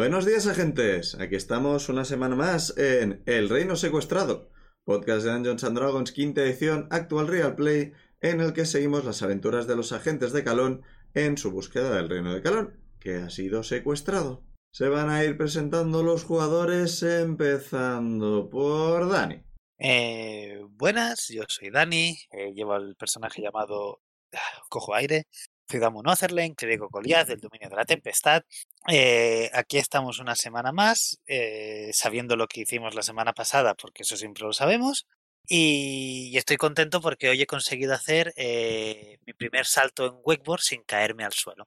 Buenos 0.00 0.24
días, 0.24 0.46
agentes. 0.46 1.14
Aquí 1.16 1.36
estamos 1.36 1.90
una 1.90 2.06
semana 2.06 2.34
más 2.34 2.74
en 2.78 3.22
El 3.26 3.50
Reino 3.50 3.76
Secuestrado, 3.76 4.48
podcast 4.82 5.26
de 5.26 5.30
Dungeons 5.30 5.74
Dragons, 5.74 6.12
quinta 6.12 6.40
edición, 6.40 6.88
actual 6.90 7.28
Real 7.28 7.54
Play, 7.54 7.92
en 8.22 8.40
el 8.40 8.54
que 8.54 8.64
seguimos 8.64 9.04
las 9.04 9.22
aventuras 9.22 9.66
de 9.66 9.76
los 9.76 9.92
agentes 9.92 10.32
de 10.32 10.42
Calón 10.42 10.80
en 11.12 11.36
su 11.36 11.50
búsqueda 11.50 11.94
del 11.94 12.08
Reino 12.08 12.32
de 12.32 12.40
Calón, 12.40 12.80
que 12.98 13.16
ha 13.16 13.28
sido 13.28 13.62
secuestrado. 13.62 14.42
Se 14.72 14.88
van 14.88 15.10
a 15.10 15.22
ir 15.22 15.36
presentando 15.36 16.02
los 16.02 16.24
jugadores, 16.24 17.02
empezando 17.02 18.48
por 18.48 19.06
Dani. 19.06 19.42
Eh, 19.78 20.62
buenas, 20.70 21.28
yo 21.28 21.42
soy 21.46 21.68
Dani, 21.68 22.16
eh, 22.30 22.54
llevo 22.54 22.74
el 22.76 22.96
personaje 22.96 23.42
llamado 23.42 24.00
ah, 24.32 24.62
Cojo 24.70 24.94
Aire, 24.94 25.26
Ciudad 25.70 25.90
Monotherlane, 25.92 26.54
Clérigo 26.54 26.88
Goliath, 26.90 27.28
del 27.28 27.40
dominio 27.40 27.68
de 27.70 27.76
la 27.76 27.84
tempestad. 27.84 28.42
Eh, 28.88 29.48
aquí 29.52 29.78
estamos 29.78 30.18
una 30.18 30.34
semana 30.34 30.72
más, 30.72 31.20
eh, 31.26 31.90
sabiendo 31.92 32.36
lo 32.36 32.48
que 32.48 32.62
hicimos 32.62 32.94
la 32.94 33.02
semana 33.02 33.32
pasada, 33.32 33.74
porque 33.74 34.02
eso 34.02 34.16
siempre 34.16 34.42
lo 34.44 34.52
sabemos. 34.52 35.06
Y, 35.48 36.30
y 36.32 36.36
estoy 36.36 36.56
contento 36.58 37.00
porque 37.00 37.28
hoy 37.28 37.40
he 37.40 37.46
conseguido 37.46 37.94
hacer 37.94 38.32
eh, 38.36 39.18
mi 39.26 39.32
primer 39.32 39.64
salto 39.64 40.06
en 40.06 40.14
wakeboard 40.22 40.60
sin 40.60 40.82
caerme 40.82 41.24
al 41.24 41.32
suelo, 41.32 41.66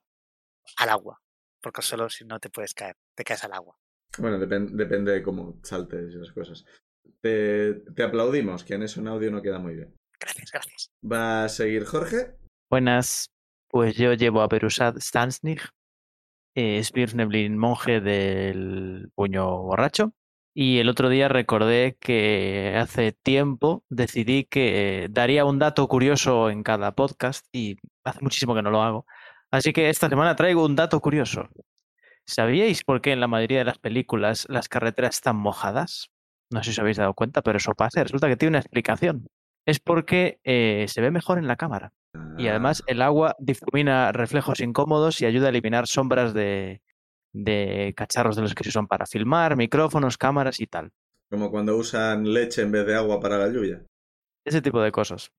al 0.78 0.90
agua, 0.90 1.22
porque 1.62 1.80
al 1.82 1.84
suelo 1.84 2.10
si 2.10 2.24
no 2.24 2.40
te 2.40 2.50
puedes 2.50 2.74
caer, 2.74 2.96
te 3.16 3.24
caes 3.24 3.44
al 3.44 3.54
agua. 3.54 3.76
Bueno, 4.20 4.38
depen- 4.38 4.70
depende 4.72 5.12
de 5.12 5.24
cómo 5.24 5.60
saltes 5.64 6.14
y 6.14 6.16
esas 6.18 6.32
cosas. 6.32 6.66
Te, 7.20 7.74
te 7.96 8.04
aplaudimos, 8.04 8.64
que 8.64 8.76
en 8.76 8.84
eso 8.84 9.00
en 9.02 9.08
audio 9.08 9.32
no 9.32 9.42
queda 9.42 9.60
muy 9.60 9.76
bien. 9.76 9.96
Gracias, 10.20 10.52
gracias. 10.52 10.92
Va 11.04 11.46
a 11.46 11.50
seguir 11.50 11.84
Jorge. 11.84 12.36
Buenas, 12.70 13.33
pues 13.74 13.96
yo 13.96 14.14
llevo 14.14 14.44
a 14.44 14.50
Perusad 14.50 14.98
Stansnig, 15.00 15.60
eh, 16.54 16.84
monje 17.50 18.02
del 18.02 19.10
puño 19.16 19.64
borracho. 19.64 20.14
Y 20.54 20.78
el 20.78 20.90
otro 20.90 21.10
día 21.10 21.28
recordé 21.28 21.98
que 22.00 22.76
hace 22.78 23.14
tiempo 23.14 23.84
decidí 23.90 24.46
que 24.46 25.08
daría 25.10 25.46
un 25.46 25.58
dato 25.58 25.88
curioso 25.88 26.52
en 26.52 26.62
cada 26.62 26.92
podcast 26.92 27.48
y 27.52 27.78
hace 28.04 28.20
muchísimo 28.22 28.54
que 28.54 28.62
no 28.62 28.70
lo 28.70 28.84
hago. 28.84 29.08
Así 29.50 29.74
que 29.74 29.90
esta 29.90 30.08
semana 30.08 30.36
traigo 30.36 30.64
un 30.64 30.76
dato 30.76 31.00
curioso. 31.00 31.50
¿Sabíais 32.28 32.84
por 32.84 33.02
qué 33.02 33.14
en 33.14 33.22
la 33.22 33.28
mayoría 33.28 33.58
de 33.58 33.66
las 33.66 33.80
películas 33.80 34.46
las 34.50 34.70
carreteras 34.70 35.16
están 35.16 35.38
mojadas? 35.38 36.12
No 36.52 36.60
sé 36.60 36.66
si 36.66 36.72
os 36.76 36.80
habéis 36.80 36.98
dado 36.98 37.16
cuenta, 37.16 37.42
pero 37.42 37.58
eso 37.58 37.74
pasa. 37.74 38.04
Resulta 38.04 38.28
que 38.28 38.38
tiene 38.38 38.52
una 38.52 38.60
explicación. 38.60 39.28
Es 39.66 39.80
porque 39.80 40.40
eh, 40.44 40.86
se 40.88 41.02
ve 41.02 41.10
mejor 41.10 41.40
en 41.40 41.48
la 41.48 41.56
cámara. 41.56 41.92
Y 42.38 42.48
además 42.48 42.84
el 42.88 43.02
agua 43.02 43.36
difumina 43.40 44.12
reflejos 44.12 44.60
incómodos 44.60 45.22
y 45.22 45.26
ayuda 45.26 45.48
a 45.48 45.50
eliminar 45.50 45.88
sombras 45.88 46.34
de, 46.34 46.82
de 47.32 47.94
cacharros 47.96 48.36
de 48.36 48.44
los 48.44 48.54
que 48.54 48.64
se 48.64 48.70
usan 48.70 48.88
para 48.88 49.06
filmar, 49.06 49.56
micrófonos, 49.56 50.18
cámaras 50.18 50.60
y 50.60 50.68
tal. 50.68 50.92
Como 51.30 51.50
cuando 51.50 51.76
usan 51.76 52.32
leche 52.32 52.62
en 52.62 52.72
vez 52.72 52.86
de 52.86 52.96
agua 52.96 53.20
para 53.20 53.38
la 53.38 53.50
lluvia. 53.50 53.84
Ese 54.46 54.62
tipo 54.62 54.82
de 54.82 54.92
cosas. 54.92 55.32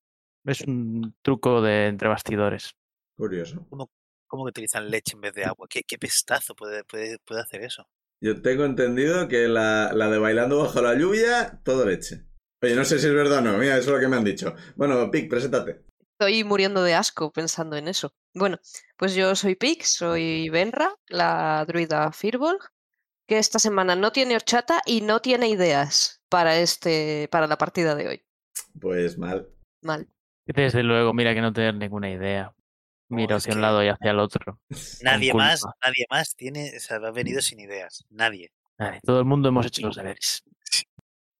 Es 0.43 0.61
un 0.61 1.15
truco 1.21 1.61
de 1.61 1.87
entre 1.87 2.09
bastidores. 2.09 2.75
Curioso. 3.17 3.65
¿Cómo 3.69 4.45
que 4.45 4.49
utilizan 4.49 4.89
leche 4.89 5.13
en 5.15 5.21
vez 5.21 5.33
de 5.33 5.45
agua? 5.45 5.67
¿Qué, 5.69 5.83
qué 5.83 5.97
pestazo 5.97 6.55
puede, 6.55 6.83
puede, 6.83 7.19
puede 7.19 7.41
hacer 7.41 7.63
eso? 7.63 7.87
Yo 8.21 8.41
tengo 8.41 8.65
entendido 8.65 9.27
que 9.27 9.47
la, 9.47 9.91
la 9.93 10.09
de 10.09 10.17
bailando 10.17 10.57
bajo 10.57 10.81
la 10.81 10.95
lluvia, 10.95 11.61
todo 11.63 11.85
leche. 11.85 12.25
Oye, 12.61 12.75
no 12.75 12.83
sé 12.83 12.99
si 12.99 13.07
es 13.07 13.13
verdad 13.13 13.39
o 13.39 13.41
no, 13.41 13.57
mira, 13.57 13.77
eso 13.77 13.91
es 13.91 13.95
lo 13.95 13.99
que 13.99 14.07
me 14.07 14.15
han 14.17 14.23
dicho. 14.23 14.55
Bueno, 14.75 15.09
Pic, 15.11 15.29
preséntate. 15.29 15.83
Estoy 16.17 16.45
muriendo 16.45 16.81
de 16.81 16.93
asco 16.93 17.31
pensando 17.33 17.75
en 17.75 17.89
eso. 17.89 18.13
Bueno, 18.33 18.57
pues 18.97 19.15
yo 19.15 19.35
soy 19.35 19.55
Pix, 19.55 19.95
soy 19.95 20.47
Benra, 20.49 20.93
la 21.07 21.65
druida 21.67 22.11
Firbolg, 22.13 22.61
que 23.27 23.37
esta 23.37 23.59
semana 23.59 23.97
no 23.97 24.11
tiene 24.13 24.35
horchata 24.35 24.81
y 24.85 25.01
no 25.01 25.19
tiene 25.19 25.49
ideas 25.49 26.21
para 26.29 26.57
este, 26.57 27.27
para 27.31 27.47
la 27.47 27.57
partida 27.57 27.95
de 27.95 28.07
hoy. 28.07 28.25
Pues 28.79 29.17
mal. 29.17 29.49
Mal. 29.81 30.07
Desde 30.45 30.83
luego, 30.83 31.13
mira 31.13 31.33
que 31.33 31.41
no 31.41 31.51
tener 31.51 31.75
ninguna 31.75 32.09
idea. 32.09 32.53
Mira 33.09 33.35
hacia 33.35 33.51
un 33.51 33.57
que- 33.57 33.61
lado 33.61 33.83
y 33.83 33.89
hacia 33.89 34.11
el 34.11 34.19
otro. 34.19 34.59
Nadie 35.03 35.33
más, 35.33 35.63
nadie 35.83 36.05
más 36.09 36.33
tiene, 36.35 36.71
o 36.77 36.79
sea, 36.79 36.97
ha 36.97 37.11
venido 37.11 37.41
sin 37.41 37.59
ideas. 37.59 38.05
Nadie. 38.09 38.51
Ay, 38.77 38.99
todo 39.03 39.19
el 39.19 39.25
mundo 39.25 39.49
hemos 39.49 39.65
hecho 39.65 39.81
los 39.85 39.97
deberes. 39.97 40.43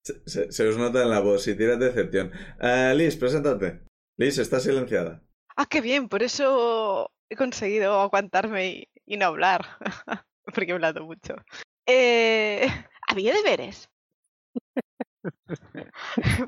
Se, 0.03 0.21
se- 0.25 0.51
se 0.51 0.67
os 0.67 0.77
nota 0.77 1.01
en 1.01 1.09
la 1.09 1.21
voz, 1.21 1.43
si 1.43 1.55
tiras 1.55 1.79
decepción. 1.79 2.31
Ah, 2.59 2.93
Liz, 2.93 3.15
preséntate. 3.15 3.81
Liz, 4.17 4.37
está 4.37 4.59
silenciada. 4.59 5.21
Ah, 5.55 5.65
qué 5.65 5.81
bien, 5.81 6.07
por 6.09 6.23
eso 6.23 7.11
he 7.29 7.35
conseguido 7.35 7.99
aguantarme 8.01 8.67
y, 8.67 8.89
y 9.05 9.17
no 9.17 9.25
hablar, 9.27 9.65
porque 10.53 10.71
he 10.71 10.73
hablado 10.73 11.03
mucho. 11.05 11.35
Eh, 11.85 12.67
había 13.07 13.33
deberes. 13.33 13.89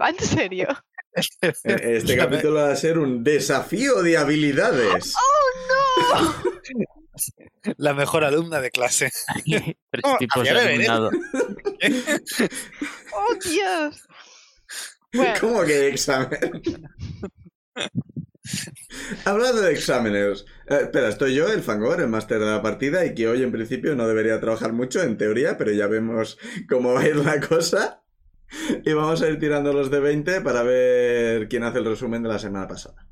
Va 0.01 0.09
en 0.09 0.19
serio. 0.19 0.67
Eh, 1.41 1.53
Este 1.63 2.15
capítulo 2.15 2.55
va 2.55 2.71
a 2.71 2.75
ser 2.75 2.99
un 2.99 3.23
desafío 3.23 4.03
de 4.03 4.17
habilidades. 4.17 5.15
¡Oh, 5.15 6.33
no! 6.33 6.33
La 7.77 7.95
mejor 7.95 8.23
alumna 8.23 8.61
de 8.61 8.69
clase. 8.69 9.09
Tres 9.43 10.03
Oh, 10.03 10.17
tipos 10.19 10.43
de 10.43 10.49
alumnado. 10.51 11.09
¡Oh, 13.15 13.33
Dios! 13.43 14.07
Bueno, 15.13 15.33
¿Cómo 15.41 15.63
que 15.65 15.87
examen? 15.87 16.39
Hablando 19.25 19.61
de 19.61 19.73
exámenes. 19.73 20.45
eh, 20.69 20.79
espera, 20.83 21.09
estoy 21.09 21.35
yo, 21.35 21.47
el 21.51 21.61
Fangor, 21.61 21.99
el 22.01 22.07
máster 22.07 22.39
de 22.39 22.45
la 22.45 22.61
partida, 22.61 23.05
y 23.05 23.13
que 23.13 23.27
hoy 23.27 23.43
en 23.43 23.51
principio 23.51 23.95
no 23.95 24.07
debería 24.07 24.39
trabajar 24.39 24.73
mucho 24.73 25.01
en 25.01 25.17
teoría, 25.17 25.57
pero 25.57 25.71
ya 25.71 25.87
vemos 25.87 26.37
cómo 26.69 26.93
va 26.93 27.01
a 27.01 27.07
ir 27.07 27.15
la 27.17 27.39
cosa. 27.39 28.03
Y 28.85 28.93
vamos 28.93 29.21
a 29.21 29.27
ir 29.27 29.39
tirando 29.39 29.73
los 29.73 29.91
de 29.91 29.99
20 29.99 30.39
para 30.41 30.63
ver 30.63 31.49
quién 31.49 31.63
hace 31.63 31.79
el 31.79 31.85
resumen 31.85 32.23
de 32.23 32.29
la 32.29 32.39
semana 32.39 32.67
pasada. 32.67 33.05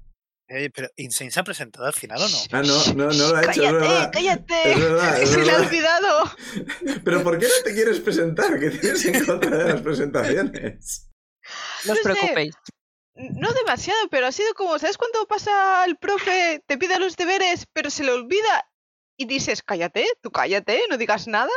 Eh, 0.47 0.69
pero 0.73 0.87
¿Insane 0.95 1.31
se 1.31 1.39
ha 1.39 1.43
presentado 1.43 1.87
al 1.87 1.93
final 1.93 2.21
o 2.21 2.29
no? 2.29 2.37
Ah, 2.51 2.61
no, 2.61 2.93
no, 2.93 3.11
no 3.11 3.27
lo 3.31 3.35
ha 3.35 3.41
hecho, 3.41 3.49
es 3.51 3.57
cállate, 3.57 3.73
verdad. 3.73 4.11
cállate. 4.13 4.71
Es 4.71 4.79
verdad, 4.79 5.21
es 5.21 5.29
Se 5.29 5.43
le 5.43 5.51
ha 5.51 5.57
olvidado. 5.59 6.07
Pero 7.03 7.23
¿por 7.23 7.39
qué 7.39 7.47
no 7.47 7.63
te 7.65 7.73
quieres 7.73 7.99
presentar? 7.99 8.59
¿Qué 8.59 8.69
tienes 8.69 9.03
en 9.05 9.25
contra 9.25 9.57
de 9.57 9.73
las 9.73 9.81
presentaciones? 9.81 11.09
No 11.85 11.93
os 11.93 11.99
preocupéis. 11.99 12.53
No 13.15 13.53
demasiado, 13.53 14.09
pero 14.09 14.27
ha 14.27 14.31
sido 14.31 14.53
como, 14.55 14.77
¿sabes 14.77 14.97
cuando 14.97 15.25
pasa 15.25 15.85
el 15.85 15.95
profe, 15.97 16.61
te 16.65 16.77
pide 16.77 16.99
los 16.99 17.15
deberes, 17.15 17.65
pero 17.71 17.89
se 17.89 18.03
le 18.03 18.11
olvida 18.11 18.69
y 19.17 19.25
dices, 19.25 19.63
cállate, 19.63 20.05
tú 20.21 20.31
cállate, 20.31 20.81
no 20.89 20.97
digas 20.97 21.27
nada? 21.27 21.51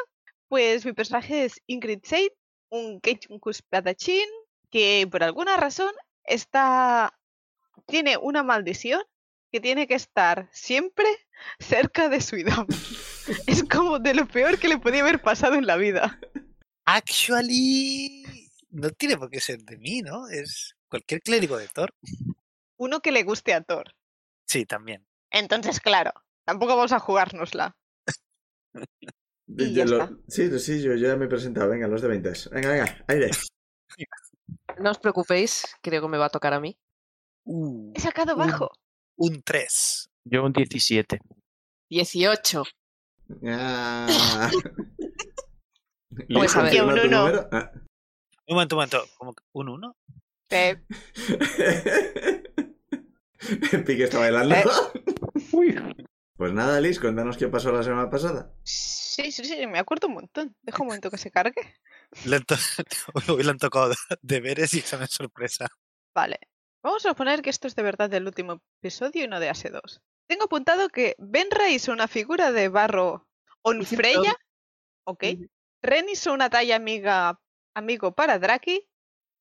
Pues 0.46 0.86
mi 0.86 0.92
personaje 0.92 1.44
es 1.44 1.60
Ingrid 1.66 2.04
Seid, 2.04 2.30
un 2.70 3.00
Keijunku 3.00 3.50
espadachín 3.50 4.28
que 4.70 5.08
por 5.10 5.24
alguna 5.24 5.56
razón 5.56 5.92
está 6.24 7.12
tiene 7.86 8.16
una 8.18 8.42
maldición 8.42 9.02
que 9.50 9.60
tiene 9.60 9.86
que 9.86 9.94
estar 9.94 10.48
siempre 10.52 11.06
cerca 11.58 12.08
de 12.08 12.20
Suidam. 12.20 12.66
es 13.46 13.64
como 13.64 13.98
de 13.98 14.14
lo 14.14 14.28
peor 14.28 14.58
que 14.58 14.68
le 14.68 14.78
podía 14.78 15.00
haber 15.00 15.22
pasado 15.22 15.54
en 15.54 15.66
la 15.66 15.76
vida. 15.76 16.20
Actually, 16.84 18.24
no 18.70 18.90
tiene 18.90 19.16
por 19.16 19.30
qué 19.30 19.40
ser 19.40 19.62
de 19.62 19.76
mí, 19.78 20.02
¿no? 20.02 20.28
Es 20.28 20.76
cualquier 20.88 21.20
clérigo 21.22 21.56
de 21.58 21.68
Thor. 21.68 21.94
Uno 22.78 23.00
que 23.00 23.12
le 23.12 23.22
guste 23.24 23.54
a 23.54 23.62
Thor. 23.62 23.94
Sí, 24.46 24.64
también. 24.66 25.06
Entonces, 25.30 25.80
claro, 25.80 26.12
tampoco 26.44 26.76
vamos 26.76 26.92
a 26.92 26.98
jugárnosla. 27.00 27.76
Y 29.50 29.72
ya 29.74 29.86
lo- 29.86 30.04
está. 30.04 30.16
Sí, 30.28 30.58
sí, 30.60 30.82
yo, 30.82 30.94
yo 30.94 31.08
ya 31.08 31.16
me 31.16 31.24
he 31.24 31.28
presentado. 31.28 31.70
Venga, 31.70 31.88
los 31.88 32.02
de 32.02 32.08
20. 32.08 32.32
Venga, 32.52 32.68
venga, 32.70 33.04
aire. 33.08 33.30
No 34.78 34.90
os 34.90 34.98
preocupéis, 34.98 35.64
creo 35.82 36.00
que 36.02 36.08
me 36.08 36.18
va 36.18 36.26
a 36.26 36.30
tocar 36.30 36.52
a 36.54 36.60
mí. 36.60 36.78
Uh, 37.44 37.92
He 37.96 38.00
sacado 38.00 38.34
Un- 38.34 38.38
bajo. 38.38 38.70
un 39.16 39.42
3. 39.42 40.10
Yo 40.24 40.44
un 40.44 40.52
17. 40.52 41.18
18. 41.90 42.62
Ah. 43.46 44.50
Pues 46.32 46.56
a 46.56 46.62
ver. 46.62 46.76
¿confirma 46.78 46.92
Un 46.94 47.00
tu 47.00 47.06
uno. 47.06 47.18
número? 47.20 47.48
Ah. 47.52 47.70
Un 47.74 48.54
momento, 48.54 48.74
un 48.74 48.78
momento. 48.78 49.04
¿Cómo 49.18 49.34
que 49.34 49.44
¿Un 49.52 49.68
1? 49.68 49.96
Pique 53.86 54.04
está 54.04 54.18
bailando. 54.18 54.56
Pues 56.36 56.52
nada, 56.52 56.80
Liz, 56.80 57.00
cuéntanos 57.00 57.36
qué 57.36 57.48
pasó 57.48 57.72
la 57.72 57.82
semana 57.82 58.08
pasada. 58.08 58.54
sí, 58.62 59.32
sí, 59.32 59.44
sí, 59.44 59.66
me 59.66 59.78
acuerdo 59.78 60.08
un 60.08 60.14
montón. 60.14 60.56
Deja 60.62 60.82
un 60.82 60.86
momento 60.86 61.10
que 61.10 61.18
se 61.18 61.30
cargue. 61.30 61.76
Le 62.24 62.36
Hoy 63.28 63.38
le 63.44 63.50
han 63.50 63.58
tocado 63.58 63.92
deberes 64.22 64.72
y 64.74 64.78
examen 64.78 65.08
sorpresa. 65.08 65.66
Vale. 66.14 66.38
Vamos 66.82 67.04
a 67.04 67.10
suponer 67.10 67.42
que 67.42 67.50
esto 67.50 67.66
es 67.66 67.74
de 67.74 67.82
verdad 67.82 68.08
del 68.08 68.26
último 68.26 68.62
episodio 68.80 69.24
y 69.24 69.28
no 69.28 69.40
de 69.40 69.50
AS2. 69.50 70.00
Tengo 70.28 70.44
apuntado 70.44 70.88
que 70.88 71.16
Benra 71.18 71.70
hizo 71.70 71.92
una 71.92 72.06
figura 72.06 72.52
de 72.52 72.68
barro 72.68 73.28
Onfreya. 73.62 74.36
Ok. 75.04 75.24
Ren 75.82 76.08
hizo 76.08 76.32
una 76.32 76.50
talla 76.50 76.76
amiga, 76.76 77.40
amigo 77.74 78.14
para 78.14 78.38
Draki. 78.38 78.88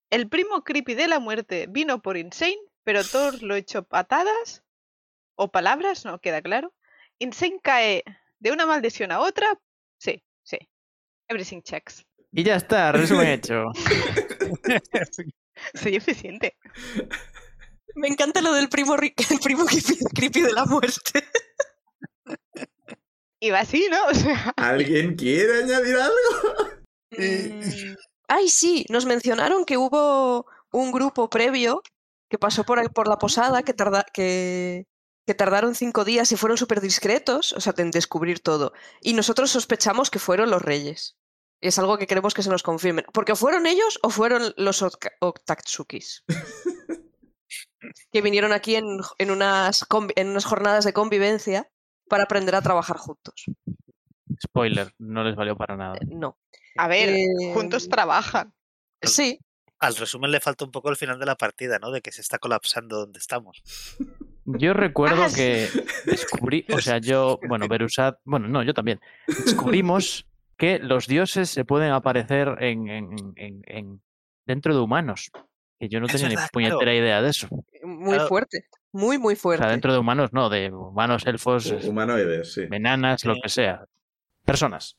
El 0.10 0.30
primo 0.30 0.64
creepy 0.64 0.94
de 0.94 1.08
la 1.08 1.20
muerte 1.20 1.68
vino 1.70 2.02
por 2.02 2.18
Insane, 2.18 2.58
pero 2.84 3.04
todos 3.04 3.42
lo 3.42 3.56
echó 3.56 3.84
patadas. 3.84 4.64
O 5.36 5.52
palabras, 5.52 6.06
no 6.06 6.20
queda 6.20 6.42
claro. 6.42 6.74
Insane 7.20 7.60
cae 7.62 8.04
de 8.40 8.52
una 8.52 8.66
maldición 8.66 9.12
a 9.12 9.20
otra. 9.20 9.60
Sí, 10.00 10.24
sí. 10.44 10.58
Everything 11.28 11.62
checks. 11.62 12.06
Y 12.32 12.44
ya 12.44 12.56
está, 12.56 12.92
resumen 12.92 13.28
hecho. 13.28 13.66
Soy 15.74 15.96
eficiente. 15.96 16.58
Me 17.96 18.08
encanta 18.08 18.42
lo 18.42 18.54
del 18.54 18.70
primo, 18.70 18.96
ri- 18.96 19.14
el 19.32 19.40
primo 19.40 19.66
creepy, 20.14 20.42
de 20.42 20.54
la 20.54 20.66
muerte. 20.66 21.24
Iba 23.40 23.60
así, 23.60 23.88
¿no? 23.90 24.06
O 24.08 24.14
sea, 24.14 24.54
¿Alguien 24.58 25.16
quiere 25.16 25.64
añadir 25.64 25.96
algo? 25.96 26.70
mm, 27.12 27.96
Ay, 28.28 28.50
sí, 28.50 28.86
nos 28.90 29.06
mencionaron 29.06 29.66
que 29.66 29.78
hubo 29.78 30.46
un 30.72 30.92
grupo 30.92 31.30
previo 31.30 31.82
que 32.30 32.38
pasó 32.38 32.64
por, 32.66 32.92
por 32.94 33.08
la 33.08 33.18
posada 33.18 33.64
que, 33.64 33.74
tarda- 33.74 34.06
que, 34.14 34.86
que 35.26 35.34
tardaron 35.34 35.76
cinco 35.76 36.04
días 36.04 36.32
y 36.32 36.36
fueron 36.38 36.58
súper 36.58 36.82
discretos, 36.82 37.54
o 37.54 37.62
sea, 37.62 37.74
en 37.78 37.92
descubrir 37.92 38.42
todo. 38.42 38.74
Y 39.02 39.14
nosotros 39.14 39.50
sospechamos 39.52 40.10
que 40.10 40.20
fueron 40.20 40.50
los 40.50 40.62
reyes. 40.62 41.16
Y 41.62 41.70
es 41.70 41.80
algo 41.80 41.98
que 41.98 42.06
queremos 42.06 42.34
que 42.34 42.44
se 42.44 42.50
nos 42.50 42.64
confirmen. 42.64 43.06
Porque 43.14 43.36
fueron 43.36 43.66
ellos 43.66 43.98
o 44.04 44.10
fueron 44.10 44.54
los 44.58 44.84
Oktatsukis. 45.22 46.24
que 48.12 48.22
vinieron 48.22 48.52
aquí 48.52 48.76
en, 48.76 49.00
en 49.18 49.32
unas, 49.32 49.88
convi- 49.88 50.14
en 50.16 50.30
unas 50.30 50.46
jornadas 50.46 50.84
de 50.86 50.94
convivencia 50.94 51.70
para 52.10 52.24
aprender 52.24 52.56
a 52.56 52.62
trabajar 52.62 52.98
juntos. 52.98 53.46
Spoiler, 54.44 54.94
no 55.00 55.24
les 55.24 55.36
valió 55.36 55.56
para 55.56 55.78
nada. 55.78 55.96
Eh, 55.96 56.06
No. 56.10 56.38
A 56.78 56.88
ver, 56.88 57.10
Eh, 57.10 57.26
juntos 57.54 57.90
trabajan. 57.90 58.54
Sí, 59.02 59.40
Al 59.80 59.96
resumen 59.96 60.32
le 60.32 60.40
falta 60.40 60.66
un 60.66 60.72
poco 60.72 60.90
el 60.90 60.96
final 60.96 61.20
de 61.20 61.26
la 61.28 61.36
partida, 61.36 61.78
¿no? 61.78 61.92
De 61.92 62.02
que 62.02 62.12
se 62.12 62.22
está 62.22 62.40
colapsando 62.40 62.98
donde 62.98 63.20
estamos. 63.20 63.62
Yo 64.46 64.74
recuerdo 64.74 65.24
Ah, 65.26 65.30
que 65.36 65.68
descubrí, 66.06 66.66
o 66.74 66.80
sea, 66.80 66.98
yo, 66.98 67.40
bueno, 67.48 67.68
Berusat, 67.68 68.18
bueno, 68.24 68.48
no, 68.48 68.64
yo 68.64 68.74
también. 68.74 69.00
Descubrimos 69.28 70.26
que 70.58 70.80
los 70.80 71.06
dioses 71.06 71.50
se 71.52 71.64
pueden 71.64 71.92
aparecer 71.92 72.56
en, 72.60 72.88
en- 72.88 73.34
en- 73.36 73.62
en- 73.68 74.02
dentro 74.46 74.74
de 74.74 74.80
humanos. 74.82 75.30
Que 75.80 75.90
yo 75.90 76.00
no 76.00 76.08
tenía 76.08 76.30
verdad, 76.30 76.44
ni 76.46 76.50
puñetera 76.50 76.80
claro. 76.80 76.98
idea 76.98 77.22
de 77.22 77.30
eso. 77.30 77.48
O 77.52 77.88
muy 77.88 78.14
Claro. 78.16 78.28
fuerte. 78.30 78.66
Muy, 78.94 79.20
muy 79.20 79.36
fuerte. 79.36 79.64
sea, 79.64 79.72
dentro 79.72 79.94
de 79.94 80.00
humanos 80.00 80.34
no, 80.34 80.50
de 80.50 80.72
humanos, 80.72 81.24
elfos, 81.28 81.72
Hu- 81.72 81.88
Humanoides, 81.90 82.52
sí. 82.52 82.62
enanas, 82.72 83.24
lo 83.26 83.36
que 83.36 83.50
sea. 83.50 83.86
Personas. 84.44 84.98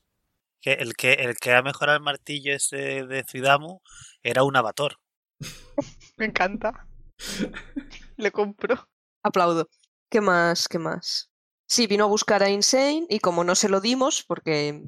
Que 0.61 0.73
el 0.73 0.95
que 0.95 1.13
el 1.13 1.35
que 1.37 1.53
ha 1.53 1.61
mejorado 1.61 1.97
el 1.97 2.03
martillo 2.03 2.53
ese 2.53 3.05
de 3.05 3.23
Zuidamu 3.29 3.79
era 4.23 4.43
un 4.43 4.55
avatar. 4.55 4.97
Me 6.17 6.25
encanta. 6.25 6.87
Le 8.17 8.31
compro. 8.31 8.87
Aplaudo. 9.23 9.67
¿Qué 10.09 10.21
más? 10.21 10.67
¿Qué 10.67 10.79
más? 10.79 11.31
Sí, 11.67 11.87
vino 11.87 12.05
a 12.05 12.07
buscar 12.07 12.41
a 12.43 12.49
Insane 12.49 13.05
y 13.09 13.19
como 13.19 13.43
no 13.43 13.55
se 13.55 13.69
lo 13.69 13.79
dimos 13.79 14.23
porque 14.27 14.81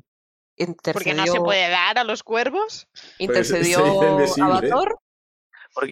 intercedió, 0.57 0.94
Porque 0.94 1.13
no 1.13 1.25
se 1.27 1.39
puede 1.39 1.69
dar 1.69 1.97
a 2.00 2.03
los 2.03 2.23
cuervos. 2.23 2.88
Pues 2.91 3.06
se 3.18 3.23
intercedió 3.23 3.79
invisible. 4.12 4.44
Avatar. 4.44 4.95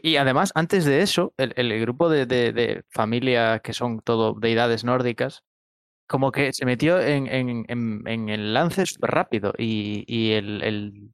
Y 0.02 0.18
además, 0.18 0.52
antes 0.56 0.84
de 0.84 1.02
eso, 1.02 1.34
el, 1.38 1.54
el 1.56 1.80
grupo 1.80 2.10
de, 2.10 2.26
de- 2.26 2.52
de 2.52 2.84
familia 2.90 3.60
que 3.60 3.74
son 3.74 4.02
todo 4.02 4.34
deidades 4.34 4.84
nórdicas, 4.84 5.44
como 6.10 6.32
que 6.32 6.52
se 6.52 6.66
metió 6.66 7.00
en, 7.00 7.28
en- 7.28 7.66
en- 7.70 8.04
en 8.08 8.30
el 8.30 8.54
lance 8.54 8.86
súper 8.86 9.12
rápido 9.12 9.54
y, 9.58 10.04
y 10.08 10.32
el, 10.32 10.62
el, 10.64 11.12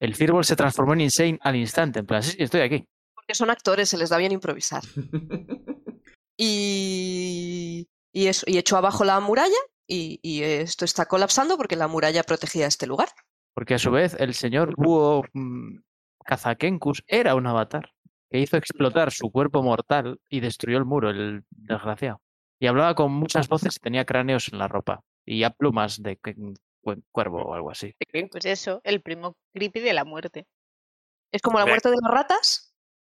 el 0.00 0.14
Fireball 0.14 0.44
se 0.44 0.54
transformó 0.56 0.92
en 0.94 1.00
Insane 1.02 1.38
al 1.42 1.56
instante. 1.56 1.98
En 1.98 2.06
plan, 2.06 2.22
sí, 2.22 2.30
sí, 2.30 2.36
estoy 2.42 2.60
aquí. 2.60 2.84
Porque 3.14 3.34
son 3.34 3.50
actores, 3.50 3.88
se 3.88 3.98
les 3.98 4.08
da 4.10 4.16
bien 4.16 4.32
improvisar. 4.32 4.82
Y, 6.40 7.88
y, 8.12 8.26
eso, 8.28 8.44
y 8.46 8.58
echó 8.58 8.76
abajo 8.76 9.04
la 9.04 9.18
muralla 9.18 9.56
y, 9.88 10.20
y 10.22 10.42
esto 10.42 10.84
está 10.84 11.06
colapsando 11.06 11.56
porque 11.56 11.74
la 11.74 11.88
muralla 11.88 12.22
protegía 12.22 12.66
este 12.68 12.86
lugar. 12.86 13.08
Porque 13.54 13.74
a 13.74 13.78
su 13.78 13.90
vez, 13.90 14.14
el 14.20 14.34
señor 14.34 14.74
Búho 14.76 15.24
mm, 15.32 15.78
Kazakenkus 16.24 17.02
era 17.08 17.34
un 17.34 17.48
avatar 17.48 17.90
que 18.30 18.38
hizo 18.38 18.56
explotar 18.56 19.10
su 19.10 19.32
cuerpo 19.32 19.64
mortal 19.64 20.20
y 20.28 20.38
destruyó 20.38 20.78
el 20.78 20.84
muro, 20.84 21.10
el 21.10 21.42
desgraciado. 21.50 22.20
Y 22.60 22.66
hablaba 22.66 22.94
con 22.94 23.12
muchas 23.12 23.48
voces 23.48 23.76
y 23.76 23.80
tenía 23.80 24.04
cráneos 24.04 24.52
en 24.52 24.58
la 24.58 24.68
ropa 24.68 25.00
y 25.24 25.42
a 25.44 25.50
plumas 25.50 26.02
de 26.02 26.16
cu- 26.18 27.02
cuervo 27.12 27.42
o 27.42 27.54
algo 27.54 27.70
así. 27.70 27.94
Pues 28.30 28.44
eso, 28.46 28.80
el 28.84 29.00
primo 29.02 29.34
creepy 29.54 29.80
de 29.80 29.92
la 29.92 30.04
muerte. 30.04 30.46
Es 31.32 31.42
como 31.42 31.58
la 31.58 31.66
muerte 31.66 31.90
de 31.90 31.96
las 32.02 32.10
ratas 32.10 32.74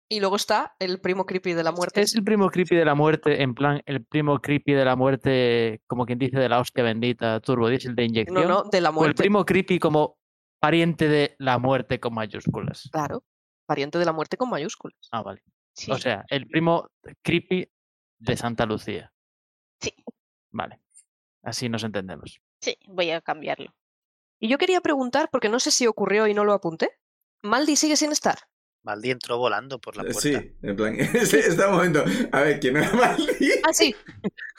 y 0.09 0.19
luego 0.19 0.35
está 0.35 0.75
el 0.79 1.01
primo 1.01 1.25
creepy 1.25 1.53
de 1.53 1.63
la 1.63 1.71
muerte. 1.71 2.01
Es 2.01 2.13
el 2.15 2.23
primo 2.23 2.49
creepy 2.49 2.75
de 2.75 2.85
la 2.85 2.93
muerte, 2.93 3.41
en 3.41 3.55
plan, 3.55 3.81
el 3.85 4.05
primo 4.05 4.39
creepy 4.39 4.73
de 4.73 4.85
la 4.85 4.95
muerte, 4.95 5.81
como 5.87 6.05
quien 6.05 6.19
dice, 6.19 6.37
de 6.37 6.47
la 6.49 6.59
hostia 6.59 6.83
bendita, 6.83 7.39
turbo 7.39 7.67
diésel 7.69 7.95
de 7.95 8.05
inyección. 8.05 8.47
No, 8.47 8.63
no, 8.63 8.69
de 8.69 8.81
la 8.81 8.89
O 8.89 8.91
el 8.91 8.95
muerte. 8.97 9.23
primo 9.23 9.43
creepy 9.45 9.79
como 9.79 10.17
pariente 10.59 11.07
de 11.09 11.35
la 11.39 11.57
muerte 11.57 11.99
con 11.99 12.13
mayúsculas. 12.13 12.89
Claro, 12.91 13.23
pariente 13.65 13.97
de 13.97 14.05
la 14.05 14.13
muerte 14.13 14.37
con 14.37 14.49
mayúsculas. 14.49 14.97
Ah, 15.11 15.23
vale. 15.23 15.41
Sí. 15.73 15.91
O 15.91 15.97
sea, 15.97 16.23
el 16.29 16.47
primo 16.47 16.87
creepy 17.23 17.67
de 18.19 18.37
Santa 18.37 18.65
Lucía. 18.67 19.11
Sí. 19.83 19.93
Vale. 20.51 20.79
Así 21.43 21.67
nos 21.69 21.83
entendemos. 21.83 22.39
sí, 22.61 22.77
voy 22.87 23.11
a 23.11 23.21
cambiarlo. 23.21 23.75
Y 24.39 24.47
yo 24.49 24.57
quería 24.57 24.81
preguntar, 24.81 25.29
porque 25.31 25.49
no 25.49 25.59
sé 25.59 25.71
si 25.71 25.85
ocurrió 25.87 26.27
y 26.27 26.33
no 26.33 26.43
lo 26.45 26.53
apunté. 26.53 26.91
¿Maldi 27.43 27.75
sigue 27.75 27.95
sin 27.97 28.11
estar? 28.11 28.39
Maldi 28.83 29.11
entró 29.11 29.37
volando 29.37 29.79
por 29.79 29.95
la 29.95 30.03
puerta. 30.03 30.19
Sí, 30.21 30.33
en 30.61 30.75
plan, 30.75 30.95
este, 30.99 31.39
este 31.39 31.67
momento. 31.67 32.03
A 32.31 32.41
ver, 32.41 32.59
¿quién 32.59 32.77
era 32.77 32.91
Maldi? 32.93 33.51
Ah, 33.63 33.73
sí. 33.73 33.95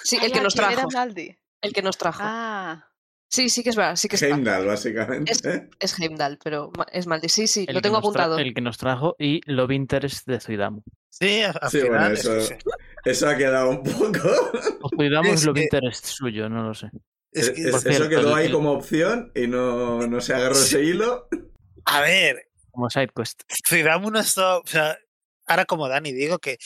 Sí, 0.03 0.19
el 0.23 0.33
que 0.33 0.41
nos 0.41 0.55
¿quién 0.55 0.65
era 0.67 0.75
trajo. 0.77 0.91
Maldi? 0.93 1.37
El 1.63 1.73
que 1.73 1.83
nos 1.83 1.97
trajo. 1.99 2.21
Ah, 2.23 2.91
Sí, 3.27 3.49
sí 3.49 3.65
que 3.65 3.71
es 3.71 3.77
verdad, 3.77 3.97
sí 3.97 4.07
que 4.07 4.15
está. 4.15 4.29
Heimdall, 4.29 4.65
básicamente. 4.67 5.33
Es 5.81 5.99
Heimdall, 5.99 6.39
pero 6.43 6.71
es 6.93 7.07
Maldi. 7.09 7.29
Sí, 7.29 7.49
sí, 7.49 7.65
El 7.67 7.75
lo 7.75 7.83
tengo 7.83 7.97
apuntado. 7.97 8.39
El 8.39 8.55
que 8.55 8.61
nos 8.61 8.79
trajo 8.79 9.17
y 9.19 9.41
Love 9.51 9.73
Interest 9.73 10.25
de 10.29 10.39
Zuidamu. 10.41 10.83
Sí, 11.11 11.43
al 11.43 11.71
Sí, 11.71 11.81
final. 11.81 11.91
bueno, 11.91 12.07
es- 12.15 12.21
eso, 12.21 12.37
es- 12.37 12.55
eso 13.05 13.29
ha 13.29 13.37
quedado 13.37 13.71
un 13.71 13.83
poco. 13.83 14.29
O 14.83 14.89
Zuidamu 14.97 15.29
es 15.33 15.41
Es 15.41 15.47
Love 15.47 15.55
que- 15.57 15.63
Interest 15.63 16.07
suyo, 16.07 16.49
no 16.49 16.63
lo 16.63 16.75
sé. 16.75 16.91
es 17.33 17.49
Es- 17.49 17.51
que- 17.51 17.63
es- 17.69 17.71
por 17.83 17.93
eso 17.93 18.09
quedó 18.09 18.35
ahí 18.35 18.51
como 18.51 18.73
opción 18.73 19.31
y 19.35 19.47
no, 19.47 20.07
no 20.07 20.21
se 20.21 20.35
agarró 20.35 20.55
ese 20.55 20.83
hilo. 20.83 21.29
A 21.87 22.01
ver, 22.01 22.49
Como 22.71 22.91
SideQuest. 22.91 23.43
Zuidamu 23.69 24.11
no 24.11 24.19
está. 24.21 24.59
O 24.59 24.67
sea, 24.67 24.99
ahora 25.47 25.65
como 25.65 25.89
Dani 25.89 26.13
digo 26.13 26.39
que 26.39 26.59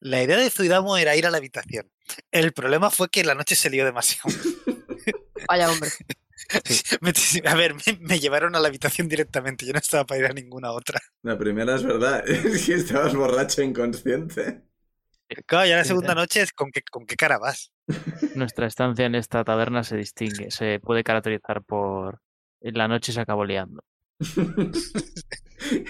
la 0.00 0.22
idea 0.22 0.36
de 0.36 0.50
Zuidamu 0.50 0.96
era 0.96 1.16
ir 1.16 1.26
a 1.26 1.30
la 1.30 1.38
habitación. 1.38 1.90
El 2.30 2.52
problema 2.52 2.90
fue 2.90 3.08
que 3.08 3.24
la 3.24 3.34
noche 3.34 3.56
se 3.56 3.70
lió 3.70 3.84
demasiado. 3.84 4.28
Vaya 5.48 5.70
hombre. 5.70 5.90
A 7.44 7.54
ver, 7.56 7.74
me, 7.74 7.98
me 8.00 8.20
llevaron 8.20 8.54
a 8.54 8.60
la 8.60 8.68
habitación 8.68 9.08
directamente. 9.08 9.66
Yo 9.66 9.72
no 9.72 9.78
estaba 9.78 10.04
para 10.04 10.20
ir 10.20 10.26
a 10.26 10.32
ninguna 10.32 10.70
otra. 10.70 11.00
La 11.22 11.36
primera 11.38 11.74
es 11.74 11.82
verdad, 11.82 12.22
es 12.28 12.66
que 12.66 12.74
estabas 12.74 13.14
borracho 13.14 13.62
e 13.62 13.64
inconsciente. 13.64 14.62
Claro, 15.46 15.66
ya 15.68 15.76
la 15.76 15.84
segunda 15.84 16.14
noche 16.14 16.42
es 16.42 16.52
con 16.52 16.70
qué, 16.70 16.82
con 16.82 17.06
qué 17.06 17.16
cara 17.16 17.38
vas. 17.38 17.72
Nuestra 18.34 18.66
estancia 18.66 19.06
en 19.06 19.14
esta 19.14 19.44
taberna 19.44 19.82
se 19.84 19.96
distingue, 19.96 20.50
se 20.50 20.80
puede 20.80 21.02
caracterizar 21.02 21.62
por 21.62 22.20
en 22.60 22.78
la 22.78 22.88
noche 22.88 23.12
se 23.12 23.20
acabó 23.20 23.44
liando. 23.44 23.82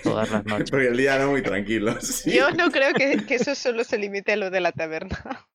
Todas 0.02 0.30
las 0.30 0.44
noches. 0.44 0.70
Porque 0.70 0.88
el 0.88 0.96
día 0.96 1.16
era 1.16 1.26
muy 1.26 1.42
tranquilo. 1.42 1.98
sí. 2.00 2.34
yo 2.36 2.50
no 2.50 2.70
creo 2.70 2.92
que, 2.92 3.24
que 3.24 3.36
eso 3.36 3.54
solo 3.54 3.84
se 3.84 3.98
limite 3.98 4.32
a 4.32 4.36
lo 4.36 4.50
de 4.50 4.60
la 4.60 4.72
taberna. 4.72 5.18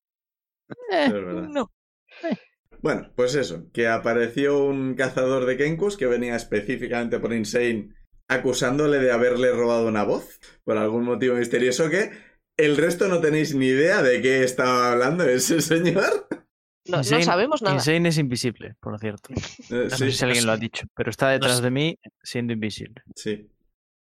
Eh, 0.90 1.04
Es 1.08 1.12
verdad. 1.12 1.50
No. 1.50 1.70
Bueno, 2.82 3.12
pues 3.18 3.36
eso, 3.36 3.70
que 3.74 3.90
apareció 3.90 4.64
un 4.64 4.96
cazador 4.96 5.46
de 5.46 5.58
Kenkus 5.58 5.98
que 5.98 6.06
venía 6.06 6.34
específicamente 6.38 7.20
por 7.20 7.34
Insane 7.34 7.94
acusándole 8.30 9.00
de 9.00 9.12
haberle 9.12 9.52
robado 9.52 9.90
una 9.90 10.04
voz 10.04 10.40
por 10.64 10.78
algún 10.78 11.04
motivo 11.04 11.36
misterioso 11.36 11.90
que 11.90 12.12
el 12.58 12.78
resto 12.78 13.08
no 13.08 13.20
tenéis 13.22 13.56
ni 13.56 13.68
idea 13.68 14.02
de 14.02 14.22
qué 14.22 14.44
estaba 14.44 14.92
hablando 14.92 15.24
ese 15.26 15.62
señor. 15.62 16.28
No, 16.88 17.04
sabemos 17.04 17.62
nada. 17.62 17.76
Insane 17.76 18.10
es 18.10 18.18
invisible, 18.18 18.74
por 18.80 19.00
cierto. 19.00 19.34
Eh, 19.34 19.88
No 19.90 19.90
sí, 19.92 19.98
sé 19.98 20.12
si 20.12 20.26
alguien 20.26 20.46
lo 20.46 20.52
ha 20.52 20.58
dicho, 20.58 20.88
pero 20.96 21.10
está 21.12 21.30
detrás 21.30 21.62
de 21.62 21.70
mí 21.72 22.00
siendo 22.24 22.54
invisible. 22.54 23.02
sí. 23.16 23.48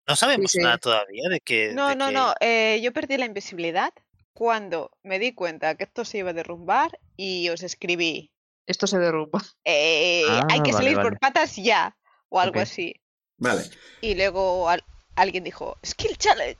No 0.07 0.15
sabemos 0.15 0.51
sí. 0.51 0.57
nada 0.59 0.79
todavía 0.79 1.29
de 1.29 1.39
que. 1.39 1.71
No, 1.73 1.89
de 1.89 1.95
no, 1.95 2.07
que- 2.07 2.13
no. 2.13 2.33
eh, 2.39 2.79
yo 2.81 2.91
perdí 2.93 3.17
la 3.17 3.25
invisibilidad 3.27 3.93
cuando 4.33 4.89
me 5.03 5.19
di 5.19 5.33
cuenta 5.33 5.75
que 5.75 5.83
esto 5.83 6.03
se 6.03 6.17
iba 6.17 6.31
a 6.31 6.33
derrumbar 6.33 6.97
y 7.15 7.49
os 7.49 7.61
escribí. 7.61 8.31
Esto 8.65 8.87
se 8.87 8.97
derrumba. 8.97 9.39
eh, 9.65 10.23
Ah, 10.27 10.47
hay 10.49 10.61
que 10.63 10.71
vale, 10.71 10.83
salir 10.83 10.97
vale. 10.97 11.09
por 11.11 11.19
patas 11.19 11.55
ya. 11.57 11.95
O 12.29 12.39
algo 12.39 12.59
así. 12.59 12.95
Vale. 13.37 13.63
Y 14.01 14.15
luego 14.15 14.67
al- 14.67 14.83
alguien 15.15 15.43
dijo, 15.43 15.77
Skill 15.85 16.17
Challenge. 16.17 16.57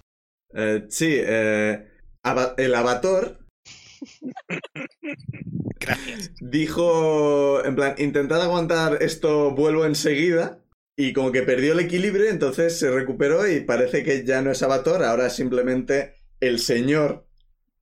Eh, 0.54 0.86
sí, 0.90 1.10
eh, 1.12 1.88
el 2.58 2.76
avatar 2.76 3.40
Gracias. 5.80 6.32
dijo, 6.40 7.64
en 7.66 7.76
plan, 7.76 7.96
intentad 7.98 8.42
aguantar 8.42 9.02
esto, 9.02 9.52
vuelvo 9.52 9.86
enseguida. 9.86 10.64
Y 10.98 11.14
como 11.14 11.32
que 11.32 11.44
perdió 11.44 11.72
el 11.74 11.80
equilibrio, 11.80 12.30
entonces 12.30 12.78
se 12.78 12.92
recuperó 12.92 13.48
y 13.50 13.62
parece 13.62 14.04
que 14.04 14.26
ya 14.26 14.42
no 14.42 14.52
es 14.52 14.62
Avatar, 14.64 15.02
ahora 15.04 15.28
es 15.28 15.34
simplemente 15.34 16.16
el 16.42 16.60
señor. 16.60 17.26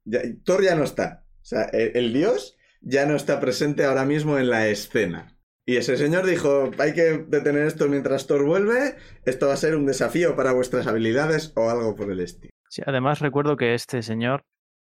Ya- 0.05 0.21
Thor 0.43 0.63
ya 0.63 0.75
no 0.75 0.83
está. 0.83 1.25
O 1.41 1.45
sea, 1.45 1.63
el, 1.73 1.93
el 1.97 2.13
dios 2.13 2.57
ya 2.81 3.07
no 3.07 3.15
está 3.15 3.39
presente 3.39 3.85
ahora 3.85 4.05
mismo 4.05 4.37
en 4.37 4.49
la 4.51 4.67
escena. 4.67 5.35
Y 5.65 5.77
ese 5.77 5.97
señor 5.97 6.27
dijo, 6.27 6.69
hay 6.77 6.93
que 6.93 7.25
detener 7.27 7.65
esto 7.65 7.87
mientras 7.89 8.27
Thor 8.27 8.45
vuelve, 8.45 8.95
esto 9.25 9.47
va 9.47 9.53
a 9.53 9.57
ser 9.57 9.75
un 9.75 9.87
desafío 9.87 10.35
para 10.35 10.51
vuestras 10.51 10.85
habilidades 10.85 11.51
o 11.55 11.71
algo 11.71 11.95
por 11.95 12.11
el 12.11 12.19
estilo. 12.19 12.51
Sí, 12.69 12.81
además 12.85 13.19
recuerdo 13.19 13.57
que 13.57 13.73
este 13.73 14.01
señor 14.01 14.45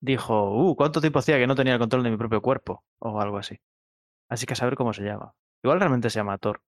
dijo, 0.01 0.51
uh, 0.51 0.77
¿cuánto 0.77 1.01
tiempo 1.01 1.19
hacía 1.19 1.39
que 1.39 1.47
no 1.47 1.55
tenía 1.55 1.75
el 1.75 1.79
control 1.79 2.03
de 2.03 2.11
mi 2.11 2.17
propio 2.17 2.41
cuerpo? 2.41 2.85
O 2.99 3.21
algo 3.21 3.39
así. 3.39 3.61
Así 4.29 4.47
que 4.47 4.53
a 4.53 4.57
saber 4.57 4.75
cómo 4.75 4.93
se 4.93 5.03
llama. 5.03 5.35
Igual 5.63 5.81
realmente 5.81 6.11
se 6.11 6.19
llama 6.19 6.39
Thor. 6.39 6.63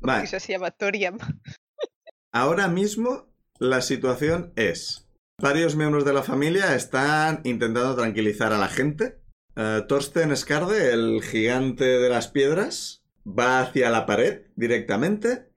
Vale, 0.00 0.24
Eso 0.24 0.40
se 0.40 0.52
llama 0.52 0.74
ahora 2.32 2.68
mismo 2.68 3.28
la 3.58 3.80
situación 3.80 4.52
es, 4.56 5.08
varios 5.38 5.76
miembros 5.76 6.04
de 6.04 6.12
la 6.12 6.22
familia 6.22 6.74
están 6.74 7.40
intentando 7.44 7.94
tranquilizar 7.94 8.52
a 8.52 8.58
la 8.58 8.68
gente. 8.68 9.20
Eh, 9.56 9.82
Thorsten 9.86 10.36
Skarde, 10.36 10.92
el 10.92 11.22
gigante 11.22 11.84
de 11.84 12.08
las 12.08 12.28
piedras, 12.28 13.04
va 13.26 13.60
hacia 13.60 13.90
la 13.90 14.06
pared 14.06 14.46
directamente. 14.56 15.51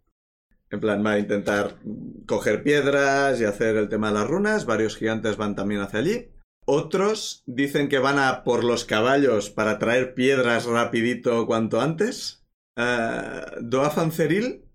En 0.71 0.79
plan, 0.79 1.05
va 1.05 1.11
a 1.11 1.19
intentar 1.19 1.75
coger 2.25 2.63
piedras 2.63 3.39
y 3.39 3.45
hacer 3.45 3.77
el 3.77 3.89
tema 3.89 4.07
de 4.07 4.15
las 4.15 4.27
runas. 4.27 4.65
Varios 4.65 4.97
gigantes 4.97 5.37
van 5.37 5.55
también 5.55 5.81
hacia 5.81 5.99
allí. 5.99 6.29
Otros 6.65 7.43
dicen 7.45 7.89
que 7.89 7.99
van 7.99 8.17
a 8.17 8.43
por 8.43 8.63
los 8.63 8.85
caballos 8.85 9.51
para 9.51 9.77
traer 9.77 10.15
piedras 10.15 10.65
rapidito 10.65 11.45
cuanto 11.45 11.79
antes. 11.79 12.43
Eh, 12.75 13.41
Doafan 13.61 14.11
Ceril 14.11 14.65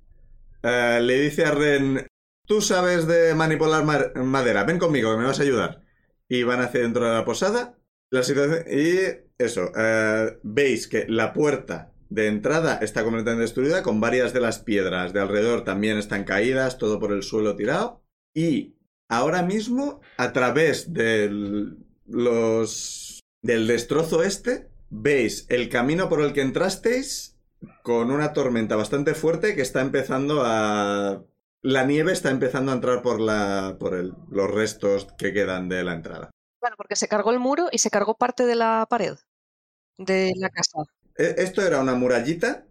eh, 0.62 1.00
le 1.02 1.20
dice 1.20 1.44
a 1.44 1.50
Ren, 1.50 2.06
tú 2.46 2.60
sabes 2.60 3.06
de 3.06 3.34
manipular 3.34 3.84
madera, 4.16 4.64
ven 4.64 4.78
conmigo 4.78 5.10
que 5.10 5.18
me 5.18 5.24
vas 5.24 5.40
a 5.40 5.42
ayudar. 5.42 5.82
Y 6.28 6.44
van 6.44 6.60
hacia 6.60 6.82
dentro 6.82 7.06
de 7.06 7.12
la 7.12 7.24
posada. 7.24 7.76
La 8.10 8.22
situación... 8.22 8.64
Y 8.70 8.98
eso, 9.36 9.72
eh, 9.76 10.38
veis 10.44 10.86
que 10.86 11.06
la 11.08 11.32
puerta 11.32 11.92
de 12.10 12.26
entrada 12.26 12.78
está 12.82 13.02
completamente 13.04 13.42
destruida, 13.42 13.82
con 13.82 14.00
varias 14.00 14.32
de 14.32 14.40
las 14.40 14.58
piedras 14.58 15.12
de 15.12 15.20
alrededor 15.20 15.64
también 15.64 15.96
están 15.96 16.24
caídas, 16.24 16.76
todo 16.76 17.00
por 17.00 17.12
el 17.12 17.22
suelo 17.22 17.56
tirado. 17.56 18.02
Y 18.34 18.76
ahora 19.08 19.42
mismo, 19.42 20.00
a 20.16 20.32
través 20.32 20.92
del, 20.92 21.78
los, 22.06 23.20
del 23.42 23.66
destrozo 23.66 24.22
este, 24.22 24.70
veis 24.90 25.46
el 25.48 25.68
camino 25.68 26.08
por 26.08 26.20
el 26.20 26.32
que 26.32 26.42
entrasteis 26.42 27.38
con 27.82 28.10
una 28.10 28.32
tormenta 28.32 28.76
bastante 28.76 29.14
fuerte 29.14 29.54
que 29.54 29.62
está 29.62 29.80
empezando 29.80 30.42
a... 30.44 31.24
La 31.62 31.84
nieve 31.84 32.12
está 32.12 32.30
empezando 32.30 32.72
a 32.72 32.74
entrar 32.74 33.02
por, 33.02 33.20
la, 33.20 33.76
por 33.78 33.94
el- 33.94 34.14
los 34.30 34.50
restos 34.50 35.06
que 35.18 35.32
quedan 35.32 35.68
de 35.68 35.84
la 35.84 35.92
entrada. 35.92 36.30
Bueno, 36.60 36.74
porque 36.76 36.96
se 36.96 37.06
cargó 37.06 37.32
el 37.32 37.38
muro 37.38 37.68
y 37.70 37.78
se 37.78 37.90
cargó 37.90 38.16
parte 38.16 38.46
de 38.46 38.54
la 38.54 38.86
pared 38.88 39.16
de 39.98 40.32
la 40.36 40.48
casa. 40.48 40.78
E- 41.16 41.34
Esto 41.38 41.62
era 41.62 41.80
una 41.80 41.94
murallita 41.94 42.66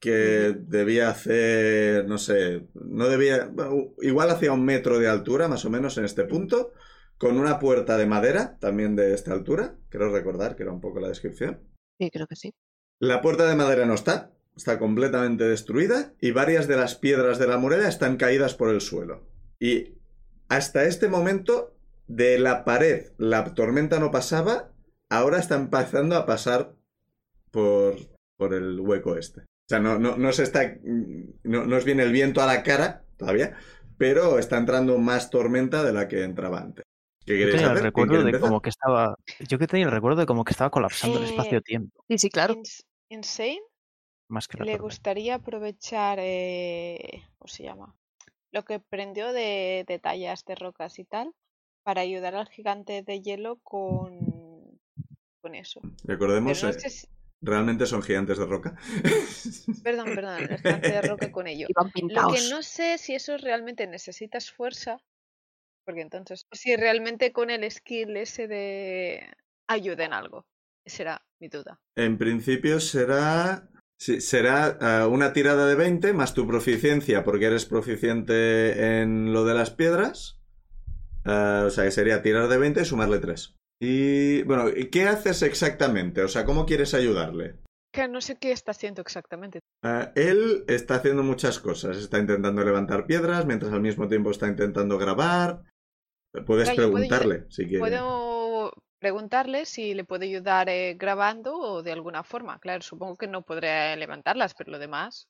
que 0.00 0.56
debía 0.58 1.10
hacer, 1.10 2.06
no 2.06 2.18
sé, 2.18 2.66
no 2.74 3.08
debía, 3.08 3.52
igual 4.00 4.30
hacía 4.30 4.52
un 4.52 4.64
metro 4.64 4.98
de 4.98 5.08
altura 5.08 5.46
más 5.46 5.64
o 5.64 5.70
menos 5.70 5.96
en 5.96 6.04
este 6.04 6.24
punto, 6.24 6.72
con 7.18 7.38
una 7.38 7.60
puerta 7.60 7.96
de 7.96 8.06
madera 8.06 8.58
también 8.58 8.96
de 8.96 9.14
esta 9.14 9.32
altura, 9.32 9.76
creo 9.90 10.10
recordar 10.10 10.56
que 10.56 10.64
era 10.64 10.72
un 10.72 10.80
poco 10.80 10.98
la 10.98 11.06
descripción. 11.06 11.60
Sí, 12.00 12.10
creo 12.10 12.26
que 12.26 12.34
sí. 12.34 12.52
La 12.98 13.22
puerta 13.22 13.48
de 13.48 13.54
madera 13.54 13.86
no 13.86 13.94
está, 13.94 14.32
está 14.56 14.80
completamente 14.80 15.44
destruida 15.44 16.14
y 16.20 16.32
varias 16.32 16.66
de 16.66 16.76
las 16.76 16.96
piedras 16.96 17.38
de 17.38 17.46
la 17.46 17.58
muralla 17.58 17.86
están 17.88 18.16
caídas 18.16 18.54
por 18.54 18.70
el 18.70 18.80
suelo. 18.80 19.28
Y 19.60 19.98
hasta 20.48 20.82
este 20.84 21.06
momento, 21.08 21.76
de 22.08 22.40
la 22.40 22.64
pared 22.64 23.12
la 23.18 23.54
tormenta 23.54 24.00
no 24.00 24.10
pasaba, 24.10 24.72
ahora 25.08 25.38
está 25.38 25.54
empezando 25.54 26.16
a 26.16 26.26
pasar 26.26 26.74
por, 27.52 27.96
por 28.36 28.52
el 28.54 28.80
hueco 28.80 29.16
este. 29.16 29.42
O 29.42 29.68
sea, 29.68 29.78
no, 29.78 29.98
no, 29.98 30.16
no 30.16 30.32
se 30.32 30.42
está. 30.42 30.74
No, 31.44 31.64
no 31.64 31.76
os 31.76 31.84
viene 31.84 32.02
el 32.02 32.10
viento 32.12 32.42
a 32.42 32.46
la 32.46 32.62
cara 32.64 33.04
todavía, 33.16 33.56
pero 33.96 34.38
está 34.38 34.58
entrando 34.58 34.98
más 34.98 35.30
tormenta 35.30 35.84
de 35.84 35.92
la 35.92 36.08
que 36.08 36.24
entraba 36.24 36.58
antes. 36.60 36.84
¿Qué 37.24 37.38
Yo 37.38 37.50
tenía 37.50 37.70
el 37.70 37.78
recuerdo 37.78 38.14
de 38.14 38.20
empezar? 38.22 38.40
como 38.40 38.60
que 38.60 38.70
estaba. 38.70 39.14
Yo 39.48 39.58
que 39.58 39.68
tenía 39.68 39.86
el 39.86 39.92
recuerdo 39.92 40.18
de 40.20 40.26
como 40.26 40.44
que 40.44 40.50
estaba 40.52 40.70
colapsando 40.70 41.18
el 41.18 41.24
Eh, 41.24 41.28
espacio-tiempo. 41.28 42.04
Sí, 42.08 42.18
sí, 42.18 42.30
claro. 42.30 42.54
Ins- 42.54 42.82
Insane 43.10 43.60
Más 44.28 44.48
que 44.48 44.58
la 44.58 44.64
le 44.64 44.72
tormenta. 44.72 44.82
gustaría 44.82 45.34
aprovechar, 45.36 46.18
eh, 46.20 47.22
¿cómo 47.38 47.48
se 47.48 47.62
llama? 47.62 47.94
Lo 48.50 48.64
que 48.64 48.80
prendió 48.80 49.32
de, 49.32 49.84
de 49.86 49.98
tallas 50.00 50.44
de 50.44 50.54
rocas 50.56 50.98
y 50.98 51.04
tal, 51.04 51.32
para 51.84 52.00
ayudar 52.00 52.34
al 52.34 52.48
gigante 52.48 53.02
de 53.02 53.20
hielo 53.22 53.58
con, 53.62 54.80
con 55.40 55.54
eso. 55.54 55.80
Recordemos, 56.04 56.62
no 56.62 56.68
eh, 56.70 56.72
sé 56.72 56.90
si- 56.90 57.06
realmente 57.42 57.86
son 57.86 58.02
gigantes 58.02 58.38
de 58.38 58.46
roca. 58.46 58.76
Perdón, 59.84 60.14
perdón, 60.14 60.42
el 60.42 60.56
gigante 60.56 60.90
de 60.90 61.02
roca 61.02 61.32
con 61.32 61.46
ello. 61.46 61.66
Lo 61.74 62.32
que 62.32 62.48
no 62.48 62.62
sé 62.62 62.98
si 62.98 63.14
eso 63.14 63.36
realmente 63.36 63.86
necesitas 63.86 64.50
fuerza, 64.50 65.00
porque 65.84 66.02
entonces, 66.02 66.46
si 66.52 66.76
realmente 66.76 67.32
con 67.32 67.50
el 67.50 67.68
skill 67.70 68.16
ese 68.16 68.46
de 68.46 69.28
ayuda 69.66 70.04
en 70.04 70.12
algo, 70.12 70.46
esa 70.84 71.02
era 71.02 71.26
mi 71.40 71.48
duda. 71.48 71.80
En 71.96 72.16
principio 72.16 72.80
será. 72.80 73.68
sí, 73.98 74.20
será 74.20 74.78
eh, 74.80 75.06
una 75.06 75.32
tirada 75.32 75.66
de 75.66 75.74
20 75.74 76.12
más 76.12 76.34
tu 76.34 76.46
proficiencia, 76.46 77.24
porque 77.24 77.46
eres 77.46 77.66
proficiente 77.66 79.00
en 79.00 79.32
lo 79.32 79.44
de 79.44 79.54
las 79.54 79.70
piedras. 79.70 80.38
Eh, 81.24 81.62
o 81.66 81.70
sea 81.70 81.84
que 81.84 81.90
sería 81.90 82.22
tirar 82.22 82.48
de 82.48 82.58
20 82.58 82.82
y 82.82 82.84
sumarle 82.84 83.18
3. 83.18 83.56
Y. 83.82 84.42
Bueno, 84.44 84.68
¿y 84.68 84.90
¿qué 84.90 85.08
haces 85.08 85.42
exactamente? 85.42 86.22
O 86.22 86.28
sea, 86.28 86.44
¿cómo 86.44 86.64
quieres 86.66 86.94
ayudarle? 86.94 87.56
Que 87.92 88.06
no 88.08 88.20
sé 88.20 88.36
qué 88.36 88.52
está 88.52 88.70
haciendo 88.70 89.02
exactamente. 89.02 89.58
Eh, 89.84 90.08
él 90.14 90.64
está 90.68 90.94
haciendo 90.94 91.22
muchas 91.22 91.58
cosas. 91.58 91.96
Está 91.96 92.18
intentando 92.18 92.64
levantar 92.64 93.06
piedras, 93.06 93.44
mientras 93.44 93.72
al 93.72 93.80
mismo 93.82 94.08
tiempo 94.08 94.30
está 94.30 94.46
intentando 94.46 94.98
grabar. 94.98 95.62
Puedes 96.46 96.70
puedo 96.70 96.90
preguntarle 96.92 97.44
si 97.50 97.64
quieres. 97.66 97.80
Puedo 97.80 98.72
preguntarle 99.00 99.66
si 99.66 99.94
le 99.94 100.04
puedo 100.04 100.22
ayudar 100.24 100.68
eh, 100.68 100.94
grabando 100.98 101.56
o 101.58 101.82
de 101.82 101.92
alguna 101.92 102.22
forma. 102.22 102.58
Claro, 102.60 102.82
supongo 102.82 103.16
que 103.16 103.26
no 103.26 103.42
podré 103.42 103.96
levantarlas, 103.96 104.54
pero 104.54 104.70
lo 104.70 104.78
demás. 104.78 105.26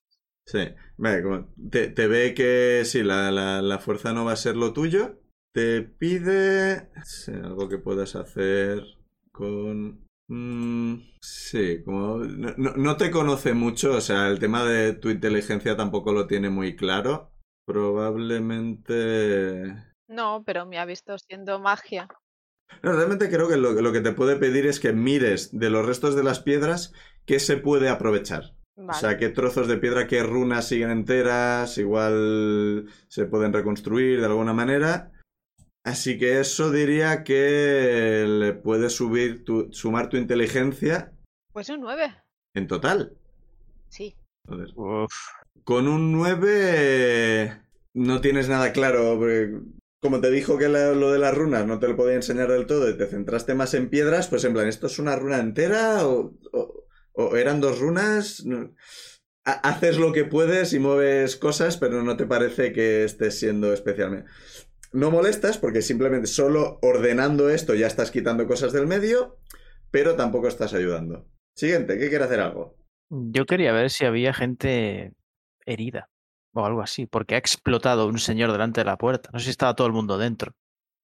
Sí, 0.47 0.59
vale, 0.99 1.23
te, 1.71 1.89
te 1.89 2.07
ve 2.07 2.35
que 2.35 2.83
sí, 2.85 3.03
la, 3.03 3.31
la- 3.31 3.63
la 3.63 3.79
fuerza 3.79 4.13
no 4.13 4.25
va 4.25 4.33
a 4.33 4.37
ser 4.37 4.57
lo 4.57 4.73
tuyo. 4.73 5.22
Te 5.53 5.83
pide 5.83 6.89
algo 7.45 7.69
que 7.69 7.79
puedas 7.79 8.17
hacer 8.17 8.83
con... 9.33 10.07
mm, 10.29 10.95
sí, 11.21 11.83
como 11.85 12.19
no, 12.19 12.55
no- 12.57 12.77
no 12.77 12.97
te 12.97 13.11
conoce 13.11 13.53
mucho, 13.53 13.93
o 13.97 14.01
sea, 14.01 14.29
el 14.29 14.39
tema 14.39 14.65
de 14.65 14.95
tu 14.95 15.11
inteligencia 15.11 15.77
tampoco 15.77 16.13
lo 16.13 16.27
tiene 16.27 16.49
muy 16.49 16.77
claro. 16.77 17.31
Probablemente... 17.67 19.75
No, 20.09 20.43
pero 20.45 20.67
me 20.67 20.79
ha 20.79 20.85
visto 20.85 21.17
siendo 21.19 21.59
magia. 21.61 22.09
No, 22.83 22.93
realmente 22.93 23.29
creo 23.29 23.49
que 23.49 23.57
lo, 23.57 23.73
lo 23.73 23.93
que 23.93 24.01
te 24.01 24.13
puede 24.13 24.37
pedir 24.37 24.67
es 24.67 24.81
que 24.81 24.93
mires 24.93 25.57
de 25.57 25.71
los 25.71 25.87
restos 25.87 26.17
de 26.17 26.25
las 26.25 26.41
piedras 26.41 26.93
qué 27.27 27.39
se 27.39 27.57
puede 27.59 27.89
aprovechar. 27.89 28.57
O 28.77 28.93
sea, 28.95 29.19
qué 29.19 29.29
trozos 29.29 29.69
de 29.69 29.77
piedra, 29.77 30.07
qué 30.07 30.23
runas 30.23 30.67
siguen 30.67 30.91
enteras, 30.91 31.77
igual 31.79 32.87
se 33.09 33.27
pueden 33.27 33.53
reconstruir 33.53 34.21
de 34.21 34.27
alguna 34.27 34.55
manera. 34.55 35.13
Así 35.85 36.17
que 36.19 36.39
eso 36.41 36.71
diría 36.71 37.25
que 37.25 38.25
le 38.29 38.53
puedes 38.53 38.93
subir 38.95 39.45
tu, 39.45 39.73
sumar 39.73 40.09
tu 40.09 40.17
inteligencia 40.17 41.13
Pues 41.53 41.69
un 41.71 41.81
9. 41.81 42.15
en 42.55 42.67
total. 42.69 43.17
Sí. 43.89 44.17
Joder. 44.47 44.69
Uf, 44.77 45.13
Con 45.65 45.89
un 45.89 46.13
9 46.13 47.61
no 47.95 48.21
tienes 48.21 48.49
nada 48.49 48.73
claro. 48.73 49.17
porque 49.19 49.59
Como 50.01 50.21
te 50.21 50.31
dijo 50.33 50.59
que 50.59 50.69
la- 50.69 50.93
lo 50.93 51.13
de 51.13 51.19
las 51.21 51.33
runas 51.35 51.65
no 51.67 51.79
te 51.79 51.87
lo 51.89 51.97
podía 51.97 52.17
enseñar 52.17 52.51
del 52.51 52.67
todo 52.67 52.89
y 52.91 52.97
te 52.99 53.07
centraste 53.07 53.55
más 53.55 53.73
en 53.75 53.89
piedras, 53.89 54.27
pues 54.29 54.43
en 54.45 54.53
plan, 54.53 54.67
¿esto 54.67 54.89
es 54.89 54.99
una 54.99 55.15
runa 55.15 55.39
entera 55.39 56.07
o, 56.09 56.35
o- 56.53 56.87
o 57.13 57.37
eran 57.37 57.61
dos 57.61 57.79
runas? 57.79 58.45
Haces 59.45 59.99
lo 59.99 60.13
que 60.13 60.25
puedes 60.25 60.73
y 60.73 60.79
mueves 60.81 61.37
cosas, 61.37 61.77
pero 61.77 62.03
no 62.03 62.17
te 62.17 62.27
parece 62.27 62.73
que 62.73 63.05
estés 63.05 63.39
siendo 63.39 63.73
especialmente... 63.73 64.29
No 64.93 65.11
molestas 65.11 65.59
porque 65.59 65.83
simplemente 65.83 66.27
solo 66.27 66.79
ordenando 66.83 67.49
esto 67.49 67.75
ya 67.75 67.87
estás 67.87 68.11
quitando 68.11 68.47
cosas 68.47 68.73
del 68.73 68.87
medio, 68.87 69.39
pero 69.91 70.17
tampoco 70.17 70.49
estás 70.49 70.75
ayudando. 70.75 71.27
Siguiente, 71.55 71.99
¿qué 71.99 72.09
quiere 72.09 72.25
hacer 72.25 72.41
algo? 72.41 72.77
Yo 73.09 73.47
quería 73.47 73.73
ver 73.73 73.91
si 73.91 74.05
había 74.05 74.33
gente 74.33 75.13
herida 75.67 76.09
o 76.55 76.65
algo 76.65 76.83
así, 76.83 77.07
porque 77.07 77.35
ha 77.35 77.39
explotado 77.39 78.07
un 78.07 78.19
señor 78.19 78.53
delante 78.53 78.81
de 78.81 78.85
la 78.85 78.99
puerta. 78.99 79.31
No 79.33 79.39
sé 79.39 79.47
si 79.47 79.51
estaba 79.51 79.75
todo 79.75 79.87
el 79.87 79.93
mundo 79.93 80.19
dentro. 80.19 80.55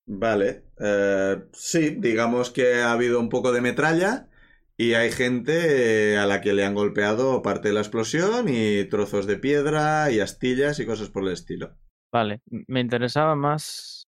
Vale, 0.07 0.65
eh, 0.81 1.43
sí, 1.53 1.97
digamos 1.99 2.51
que 2.51 2.77
ha 2.77 2.93
habido 2.93 3.21
un 3.21 3.29
poco 3.29 3.53
de 3.53 3.61
metralla 3.61 4.29
y 4.77 4.95
hay 4.95 5.11
gente 5.11 6.13
eh, 6.15 6.19
a 6.19 6.27
la 6.27 6.41
que 6.41 6.55
le 6.55 6.65
han 6.65 6.75
golpeado 6.75 7.43
parte 7.43 7.69
de 7.69 7.75
la 7.75 7.81
explosión 7.81 8.49
y 8.49 8.85
trozos 8.85 9.27
de 9.27 9.37
piedra 9.37 10.11
y 10.11 10.21
astillas 10.21 10.81
y 10.81 10.87
cosas 10.87 11.11
por 11.11 11.25
el 11.25 11.33
estilo. 11.33 11.77
Vale, 12.11 12.41
me 12.67 12.81
interesaba 12.81 13.35
más 13.35 14.09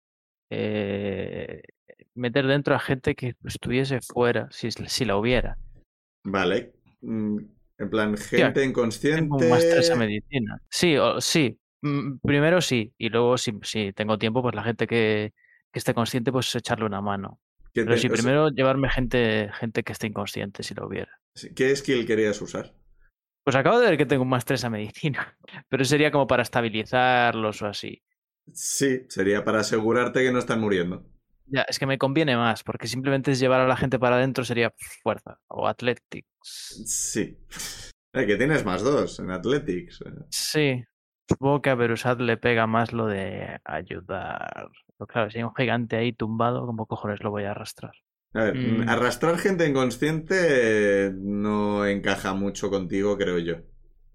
eh, 0.50 1.62
meter 2.14 2.46
dentro 2.48 2.76
a 2.76 2.80
gente 2.80 3.16
que 3.16 3.36
estuviese 3.46 4.02
fuera, 4.02 4.48
si, 4.52 4.70
si 4.72 5.06
la 5.06 5.18
hubiera. 5.18 5.58
Vale, 6.24 6.74
mm, 7.02 7.38
En 7.78 7.90
plan, 7.90 8.16
gente 8.18 8.54
Tengo 8.54 8.70
inconsciente. 8.70 9.70
tres 9.70 9.92
a 9.92 9.96
medicina. 9.96 10.62
Sí, 10.70 10.98
o, 10.98 11.20
sí. 11.22 11.60
Mm, 11.82 12.18
Primero 12.24 12.62
sí, 12.62 12.94
y 12.98 13.10
luego 13.10 13.38
si, 13.38 13.54
si 13.64 13.92
tengo 13.94 14.18
tiempo, 14.18 14.42
pues 14.42 14.56
la 14.56 14.64
gente 14.64 14.88
que, 14.88 15.34
que 15.72 15.80
esté 15.80 15.94
consciente, 15.94 16.32
pues 16.32 16.54
echarle 16.56 16.86
una 16.86 17.02
mano. 17.02 17.40
¿Qué, 17.74 17.84
Pero 17.84 17.96
te- 17.96 18.00
sea, 18.00 18.10
primero 18.12 18.50
llevarme 18.50 18.90
gente, 18.90 19.50
gente 19.60 19.84
que 19.84 19.92
esté 19.92 20.08
inconsciente, 20.08 20.64
si 20.64 20.74
lo 20.74 20.88
hubiera. 20.88 21.12
¿Qué 21.56 21.76
skill 21.76 22.06
querías 22.06 22.42
usar? 22.42 22.74
Pues 23.46 23.56
acabo 23.56 23.80
de 23.80 23.86
ver 23.86 23.98
que 23.98 24.08
tengo 24.08 24.24
un 24.24 24.30
más 24.30 24.44
tres 24.44 24.64
a 24.64 24.72
medicina, 24.72 25.38
pero 25.70 25.86
sería 25.86 26.10
como 26.12 26.26
para 26.26 26.42
estabilizarlos 26.42 27.62
o 27.62 27.68
así. 27.68 28.02
Sí, 28.52 29.06
sería 29.08 29.46
para 29.46 29.60
asegurarte 29.60 30.24
que 30.24 30.32
no 30.32 30.40
están 30.40 30.60
muriendo. 30.60 31.06
Ya, 31.46 31.62
es 31.62 31.78
que 31.78 31.86
me 31.86 32.00
conviene 32.00 32.36
más, 32.36 32.64
porque 32.64 32.88
simplemente 32.88 33.32
es 33.32 33.40
llevar 33.40 33.62
a 33.62 33.68
la 33.68 33.78
gente 33.78 34.00
para 34.00 34.16
adentro 34.16 34.44
sería 34.44 34.74
fuerza 35.04 35.40
o 35.48 35.68
athletics. 35.68 36.28
Sí. 36.42 37.38
Eh, 38.14 38.26
que 38.26 38.36
tienes 38.36 38.66
más 38.66 38.82
dos 38.82 39.20
en 39.20 39.30
Athletics. 39.30 40.02
eh. 40.02 40.12
Sí, 40.32 40.84
supongo 41.30 41.62
que 41.62 41.70
a 41.70 41.76
Berusat 41.76 42.20
le 42.20 42.38
pega 42.38 42.66
más 42.66 42.94
lo 42.94 43.06
de 43.06 43.60
ayudar. 43.64 44.70
Pero 44.98 45.08
claro, 45.08 45.30
si 45.30 45.38
hay 45.38 45.44
un 45.44 45.54
gigante 45.54 45.98
ahí 45.98 46.14
tumbado, 46.14 46.66
¿cómo 46.66 46.88
cojones 46.88 47.22
lo 47.24 47.30
voy 47.30 47.44
a 47.44 47.52
arrastrar? 47.52 47.94
A 48.36 48.44
ver, 48.44 48.56
Mm. 48.58 48.90
arrastrar 48.90 49.38
gente 49.38 49.68
inconsciente 49.68 50.36
eh, 51.08 51.12
no 51.16 51.86
encaja 51.86 52.34
mucho 52.34 52.70
contigo, 52.70 53.18
creo 53.18 53.40
yo. 53.40 53.56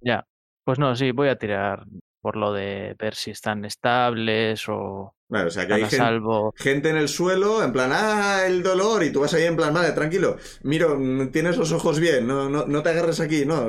Ya, 0.02 0.26
pues 0.64 0.78
no, 0.78 0.94
sí, 0.94 1.10
voy 1.12 1.28
a 1.28 1.36
tirar 1.36 1.84
por 2.20 2.36
lo 2.36 2.52
de 2.52 2.94
ver 2.98 3.14
si 3.14 3.30
están 3.30 3.64
estables 3.64 4.68
o 4.68 5.14
Vale, 5.28 5.46
o 5.46 5.50
sea 5.50 5.66
que 5.66 5.72
hay 5.74 5.82
a 5.82 5.88
gen- 5.88 5.98
salvo. 5.98 6.52
gente 6.56 6.90
en 6.90 6.96
el 6.96 7.08
suelo, 7.08 7.62
en 7.64 7.72
plan, 7.72 7.90
ah, 7.94 8.42
el 8.46 8.62
dolor, 8.62 9.02
y 9.04 9.12
tú 9.12 9.20
vas 9.20 9.32
ahí 9.32 9.44
en 9.44 9.56
plan, 9.56 9.72
vale, 9.72 9.92
tranquilo, 9.92 10.36
miro, 10.64 10.98
mm, 10.98 11.30
tienes 11.30 11.56
los 11.56 11.72
ojos 11.72 11.98
bien, 12.00 12.26
no, 12.26 12.50
no, 12.50 12.66
no 12.66 12.82
te 12.82 12.90
agarres 12.90 13.20
aquí, 13.20 13.46
no. 13.46 13.66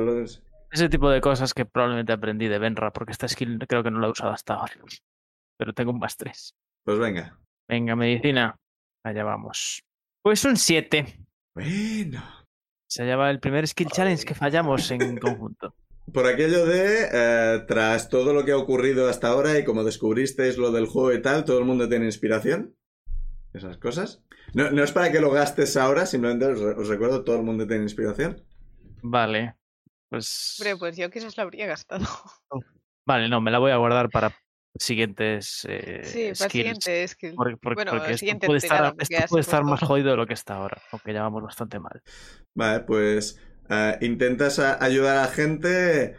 Ese 0.71 0.89
tipo 0.89 1.09
de 1.09 1.21
cosas 1.21 1.53
que 1.53 1.65
probablemente 1.65 2.13
aprendí 2.13 2.47
de 2.47 2.59
Benra, 2.59 2.91
porque 2.91 3.11
esta 3.11 3.27
skill 3.27 3.59
creo 3.67 3.83
que 3.83 3.91
no 3.91 3.99
la 3.99 4.07
he 4.07 4.11
usado 4.11 4.31
hasta 4.31 4.55
ahora. 4.55 4.73
Pero 5.57 5.73
tengo 5.73 5.91
un 5.91 5.99
más 5.99 6.17
tres. 6.17 6.55
Pues 6.83 6.97
venga. 6.97 7.37
Venga, 7.67 7.95
medicina. 7.95 8.57
Allá 9.03 9.23
vamos. 9.23 9.83
Pues 10.21 10.45
un 10.45 10.55
7. 10.55 11.05
Bueno. 11.55 12.23
Se 12.87 13.05
llama 13.05 13.31
el 13.31 13.39
primer 13.39 13.67
skill 13.67 13.89
challenge 13.89 14.25
que 14.25 14.35
fallamos 14.35 14.91
en 14.91 15.17
conjunto. 15.17 15.73
Por 16.13 16.27
aquello 16.27 16.65
de, 16.65 17.07
eh, 17.11 17.63
tras 17.67 18.09
todo 18.09 18.33
lo 18.33 18.43
que 18.43 18.51
ha 18.51 18.57
ocurrido 18.57 19.09
hasta 19.09 19.29
ahora 19.29 19.57
y 19.57 19.63
como 19.63 19.83
descubristeis 19.83 20.57
lo 20.57 20.71
del 20.71 20.85
juego 20.85 21.13
y 21.13 21.21
tal, 21.21 21.45
todo 21.45 21.57
el 21.59 21.65
mundo 21.65 21.87
tiene 21.87 22.05
inspiración. 22.05 22.75
Esas 23.53 23.77
cosas. 23.77 24.23
No, 24.53 24.69
no 24.71 24.83
es 24.83 24.91
para 24.91 25.11
que 25.11 25.21
lo 25.21 25.31
gastes 25.31 25.77
ahora, 25.77 26.05
simplemente 26.05 26.45
os, 26.45 26.59
os 26.59 26.87
recuerdo, 26.87 27.23
todo 27.23 27.37
el 27.37 27.43
mundo 27.43 27.65
tiene 27.65 27.83
inspiración. 27.83 28.43
Vale. 29.01 29.55
Pues. 30.09 30.57
Hombre, 30.59 30.77
pues 30.77 30.97
yo 30.97 31.09
quizás 31.09 31.37
la 31.37 31.43
habría 31.43 31.65
gastado. 31.65 32.05
Vale, 33.05 33.29
no, 33.29 33.41
me 33.41 33.51
la 33.51 33.59
voy 33.59 33.71
a 33.71 33.77
guardar 33.77 34.09
para 34.09 34.35
siguientes 34.77 35.65
eh, 35.69 36.01
Sí, 36.03 36.35
skills. 36.35 36.51
siguiente 36.51 37.07
skill. 37.07 37.35
Por- 37.35 37.59
por- 37.59 37.75
Bueno, 37.75 37.91
porque 37.91 38.05
el 38.07 38.11
esto 38.11 38.19
siguiente 38.19 38.47
puede 38.47 38.57
estar, 38.59 38.93
porque 38.95 39.15
esto 39.15 39.27
puede 39.29 39.41
estar 39.41 39.63
más 39.63 39.79
jodido 39.81 40.11
de 40.11 40.17
lo 40.17 40.25
que 40.25 40.33
está 40.33 40.55
ahora, 40.55 40.81
aunque 40.91 41.13
ya 41.13 41.21
vamos 41.21 41.43
bastante 41.43 41.79
mal. 41.79 42.01
Vale, 42.53 42.81
pues 42.81 43.39
eh, 43.69 43.97
intentas 44.01 44.59
a- 44.59 44.83
ayudar 44.83 45.17
a 45.17 45.21
la 45.23 45.27
gente, 45.27 46.15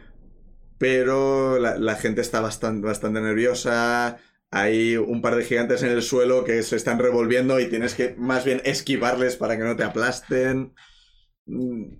pero 0.77 1.59
la, 1.59 1.77
la 1.77 1.95
gente 1.95 2.21
está 2.21 2.41
bastante, 2.41 2.85
bastante 2.87 3.21
nerviosa. 3.21 4.17
Hay 4.51 4.97
un 4.97 5.21
par 5.21 5.35
de 5.35 5.45
gigantes 5.45 5.81
en 5.83 5.89
el 5.89 6.03
suelo 6.03 6.43
que 6.43 6.61
se 6.63 6.75
están 6.75 6.99
revolviendo 6.99 7.59
y 7.59 7.69
tienes 7.69 7.95
que 7.95 8.13
más 8.17 8.45
bien 8.45 8.61
esquivarles 8.65 9.35
para 9.35 9.57
que 9.57 9.63
no 9.63 9.75
te 9.75 9.83
aplasten. 9.83 10.73
Mm, 11.45 11.95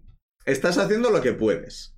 Estás 0.46 0.78
haciendo 0.78 1.10
lo 1.10 1.22
que 1.22 1.32
puedes. 1.34 1.93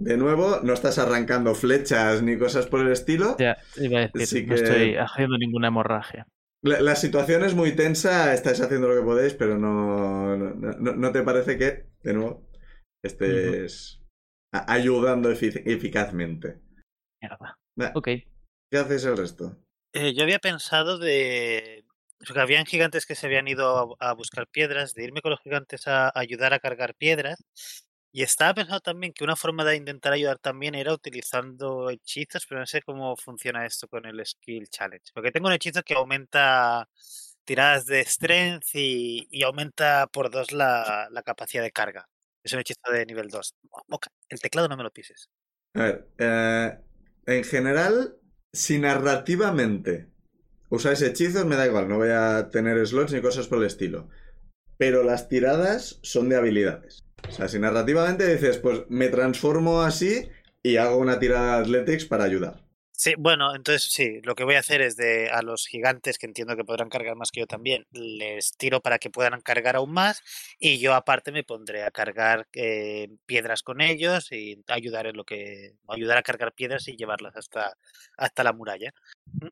De 0.00 0.16
nuevo, 0.16 0.60
no 0.62 0.72
estás 0.74 0.98
arrancando 0.98 1.54
flechas 1.56 2.22
ni 2.22 2.38
cosas 2.38 2.66
por 2.68 2.80
el 2.80 2.92
estilo. 2.92 3.36
Ya, 3.38 3.56
iba 3.76 3.98
a 3.98 4.08
decir, 4.08 4.26
Sí 4.26 4.46
no 4.46 4.54
que- 4.54 4.62
estoy 4.62 4.96
haciendo 4.96 5.36
ninguna 5.38 5.68
hemorragia. 5.68 6.26
La, 6.62 6.80
la 6.80 6.94
situación 6.94 7.44
es 7.44 7.54
muy 7.54 7.74
tensa, 7.74 8.32
estáis 8.32 8.60
haciendo 8.60 8.88
lo 8.88 8.96
que 8.96 9.04
podéis, 9.04 9.34
pero 9.34 9.58
no, 9.58 10.36
no, 10.36 10.54
no- 10.54 10.94
no 10.94 11.12
te 11.12 11.22
parece 11.22 11.58
que, 11.58 11.86
de 12.02 12.14
nuevo, 12.14 12.48
estés 13.04 14.00
ayudando 14.52 15.30
efic- 15.32 15.62
eficazmente. 15.66 16.60
Mierda. 17.20 17.58
Ok. 17.94 18.08
¿Qué 18.70 18.78
haces 18.78 19.04
el 19.04 19.16
resto? 19.16 19.56
Eh, 19.94 20.14
yo 20.14 20.22
había 20.22 20.38
pensado 20.38 20.98
de. 20.98 21.84
Porque 22.26 22.40
habían 22.40 22.66
gigantes 22.66 23.06
que 23.06 23.14
se 23.14 23.26
habían 23.26 23.46
ido 23.48 23.96
a, 24.00 24.10
a 24.10 24.12
buscar 24.14 24.46
piedras, 24.48 24.94
de 24.94 25.04
irme 25.04 25.22
con 25.22 25.30
los 25.30 25.40
gigantes 25.40 25.86
a, 25.86 26.06
a 26.08 26.12
ayudar 26.14 26.52
a 26.54 26.58
cargar 26.58 26.94
piedras. 26.96 27.44
Y 28.10 28.22
estaba 28.22 28.54
pensando 28.54 28.80
también 28.80 29.12
que 29.12 29.24
una 29.24 29.36
forma 29.36 29.64
de 29.64 29.76
intentar 29.76 30.12
ayudar 30.12 30.38
también 30.38 30.74
era 30.74 30.94
utilizando 30.94 31.90
hechizos, 31.90 32.46
pero 32.48 32.60
no 32.60 32.66
sé 32.66 32.80
cómo 32.82 33.16
funciona 33.16 33.66
esto 33.66 33.86
con 33.86 34.06
el 34.06 34.24
Skill 34.24 34.68
Challenge. 34.68 35.10
Porque 35.12 35.30
tengo 35.30 35.48
un 35.48 35.52
hechizo 35.52 35.82
que 35.82 35.94
aumenta 35.94 36.88
tiradas 37.44 37.86
de 37.86 38.04
Strength 38.04 38.74
y, 38.74 39.42
aumenta 39.42 40.06
por 40.08 40.30
dos 40.30 40.52
la, 40.52 41.08
capacidad 41.24 41.62
de 41.62 41.70
carga. 41.70 42.08
Es 42.42 42.52
un 42.52 42.60
hechizo 42.60 42.80
de 42.90 43.04
nivel 43.04 43.28
2. 43.28 43.54
Moca, 43.88 44.10
el 44.28 44.40
teclado 44.40 44.68
no 44.68 44.76
me 44.76 44.82
lo 44.82 44.90
pises. 44.90 45.28
A 45.74 45.82
ver, 45.82 46.08
eh, 46.18 46.78
en 47.26 47.44
general, 47.44 48.16
si 48.52 48.78
narrativamente 48.78 50.08
usáis 50.70 51.02
hechizos, 51.02 51.44
me 51.46 51.56
da 51.56 51.66
igual, 51.66 51.88
no 51.88 51.98
voy 51.98 52.10
a 52.10 52.48
tener 52.50 52.86
slots 52.86 53.12
ni 53.12 53.20
cosas 53.20 53.48
por 53.48 53.58
el 53.58 53.64
estilo. 53.64 54.08
Pero 54.76 55.02
las 55.02 55.28
tiradas 55.28 55.98
son 56.02 56.28
de 56.28 56.36
habilidades. 56.36 57.07
O 57.26 57.32
sea, 57.32 57.48
si 57.48 57.58
narrativamente 57.58 58.30
dices, 58.32 58.58
pues 58.58 58.82
me 58.88 59.08
transformo 59.08 59.82
así 59.82 60.28
y 60.62 60.76
hago 60.76 60.98
una 60.98 61.18
tirada 61.18 61.56
de 61.56 61.62
Athletics 61.62 62.04
para 62.04 62.24
ayudar. 62.24 62.68
Sí, 63.00 63.14
bueno, 63.16 63.54
entonces 63.54 63.92
sí, 63.92 64.20
lo 64.24 64.34
que 64.34 64.42
voy 64.42 64.56
a 64.56 64.58
hacer 64.58 64.82
es 64.82 64.96
de 64.96 65.30
a 65.30 65.40
los 65.42 65.68
gigantes 65.68 66.18
que 66.18 66.26
entiendo 66.26 66.56
que 66.56 66.64
podrán 66.64 66.88
cargar 66.88 67.14
más 67.14 67.30
que 67.30 67.38
yo 67.38 67.46
también, 67.46 67.86
les 67.92 68.56
tiro 68.56 68.80
para 68.80 68.98
que 68.98 69.08
puedan 69.08 69.40
cargar 69.40 69.76
aún 69.76 69.92
más 69.92 70.20
y 70.58 70.80
yo 70.80 70.94
aparte 70.94 71.30
me 71.30 71.44
pondré 71.44 71.84
a 71.84 71.92
cargar 71.92 72.48
eh, 72.54 73.06
piedras 73.24 73.62
con 73.62 73.80
ellos 73.80 74.32
y 74.32 74.64
ayudar 74.66 75.06
en 75.06 75.16
lo 75.16 75.22
que 75.22 75.74
ayudar 75.86 76.18
a 76.18 76.24
cargar 76.24 76.52
piedras 76.54 76.88
y 76.88 76.96
llevarlas 76.96 77.36
hasta 77.36 77.76
hasta 78.16 78.42
la 78.42 78.52
muralla. 78.52 78.92
Mm. 79.26 79.46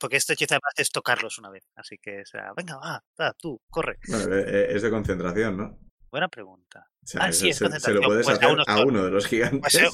Porque 0.00 0.16
este 0.16 0.32
hechizo 0.32 0.54
además 0.54 0.72
es 0.78 0.90
tocarlos 0.90 1.38
una 1.38 1.50
vez, 1.50 1.64
así 1.74 1.98
que 1.98 2.22
o 2.22 2.26
sea, 2.26 2.52
venga, 2.56 2.76
va, 2.78 3.04
va, 3.20 3.34
tú, 3.34 3.60
corre. 3.68 3.98
Bueno, 4.08 4.34
eh, 4.36 4.44
eh, 4.46 4.66
es 4.70 4.80
de 4.80 4.88
concentración, 4.88 5.58
¿no? 5.58 5.78
Buena 6.14 6.28
pregunta. 6.28 6.86
O 7.02 7.06
sea, 7.08 7.22
Ah, 7.24 7.32
sí, 7.32 7.48
es 7.48 7.56
se, 7.56 7.68
se 7.80 7.90
lo 7.92 8.02
puedes 8.02 8.24
pues 8.24 8.36
a 8.36 8.38
hacer 8.40 8.54
uno 8.54 8.62
a 8.68 8.84
uno 8.84 9.04
de 9.04 9.10
los 9.10 9.26
gigantes. 9.26 9.60
Pues, 9.60 9.74
eh, 9.74 9.88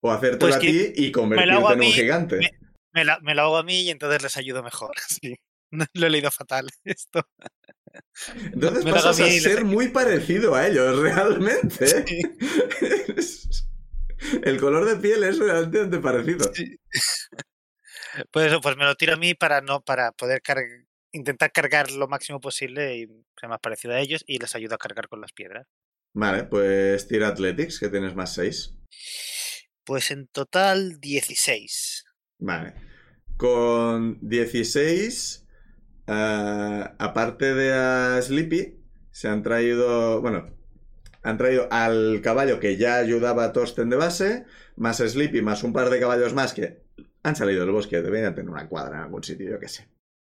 o 0.00 0.10
hacértelo 0.12 0.38
pues 0.40 0.56
a 0.56 0.58
ti 0.58 0.92
y 0.94 1.10
convertirte 1.10 1.56
en 1.58 1.64
un 1.64 1.78
mí, 1.78 1.90
gigante. 1.90 2.36
me- 2.36 2.58
Me, 2.92 3.04
la- 3.06 3.18
me 3.20 3.34
lo 3.34 3.42
hago 3.44 3.56
a 3.56 3.62
mí 3.62 3.80
y 3.80 3.88
entonces 3.90 4.22
les 4.22 4.36
ayudo 4.36 4.62
mejor. 4.62 4.90
Sí. 5.22 5.34
Lo 5.94 6.06
he 6.06 6.10
leído 6.10 6.30
fatal 6.30 6.68
esto. 6.84 7.26
Entonces 8.52 8.84
me 8.84 8.92
pasas 8.92 9.18
a 9.20 9.24
les 9.24 9.42
ser 9.42 9.64
muy 9.64 9.88
parecido 9.88 10.54
a 10.54 10.66
ellos, 10.66 10.98
realmente. 11.00 12.04
El 14.42 14.60
color 14.60 14.84
de 14.84 14.96
piel 14.96 15.24
es 15.24 15.38
realmente 15.38 15.98
parecido. 15.98 16.52
Sí. 16.52 16.76
Pues 18.30 18.48
eso, 18.48 18.60
pues 18.60 18.76
me 18.76 18.84
lo 18.84 18.94
tiro 18.96 19.14
a 19.14 19.16
mí 19.16 19.32
para 19.34 19.62
no, 19.62 19.80
para 19.80 20.12
poder 20.12 20.42
car- 20.42 20.58
intentar 21.14 21.52
cargar 21.52 21.90
lo 21.92 22.08
máximo 22.08 22.40
posible 22.40 22.96
y 22.96 23.06
ser 23.38 23.48
más 23.48 23.60
parecido 23.60 23.94
a 23.94 24.00
ellos 24.00 24.24
y 24.26 24.38
les 24.38 24.54
ayudo 24.54 24.74
a 24.74 24.78
cargar 24.78 25.08
con 25.08 25.20
las 25.20 25.32
piedras. 25.32 25.66
Vale, 26.12 26.44
pues 26.44 27.08
tira 27.08 27.28
Athletics, 27.28 27.80
que 27.80 27.88
tienes 27.88 28.14
más 28.14 28.34
6. 28.34 28.76
Pues 29.84 30.10
en 30.10 30.26
total 30.28 31.00
16. 31.00 32.04
Vale. 32.38 32.74
Con 33.36 34.18
16, 34.20 35.46
ah, 36.06 36.94
aparte 36.98 37.54
de 37.54 37.72
a 37.72 38.20
Sleepy, 38.22 38.80
se 39.10 39.28
han 39.28 39.42
traído, 39.42 40.20
bueno, 40.20 40.56
han 41.22 41.38
traído 41.38 41.68
al 41.70 42.20
caballo 42.22 42.60
que 42.60 42.76
ya 42.76 42.96
ayudaba 42.96 43.44
a 43.44 43.52
Torsten 43.52 43.90
de 43.90 43.96
base, 43.96 44.44
más 44.76 44.98
Sleepy, 44.98 45.42
más 45.42 45.62
un 45.62 45.72
par 45.72 45.90
de 45.90 46.00
caballos 46.00 46.34
más 46.34 46.54
que 46.54 46.82
han 47.22 47.36
salido 47.36 47.60
del 47.60 47.72
bosque, 47.72 48.02
deberían 48.02 48.34
tener 48.34 48.50
una 48.50 48.68
cuadra 48.68 48.96
en 48.96 49.02
algún 49.02 49.24
sitio, 49.24 49.50
yo 49.50 49.58
qué 49.58 49.68
sé. 49.68 49.93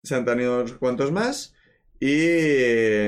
Se 0.05 0.15
han 0.15 0.23
traído 0.25 0.59
unos 0.59 0.73
cuantos 0.73 1.11
más 1.11 1.53
y 1.99 3.07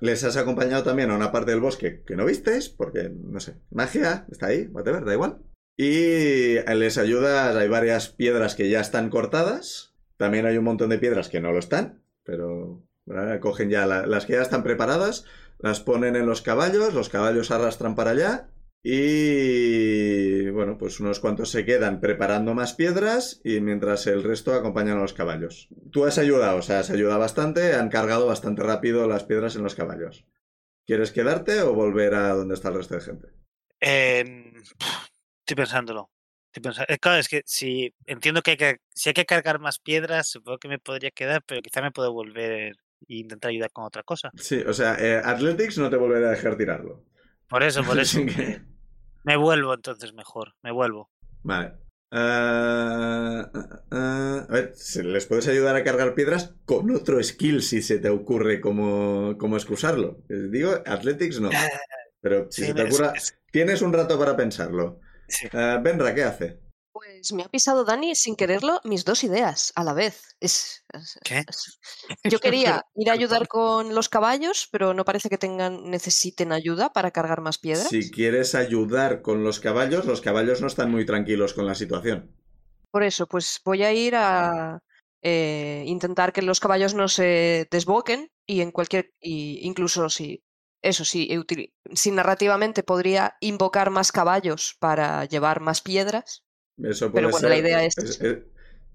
les 0.00 0.24
has 0.24 0.36
acompañado 0.36 0.82
también 0.82 1.10
a 1.10 1.16
una 1.16 1.30
parte 1.30 1.52
del 1.52 1.60
bosque 1.60 2.02
que 2.06 2.16
no 2.16 2.24
visteis, 2.24 2.68
porque, 2.68 3.10
no 3.10 3.38
sé, 3.40 3.56
magia, 3.70 4.26
está 4.30 4.46
ahí, 4.46 4.66
whatever, 4.72 5.04
da 5.04 5.12
igual. 5.14 5.38
Y 5.76 6.58
les 6.74 6.98
ayudas, 6.98 7.54
hay 7.56 7.68
varias 7.68 8.08
piedras 8.08 8.54
que 8.54 8.68
ya 8.68 8.80
están 8.80 9.08
cortadas, 9.08 9.94
también 10.16 10.46
hay 10.46 10.58
un 10.58 10.64
montón 10.64 10.90
de 10.90 10.98
piedras 10.98 11.28
que 11.28 11.40
no 11.40 11.52
lo 11.52 11.58
están, 11.58 12.02
pero 12.24 12.84
cogen 13.40 13.70
ya 13.70 13.86
la- 13.86 14.06
las 14.06 14.26
que 14.26 14.34
ya 14.34 14.42
están 14.42 14.62
preparadas, 14.62 15.24
las 15.58 15.80
ponen 15.80 16.16
en 16.16 16.26
los 16.26 16.42
caballos, 16.42 16.92
los 16.94 17.08
caballos 17.08 17.50
arrastran 17.50 17.94
para 17.94 18.10
allá 18.10 18.50
y 18.82 20.48
bueno, 20.50 20.78
pues 20.78 21.00
unos 21.00 21.20
cuantos 21.20 21.50
se 21.50 21.64
quedan 21.64 22.00
preparando 22.00 22.54
más 22.54 22.74
piedras 22.74 23.40
y 23.44 23.60
mientras 23.60 24.06
el 24.06 24.22
resto 24.22 24.52
acompañan 24.54 24.98
a 24.98 25.02
los 25.02 25.12
caballos. 25.12 25.68
Tú 25.90 26.04
has 26.04 26.18
ayudado, 26.18 26.58
o 26.58 26.62
sea, 26.62 26.80
has 26.80 26.90
ayudado 26.90 27.18
bastante, 27.18 27.74
han 27.74 27.88
cargado 27.90 28.26
bastante 28.26 28.62
rápido 28.62 29.06
las 29.08 29.24
piedras 29.24 29.56
en 29.56 29.62
los 29.62 29.74
caballos. 29.74 30.24
¿Quieres 30.86 31.12
quedarte 31.12 31.60
o 31.62 31.74
volver 31.74 32.14
a 32.14 32.30
donde 32.30 32.54
está 32.54 32.68
el 32.68 32.74
resto 32.76 32.94
de 32.94 33.00
gente? 33.00 33.28
En- 33.80 34.54
Estoy 35.40 35.56
pensándolo. 35.56 36.10
Estoy 36.52 36.72
eh, 36.88 36.98
Claro, 36.98 37.18
es 37.18 37.28
que 37.28 37.42
si 37.44 37.94
entiendo 38.06 38.42
que 38.42 38.52
hay 38.52 38.56
que, 38.56 38.76
si 38.94 39.10
hay 39.10 39.14
que 39.14 39.26
cargar 39.26 39.58
más 39.60 39.78
piedras, 39.78 40.28
supongo 40.28 40.58
que 40.58 40.68
me 40.68 40.78
podría 40.78 41.10
quedar, 41.10 41.42
pero 41.44 41.62
quizá 41.62 41.82
me 41.82 41.90
puedo 41.92 42.12
volver 42.12 42.76
e 43.08 43.16
intentar 43.16 43.50
ayudar 43.50 43.70
con 43.72 43.84
otra 43.84 44.02
cosa. 44.02 44.30
Sí, 44.36 44.62
o 44.66 44.72
sea, 44.72 44.96
eh, 44.98 45.20
Athletics 45.24 45.78
no 45.78 45.90
te 45.90 45.96
volverá 45.96 46.28
a 46.28 46.32
dejar 46.32 46.56
tirarlo. 46.56 47.04
Por 47.50 47.62
eso, 47.62 47.82
por 47.84 47.98
eso. 48.00 48.20
Que- 48.24 48.62
Me 49.24 49.36
vuelvo 49.36 49.74
entonces 49.74 50.14
mejor, 50.14 50.54
me 50.62 50.72
vuelvo. 50.72 51.10
Vale. 51.42 51.74
Ah, 52.12 53.50
ah, 53.54 53.82
ah, 53.92 54.46
a 54.48 54.52
ver, 54.52 54.74
les 55.04 55.26
puedes 55.26 55.46
ayudar 55.48 55.76
a 55.76 55.84
cargar 55.84 56.14
piedras 56.14 56.54
con 56.64 56.90
otro 56.90 57.22
skill 57.22 57.62
si 57.62 57.82
se 57.82 57.98
te 57.98 58.08
ocurre 58.08 58.60
cómo, 58.60 59.36
cómo 59.38 59.56
excusarlo. 59.56 60.22
Eh, 60.28 60.48
Digo, 60.50 60.72
Athletics 60.86 61.40
no. 61.40 61.50
Pero 62.22 62.50
si 62.50 62.62
Sí, 62.62 62.68
se 62.68 62.74
te 62.74 62.82
ocurra, 62.84 63.12
es- 63.16 63.36
tienes 63.52 63.82
un 63.82 63.92
rato 63.92 64.18
para 64.18 64.36
pensarlo. 64.36 65.00
Sí. 65.28 65.46
Ah, 65.52 65.80
Benra, 65.82 66.14
¿qué 66.14 66.24
hace? 66.24 66.60
Pues 66.92 67.32
me 67.32 67.44
ha 67.44 67.48
pisado 67.48 67.84
Dani 67.84 68.14
sin 68.16 68.34
quererlo 68.34 68.80
mis 68.84 69.04
dos 69.04 69.22
ideas 69.22 69.72
a 69.76 69.84
la 69.84 69.92
vez. 69.92 70.36
Es, 70.40 70.84
es- 70.92 71.18
¿Qué? 71.22 71.44
es- 71.48 71.78
Yo 72.24 72.38
quería 72.40 72.84
ir 72.96 73.10
a 73.10 73.12
ayudar 73.12 73.46
con 73.48 73.94
los 73.94 74.08
caballos, 74.08 74.68
pero 74.72 74.92
no 74.94 75.04
parece 75.04 75.28
que 75.28 75.38
tengan 75.38 75.90
necesiten 75.90 76.52
ayuda 76.52 76.90
para 76.92 77.10
cargar 77.12 77.40
más 77.40 77.58
piedras. 77.58 77.88
Si 77.88 78.10
quieres 78.10 78.54
ayudar 78.54 79.22
con 79.22 79.44
los 79.44 79.60
caballos, 79.60 80.04
los 80.06 80.20
caballos 80.20 80.60
no 80.60 80.66
están 80.66 80.90
muy 80.90 81.06
tranquilos 81.06 81.54
con 81.54 81.66
la 81.66 81.74
situación. 81.74 82.30
Por 82.90 83.04
eso, 83.04 83.26
pues 83.28 83.60
voy 83.64 83.84
a 83.84 83.92
ir 83.92 84.16
a 84.16 84.80
eh, 85.22 85.84
intentar 85.86 86.32
que 86.32 86.42
los 86.42 86.58
caballos 86.58 86.94
no 86.94 87.06
se 87.08 87.68
desboquen 87.70 88.30
y 88.46 88.62
en 88.62 88.72
cualquier, 88.72 89.12
y 89.20 89.60
incluso 89.62 90.08
si, 90.08 90.42
eso 90.82 91.04
sí, 91.04 91.28
si 91.94 92.10
narrativamente 92.10 92.82
podría 92.82 93.36
invocar 93.40 93.90
más 93.90 94.10
caballos 94.10 94.76
para 94.80 95.24
llevar 95.26 95.60
más 95.60 95.82
piedras. 95.82 96.42
Eso 96.84 97.10
puede 97.10 97.26
Pero 97.26 97.30
bueno, 97.30 97.48
la 97.48 97.56
idea 97.56 97.84
es- 97.84 97.96
es- 97.98 98.38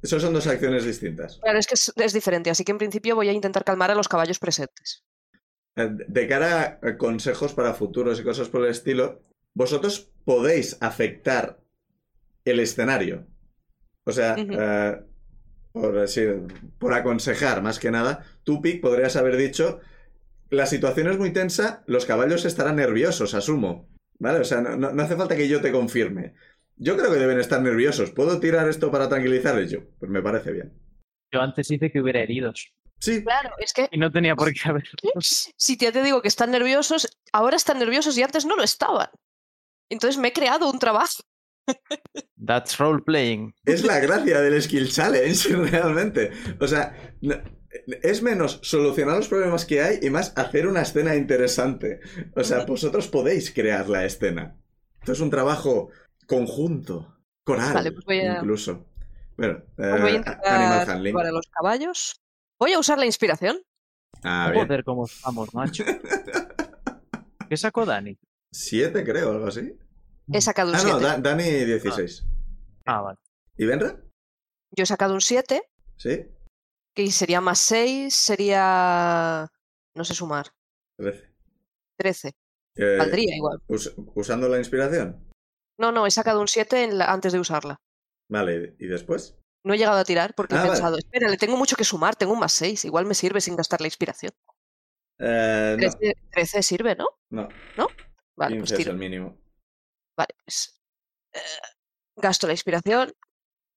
Eso 0.01 0.19
son 0.19 0.33
dos 0.33 0.45
acciones 0.45 0.85
distintas. 0.85 1.39
Claro, 1.41 1.57
es 1.57 1.65
que 1.67 1.73
es, 1.73 1.91
es 1.95 2.13
diferente, 2.13 2.49
así 2.49 2.63
que 2.63 2.71
en 2.71 2.77
principio 2.77 3.15
voy 3.15 3.29
a 3.29 3.33
intentar 3.33 3.63
calmar 3.63 3.89
a 3.91 3.95
los 3.95 4.07
caballos 4.07 4.37
presentes. 4.39 5.03
Eh, 5.77 5.89
De 6.07 6.27
cara 6.27 6.79
a 6.83 6.97
consejos 6.97 7.53
para 7.53 7.73
futuros 7.73 8.19
y 8.19 8.23
cosas 8.23 8.49
por 8.49 8.63
el 8.63 8.71
estilo, 8.71 9.21
vosotros 9.55 10.11
podéis 10.23 10.77
afectar 10.81 11.59
el 12.43 12.59
escenario. 12.59 13.25
O 14.05 14.11
sea, 14.11 14.35
eh, 14.37 15.01
por, 15.71 15.97
así, 15.97 16.21
por 16.77 16.93
aconsejar 16.93 17.63
más 17.63 17.79
que 17.79 17.89
nada, 17.89 18.23
tú, 18.43 18.61
Pic, 18.61 18.81
podrías 18.81 19.15
haber 19.15 19.37
dicho, 19.37 19.79
la 20.51 20.67
situación 20.67 21.07
es 21.09 21.17
muy 21.17 21.33
tensa, 21.33 21.83
los 21.87 22.05
caballos 22.05 22.45
estarán 22.45 22.75
nerviosos, 22.75 23.33
asumo. 23.33 23.89
¿Vale? 24.19 24.39
O 24.39 24.43
sea, 24.45 24.61
no 24.61 25.01
hace 25.03 25.17
falta 25.17 25.35
que 25.35 25.49
yo 25.49 25.59
te 25.61 25.71
confirme. 25.73 26.35
Yo 26.77 26.97
creo 26.97 27.11
que 27.11 27.19
deben 27.19 27.39
estar 27.39 27.61
nerviosos. 27.61 28.11
¿Puedo 28.11 28.39
tirar 28.39 28.67
esto 28.67 28.91
para 28.91 29.07
tranquilizarles 29.09 29.71
yo? 29.71 29.79
Pues 29.99 30.11
me 30.11 30.21
parece 30.21 30.51
bien. 30.51 30.73
Yo 31.31 31.41
antes 31.41 31.69
hice 31.71 31.91
que 31.91 32.01
hubiera 32.01 32.21
heridos 32.21 32.71
Sí, 32.99 33.23
Claro, 33.23 33.49
es 33.57 33.73
que 33.73 33.89
y 33.91 33.97
no 33.97 34.11
tenía 34.11 34.35
por 34.35 34.53
qué 34.53 34.59
haberlos. 34.69 35.51
si 35.57 35.77
ya 35.77 35.91
te 35.91 36.01
digo 36.03 36.21
que 36.21 36.27
están 36.29 36.51
nerviosos, 36.51 37.07
ahora 37.33 37.55
están 37.57 37.79
nerviosos 37.79 38.17
y 38.17 38.23
antes 38.23 38.45
no 38.45 38.55
lo 38.55 38.63
estaban. 38.63 39.09
Entonces 39.89 40.17
me 40.19 40.29
he 40.29 40.33
creado 40.33 40.69
un 40.69 40.79
trabajo. 40.79 41.23
That's 42.45 42.77
role 42.77 43.01
playing. 43.03 43.53
Es 43.65 43.83
la 43.83 43.99
gracia 43.99 44.39
del 44.41 44.61
Skill 44.61 44.89
Challenge, 44.91 45.55
realmente. 45.71 46.31
O 46.59 46.67
sea, 46.67 46.95
no- 47.21 47.41
es 48.01 48.21
menos 48.21 48.59
solucionar 48.63 49.17
los 49.17 49.27
problemas 49.27 49.65
que 49.65 49.81
hay 49.81 49.99
y 50.01 50.09
más 50.09 50.31
hacer 50.37 50.65
una 50.65 50.81
escena 50.81 51.15
interesante. 51.15 51.99
O 52.35 52.43
sea, 52.43 52.65
vosotros 52.65 53.09
podéis 53.09 53.51
crear 53.53 53.89
la 53.89 54.05
escena. 54.05 54.55
Esto 55.01 55.11
es 55.11 55.19
un 55.19 55.29
trabajo 55.29 55.89
conjunto, 56.25 57.17
coral, 57.43 57.73
Vale, 57.73 57.91
pues 57.91 58.05
voy 58.05 58.19
a- 58.19 58.35
incluso. 58.37 58.85
Bueno, 59.37 59.63
Pues 59.75 60.01
voy 60.01 60.09
a 60.11 60.13
eh, 60.13 60.15
intentar 60.15 60.47
Animal 60.61 60.89
Handling. 60.89 61.11
llevar 61.13 61.25
a 61.27 61.31
los 61.31 61.47
caballos. 61.47 62.21
Voy 62.59 62.71
a 62.73 62.79
usar 62.79 62.97
la 62.97 63.05
inspiración. 63.05 63.57
Ah, 64.23 64.49
bien. 64.51 64.65
Joder, 64.65 64.83
cómo 64.85 65.05
estamos, 65.05 65.53
macho. 65.53 65.83
¿Qué 67.49 67.57
sacó 67.57 67.85
Dani? 67.85 68.17
Siete, 68.51 69.03
creo, 69.03 69.31
algo 69.31 69.47
así. 69.47 69.77
He 70.31 70.41
sacado 70.41 70.69
un 70.71 70.75
Ah, 70.75 70.81
no, 70.83 70.99
7. 70.99 71.03
Da- 71.03 71.17
Dani 71.19 71.43
16. 71.43 72.25
Ah, 72.85 73.01
vale. 73.01 73.19
¿Y 73.57 73.65
Benra? 73.65 73.99
Yo 74.71 74.83
he 74.83 74.85
sacado 74.85 75.13
un 75.13 75.21
7, 75.21 75.61
Sí, 75.97 76.25
que 76.93 77.11
sería 77.11 77.39
más 77.41 77.59
6, 77.59 78.13
sería... 78.15 79.49
No 79.93 80.03
sé 80.03 80.13
sumar. 80.13 80.47
13. 80.97 81.33
13. 81.97 82.33
Eh, 82.75 82.95
Valdría 82.97 83.35
igual. 83.35 83.61
us- 83.67 83.93
¿Usando 84.15 84.49
la 84.49 84.57
inspiración? 84.57 85.24
No, 85.77 85.91
no, 85.91 86.05
he 86.05 86.11
sacado 86.11 86.39
un 86.41 86.47
7 86.47 86.83
en 86.83 86.97
la- 86.97 87.11
antes 87.11 87.33
de 87.33 87.39
usarla. 87.39 87.77
Vale, 88.29 88.75
¿y 88.79 88.87
después? 88.87 89.37
No 89.65 89.73
he 89.73 89.77
llegado 89.77 89.97
a 89.99 90.05
tirar 90.05 90.33
porque 90.35 90.55
Ah, 90.55 90.57
he 90.57 90.61
vale. 90.61 90.71
pensado, 90.73 90.97
espera, 90.97 91.27
le 91.29 91.37
tengo 91.37 91.57
mucho 91.57 91.75
que 91.75 91.83
sumar, 91.83 92.15
tengo 92.15 92.33
un 92.33 92.39
más 92.39 92.53
6, 92.53 92.85
igual 92.85 93.05
me 93.05 93.13
sirve 93.15 93.41
sin 93.41 93.55
gastar 93.55 93.81
la 93.81 93.87
inspiración. 93.87 94.31
Eh, 95.19 95.75
no, 95.79 95.89
13, 95.91 96.13
13 96.31 96.63
sirve, 96.63 96.95
¿no? 96.95 97.07
no, 97.29 97.47
Vale, 98.37 98.55
15 98.57 98.59
pues 98.59 98.71
es 98.71 98.77
tiro. 98.77 98.91
el 98.91 98.97
mínimo. 98.97 99.37
Vale, 100.17 100.35
pues. 100.43 100.81
eh, 101.33 101.39
gasto 102.17 102.47
la 102.47 102.53
inspiración. 102.53 103.13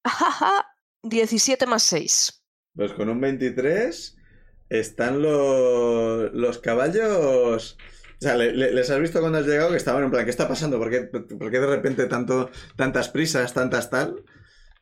Ajaja, 0.05 0.67
17 1.03 1.67
más 1.67 1.83
6. 1.85 2.43
Pues 2.75 2.93
con 2.93 3.09
un 3.09 3.21
23 3.21 4.17
están 4.69 5.23
los, 5.23 6.33
los 6.33 6.59
caballos... 6.59 7.77
O 8.21 8.25
sea, 8.25 8.37
le- 8.37 8.53
le- 8.53 8.73
les 8.73 8.91
has 8.91 9.01
visto 9.01 9.21
cuando 9.21 9.39
has 9.39 9.47
llegado 9.47 9.71
que 9.71 9.77
estaban 9.77 10.03
en 10.03 10.11
plan, 10.11 10.25
¿qué 10.25 10.31
está 10.31 10.49
pasando? 10.49 10.79
¿Por 10.79 10.91
qué, 10.91 11.03
por 11.03 11.51
qué 11.51 11.61
de 11.61 11.67
repente 11.67 12.07
tanto, 12.07 12.51
tantas 12.77 13.09
prisas, 13.09 13.55
tantas 13.55 13.91
tal? 13.91 14.25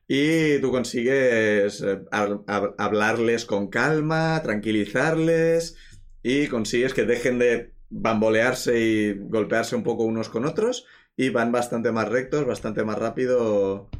Y 0.09 0.59
tú 0.61 0.71
consigues 0.71 1.83
eh, 1.83 2.01
hab- 2.13 2.45
hab- 2.47 2.75
hablarles 2.79 3.45
con 3.45 3.69
calma, 3.69 4.41
tranquilizarles 4.43 5.77
y 6.23 6.47
consigues 6.47 6.95
que 6.95 7.05
dejen 7.05 7.39
de 7.39 7.75
bambolearse 7.91 8.81
y 8.81 9.15
golpearse 9.19 9.77
un 9.77 9.83
poco 9.85 10.05
unos 10.05 10.29
con 10.29 10.45
otros 10.47 10.87
y 11.17 11.29
van 11.31 11.53
bastante 11.53 11.93
más 11.93 12.09
rectos, 12.09 12.47
bastante 12.47 12.85
más 12.85 12.99
rápido, 12.99 13.91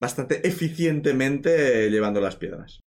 bastante 0.00 0.46
eficientemente 0.46 1.88
llevando 1.90 2.20
las 2.20 2.36
piedras. 2.36 2.80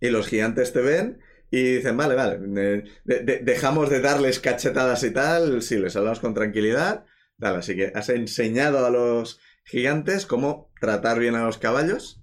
Y 0.00 0.10
los 0.10 0.26
gigantes 0.26 0.72
te 0.72 0.80
ven 0.80 1.20
y 1.50 1.76
dicen, 1.76 1.96
vale, 1.96 2.14
vale, 2.14 2.38
de- 2.38 2.90
de- 3.04 3.20
de- 3.20 3.38
dejamos 3.38 3.88
de 3.90 4.00
darles 4.00 4.38
cachetadas 4.40 5.02
y 5.04 5.12
tal, 5.12 5.62
sí, 5.62 5.78
les 5.78 5.96
hablamos 5.96 6.20
con 6.20 6.34
tranquilidad. 6.34 7.04
Tal, 7.38 7.56
así 7.56 7.76
que 7.76 7.92
has 7.94 8.08
enseñado 8.08 8.84
a 8.84 8.90
los 8.90 9.40
gigantes 9.64 10.26
cómo 10.26 10.72
tratar 10.80 11.18
bien 11.18 11.34
a 11.36 11.44
los 11.44 11.58
caballos. 11.58 12.20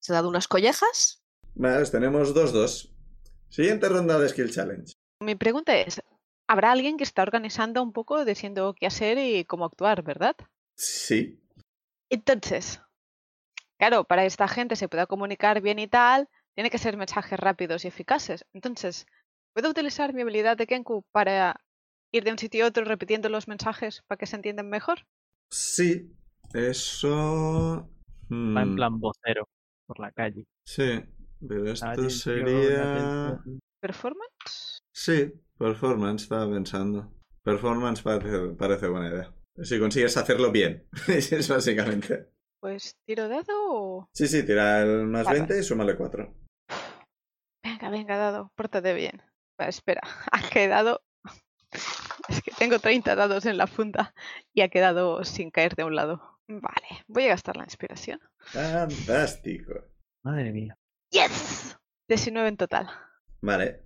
Se 0.00 0.12
ha 0.12 0.16
dado 0.16 0.28
unas 0.28 0.48
collejas. 0.48 1.22
Vale, 1.54 1.76
pues 1.76 1.90
tenemos 1.90 2.34
2-2. 2.34 2.92
Siguiente 3.50 3.88
ronda 3.88 4.18
de 4.18 4.28
Skill 4.28 4.50
Challenge. 4.50 4.92
Mi 5.22 5.34
pregunta 5.34 5.76
es, 5.76 6.02
¿habrá 6.48 6.72
alguien 6.72 6.96
que 6.96 7.04
está 7.04 7.22
organizando 7.22 7.82
un 7.82 7.92
poco, 7.92 8.24
diciendo 8.24 8.74
qué 8.78 8.86
hacer 8.86 9.18
y 9.18 9.44
cómo 9.44 9.64
actuar, 9.64 10.02
verdad? 10.02 10.36
Sí. 10.76 11.40
Entonces, 12.10 12.80
claro, 13.78 14.04
para 14.04 14.22
que 14.22 14.28
esta 14.28 14.48
gente 14.48 14.76
se 14.76 14.88
pueda 14.88 15.06
comunicar 15.06 15.60
bien 15.60 15.78
y 15.78 15.88
tal, 15.88 16.28
tiene 16.56 16.70
que 16.70 16.78
ser 16.78 16.96
mensajes 16.96 17.38
rápidos 17.38 17.84
y 17.84 17.88
eficaces. 17.88 18.46
Entonces, 18.54 19.06
¿puedo 19.54 19.70
utilizar 19.70 20.14
mi 20.14 20.22
habilidad 20.22 20.56
de 20.56 20.66
Kenku 20.66 21.04
para 21.12 21.60
ir 22.12 22.24
de 22.24 22.32
un 22.32 22.38
sitio 22.38 22.64
a 22.64 22.68
otro 22.68 22.84
repitiendo 22.84 23.28
los 23.28 23.46
mensajes 23.46 24.02
para 24.08 24.18
que 24.18 24.26
se 24.26 24.36
entiendan 24.36 24.70
mejor? 24.70 25.06
Sí. 25.50 26.10
Eso... 26.54 27.90
Va 28.32 28.62
en 28.62 28.72
hmm, 28.72 28.76
plan 28.76 28.98
vocero 28.98 29.48
por 29.86 30.00
la 30.00 30.10
calle. 30.12 30.46
Sí. 30.64 31.04
Pero 31.46 31.70
esto 31.70 32.08
sería... 32.08 33.38
¿Performance? 33.80 34.80
Sí, 34.92 35.32
performance, 35.58 36.22
estaba 36.22 36.50
pensando. 36.50 37.12
Performance 37.42 38.02
parece, 38.02 38.54
parece 38.54 38.88
buena 38.88 39.10
idea. 39.10 39.34
Si 39.62 39.78
consigues 39.78 40.16
hacerlo 40.16 40.50
bien. 40.50 40.88
es 41.08 41.48
básicamente. 41.48 42.30
Pues 42.60 42.96
tiro 43.06 43.28
dado 43.28 43.52
o... 43.70 44.08
Sí, 44.14 44.26
sí, 44.26 44.44
tira 44.44 44.82
el 44.82 45.06
más 45.06 45.26
Vale. 45.26 45.40
20 45.40 45.58
y 45.58 45.62
súmale 45.62 45.96
4. 45.96 46.45
Venga, 47.86 47.98
venga, 47.98 48.16
dado, 48.16 48.52
pórtate 48.56 48.94
bien. 48.94 49.22
Vale, 49.58 49.70
espera, 49.70 50.00
ha 50.32 50.48
quedado... 50.48 51.02
Es 52.28 52.42
que 52.42 52.50
tengo 52.52 52.78
30 52.78 53.14
dados 53.14 53.46
en 53.46 53.58
la 53.58 53.66
funda 53.66 54.14
y 54.52 54.62
ha 54.62 54.68
quedado 54.68 55.22
sin 55.24 55.50
caer 55.50 55.76
de 55.76 55.84
un 55.84 55.94
lado. 55.94 56.40
Vale, 56.48 57.04
voy 57.06 57.24
a 57.24 57.28
gastar 57.28 57.56
la 57.56 57.64
inspiración. 57.64 58.20
Fantástico. 58.38 59.72
Madre 60.24 60.52
mía. 60.52 60.76
¡Yes! 61.12 61.76
19 62.08 62.48
en 62.48 62.56
total. 62.56 62.88
Vale. 63.42 63.82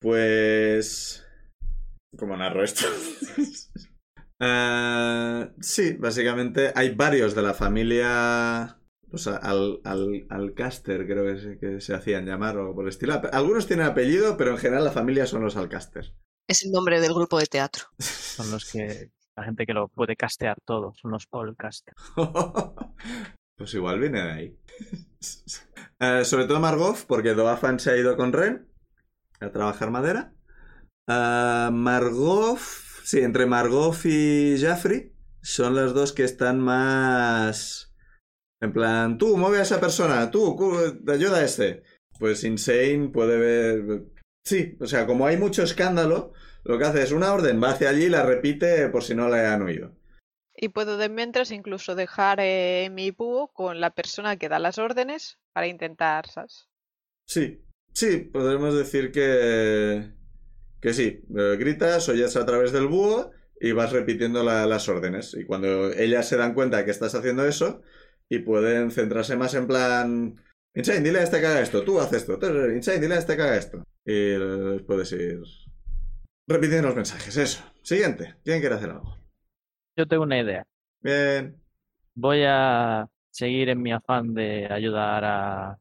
Pues... 0.00 1.26
¿Cómo 2.16 2.36
narro 2.36 2.62
esto? 2.62 2.86
Ah, 4.44 5.52
sí, 5.60 5.92
básicamente 5.92 6.72
hay 6.74 6.96
varios 6.96 7.32
de 7.36 7.42
la 7.42 7.54
familia... 7.54 8.76
O 9.12 9.18
sea, 9.18 9.36
al, 9.36 9.80
al, 9.84 10.26
Alcaster 10.30 11.06
creo 11.06 11.24
que 11.24 11.40
se, 11.40 11.58
que 11.58 11.80
se 11.80 11.94
hacían 11.94 12.24
llamar 12.24 12.56
o 12.58 12.74
por 12.74 12.84
el 12.84 12.88
estilo. 12.88 13.20
Algunos 13.32 13.66
tienen 13.66 13.86
apellido, 13.86 14.36
pero 14.36 14.52
en 14.52 14.58
general 14.58 14.84
la 14.84 14.92
familia 14.92 15.26
son 15.26 15.42
los 15.42 15.56
Alcaster. 15.56 16.14
Es 16.48 16.64
el 16.64 16.72
nombre 16.72 17.00
del 17.00 17.14
grupo 17.14 17.38
de 17.38 17.46
teatro. 17.46 17.84
Son 17.98 18.50
los 18.50 18.70
que 18.70 19.10
La 19.36 19.44
gente 19.44 19.64
que 19.64 19.72
lo 19.72 19.88
puede 19.88 20.16
castear 20.16 20.58
todo, 20.64 20.94
son 21.00 21.12
los 21.12 21.26
allcast. 21.32 21.88
pues 23.56 23.74
igual 23.74 24.00
viene 24.00 24.22
de 24.22 24.32
ahí. 24.32 24.58
Eh, 26.00 26.24
sobre 26.24 26.46
todo 26.46 26.58
Margov, 26.58 27.06
porque 27.06 27.32
Doafan 27.32 27.78
se 27.78 27.92
ha 27.92 27.96
ido 27.96 28.16
con 28.16 28.32
Ren 28.32 28.68
a 29.38 29.52
trabajar 29.52 29.92
madera. 29.92 30.34
Uh, 31.06 31.70
Margov, 31.70 32.58
sí, 33.04 33.20
entre 33.20 33.46
Margov 33.46 33.96
y 34.02 34.56
Jaffrey 34.60 35.12
son 35.42 35.76
las 35.76 35.94
dos 35.94 36.12
que 36.12 36.24
están 36.24 36.58
más... 36.58 37.91
En 38.62 38.72
plan, 38.72 39.18
tú, 39.18 39.36
mueve 39.36 39.58
a 39.58 39.62
esa 39.62 39.80
persona, 39.80 40.30
tú, 40.30 40.56
ayuda 41.08 41.38
a 41.38 41.44
este. 41.44 41.82
Pues 42.20 42.44
Insane 42.44 43.10
puede 43.12 43.36
ver... 43.36 44.04
Sí, 44.44 44.76
o 44.80 44.86
sea, 44.86 45.04
como 45.04 45.26
hay 45.26 45.36
mucho 45.36 45.64
escándalo, 45.64 46.32
lo 46.62 46.78
que 46.78 46.84
hace 46.84 47.02
es 47.02 47.10
una 47.10 47.32
orden, 47.32 47.60
va 47.60 47.70
hacia 47.70 47.88
allí 47.88 48.04
y 48.04 48.08
la 48.08 48.22
repite 48.22 48.88
por 48.88 49.02
si 49.02 49.16
no 49.16 49.28
la 49.28 49.52
han 49.52 49.62
oído. 49.62 49.96
Y 50.54 50.68
puedo 50.68 50.96
de 50.96 51.08
mientras 51.08 51.50
incluso 51.50 51.96
dejar 51.96 52.38
eh, 52.40 52.88
mi 52.92 53.10
búho 53.10 53.48
con 53.48 53.80
la 53.80 53.90
persona 53.90 54.36
que 54.36 54.48
da 54.48 54.60
las 54.60 54.78
órdenes 54.78 55.40
para 55.52 55.66
intentar, 55.66 56.28
¿sabes? 56.28 56.68
Sí, 57.26 57.64
sí, 57.92 58.18
podemos 58.18 58.76
decir 58.76 59.10
que... 59.10 60.12
Que 60.80 60.94
sí, 60.94 61.24
eh, 61.36 61.56
gritas, 61.58 62.08
oyes 62.08 62.36
a 62.36 62.46
través 62.46 62.70
del 62.70 62.86
búho 62.86 63.32
y 63.60 63.72
vas 63.72 63.90
repitiendo 63.90 64.44
las 64.44 64.88
órdenes. 64.88 65.34
Y 65.34 65.46
cuando 65.46 65.92
ellas 65.92 66.28
se 66.28 66.36
dan 66.36 66.54
cuenta 66.54 66.84
que 66.84 66.92
estás 66.92 67.16
haciendo 67.16 67.44
eso 67.44 67.82
y 68.28 68.40
pueden 68.40 68.90
centrarse 68.90 69.36
más 69.36 69.54
en 69.54 69.66
plan... 69.66 70.36
Insane, 70.74 71.00
dile 71.00 71.18
a 71.18 71.22
este 71.22 71.38
que 71.38 71.46
haga 71.46 71.60
esto, 71.60 71.84
tú 71.84 72.00
haces 72.00 72.22
esto. 72.22 72.38
Insane, 72.72 72.98
dile 72.98 73.16
a 73.16 73.18
este 73.18 73.36
que 73.36 73.42
haga 73.42 73.56
esto. 73.56 73.84
Y 74.06 74.38
puedes 74.86 75.12
ir 75.12 75.42
repitiendo 76.48 76.88
los 76.88 76.96
mensajes, 76.96 77.36
eso. 77.36 77.62
Siguiente, 77.82 78.36
¿quién 78.44 78.60
quiere 78.60 78.76
hacer 78.76 78.90
algo? 78.90 79.16
Yo 79.96 80.06
tengo 80.06 80.22
una 80.22 80.40
idea. 80.40 80.64
Bien. 81.00 81.56
Voy 82.14 82.42
a 82.46 83.08
seguir 83.30 83.68
en 83.68 83.82
mi 83.82 83.92
afán 83.92 84.34
de 84.34 84.66
ayudar 84.70 85.24
a 85.24 85.78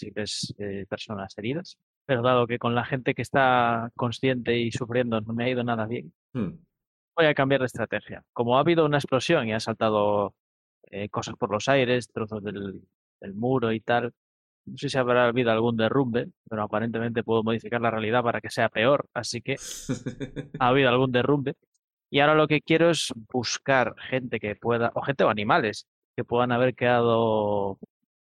eh, 0.00 0.86
personas 0.88 1.36
heridas, 1.38 1.78
pero 2.04 2.22
dado 2.22 2.46
que 2.46 2.58
con 2.58 2.74
la 2.74 2.84
gente 2.84 3.14
que 3.14 3.22
está 3.22 3.90
consciente 3.94 4.58
y 4.58 4.70
sufriendo 4.72 5.20
no 5.20 5.32
me 5.32 5.44
ha 5.44 5.50
ido 5.50 5.64
nada 5.64 5.86
bien, 5.86 6.12
hmm. 6.32 6.50
voy 7.16 7.26
a 7.26 7.34
cambiar 7.34 7.60
de 7.60 7.66
estrategia. 7.66 8.22
Como 8.32 8.56
ha 8.56 8.60
habido 8.60 8.84
una 8.84 8.98
explosión 8.98 9.46
y 9.46 9.52
han 9.52 9.60
saltado 9.60 10.34
eh, 10.90 11.08
cosas 11.08 11.36
por 11.36 11.50
los 11.50 11.68
aires, 11.68 12.08
trozos 12.12 12.42
del, 12.42 12.82
del 13.20 13.34
muro 13.34 13.72
y 13.72 13.80
tal, 13.80 14.12
no 14.66 14.76
sé 14.76 14.88
si 14.88 14.98
habrá 14.98 15.26
habido 15.28 15.50
algún 15.52 15.76
derrumbe, 15.76 16.28
pero 16.48 16.62
aparentemente 16.62 17.22
puedo 17.22 17.42
modificar 17.44 17.80
la 17.80 17.90
realidad 17.90 18.22
para 18.22 18.40
que 18.40 18.50
sea 18.50 18.68
peor, 18.68 19.08
así 19.14 19.40
que 19.40 19.56
ha 20.58 20.68
habido 20.68 20.88
algún 20.88 21.12
derrumbe. 21.12 21.54
Y 22.10 22.20
ahora 22.20 22.34
lo 22.34 22.48
que 22.48 22.60
quiero 22.60 22.90
es 22.90 23.12
buscar 23.32 23.94
gente 24.08 24.40
que 24.40 24.56
pueda, 24.56 24.90
o 24.94 25.02
gente 25.02 25.24
o 25.24 25.28
animales, 25.28 25.86
que 26.16 26.24
puedan 26.24 26.52
haber 26.52 26.74
quedado 26.74 27.78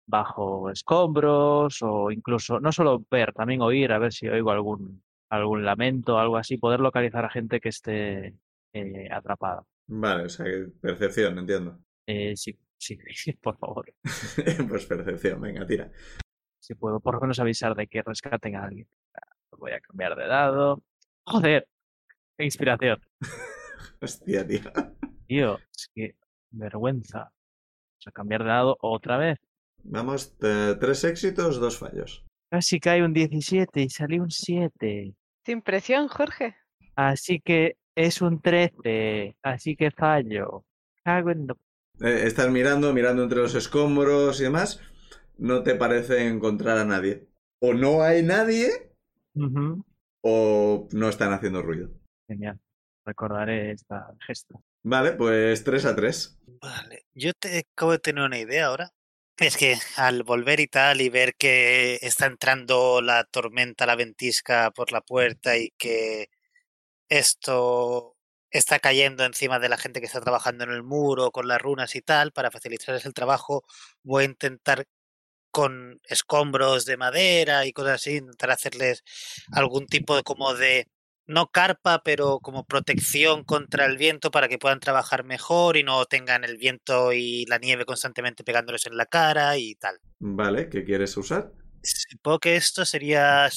bajo 0.07 0.71
escombros 0.71 1.79
o 1.83 2.11
incluso, 2.11 2.61
no 2.61 2.73
solo 2.73 3.05
ver, 3.11 3.33
también 3.33 3.63
oír, 3.63 3.93
a 3.93 3.99
ver 3.99 4.13
si 4.13 4.29
oigo 4.29 4.51
algún, 4.51 5.03
algún 5.31 5.65
lamento, 5.65 6.19
algo 6.19 6.37
así, 6.37 6.59
poder 6.59 6.81
localizar 6.81 7.25
a 7.25 7.31
gente 7.31 7.61
que 7.61 7.71
esté 7.71 8.35
eh, 8.73 9.09
atrapada. 9.11 9.63
Vale, 9.87 10.25
o 10.25 10.29
sea, 10.29 10.47
percepción, 10.81 11.39
entiendo. 11.39 11.79
Eh, 12.07 12.37
sí, 12.37 12.59
sí, 12.79 12.97
por 13.43 13.57
favor. 13.59 13.93
pues 14.69 14.87
percepción, 14.87 15.41
venga, 15.41 15.67
tira. 15.67 15.91
Si 16.61 16.75
puedo 16.75 17.01
por 17.01 17.15
lo 17.15 17.21
menos 17.21 17.39
avisar 17.41 17.75
de 17.75 17.87
que 17.87 18.03
rescaten 18.03 18.57
a 18.57 18.65
alguien. 18.65 18.89
Voy 19.59 19.73
a 19.73 19.81
cambiar 19.81 20.17
de 20.17 20.27
dado. 20.27 20.83
Joder, 21.27 21.69
qué 22.37 22.45
inspiración. 22.45 23.01
Hostia, 24.01 24.47
tío. 24.47 24.73
Tío, 25.27 25.59
es 25.59 25.91
que 25.95 26.17
vergüenza. 26.51 27.33
O 27.99 28.01
sea, 28.01 28.13
cambiar 28.13 28.43
de 28.43 28.49
dado 28.49 28.77
otra 28.81 29.17
vez. 29.19 29.39
Vamos, 29.83 30.37
tres 30.39 31.05
éxitos, 31.05 31.61
dos 31.61 31.79
fallos. 31.79 32.25
Casi 32.51 32.81
cae 32.81 33.05
un 33.05 33.13
17 33.13 33.83
y 33.83 33.91
salió 33.91 34.23
un 34.23 34.31
7. 34.31 35.15
Sin 35.45 35.63
presión, 35.63 36.09
Jorge. 36.09 36.57
Así 36.95 37.41
que 37.41 37.77
es 37.95 38.23
un 38.23 38.41
13. 38.41 39.37
Así 39.43 39.77
que 39.77 39.91
fallo. 39.91 40.65
Cago 41.03 41.31
en... 41.31 41.49
Eh, 42.01 42.23
estás 42.25 42.51
mirando, 42.51 42.93
mirando 42.93 43.23
entre 43.23 43.41
los 43.41 43.55
escombros 43.55 44.41
y 44.41 44.45
demás. 44.45 44.81
No 45.37 45.63
te 45.63 45.75
parece 45.75 46.27
encontrar 46.27 46.79
a 46.79 46.85
nadie. 46.85 47.29
O 47.61 47.75
no 47.75 48.03
hay 48.03 48.23
nadie, 48.23 48.71
o 50.23 50.89
no 50.93 51.09
están 51.09 51.33
haciendo 51.33 51.63
ruido. 51.63 51.91
Genial 52.29 52.59
recordaré 53.05 53.73
esta 53.73 54.15
gesta. 54.27 54.59
Vale, 54.83 55.13
pues 55.13 55.63
3 55.65 55.85
a 55.85 55.95
3. 55.95 56.39
Vale, 56.61 57.07
yo 57.15 57.33
te 57.35 57.59
acabo 57.59 57.93
de 57.93 57.99
tener 57.99 58.25
una 58.25 58.39
idea 58.39 58.67
ahora. 58.67 58.91
Es 59.37 59.57
que 59.57 59.77
al 59.97 60.23
volver 60.23 60.61
y 60.61 60.69
tal 60.69 61.01
y 61.01 61.09
ver 61.09 61.35
que 61.35 61.99
está 62.03 62.27
entrando 62.27 63.03
la 63.03 63.25
tormenta, 63.25 63.87
la 63.87 63.97
ventisca 63.97 64.71
por 64.71 64.93
la 64.93 65.01
puerta 65.01 65.57
y 65.57 65.71
que 65.77 66.29
esto 67.09 68.14
está 68.55 68.79
cayendo 68.79 69.25
encima 69.25 69.59
de 69.59 69.69
la 69.69 69.77
gente 69.77 70.01
que 70.01 70.07
está 70.07 70.21
trabajando 70.21 70.65
en 70.65 70.71
el 70.71 70.85
muro 70.85 71.33
con 71.33 71.49
las 71.49 71.61
runas 71.61 71.97
y 71.97 72.03
tal, 72.03 72.31
para 72.33 72.53
facilitarles 72.53 73.05
el 73.05 73.13
trabajo, 73.13 73.65
voy 74.05 74.23
a 74.23 74.27
intentar 74.27 74.87
con 75.51 76.01
escombros 76.05 76.85
de 76.85 76.97
madera 76.97 77.67
y 77.67 77.73
cosas 77.73 77.95
así, 77.95 78.17
intentar 78.17 78.53
hacerles 78.53 79.03
algún 79.53 79.87
tipo 79.87 80.17
de 80.17 80.23
como 80.23 80.55
de 80.55 80.87
no 81.27 81.49
carpa, 81.49 82.03
pero 82.05 82.39
como 82.41 82.65
protección 82.65 83.45
contra 83.45 83.87
el 83.87 83.97
viento 83.97 84.31
para 84.31 84.49
que 84.49 84.59
puedan 84.59 84.81
trabajar 84.81 85.25
mejor 85.25 85.77
y 85.77 85.83
no 85.83 86.05
tengan 86.05 86.45
el 86.45 86.57
viento 86.57 87.13
y 87.13 87.47
la 87.47 87.59
nieve 87.59 87.85
constantemente 87.85 88.45
pegándoles 88.45 88.87
en 88.87 88.97
la 88.97 89.07
cara 89.07 89.57
y 89.57 89.75
tal. 89.75 89.99
Vale, 90.21 90.69
¿qué 90.69 90.85
quieres 90.85 91.17
usar? 91.17 91.51
Supongo 91.83 92.39
que 92.39 92.57
esto 92.57 92.85
sería 92.85 93.49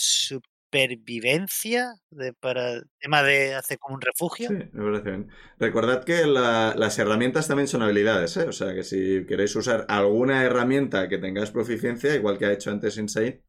supervivencia 0.68 1.94
de, 2.10 2.34
para 2.34 2.74
el 2.74 2.84
tema 3.00 3.24
de 3.24 3.56
hacer 3.56 3.80
como 3.80 3.96
un 3.96 4.02
refugio. 4.02 4.50
Sí, 4.50 4.56
me 4.74 4.84
parece 4.84 5.10
bien. 5.10 5.30
Recordad 5.60 6.04
que 6.04 6.26
las 6.26 7.00
herramientas 7.00 7.48
también 7.48 7.68
son 7.68 7.82
habilidades, 7.82 8.36
¿eh? 8.38 8.48
O 8.48 8.52
sea 8.52 8.74
que 8.74 8.84
si 8.84 9.26
queréis 9.26 9.56
usar 9.56 9.86
alguna 9.88 10.44
herramienta 10.44 11.08
que 11.08 11.18
tengáis 11.18 11.52
proficiencia, 11.52 12.16
igual 12.16 12.38
que 12.38 12.46
ha 12.46 12.52
hecho 12.52 12.72
antes 12.72 12.98
Insane, 12.98 13.42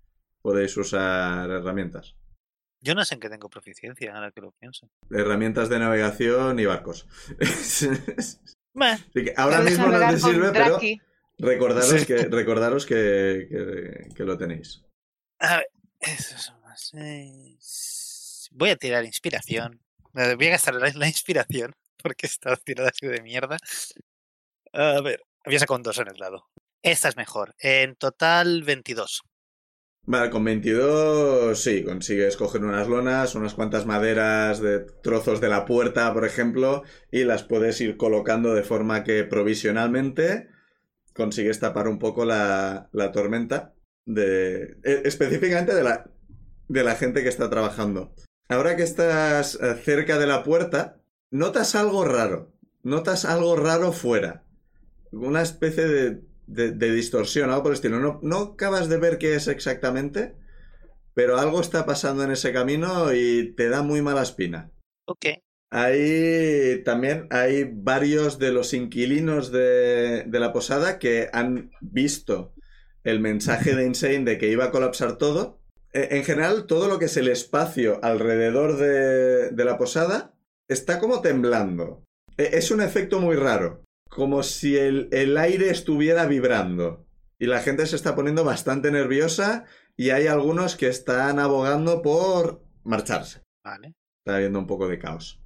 podéis 0.43 0.77
usar 0.77 1.51
herramientas. 1.51 2.17
Yo 2.81 2.95
no 2.95 3.05
sé 3.05 3.15
en 3.15 3.21
qué 3.21 3.29
tengo 3.29 3.51
proficiencia, 3.51 4.15
ahora 4.15 4.31
que 4.31 4.41
lo 4.41 4.53
pienso. 4.53 4.89
Herramientas 5.11 5.69
de 5.69 5.81
navegación 5.81 6.61
y 6.61 6.67
barcos. 6.67 7.09
que 9.13 9.35
ahora 9.37 9.61
mismo 9.63 9.89
no 9.89 9.99
te 9.99 10.19
sirve, 10.19 10.53
pero 10.53 10.79
recordaros, 11.39 12.07
que, 12.07 12.17
recordaros 12.27 12.87
que, 12.87 14.07
que, 14.15 14.25
lo 14.25 14.39
tenéis. 14.39 14.85
A 15.41 15.57
ver, 15.57 15.67
eso 16.01 16.39
son 16.39 16.58
Voy 18.53 18.71
a 18.71 18.77
tirar 18.77 19.05
inspiración. 19.05 19.81
Voy 20.13 20.47
a 20.47 20.51
gastar 20.51 20.75
la, 20.75 21.07
inspiración 21.07 21.75
porque 22.03 22.27
está 22.27 22.57
tirada 22.57 22.91
así 22.91 23.07
de 23.07 23.23
mierda. 23.23 23.57
A 24.73 25.01
ver, 25.01 25.23
había 25.45 25.59
sacado 25.59 25.77
un 25.77 25.83
2 25.83 25.99
en 25.99 26.09
el 26.09 26.19
lado. 26.19 26.47
Esta 26.83 27.09
es 27.09 27.17
mejor. 27.17 27.55
En 27.59 27.97
total, 27.97 28.63
22. 28.63 29.23
Vale, 30.03 30.31
con 30.31 30.43
22 30.43 31.61
sí, 31.61 31.85
consigues 31.85 32.39
coger 32.39 32.65
unas 32.65 32.89
lonas, 32.89 33.35
unas 33.35 33.53
cuantas 33.53 33.85
maderas 33.85 34.59
de 34.61 34.81
trozos 35.03 35.41
de 35.41 35.49
la 35.49 35.67
puerta, 35.67 36.15
por 36.15 36.25
ejemplo, 36.25 36.83
y 37.11 37.25
las 37.25 37.43
puedes 37.43 37.79
ir 37.83 37.99
colocando 37.99 38.55
de 38.55 38.63
forma 38.63 39.05
que 39.05 39.25
provisionalmente 39.25 40.49
consigues 41.13 41.61
tapar 41.61 41.89
un 41.89 41.99
poco 41.99 42.25
la, 42.25 42.89
la 42.93 43.13
tormenta 43.13 43.75
de 44.07 44.79
e, 44.83 45.03
específicamente 45.05 45.75
de 45.75 45.83
la, 45.83 46.11
de 46.69 46.85
la 46.85 46.95
gente 46.95 47.23
que 47.23 47.29
está 47.29 47.51
trabajando. 47.51 48.15
Ahora 48.49 48.77
que 48.77 48.83
estás 48.83 49.57
eh, 49.57 49.75
cerca 49.83 50.19
de 50.19 50.27
la 50.27 50.43
puerta, 50.43 51.01
notas 51.31 51.75
algo 51.75 52.05
raro. 52.05 52.53
Notas 52.83 53.25
algo 53.25 53.57
raro 53.57 53.93
fuera. 53.93 54.45
Una 55.11 55.43
especie 55.43 55.87
de 55.87 56.29
de, 56.49 56.93
distorsión, 56.93 57.51
algo 57.51 57.63
por 57.65 57.73
el 57.73 57.77
estilo. 57.77 58.01
No, 58.01 58.19
no 58.23 58.39
acabas 58.55 58.89
de 58.89 58.99
ver 58.99 59.19
qué 59.19 59.35
es 59.35 59.49
exactamente, 59.49 60.35
pero 61.15 61.39
algo 61.39 61.61
está 61.61 61.87
pasando 61.87 62.25
en 62.25 62.31
ese 62.31 62.53
camino 62.53 63.13
y 63.13 63.55
te 63.55 63.69
da 63.69 63.83
muy 63.83 64.03
mala 64.03 64.23
espina. 64.23 64.73
Ok. 65.07 65.27
Ahí 65.71 66.83
también 66.85 67.27
hay 67.31 67.71
varios 67.71 68.39
de 68.39 68.53
los 68.53 68.73
inquilinos 68.73 69.53
de, 69.53 70.25
de, 70.27 70.41
la 70.41 70.53
posada 70.53 70.99
que 70.99 71.29
han 71.33 71.71
visto 71.83 72.55
el 73.05 73.21
mensaje 73.21 73.75
de 73.75 73.85
Insane 73.85 74.25
de 74.25 74.39
que 74.39 74.49
iba 74.49 74.65
a 74.65 74.71
colapsar 74.71 75.19
todo. 75.19 75.61
E, 75.99 76.17
en 76.17 76.25
general, 76.25 76.67
todo 76.67 76.87
lo 76.87 76.99
que 76.99 77.07
es 77.07 77.17
el 77.17 77.29
espacio 77.29 77.99
alrededor 78.05 78.77
de, 78.77 79.51
de 79.51 79.65
la 79.65 79.77
posada 79.77 80.33
está 80.69 81.01
como 81.01 81.21
temblando. 81.21 82.05
E, 82.37 82.51
es 82.53 82.71
un 82.71 82.81
efecto 82.81 83.19
muy 83.19 83.35
raro 83.35 83.83
como 84.09 84.43
si 84.43 84.77
el, 84.77 85.09
el, 85.13 85.37
aire 85.37 85.71
estuviera 85.71 86.27
vibrando. 86.27 87.07
Y 87.39 87.47
la 87.47 87.61
gente 87.61 87.87
se 87.87 87.97
está 87.97 88.15
poniendo 88.15 88.45
bastante 88.45 88.91
nerviosa 88.91 89.65
y 89.97 90.11
hay 90.11 90.27
algunos 90.27 90.77
que 90.77 90.89
están 90.89 91.39
abogando 91.39 92.03
por 92.03 92.65
marcharse. 92.85 93.43
Vale. 93.65 93.95
Está 94.25 94.37
habiendo 94.37 94.59
un 94.59 94.67
poco 94.67 94.89
de 94.89 94.99
caos. 94.99 95.41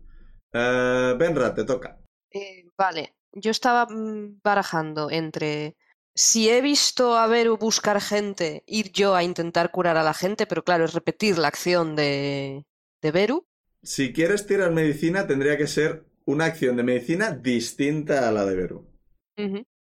Uh, 0.55 1.17
Benra, 1.19 1.55
te 1.55 1.65
toca. 1.65 1.99
Eh, 2.31 2.65
vale, 2.79 3.15
yo 3.33 3.51
estaba 3.51 3.87
mm, 3.87 4.41
barajando 4.43 5.11
entre 5.11 5.77
si 6.14 6.51
he 6.51 6.61
visto 6.61 7.16
a 7.16 7.27
Beru 7.27 7.57
buscar 7.57 8.01
gente, 8.01 8.62
ir 8.66 8.92
yo 8.92 9.14
a 9.14 9.22
intentar 9.22 9.70
curar 9.70 9.96
a 9.96 10.03
la 10.03 10.14
gente, 10.14 10.46
pero 10.46 10.62
claro, 10.62 10.85
es 10.85 10.94
repetir 10.94 11.38
la 11.38 11.48
acción 11.48 11.96
de, 11.96 12.66
de 13.01 13.11
Beru. 13.11 13.46
Si 13.83 14.12
quieres 14.12 14.46
tirar 14.46 14.70
medicina, 14.70 15.27
tendría 15.27 15.57
que 15.57 15.66
ser 15.66 16.05
una 16.25 16.46
acción 16.46 16.77
de 16.77 16.83
medicina 16.83 17.31
distinta 17.31 18.29
a 18.29 18.33
la 18.33 18.44
de 18.44 18.57
Beru. 18.57 18.87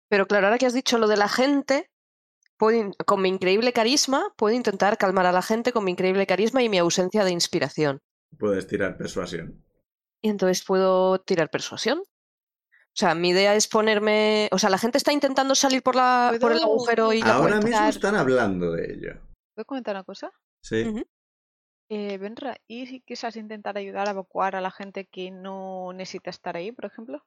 Pero 0.08 0.26
claro, 0.26 0.46
ahora 0.46 0.58
que 0.58 0.66
has 0.66 0.74
dicho 0.74 0.98
lo 0.98 1.08
de 1.08 1.16
la 1.16 1.28
gente, 1.28 1.90
puedo 2.56 2.90
con 3.06 3.22
mi 3.22 3.28
increíble 3.28 3.72
carisma, 3.72 4.32
puedo 4.36 4.54
intentar 4.54 4.98
calmar 4.98 5.26
a 5.26 5.32
la 5.32 5.42
gente 5.42 5.72
con 5.72 5.84
mi 5.84 5.92
increíble 5.92 6.26
carisma 6.26 6.62
y 6.62 6.68
mi 6.68 6.78
ausencia 6.78 7.24
de 7.24 7.30
inspiración. 7.30 8.00
Puedes 8.38 8.66
tirar 8.66 8.96
persuasión. 8.96 9.62
Y 10.22 10.28
entonces 10.30 10.64
puedo 10.64 11.20
tirar 11.20 11.50
persuasión. 11.50 12.02
O 12.96 12.98
sea, 12.98 13.14
mi 13.14 13.28
idea 13.28 13.54
es 13.54 13.68
ponerme. 13.68 14.48
O 14.52 14.58
sea, 14.58 14.70
la 14.70 14.78
gente 14.78 14.96
está 14.96 15.12
intentando 15.12 15.54
salir 15.54 15.82
por, 15.82 15.94
la, 15.96 16.34
por 16.40 16.52
el 16.52 16.58
¿Puedo- 16.60 16.72
agujero 16.72 17.12
y 17.12 17.20
Ahora 17.20 17.60
mismo 17.60 17.88
están 17.88 18.14
hablando 18.14 18.72
de 18.72 18.90
ello. 18.90 19.20
¿Puedo 19.54 19.66
comentar 19.66 19.94
una 19.94 20.04
cosa? 20.04 20.32
Sí. 20.62 21.04
Eh, 21.90 22.16
Benra, 22.16 22.56
¿y 22.66 22.86
si 22.86 23.00
quizás 23.02 23.36
intentar 23.36 23.76
ayudar 23.76 24.08
a 24.08 24.12
evacuar 24.12 24.56
a 24.56 24.62
la 24.62 24.70
gente 24.70 25.06
que 25.06 25.30
no 25.30 25.92
necesita 25.92 26.30
estar 26.30 26.56
ahí, 26.56 26.72
por 26.72 26.86
ejemplo? 26.86 27.22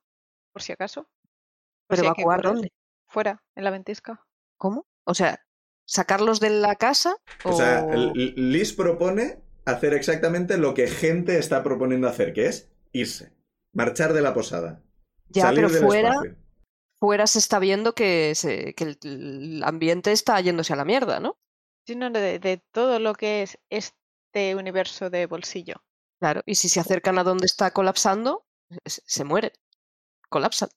Por 0.51 0.63
si 0.63 0.71
acaso. 0.71 1.03
Por 1.03 1.97
¿Pero 1.97 2.01
si 2.01 2.05
evacuar 2.07 2.41
dónde? 2.41 2.73
Fuera, 3.07 3.43
en 3.55 3.63
la 3.63 3.69
ventisca. 3.69 4.25
¿Cómo? 4.57 4.87
O 5.05 5.13
sea, 5.13 5.45
sacarlos 5.85 6.39
de 6.39 6.49
la 6.49 6.75
casa 6.77 7.15
o. 7.43 7.51
O 7.51 7.53
sea, 7.53 7.85
Liz 8.15 8.73
propone 8.73 9.39
hacer 9.65 9.93
exactamente 9.93 10.57
lo 10.57 10.73
que 10.73 10.87
gente 10.87 11.37
está 11.37 11.61
proponiendo 11.63 12.07
hacer, 12.07 12.33
que 12.33 12.47
es 12.47 12.71
irse, 12.91 13.33
marchar 13.71 14.13
de 14.13 14.21
la 14.21 14.33
posada. 14.33 14.83
Ya, 15.29 15.43
salir 15.43 15.65
pero 15.65 15.73
del 15.73 15.83
fuera, 15.85 16.09
espacio. 16.09 16.35
fuera 16.99 17.27
se 17.27 17.39
está 17.39 17.59
viendo 17.59 17.93
que, 17.93 18.33
se, 18.35 18.73
que 18.75 18.83
el, 18.83 18.97
el 19.03 19.63
ambiente 19.63 20.11
está 20.11 20.39
yéndose 20.41 20.73
a 20.73 20.75
la 20.75 20.85
mierda, 20.85 21.19
¿no? 21.19 21.37
Sino 21.85 22.09
de, 22.09 22.39
de 22.39 22.61
todo 22.71 22.99
lo 22.99 23.13
que 23.13 23.41
es 23.43 23.57
este 23.69 24.55
universo 24.55 25.09
de 25.09 25.25
bolsillo. 25.25 25.75
Claro, 26.19 26.41
y 26.45 26.55
si 26.55 26.67
se 26.69 26.79
acercan 26.79 27.17
a 27.17 27.23
donde 27.23 27.45
está 27.45 27.71
colapsando, 27.71 28.45
se, 28.85 29.23
mueren. 29.23 29.51
Colapsan. 30.29 30.69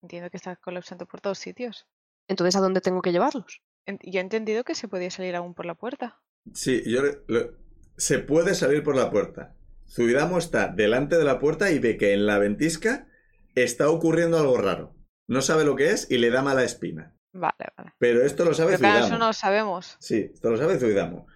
Entiendo 0.00 0.30
que 0.30 0.36
está 0.36 0.54
colapsando 0.54 1.06
por 1.06 1.20
todos 1.20 1.38
sitios. 1.40 1.88
Entonces, 2.28 2.54
¿a 2.54 2.60
dónde 2.60 2.80
tengo 2.80 3.02
que 3.02 3.10
llevarlos? 3.10 3.62
Yo 3.86 4.20
he 4.20 4.22
entendido 4.22 4.62
que 4.62 4.76
se 4.76 4.86
podía 4.86 5.10
salir 5.10 5.34
aún 5.34 5.54
por 5.54 5.66
la 5.66 5.74
puerta. 5.74 6.20
Sí, 6.54 6.82
yo 6.86 7.02
le- 7.02 7.18
le- 7.26 7.50
se 7.96 8.20
puede 8.20 8.54
salir 8.54 8.84
por 8.84 8.94
la 8.94 9.10
puerta. 9.10 9.56
Zuidamo 9.88 10.38
está 10.38 10.68
delante 10.68 11.16
de 11.16 11.24
la 11.24 11.40
puerta 11.40 11.72
y 11.72 11.80
ve 11.80 11.96
que 11.96 12.12
en 12.12 12.26
la 12.26 12.38
ventisca 12.38 13.08
está 13.54 13.90
ocurriendo 13.90 14.38
algo 14.38 14.56
raro. 14.58 14.94
No 15.26 15.42
sabe 15.42 15.64
lo 15.64 15.76
que 15.76 15.90
es 15.90 16.10
y 16.10 16.18
le 16.18 16.30
da 16.30 16.42
mala 16.42 16.64
espina. 16.64 17.14
Vale, 17.32 17.66
vale. 17.76 17.92
Pero 17.98 18.22
esto 18.24 18.44
lo 18.44 18.54
sabe 18.54 18.70
Pero 18.72 18.78
claro, 18.80 18.94
Zuidamo. 18.94 19.14
eso 19.14 19.18
no 19.18 19.26
lo 19.26 19.32
sabemos. 19.32 19.96
Sí, 20.00 20.30
esto 20.32 20.50
lo 20.50 20.56
sabe 20.56 20.78
Zuidamo. 20.78 21.26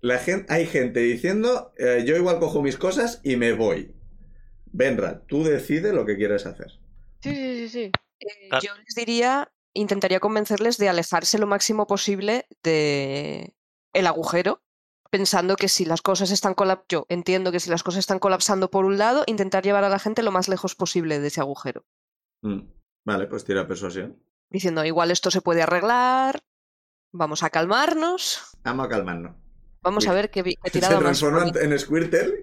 La 0.00 0.18
gen- 0.18 0.46
hay 0.48 0.66
gente 0.66 1.00
diciendo, 1.00 1.72
eh, 1.76 2.04
yo 2.06 2.16
igual 2.16 2.38
cojo 2.38 2.62
mis 2.62 2.76
cosas 2.76 3.20
y 3.24 3.36
me 3.36 3.52
voy. 3.52 3.94
Benra, 4.66 5.22
tú 5.26 5.42
decides 5.44 5.92
lo 5.92 6.06
que 6.06 6.16
quieres 6.16 6.46
hacer. 6.46 6.70
Sí, 7.22 7.34
sí, 7.34 7.56
sí, 7.56 7.68
sí. 7.68 7.92
Eh, 8.20 8.48
yo 8.62 8.76
les 8.76 8.94
diría, 8.94 9.50
intentaría 9.74 10.20
convencerles 10.20 10.78
de 10.78 10.88
alejarse 10.88 11.38
lo 11.38 11.46
máximo 11.48 11.86
posible 11.88 12.46
de 12.62 13.54
el 13.92 14.06
agujero, 14.06 14.62
pensando 15.10 15.56
que 15.56 15.68
si 15.68 15.84
las 15.84 16.02
cosas 16.02 16.30
están 16.30 16.54
colap 16.54 16.84
yo 16.88 17.06
entiendo 17.08 17.50
que 17.52 17.60
si 17.60 17.70
las 17.70 17.82
cosas 17.82 18.00
están 18.00 18.18
colapsando 18.18 18.70
por 18.70 18.84
un 18.84 18.98
lado, 18.98 19.24
intentar 19.26 19.64
llevar 19.64 19.84
a 19.84 19.88
la 19.88 19.98
gente 19.98 20.22
lo 20.22 20.32
más 20.32 20.48
lejos 20.48 20.74
posible 20.74 21.18
de 21.20 21.28
ese 21.28 21.40
agujero, 21.40 21.84
Mm, 22.42 22.60
Vale, 23.04 23.26
pues 23.26 23.44
tira 23.44 23.66
persuasión. 23.66 24.22
diciendo 24.50 24.84
igual 24.84 25.10
esto 25.10 25.30
se 25.30 25.40
puede 25.40 25.62
arreglar, 25.62 26.40
vamos 27.12 27.42
a 27.42 27.50
calmarnos, 27.50 28.40
Amo 28.64 28.82
a 28.84 28.88
calmarnos. 28.88 29.34
vamos 29.82 30.06
a 30.06 30.12
ver 30.12 30.30
qué, 30.30 30.42
vi- 30.42 30.56
qué 30.62 30.70
Se 30.80 30.90
más 30.90 30.98
transforma 31.00 31.46
en 31.60 31.78
Squirtle. 31.78 32.40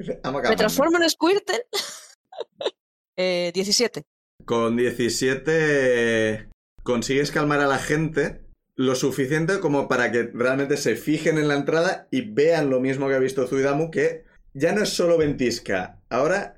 Me 0.49 0.55
transformo 0.55 0.97
en 1.01 1.09
Squirtle. 1.09 1.65
Eh, 3.17 3.51
17. 3.53 4.03
Con 4.43 4.75
17 4.75 6.49
consigues 6.83 7.31
calmar 7.31 7.61
a 7.61 7.65
la 7.67 7.77
gente 7.77 8.44
lo 8.77 8.95
suficiente 8.95 9.59
como 9.59 9.87
para 9.87 10.11
que 10.11 10.23
realmente 10.33 10.77
se 10.77 10.95
fijen 10.95 11.37
en 11.37 11.47
la 11.47 11.55
entrada 11.55 12.07
y 12.11 12.29
vean 12.29 12.69
lo 12.69 12.79
mismo 12.79 13.07
que 13.07 13.15
ha 13.15 13.19
visto 13.19 13.47
Zuidamu, 13.47 13.89
que 13.89 14.25
ya 14.53 14.73
no 14.73 14.83
es 14.83 14.89
solo 14.89 15.17
ventisca, 15.17 16.01
ahora 16.09 16.57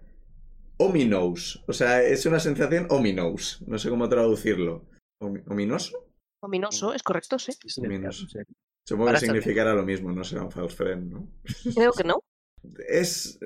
ominous. 0.77 1.63
O 1.67 1.73
sea, 1.73 2.03
es 2.03 2.25
una 2.25 2.39
sensación 2.39 2.87
ominous. 2.89 3.63
No 3.67 3.77
sé 3.79 3.89
cómo 3.89 4.07
traducirlo. 4.09 4.85
Omi- 5.21 5.43
¿Ominoso? 5.47 6.07
Ominoso, 6.41 6.93
es 6.93 7.01
correcto, 7.03 7.39
sí. 7.39 7.51
Menos. 7.81 8.27
Supongo 8.85 9.11
que 9.11 9.19
significará 9.19 9.73
lo 9.73 9.83
mismo, 9.83 10.11
no 10.11 10.23
será 10.23 10.43
un 10.43 10.51
false 10.51 10.75
friend, 10.75 11.11
¿no? 11.11 11.27
Creo 11.75 11.91
que 11.91 12.03
no. 12.03 12.23
Es. 12.87 13.39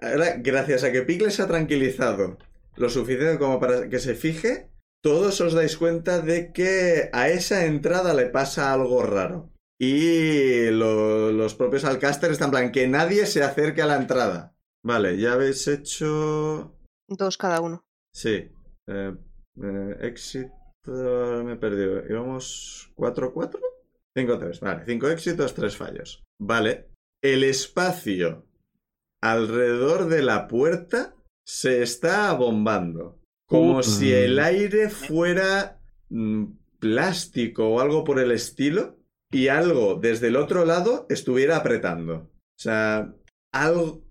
Ahora, 0.00 0.36
gracias 0.38 0.84
a 0.84 0.92
que 0.92 1.02
Pickle 1.02 1.30
se 1.30 1.42
ha 1.42 1.46
tranquilizado 1.46 2.38
lo 2.76 2.88
suficiente 2.88 3.38
como 3.38 3.58
para 3.58 3.88
que 3.88 3.98
se 3.98 4.14
fije, 4.14 4.70
todos 5.06 5.40
os 5.40 5.52
dais 5.54 5.76
cuenta 5.76 6.20
de 6.20 6.50
que 6.52 7.08
a 7.12 7.28
esa 7.28 7.58
entrada 7.66 8.10
le 8.12 8.26
pasa 8.26 8.72
algo 8.72 9.02
raro. 9.04 9.52
Y 9.78 10.66
lo- 10.70 11.30
los 11.30 11.54
propios 11.54 11.84
Alcaster 11.84 12.30
están 12.32 12.48
en 12.48 12.50
plan 12.50 12.72
que 12.72 12.88
nadie 12.88 13.26
se 13.26 13.44
acerque 13.44 13.82
a 13.82 13.86
la 13.86 13.96
entrada. 14.02 14.56
Vale, 14.84 15.16
ya 15.16 15.34
habéis 15.34 15.68
hecho. 15.68 16.76
Dos 17.08 17.36
cada 17.38 17.60
uno. 17.60 17.84
Sí. 18.12 18.50
Eh, 18.88 19.14
eh, 19.62 19.96
éxito. 20.00 20.50
Me 21.44 21.52
he 21.52 21.56
perdido. 21.56 22.02
¿Íbamos 22.08 22.90
4-4? 22.96 23.60
5-3. 24.16 24.60
Vale, 24.60 24.84
5 24.86 25.08
éxitos, 25.08 25.54
3 25.54 25.76
fallos. 25.76 26.24
Vale. 26.40 26.90
El 27.22 27.44
espacio 27.44 28.44
alrededor 29.22 30.08
de 30.08 30.22
la 30.22 30.48
puerta 30.48 31.14
se 31.46 31.82
está 31.82 32.30
abombando. 32.30 33.20
Como 33.46 33.82
si 33.82 34.12
el 34.12 34.38
aire 34.38 34.90
fuera 34.90 35.80
mm, 36.08 36.44
plástico 36.78 37.68
o 37.68 37.80
algo 37.80 38.04
por 38.04 38.18
el 38.18 38.32
estilo 38.32 38.96
y 39.30 39.48
algo 39.48 39.94
desde 39.94 40.28
el 40.28 40.36
otro 40.36 40.64
lado 40.64 41.06
estuviera 41.08 41.56
apretando. 41.56 42.14
O 42.16 42.58
sea, 42.58 43.12
algo... 43.52 44.02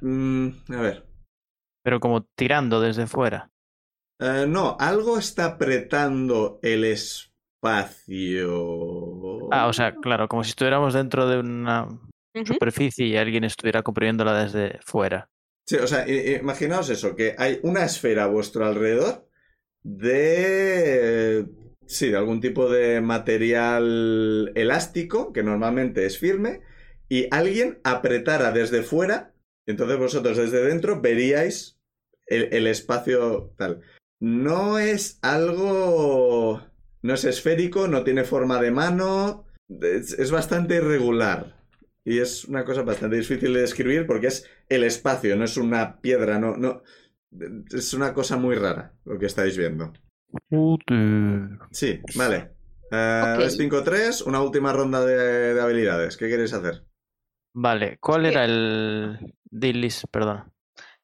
mm, 0.00 0.48
a 0.68 0.80
ver. 0.80 1.06
Pero 1.82 2.00
como 2.00 2.24
tirando 2.36 2.80
desde 2.80 3.06
fuera. 3.06 3.50
Eh, 4.20 4.46
no, 4.46 4.76
algo 4.78 5.18
está 5.18 5.46
apretando 5.46 6.60
el 6.62 6.84
espacio. 6.84 7.32
Ah, 9.50 9.66
o 9.66 9.72
sea, 9.72 9.94
claro, 9.96 10.28
como 10.28 10.44
si 10.44 10.50
estuviéramos 10.50 10.94
dentro 10.94 11.26
de 11.26 11.40
una 11.40 11.88
superficie 12.44 13.06
y 13.06 13.16
alguien 13.16 13.42
estuviera 13.44 13.82
comprimiéndola 13.82 14.44
desde 14.44 14.78
fuera. 14.84 15.28
Sí, 15.66 15.76
o 15.76 15.86
sea, 15.86 16.06
imaginaos 16.08 16.90
eso, 16.90 17.14
que 17.14 17.34
hay 17.38 17.60
una 17.62 17.84
esfera 17.84 18.24
a 18.24 18.28
vuestro 18.28 18.66
alrededor 18.66 19.28
de... 19.82 21.46
Sí, 21.86 22.10
de 22.10 22.16
algún 22.16 22.40
tipo 22.40 22.70
de 22.70 23.00
material 23.00 24.52
elástico, 24.54 25.32
que 25.32 25.42
normalmente 25.42 26.06
es 26.06 26.18
firme, 26.18 26.62
y 27.08 27.26
alguien 27.30 27.80
apretara 27.84 28.50
desde 28.52 28.82
fuera, 28.82 29.34
entonces 29.66 29.98
vosotros 29.98 30.36
desde 30.36 30.64
dentro 30.64 31.00
veríais 31.00 31.80
el, 32.26 32.66
espacio 32.66 33.54
tal. 33.56 33.82
No 34.20 34.78
es 34.78 35.18
algo... 35.22 36.62
No 37.02 37.14
es 37.14 37.24
esférico, 37.24 37.88
no 37.88 38.04
tiene 38.04 38.24
forma 38.24 38.62
de 38.62 38.70
mano, 38.70 39.44
es 39.68 40.30
bastante 40.30 40.76
irregular. 40.76 41.61
Y 42.04 42.18
es 42.18 42.44
una 42.46 42.64
cosa 42.64 42.82
bastante 42.82 43.16
difícil 43.16 43.52
de 43.54 43.60
describir 43.60 44.06
porque 44.06 44.26
es 44.28 44.48
el 44.68 44.82
espacio, 44.84 45.36
no 45.36 45.44
es 45.44 45.56
una 45.56 46.00
piedra, 46.00 46.38
no, 46.38 46.56
no. 46.56 46.82
Es 47.72 47.94
una 47.94 48.12
cosa 48.12 48.36
muy 48.36 48.56
rara 48.56 48.92
lo 49.04 49.18
que 49.18 49.26
estáis 49.26 49.56
viendo. 49.56 49.92
Sí, 51.70 52.00
vale. 52.16 52.50
Eh, 52.90 53.34
Ok. 53.36 53.44
es 53.44 53.58
5-3, 53.58 54.26
una 54.26 54.42
última 54.42 54.72
ronda 54.72 55.04
de, 55.04 55.54
de 55.54 55.60
habilidades. 55.60 56.16
¿Qué 56.16 56.28
queréis 56.28 56.52
hacer? 56.52 56.84
Vale, 57.54 57.98
¿cuál 58.00 58.26
era 58.26 58.44
el 58.44 59.34
Dillis? 59.50 60.06
Perdón. 60.10 60.52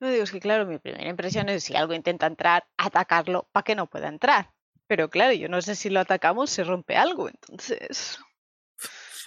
No 0.01 0.11
digo, 0.11 0.23
es 0.25 0.31
que 0.31 0.41
claro, 0.41 0.67
mi 0.67 0.79
primera 0.79 1.09
impresión 1.09 1.49
es 1.49 1.65
si 1.65 1.75
algo 1.77 1.93
intenta 1.95 2.27
entrar, 2.27 2.65
atacarlo 2.77 3.49
para 3.53 3.65
que 3.65 3.75
no 3.75 3.87
pueda 3.89 4.09
entrar. 4.09 4.53
Pero 4.87 5.11
claro, 5.11 5.33
yo 5.35 5.49
no 5.49 5.61
sé 5.61 5.75
si 5.75 5.91
lo 5.91 6.01
atacamos, 6.01 6.51
se 6.51 6.65
rompe 6.65 6.97
algo, 6.97 7.29
entonces, 7.29 8.19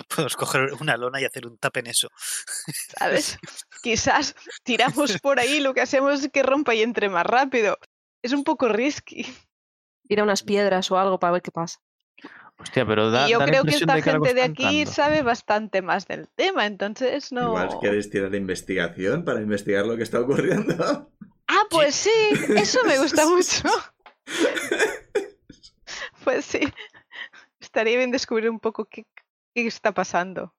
Podemos 0.15 0.35
coger 0.35 0.73
una 0.79 0.97
lona 0.97 1.21
y 1.21 1.25
hacer 1.25 1.47
un 1.47 1.57
tap 1.57 1.77
en 1.77 1.87
eso. 1.87 2.09
¿sabes? 2.99 3.37
Quizás 3.81 4.35
tiramos 4.63 5.19
por 5.19 5.39
ahí, 5.39 5.59
lo 5.59 5.73
que 5.73 5.81
hacemos 5.81 6.23
es 6.23 6.31
que 6.31 6.43
rompa 6.43 6.75
y 6.75 6.81
entre 6.81 7.09
más 7.09 7.25
rápido. 7.25 7.77
Es 8.21 8.33
un 8.33 8.43
poco 8.43 8.69
risky. 8.69 9.25
Tira 10.07 10.23
unas 10.23 10.43
piedras 10.43 10.91
o 10.91 10.97
algo 10.97 11.19
para 11.19 11.33
ver 11.33 11.41
qué 11.41 11.51
pasa. 11.51 11.79
Hostia, 12.57 12.85
pero 12.85 13.09
da, 13.09 13.27
y 13.27 13.31
yo 13.31 13.39
da 13.39 13.45
la 13.45 13.51
creo 13.51 13.63
que 13.63 13.71
esta 13.71 13.95
de 13.95 14.03
que 14.03 14.09
algo 14.11 14.25
gente 14.25 14.39
de 14.39 14.45
aquí 14.45 14.85
sabe 14.85 15.23
bastante 15.23 15.81
más 15.81 16.07
del 16.07 16.27
tema, 16.35 16.67
entonces 16.67 17.31
no. 17.31 17.47
Igual 17.47 17.79
queréis 17.81 18.09
tirar 18.09 18.29
de 18.29 18.37
investigación 18.37 19.25
para 19.25 19.41
investigar 19.41 19.85
lo 19.85 19.97
que 19.97 20.03
está 20.03 20.19
ocurriendo. 20.19 21.09
Ah, 21.47 21.63
pues 21.69 21.95
sí, 21.95 22.11
eso 22.55 22.83
me 22.85 22.99
gusta 22.99 23.25
mucho. 23.29 23.67
Pues 26.23 26.45
sí, 26.45 26.61
estaría 27.59 27.97
bien 27.97 28.11
descubrir 28.11 28.49
un 28.49 28.59
poco 28.59 28.85
qué, 28.85 29.05
qué 29.53 29.67
está 29.67 29.93
pasando. 29.93 30.55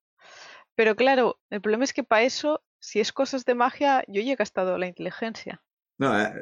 Pero 0.75 0.97
claro, 0.97 1.41
el 1.51 1.61
problema 1.61 1.85
es 1.85 1.93
que 1.93 2.03
para 2.05 2.23
eso, 2.23 2.65
si 2.81 3.01
es 3.01 3.13
cosas 3.13 3.45
de 3.45 3.55
magia, 3.55 4.05
yo 4.09 4.23
ya 4.23 4.33
he 4.33 4.37
gastado 4.37 4.79
la 4.79 4.87
inteligencia. 4.87 5.63
No, 5.99 6.19
eh, 6.21 6.33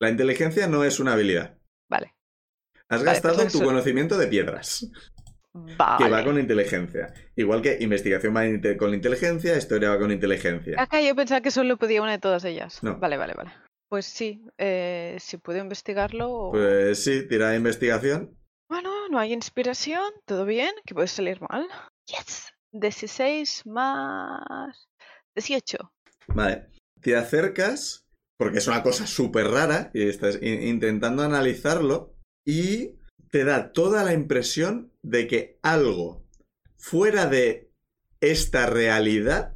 la 0.00 0.10
inteligencia 0.10 0.66
no 0.66 0.84
es 0.84 0.98
una 1.00 1.12
habilidad. 1.14 1.58
Vale, 1.88 2.14
Has 2.88 3.00
Vale, 3.00 3.04
gastado 3.12 3.36
pues 3.36 3.52
tu 3.52 3.58
eso- 3.58 3.66
conocimiento 3.66 4.18
de 4.18 4.26
piedras, 4.26 4.86
que 5.54 5.74
va 5.78 5.96
vale. 6.08 6.24
con 6.24 6.38
inteligencia. 6.38 7.14
Igual 7.36 7.62
que 7.62 7.78
investigación 7.80 8.34
va 8.36 8.42
con 8.76 8.92
inteligencia, 8.94 9.56
historia 9.56 9.90
va 9.90 9.98
con 9.98 10.10
inteligencia. 10.10 10.80
Acá 10.80 11.00
yo 11.00 11.14
pensaba 11.14 11.40
que 11.40 11.50
solo 11.50 11.76
podía 11.78 12.02
una 12.02 12.12
de 12.12 12.18
todas 12.18 12.44
ellas. 12.44 12.82
No. 12.82 12.98
Vale, 12.98 13.16
vale, 13.16 13.34
vale. 13.34 13.52
Pues 13.88 14.06
sí, 14.06 14.44
eh, 14.58 15.16
si 15.20 15.36
puedo 15.36 15.58
investigarlo. 15.58 16.48
Pues 16.50 17.02
sí, 17.04 17.26
tira 17.28 17.50
de 17.50 17.56
investigación. 17.56 18.36
No 19.12 19.18
hay 19.18 19.34
inspiración, 19.34 20.10
todo 20.24 20.46
bien, 20.46 20.70
que 20.86 20.94
puede 20.94 21.06
salir 21.06 21.38
mal. 21.42 21.68
Yes. 22.06 22.46
16 22.72 23.66
más 23.66 24.88
18. 25.34 25.92
Vale. 26.28 26.70
Te 27.02 27.14
acercas, 27.14 28.06
porque 28.38 28.56
es 28.56 28.68
una 28.68 28.82
cosa 28.82 29.06
súper 29.06 29.48
rara, 29.48 29.90
y 29.92 30.08
estás 30.08 30.38
in- 30.40 30.62
intentando 30.62 31.22
analizarlo, 31.22 32.14
y 32.46 32.94
te 33.30 33.44
da 33.44 33.72
toda 33.72 34.02
la 34.02 34.14
impresión 34.14 34.94
de 35.02 35.26
que 35.26 35.58
algo 35.62 36.24
fuera 36.78 37.26
de 37.26 37.70
esta 38.22 38.64
realidad 38.64 39.54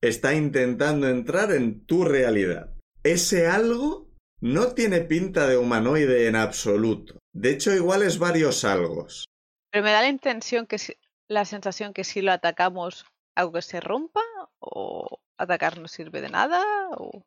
está 0.00 0.34
intentando 0.34 1.08
entrar 1.08 1.52
en 1.52 1.86
tu 1.86 2.04
realidad. 2.04 2.74
Ese 3.04 3.46
algo 3.46 4.10
no 4.40 4.72
tiene 4.74 5.02
pinta 5.02 5.46
de 5.46 5.58
humanoide 5.58 6.26
en 6.26 6.34
absoluto. 6.34 7.20
De 7.36 7.50
hecho, 7.50 7.72
igual 7.74 8.02
es 8.02 8.18
varios 8.18 8.64
algos. 8.64 9.26
Pero 9.70 9.84
me 9.84 9.92
da 9.92 10.00
la 10.00 10.08
intención 10.08 10.66
que 10.66 10.78
si- 10.78 10.94
la 11.28 11.44
sensación 11.44 11.92
que 11.92 12.04
si 12.04 12.22
lo 12.22 12.32
atacamos, 12.32 13.04
algo 13.34 13.52
que 13.52 13.62
se 13.62 13.80
rompa, 13.80 14.22
o 14.58 15.20
atacar 15.36 15.78
no 15.78 15.86
sirve 15.88 16.20
de 16.22 16.30
nada, 16.30 16.62
o. 16.96 17.22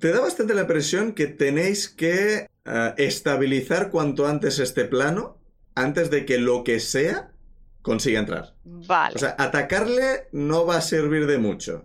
Te 0.00 0.12
da 0.12 0.20
bastante 0.20 0.54
la 0.54 0.62
impresión 0.62 1.14
que 1.14 1.26
tenéis 1.26 1.88
que 1.88 2.46
eh, 2.66 2.94
estabilizar 2.98 3.90
cuanto 3.90 4.26
antes 4.26 4.58
este 4.58 4.84
plano 4.84 5.38
antes 5.74 6.10
de 6.10 6.24
que 6.26 6.38
lo 6.38 6.62
que 6.64 6.78
sea 6.80 7.32
consiga 7.82 8.20
entrar. 8.20 8.54
Vale, 8.64 9.14
O 9.16 9.18
sea, 9.18 9.34
atacarle 9.38 10.28
no 10.32 10.66
va 10.66 10.76
a 10.76 10.80
servir 10.80 11.26
de 11.26 11.38
mucho. 11.38 11.84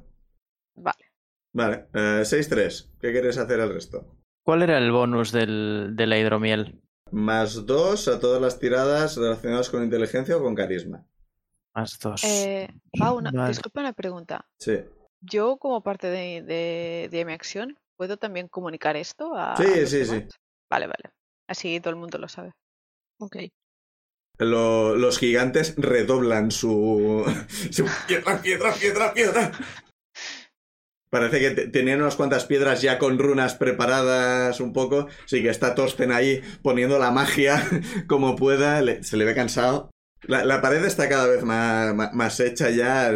vale. 0.75 1.05
Vale, 1.53 1.87
eh, 1.93 2.23
6-3. 2.25 2.89
¿Qué 3.01 3.11
quieres 3.11 3.37
hacer 3.37 3.59
al 3.61 3.73
resto? 3.73 4.15
¿Cuál 4.43 4.63
era 4.63 4.77
el 4.77 4.91
bonus 4.91 5.31
del, 5.31 5.91
de 5.95 6.07
la 6.07 6.17
hidromiel? 6.17 6.81
Más 7.11 7.65
2 7.65 8.07
a 8.07 8.19
todas 8.19 8.41
las 8.41 8.59
tiradas 8.59 9.17
relacionadas 9.17 9.69
con 9.69 9.83
inteligencia 9.83 10.37
o 10.37 10.41
con 10.43 10.55
carisma. 10.55 11.05
Más 11.75 11.97
dos. 11.99 12.23
Eh, 12.23 12.67
va 13.01 13.11
una, 13.13 13.31
Vale. 13.31 13.49
disculpa 13.49 13.81
una 13.81 13.93
pregunta. 13.93 14.45
Sí. 14.59 14.79
Yo, 15.21 15.57
como 15.57 15.81
parte 15.83 16.07
de, 16.07 16.41
de- 16.41 17.09
de 17.11 17.25
mi 17.25 17.33
acción, 17.33 17.77
¿puedo 17.97 18.17
también 18.17 18.47
comunicar 18.47 18.95
esto 18.97 19.35
a. 19.35 19.55
Sí, 19.57 19.63
a 19.65 19.85
sí, 19.85 20.05
sí. 20.05 20.25
Vale, 20.69 20.87
vale. 20.87 21.13
Así 21.47 21.79
todo 21.79 21.91
el 21.91 21.95
mundo 21.99 22.17
lo 22.17 22.27
sabe. 22.27 22.51
Ok. 23.19 23.37
Lo- 24.39 24.95
los 24.95 25.17
gigantes 25.19 25.75
redoblan 25.77 26.51
su, 26.51 27.23
su 27.71 27.85
piedra, 28.07 28.41
piedra, 28.41 28.73
piedra, 28.73 29.13
piedra. 29.13 29.51
Parece 31.09 31.39
que 31.39 31.51
te- 31.51 31.67
tenían 31.67 32.01
unas 32.01 32.15
cuantas 32.15 32.45
piedras 32.45 32.81
ya 32.81 32.99
con 32.99 33.17
runas 33.19 33.55
preparadas 33.55 34.59
un 34.59 34.73
poco. 34.73 35.07
Sí 35.25 35.41
que 35.41 35.49
está 35.49 35.73
Torsten 35.75 36.11
ahí 36.11 36.41
poniendo 36.61 36.99
la 36.99 37.11
magia 37.11 37.63
como 38.07 38.35
pueda. 38.35 38.81
le- 38.81 39.03
se 39.03 39.17
le 39.17 39.25
ve 39.25 39.35
cansado. 39.35 39.89
La, 40.27 40.43
la 40.43 40.61
pared 40.61 40.83
está 40.83 41.07
cada 41.07 41.27
vez 41.27 41.43
más, 41.43 41.95
más, 41.95 42.13
más 42.13 42.39
hecha 42.41 42.69
ya. 42.69 43.09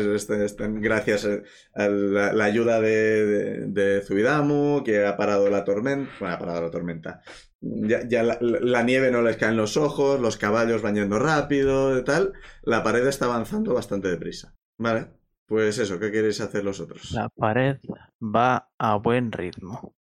gracias 0.58 1.28
a 1.76 1.88
la, 1.88 2.34
la 2.34 2.44
ayuda 2.46 2.80
de, 2.82 3.26
de, 3.26 3.66
de 3.68 4.02
Zuidamu, 4.02 4.84
que 4.84 5.06
ha 5.06 5.18
parado 5.18 5.50
la 5.50 5.64
tormenta. 5.64 6.10
Bueno, 6.20 6.36
ha 6.36 6.40
parado 6.40 6.62
la 6.62 6.72
tormenta. 6.72 7.22
Ya, 7.62 8.08
ya 8.08 8.24
la, 8.24 8.38
la 8.42 8.84
nieve 8.84 9.12
no 9.12 9.22
les 9.22 9.38
cae 9.38 9.50
en 9.50 9.58
los 9.58 9.78
ojos, 9.78 10.20
los 10.20 10.38
caballos 10.38 10.82
van 10.82 10.96
yendo 10.96 11.20
rápido 11.20 11.98
y 11.98 12.04
tal. 12.04 12.34
La 12.64 12.84
pared 12.84 13.06
está 13.08 13.26
avanzando 13.26 13.74
bastante 13.74 14.10
deprisa. 14.10 14.54
Vale, 14.78 15.08
pues 15.46 15.78
eso, 15.80 16.00
¿qué 16.00 16.12
queréis 16.12 16.42
hacer 16.42 16.64
los 16.64 16.80
otros? 16.80 17.12
La 17.12 17.30
pared 17.30 17.78
va 18.22 18.70
a 18.78 18.96
buen 18.96 19.32
ritmo. 19.32 19.96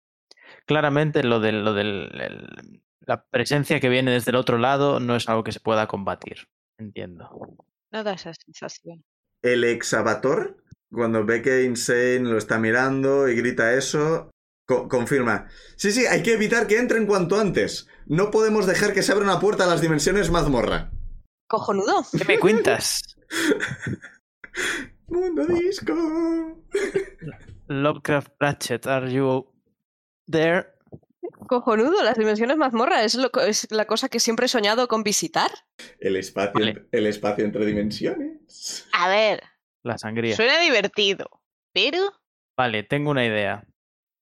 Claramente 0.65 1.23
lo 1.23 1.39
del, 1.39 1.63
lo 1.63 1.73
del 1.73 2.09
el- 2.21 2.81
la 3.01 3.23
presencia 3.25 3.79
que 3.79 3.89
viene 3.89 4.11
desde 4.11 4.31
el 4.31 4.35
otro 4.37 4.57
lado 4.57 4.99
no 4.99 5.15
es 5.15 5.27
algo 5.27 5.43
que 5.43 5.51
se 5.51 5.59
pueda 5.59 5.87
combatir. 5.87 6.47
Entiendo. 6.77 7.57
No 7.91 8.03
da 8.03 8.13
esa 8.13 8.31
sensación. 8.33 9.03
El 9.41 9.63
exavator, 9.63 10.63
cuando 10.91 11.25
ve 11.25 11.41
que 11.41 11.63
Insane 11.63 12.19
lo 12.21 12.37
está 12.37 12.59
mirando 12.59 13.27
y 13.27 13.35
grita 13.35 13.73
eso, 13.73 14.29
co- 14.67 14.87
confirma. 14.87 15.47
Sí, 15.77 15.91
sí, 15.91 16.05
hay 16.05 16.21
que 16.21 16.33
evitar 16.33 16.67
que 16.67 16.77
entren 16.77 17.07
cuanto 17.07 17.39
antes. 17.39 17.87
No 18.05 18.29
podemos 18.29 18.67
dejar 18.67 18.93
que 18.93 19.01
se 19.01 19.11
abra 19.11 19.25
una 19.25 19.39
puerta 19.39 19.63
a 19.63 19.67
las 19.67 19.81
dimensiones 19.81 20.29
mazmorra. 20.29 20.91
Cojonudo. 21.47 22.05
¿Qué 22.17 22.23
me 22.25 22.39
cuentas? 22.39 23.01
Mundo 25.11 25.45
disco. 25.45 25.93
Lovecraft 27.67 28.29
Pratchett, 28.37 28.87
are 28.87 29.11
you 29.11 29.45
there? 30.29 30.67
Cojonudo, 31.47 32.01
las 32.03 32.17
dimensiones 32.17 32.57
mazmorra 32.57 33.03
es, 33.03 33.15
lo, 33.15 33.29
es 33.45 33.67
la 33.71 33.85
cosa 33.85 34.09
que 34.09 34.19
siempre 34.19 34.45
he 34.45 34.49
soñado 34.49 34.87
con 34.87 35.03
visitar. 35.03 35.51
El 35.99 36.15
espacio, 36.15 36.53
Vale. 36.53 36.87
el 36.91 37.07
espacio 37.07 37.43
entre 37.45 37.65
dimensiones. 37.65 38.87
A 38.93 39.07
ver, 39.09 39.43
La 39.83 39.97
sangría. 39.97 40.35
suena 40.35 40.59
divertido, 40.59 41.41
pero. 41.73 41.99
Vale, 42.57 42.83
tengo 42.83 43.11
una 43.11 43.25
idea. 43.25 43.65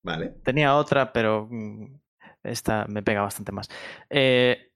Vale. 0.04 0.30
Tenía 0.44 0.76
otra, 0.76 1.12
pero 1.14 1.48
mm, 1.50 2.00
esta 2.44 2.86
me 2.88 3.04
pega 3.04 3.22
bastante 3.22 3.52
más. 3.52 3.70
Eh, 4.10 4.72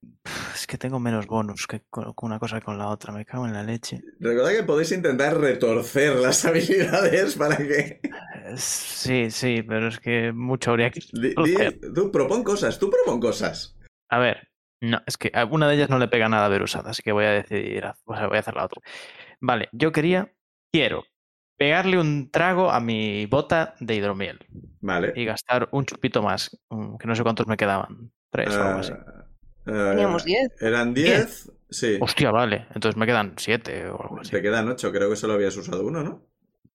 es 0.53 0.67
que 0.67 0.77
tengo 0.77 0.99
menos 0.99 1.27
bonus 1.27 1.67
que 1.67 1.81
con 1.89 2.13
una 2.21 2.39
cosa 2.39 2.59
que 2.59 2.65
con 2.65 2.77
la 2.77 2.87
otra. 2.87 3.13
Me 3.13 3.25
cago 3.25 3.45
en 3.45 3.53
la 3.53 3.63
leche. 3.63 4.01
Recordad 4.19 4.51
que 4.51 4.63
podéis 4.63 4.91
intentar 4.91 5.39
retorcer 5.39 6.15
las 6.15 6.43
habilidades 6.45 7.35
para 7.35 7.57
que... 7.57 7.99
Eh, 8.03 8.57
Sí, 8.57 9.31
sí, 9.31 9.63
pero 9.63 9.87
es 9.87 9.99
que 9.99 10.31
mucho 10.31 10.71
habría 10.71 10.91
que 10.91 11.01
retorcer. 11.13 11.79
tú 11.95 12.11
propon 12.11 12.43
cosas, 12.43 12.77
tú 12.79 12.89
propon 12.89 13.19
cosas. 13.19 13.77
A 14.09 14.19
ver, 14.19 14.49
no, 14.81 15.01
es 15.05 15.17
que 15.17 15.31
a 15.33 15.45
una 15.45 15.67
de 15.67 15.75
ellas 15.75 15.89
no 15.89 15.97
le 15.97 16.07
pega 16.07 16.29
nada 16.29 16.45
a 16.45 16.49
Berusada, 16.49 16.91
así 16.91 17.01
que 17.01 17.11
voy 17.11 17.25
a 17.25 17.31
decidir, 17.31 17.85
o 18.05 18.15
sea, 18.15 18.27
voy 18.27 18.37
a 18.37 18.41
hacer 18.41 18.55
la 18.55 18.65
otra. 18.65 18.81
Vale, 19.39 19.69
yo 19.71 19.91
quería, 19.91 20.33
quiero 20.71 21.05
pegarle 21.57 21.99
un 21.99 22.29
trago 22.31 22.71
a 22.71 22.79
mi 22.79 23.25
bota 23.25 23.75
de 23.79 23.95
hidromiel 23.95 24.39
Vale. 24.81 25.13
y 25.15 25.25
gastar 25.25 25.69
un 25.71 25.85
chupito 25.85 26.21
más, 26.21 26.59
mm, 26.69 26.97
que 26.97 27.07
no 27.07 27.15
sé 27.15 27.23
cuántos 27.23 27.47
me 27.47 27.57
quedaban, 27.57 28.11
tres 28.29 28.55
o 28.57 28.63
algo 28.63 28.79
así. 28.79 28.93
Ah, 28.93 29.25
ah, 29.67 29.89
Teníamos 29.91 30.25
10. 30.25 30.61
Eran 30.61 30.93
10. 30.93 31.51
Sí. 31.69 31.97
Hostia, 31.99 32.31
vale, 32.31 32.67
entonces 32.75 32.97
me 32.97 33.05
quedan 33.05 33.33
siete 33.37 33.87
o 33.87 34.01
algo 34.01 34.19
así. 34.19 34.31
Te 34.31 34.41
quedan 34.41 34.67
8, 34.69 34.91
creo 34.91 35.09
que 35.09 35.15
solo 35.15 35.33
habías 35.33 35.55
usado 35.57 35.85
uno, 35.85 36.03
¿no? 36.03 36.25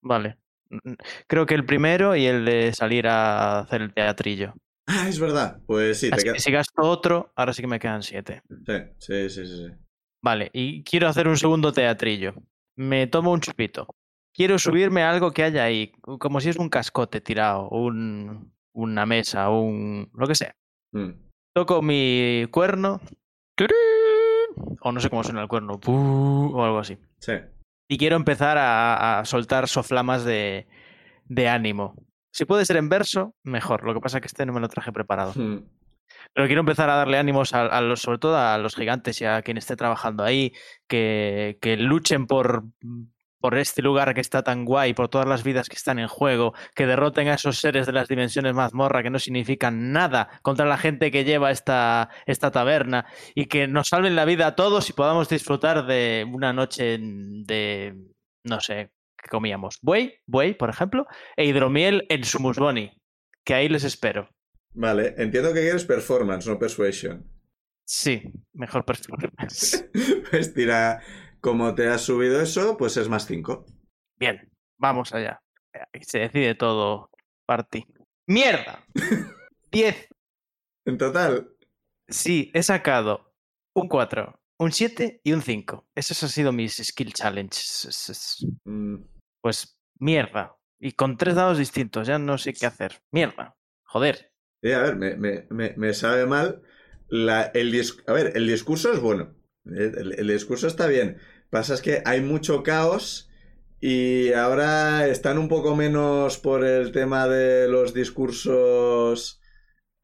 Vale. 0.01 0.39
Mm, 0.71 0.95
Creo 1.27 1.47
que 1.47 1.55
el 1.55 1.65
primero 1.65 2.17
y 2.17 2.27
el 2.27 2.45
de 2.45 2.73
salir 2.73 3.07
a 3.09 3.61
hacer 3.61 3.83
el 3.83 3.95
teatrillo. 3.95 4.55
Ah, 4.87 5.07
es 5.09 5.21
verdad. 5.21 5.61
Pues 5.67 6.01
sí, 6.01 6.09
te 6.09 6.15
Así 6.15 6.25
queda... 6.25 6.35
que 6.35 6.41
si 6.41 6.51
gasto 6.51 6.83
otro, 6.83 7.33
ahora 7.37 7.53
sí 7.53 7.63
que 7.63 7.69
me 7.69 7.79
quedan 7.79 8.03
siete. 8.03 8.43
Sí, 8.67 8.75
sí, 8.99 9.31
sí, 9.31 9.47
sí, 9.47 9.57
sí. 9.67 9.73
Vale, 10.23 10.51
y 10.53 10.83
quiero 10.83 11.09
hacer 11.09 11.29
un 11.29 11.37
segundo 11.37 11.73
teatrillo. 11.73 12.35
Me 12.77 13.07
tomo 13.07 13.33
un 13.33 13.41
chupito. 13.41 13.87
Quiero 14.39 14.57
subirme 14.57 15.03
a 15.03 15.11
algo 15.11 15.33
que 15.33 15.43
haya 15.43 15.65
ahí, 15.65 15.91
como 16.01 16.41
si 16.41 16.49
es 16.49 16.57
un 16.59 16.69
cascote 16.69 17.21
tirado, 17.21 17.69
un, 17.71 18.53
una 18.73 19.05
mesa, 19.05 19.51
un... 19.51 20.09
lo 20.15 20.29
que 20.29 20.37
sea. 20.37 20.55
Mm. 20.93 21.11
Toco 21.53 21.83
mi 21.83 22.47
cuerno. 22.53 23.01
O 24.83 24.93
no 24.93 25.01
sé 25.01 25.11
cómo 25.11 25.25
suena 25.25 25.43
el 25.43 25.49
cuerno. 25.49 25.81
O 25.85 26.65
algo 26.65 26.79
así. 26.79 26.97
Sí. 27.19 27.33
Y 27.91 27.99
quiero 27.99 28.15
empezar 28.15 28.59
a, 28.59 29.19
a 29.19 29.25
soltar 29.25 29.67
soflamas 29.67 30.25
de, 30.25 30.69
de 31.25 31.49
ánimo. 31.49 31.97
Si 32.33 32.45
puede 32.45 32.65
ser 32.65 32.77
en 32.77 32.89
verso, 32.89 33.35
mejor. 33.43 33.83
Lo 33.83 33.93
que 33.93 34.01
pasa 34.01 34.19
es 34.19 34.21
que 34.21 34.29
este 34.29 34.47
no 34.47 34.53
me 34.53 34.61
lo 34.61 34.69
traje 34.69 34.93
preparado. 34.93 35.33
Mm. 35.35 35.65
Pero 36.33 36.47
quiero 36.47 36.61
empezar 36.61 36.89
a 36.91 36.95
darle 36.95 37.19
ánimos 37.19 37.55
a, 37.55 37.67
a 37.67 37.81
los, 37.81 38.03
sobre 38.03 38.19
todo 38.19 38.39
a 38.39 38.57
los 38.59 38.77
gigantes 38.77 39.21
y 39.21 39.25
a 39.25 39.43
quien 39.43 39.57
esté 39.57 39.75
trabajando 39.75 40.23
ahí, 40.23 40.53
que, 40.87 41.59
que 41.61 41.77
luchen 41.77 42.29
por, 42.29 42.63
por 43.41 43.57
este 43.57 43.83
lugar 43.83 44.15
que 44.15 44.21
está 44.21 44.43
tan 44.43 44.65
guay, 44.65 44.95
por 44.95 45.09
todas 45.09 45.29
las 45.29 45.45
vidas 45.45 45.69
que 45.69 45.77
están 45.77 45.99
en 45.99 46.09
juego, 46.09 46.55
que 46.75 46.87
derroten 46.87 47.29
a 47.29 47.35
esos 47.35 47.59
seres 47.59 47.87
de 47.87 47.93
las 47.93 48.09
dimensiones 48.09 48.55
mazmorra 48.55 49.03
que 49.03 49.11
no 49.11 49.19
significan 49.19 49.93
nada 49.93 50.29
contra 50.43 50.67
la 50.67 50.79
gente 50.79 51.11
que 51.11 51.25
lleva 51.25 51.51
esta, 51.51 52.11
esta 52.27 52.51
taberna 52.51 53.07
y 53.35 53.47
que 53.47 53.69
nos 53.69 53.89
salven 53.89 54.17
la 54.17 54.25
vida 54.25 54.47
a 54.49 54.57
todos 54.57 54.89
y 54.91 54.93
podamos 54.93 55.29
disfrutar 55.29 55.87
de 55.87 56.27
una 56.31 56.53
noche 56.53 56.99
de, 57.01 57.97
no 58.45 58.61
sé, 58.61 58.91
¿qué 59.17 59.29
comíamos? 59.29 59.79
Buey, 59.83 60.15
buey, 60.27 60.55
por 60.55 60.71
ejemplo, 60.71 61.07
e 61.37 61.45
hidromiel 61.45 62.07
en 62.09 62.25
su 62.25 62.41
musboni, 62.41 62.93
que 63.45 63.55
ahí 63.55 63.69
les 63.69 63.85
espero. 63.85 64.29
Vale, 64.75 65.15
entiendo 65.17 65.53
que 65.53 65.61
quieres 65.61 65.85
performance, 65.85 66.47
no 66.47 66.59
persuasion. 66.59 67.25
Sí, 67.85 68.23
mejor 68.53 68.85
performance. 68.85 69.89
Pues 70.31 70.53
tira, 70.53 71.01
como 71.41 71.75
te 71.75 71.89
has 71.89 72.03
subido 72.03 72.41
eso, 72.41 72.77
pues 72.77 72.97
es 72.97 73.09
más 73.09 73.27
5. 73.27 73.65
Bien, 74.17 74.51
vamos 74.79 75.13
allá. 75.15 75.41
Se 76.01 76.21
decide 76.21 76.55
todo, 76.55 77.11
Party. 77.47 77.85
¡Mierda! 78.27 78.85
10. 79.73 80.09
En 80.87 80.99
total, 80.99 81.51
Sí, 82.11 82.51
he 82.55 82.63
sacado 82.63 83.35
un 83.75 83.87
4, 83.87 84.41
un 84.59 84.73
7 84.73 85.21
y 85.23 85.33
un 85.33 85.43
5. 85.43 85.87
Esos 85.95 86.23
han 86.23 86.31
sido 86.31 86.53
mis 86.53 86.77
skill 86.77 87.13
challenges. 87.13 88.47
mm, 88.65 88.97
Pues 89.43 89.79
mierda. 89.99 90.57
Y 90.81 90.93
con 90.93 91.17
tres 91.19 91.35
dados 91.35 91.59
distintos, 91.59 92.07
ya 92.07 92.19
no 92.19 92.39
sé 92.39 92.55
qué 92.55 92.65
hacer. 92.67 93.03
Mierda. 93.13 93.57
Joder. 93.85 94.33
eh, 94.63 94.75
a 94.75 94.81
ver, 94.81 94.97
me, 94.97 95.17
me- 95.17 95.47
me- 95.51 95.75
me 95.77 95.93
sabe 95.93 96.25
mal. 96.27 96.63
La, 97.09 97.43
el 97.55 97.73
dis- 97.73 98.03
a 98.07 98.13
ver, 98.13 98.33
el 98.37 98.47
discurso 98.47 98.91
es 98.93 99.01
bueno. 99.01 99.35
Eh, 99.75 99.93
El, 100.19 100.29
discurso 100.29 100.67
está 100.67 100.87
bien. 100.87 101.19
Pasa 101.51 101.75
es 101.75 101.83
que 101.83 102.03
hay 102.05 102.21
mucho 102.21 102.63
caos 102.63 103.31
y 103.81 104.33
ahora 104.33 105.07
están 105.07 105.39
un 105.39 105.49
poco 105.49 105.77
menos 105.77 106.39
por 106.39 106.65
el 106.65 106.93
tema 106.93 107.29
de 107.29 107.69
los 107.69 107.95
discursos 107.95 109.41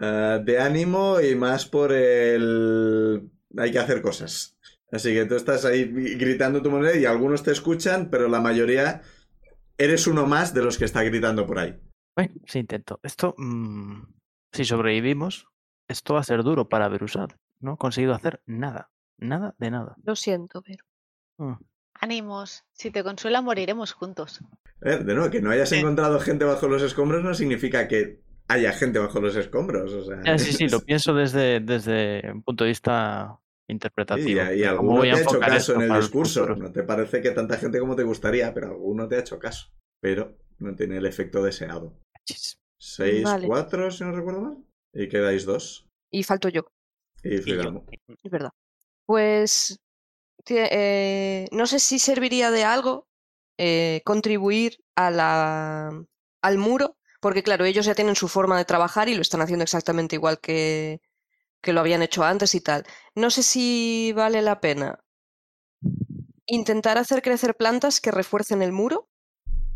eh, 0.01 0.41
de 0.45 0.59
ánimo 0.61 1.21
y 1.21 1.35
más 1.35 1.67
por 1.67 1.93
el... 1.93 3.31
Hay 3.57 3.71
que 3.71 3.79
hacer 3.79 4.03
cosas. 4.03 4.57
Así 4.91 5.13
que 5.13 5.25
tú 5.27 5.35
estás 5.35 5.65
ahí 5.65 5.85
gritando 5.85 6.63
tu 6.63 6.71
moneda 6.71 6.97
y 6.97 7.05
algunos 7.05 7.43
te 7.43 7.51
escuchan, 7.51 8.11
pero 8.11 8.29
la 8.29 8.41
mayoría 8.41 9.03
eres 9.77 10.07
uno 10.07 10.27
más 10.27 10.55
de 10.55 10.63
los 10.63 10.79
que 10.79 10.85
está 10.85 11.03
gritando 11.03 11.47
por 11.47 11.59
ahí. 11.59 11.79
Bueno, 12.17 12.35
sí 12.47 12.61
intento. 12.61 13.01
Esto, 13.03 13.35
mm, 13.37 14.03
si 14.53 14.65
sobrevivimos, 14.65 15.49
esto 15.89 16.15
va 16.15 16.21
a 16.21 16.25
ser 16.25 16.43
duro 16.43 16.69
para 16.69 16.89
Berusad. 16.89 17.31
No 17.61 17.75
he 17.75 17.77
conseguido 17.77 18.15
hacer 18.15 18.41
nada. 18.47 18.91
Nada 19.19 19.55
de 19.59 19.71
nada. 19.71 19.97
Lo 20.05 20.17
siento, 20.17 20.63
pero. 20.63 20.85
Mm. 21.39 21.63
Ánimos. 22.01 22.65
Si 22.73 22.91
te 22.91 23.03
consuela, 23.05 23.41
moriremos 23.41 23.93
juntos. 23.93 24.41
Ver, 24.81 25.05
de 25.05 25.15
nuevo, 25.15 25.31
que 25.31 25.41
no 25.41 25.51
hayas 25.51 25.73
Eh. 25.73 25.79
encontrado 25.79 26.19
gente 26.21 26.45
bajo 26.45 26.69
los 26.69 26.83
escombros 26.83 27.23
no 27.23 27.33
significa 27.35 27.87
que 27.89 28.21
haya 28.49 28.73
gente 28.73 28.99
bajo 28.99 29.21
los 29.21 29.37
escombros. 29.37 29.93
O 29.93 30.05
sea, 30.05 30.21
Ah, 30.27 30.39
sí, 30.39 30.53
sí, 30.53 30.69
lo 30.69 30.81
pienso 30.81 31.15
desde, 31.15 31.61
desde 31.61 32.31
un 32.33 32.43
punto 32.43 32.65
de 32.65 32.69
vista 32.71 33.39
interpretativo. 33.69 34.29
y, 34.53 34.65
alguno 34.65 34.97
voy 34.99 35.11
te 35.11 35.17
ha 35.17 35.23
hecho 35.23 35.41
caso 35.41 35.75
en 35.77 35.83
el 35.83 36.01
discurso. 36.01 36.41
futuro. 36.41 36.57
No 36.61 36.73
te 36.73 36.83
parece 36.83 37.23
que 37.23 37.31
tanta 37.31 37.57
gente 37.57 37.79
como 37.79 37.97
te 37.97 38.03
gustaría, 38.03 38.53
pero 38.53 38.67
alguno 38.69 39.09
te 39.09 39.17
ha 39.17 39.21
hecho 39.21 39.39
caso. 39.39 39.69
Pero 40.01 40.37
no 40.59 40.75
tiene 40.75 40.99
el 40.99 41.07
efecto 41.07 41.43
deseado. 41.43 41.99
Chis. 42.27 42.59
6, 42.79 43.23
Vale. 43.25 43.47
4, 43.47 43.91
si 43.91 44.05
no 44.05 44.13
recuerdo 44.13 44.41
mal. 44.43 44.59
Y 44.93 45.09
quedáis 45.09 45.47
dos. 45.47 45.89
Y 46.13 46.23
falto 46.25 46.49
yo, 46.51 46.67
Y 47.23 47.37
Y 47.37 47.43
yo. 47.57 47.85
Es 48.23 48.31
verdad. 48.31 48.51
Pues. 49.07 49.81
eh, 50.49 51.47
no 51.53 51.67
sé 51.67 51.81
si 51.81 51.99
serviría 51.99 52.51
de 52.51 52.65
algo 52.65 53.09
eh, 53.59 54.03
contribuir 54.05 54.79
a 54.97 55.11
la, 55.11 56.05
al 56.43 56.59
muro, 56.59 56.97
porque 57.21 57.43
claro, 57.43 57.65
ellos 57.65 57.87
ya 57.87 57.95
tienen 57.95 58.17
su 58.17 58.29
forma 58.29 58.59
de 58.59 58.65
trabajar 58.65 59.09
y 59.09 59.15
lo 59.15 59.23
están 59.23 59.43
haciendo 59.43 59.65
exactamente 59.65 60.17
igual 60.17 60.41
que, 60.41 61.01
que 61.63 61.73
lo 61.73 61.81
habían 61.81 62.03
hecho 62.03 62.25
antes 62.25 62.55
y 62.55 62.61
tal. 62.61 62.85
No 63.15 63.31
sé 63.31 63.43
si 63.43 64.13
vale 64.15 64.43
la 64.43 64.61
pena 64.61 65.01
intentar 66.47 66.99
hacer 66.99 67.23
crecer 67.23 67.55
plantas 67.57 68.01
que 68.01 68.11
refuercen 68.11 68.63
el 68.63 68.73
muro. 68.73 69.09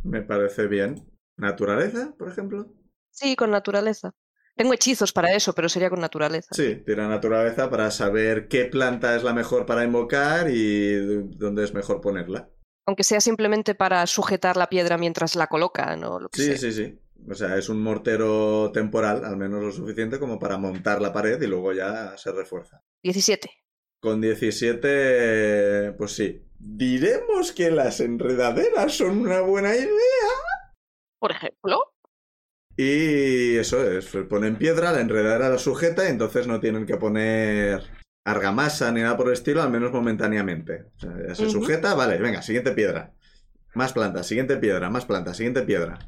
Me 0.04 0.22
parece 0.22 0.66
bien. 0.66 1.06
¿Naturaleza, 1.36 2.14
por 2.18 2.30
ejemplo? 2.30 2.66
Sí, 3.10 3.36
con 3.36 3.50
naturaleza. 3.50 4.14
Tengo 4.58 4.74
hechizos 4.74 5.12
para 5.12 5.32
eso, 5.32 5.54
pero 5.54 5.68
sería 5.68 5.88
con 5.88 6.00
naturaleza. 6.00 6.48
Sí, 6.52 6.82
tira 6.84 7.06
naturaleza 7.08 7.70
para 7.70 7.90
saber 7.92 8.48
qué 8.48 8.64
planta 8.64 9.14
es 9.16 9.22
la 9.22 9.32
mejor 9.32 9.64
para 9.66 9.84
invocar 9.84 10.50
y 10.50 11.22
dónde 11.36 11.64
es 11.64 11.72
mejor 11.72 12.00
ponerla. 12.00 12.50
Aunque 12.86 13.04
sea 13.04 13.20
simplemente 13.20 13.74
para 13.74 14.06
sujetar 14.06 14.56
la 14.56 14.68
piedra 14.68 14.98
mientras 14.98 15.36
la 15.36 15.46
colocan 15.46 16.02
o 16.04 16.18
lo 16.18 16.28
que 16.28 16.40
Sí, 16.40 16.46
sea. 16.48 16.58
sí, 16.58 16.72
sí. 16.72 16.98
O 17.30 17.34
sea, 17.34 17.56
es 17.56 17.68
un 17.68 17.80
mortero 17.82 18.70
temporal, 18.72 19.24
al 19.24 19.36
menos 19.36 19.62
lo 19.62 19.70
suficiente 19.70 20.18
como 20.18 20.38
para 20.38 20.56
montar 20.58 21.00
la 21.02 21.12
pared 21.12 21.40
y 21.40 21.46
luego 21.46 21.72
ya 21.72 22.16
se 22.16 22.32
refuerza. 22.32 22.82
17. 23.02 23.50
Con 24.00 24.20
17, 24.20 25.92
pues 25.98 26.12
sí. 26.12 26.44
Diremos 26.58 27.52
que 27.52 27.70
las 27.70 28.00
enredaderas 28.00 28.94
son 28.96 29.20
una 29.20 29.40
buena 29.40 29.74
idea. 29.76 29.88
Por 31.20 31.32
ejemplo. 31.32 31.78
Y 32.80 33.56
eso 33.56 33.82
es, 33.90 34.06
ponen 34.28 34.54
piedra, 34.56 34.92
la 34.92 35.00
enredadera 35.00 35.48
la 35.48 35.58
sujeta 35.58 36.04
y 36.06 36.10
entonces 36.12 36.46
no 36.46 36.60
tienen 36.60 36.86
que 36.86 36.96
poner 36.96 37.82
argamasa 38.24 38.92
ni 38.92 39.00
nada 39.00 39.16
por 39.16 39.26
el 39.26 39.32
estilo, 39.32 39.62
al 39.62 39.70
menos 39.72 39.90
momentáneamente. 39.90 40.84
O 40.96 41.00
sea, 41.00 41.10
ya 41.26 41.34
se 41.34 41.50
sujeta, 41.50 41.94
vale, 41.94 42.18
venga, 42.18 42.40
siguiente 42.40 42.70
piedra. 42.70 43.14
Más 43.74 43.92
plantas, 43.92 44.28
siguiente 44.28 44.58
piedra, 44.58 44.90
más 44.90 45.06
plantas, 45.06 45.36
siguiente 45.36 45.62
piedra. 45.62 45.98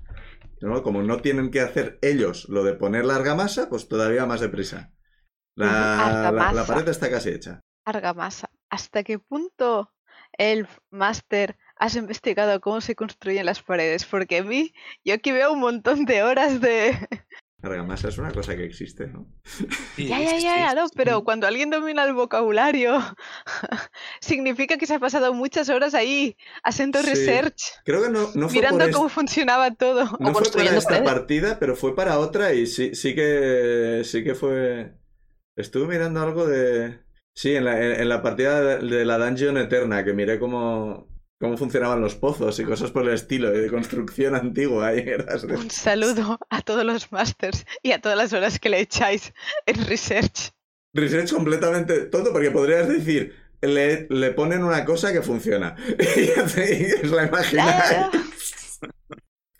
¿No? 0.60 0.84
Como 0.84 1.02
no 1.02 1.20
tienen 1.20 1.50
que 1.50 1.60
hacer 1.60 1.98
ellos 2.02 2.48
lo 2.48 2.62
de 2.62 2.74
poner 2.74 3.04
la 3.04 3.16
argamasa, 3.16 3.68
pues 3.68 3.88
todavía 3.88 4.26
más 4.26 4.40
deprisa. 4.40 4.92
La, 5.56 6.30
la- 6.30 6.52
la 6.52 6.64
pared 6.66 6.88
está 6.88 7.10
casi 7.10 7.30
hecha. 7.30 7.60
Argamasa. 7.84 8.48
¿Hasta 8.68 9.02
qué 9.02 9.18
punto, 9.18 9.92
Elf, 10.38 10.78
Master, 10.90 11.56
has 11.80 11.96
investigado 11.96 12.60
cómo 12.60 12.80
se 12.80 12.94
construyen 12.94 13.46
las 13.46 13.62
paredes? 13.62 14.04
Porque 14.04 14.38
a 14.38 14.44
mí, 14.44 14.72
yo 15.04 15.14
aquí 15.14 15.32
veo 15.32 15.52
un 15.52 15.60
montón 15.60 16.04
de 16.04 16.22
horas 16.22 16.60
de... 16.60 16.96
Argamasa 17.62 18.08
es 18.08 18.16
una 18.16 18.32
cosa 18.32 18.56
que 18.56 18.64
existe, 18.64 19.06
¿no? 19.06 19.26
Sí, 19.96 20.06
Ya, 20.08 20.18
ya, 20.20 20.38
ya, 20.38 20.56
ya, 20.60 20.74
no, 20.74 20.86
pero 20.96 21.24
cuando 21.24 21.46
alguien 21.46 21.68
domina 21.68 22.04
el 22.04 22.14
vocabulario, 22.14 22.98
significa 24.20 24.78
que 24.78 24.86
se 24.86 24.94
ha 24.94 24.98
pasado 24.98 25.34
muchas 25.34 25.68
horas 25.68 25.92
ahí 25.94 26.36
haciendo 26.62 27.02
Sí. 27.02 27.10
research, 27.10 27.60
Creo 27.84 28.02
que 28.02 28.08
no, 28.08 28.30
no 28.34 28.48
fue 28.48 28.58
mirando 28.58 28.84
por 28.84 28.92
cómo 28.92 29.08
funcionaba 29.10 29.72
todo. 29.74 30.04
No 30.20 30.32
fue 30.32 30.50
para 30.50 30.70
esta 30.76 30.88
paredes. 30.88 31.02
partida, 31.12 31.58
pero 31.58 31.76
fue 31.76 31.94
para 31.94 32.18
otra 32.18 32.54
y 32.54 32.66
sí, 32.66 32.94
sí 32.94 33.14
que 33.14 34.02
sí 34.04 34.24
que 34.24 34.34
fue. 34.34 34.94
Estuve 35.56 35.86
mirando 35.86 36.22
algo 36.22 36.46
de. 36.46 37.00
Sí, 37.34 37.54
en 37.54 37.64
la, 37.66 37.76
en, 37.84 38.00
en 38.00 38.08
la 38.08 38.22
partida 38.22 38.60
de, 38.62 38.78
de 38.96 39.04
la 39.04 39.18
Dungeon 39.18 39.58
Eterna, 39.58 40.02
que 40.04 40.14
miré 40.14 40.38
cómo, 40.38 41.08
cómo 41.40 41.56
funcionaban 41.56 42.00
los 42.02 42.14
pozos 42.14 42.58
y 42.60 42.64
cosas 42.64 42.90
por 42.90 43.02
el 43.08 43.14
estilo, 43.14 43.50
de 43.50 43.68
construcción 43.70 44.34
antigua. 44.34 44.94
Y 44.94 45.00
eras 45.00 45.46
de- 45.46 45.56
Un 45.56 45.70
saludo 45.70 46.38
a 46.50 46.60
todos 46.62 46.84
los 46.84 47.10
masters 47.12 47.64
y 47.82 47.92
a 47.92 48.00
todas 48.00 48.18
las 48.18 48.32
horas 48.32 48.58
que 48.58 48.68
le 48.68 48.80
echáis 48.80 49.32
en 49.66 49.86
research. 49.86 50.50
Research 50.92 51.32
completamente 51.32 52.00
tonto, 52.06 52.32
porque 52.32 52.50
podrías 52.50 52.88
decir, 52.88 53.34
le, 53.62 54.06
le 54.10 54.32
ponen 54.32 54.62
una 54.64 54.84
cosa 54.84 55.12
que 55.12 55.22
funciona. 55.22 55.76
y 55.98 56.20
es 56.84 57.10
la 57.10 57.26
imagináis. 57.26 58.08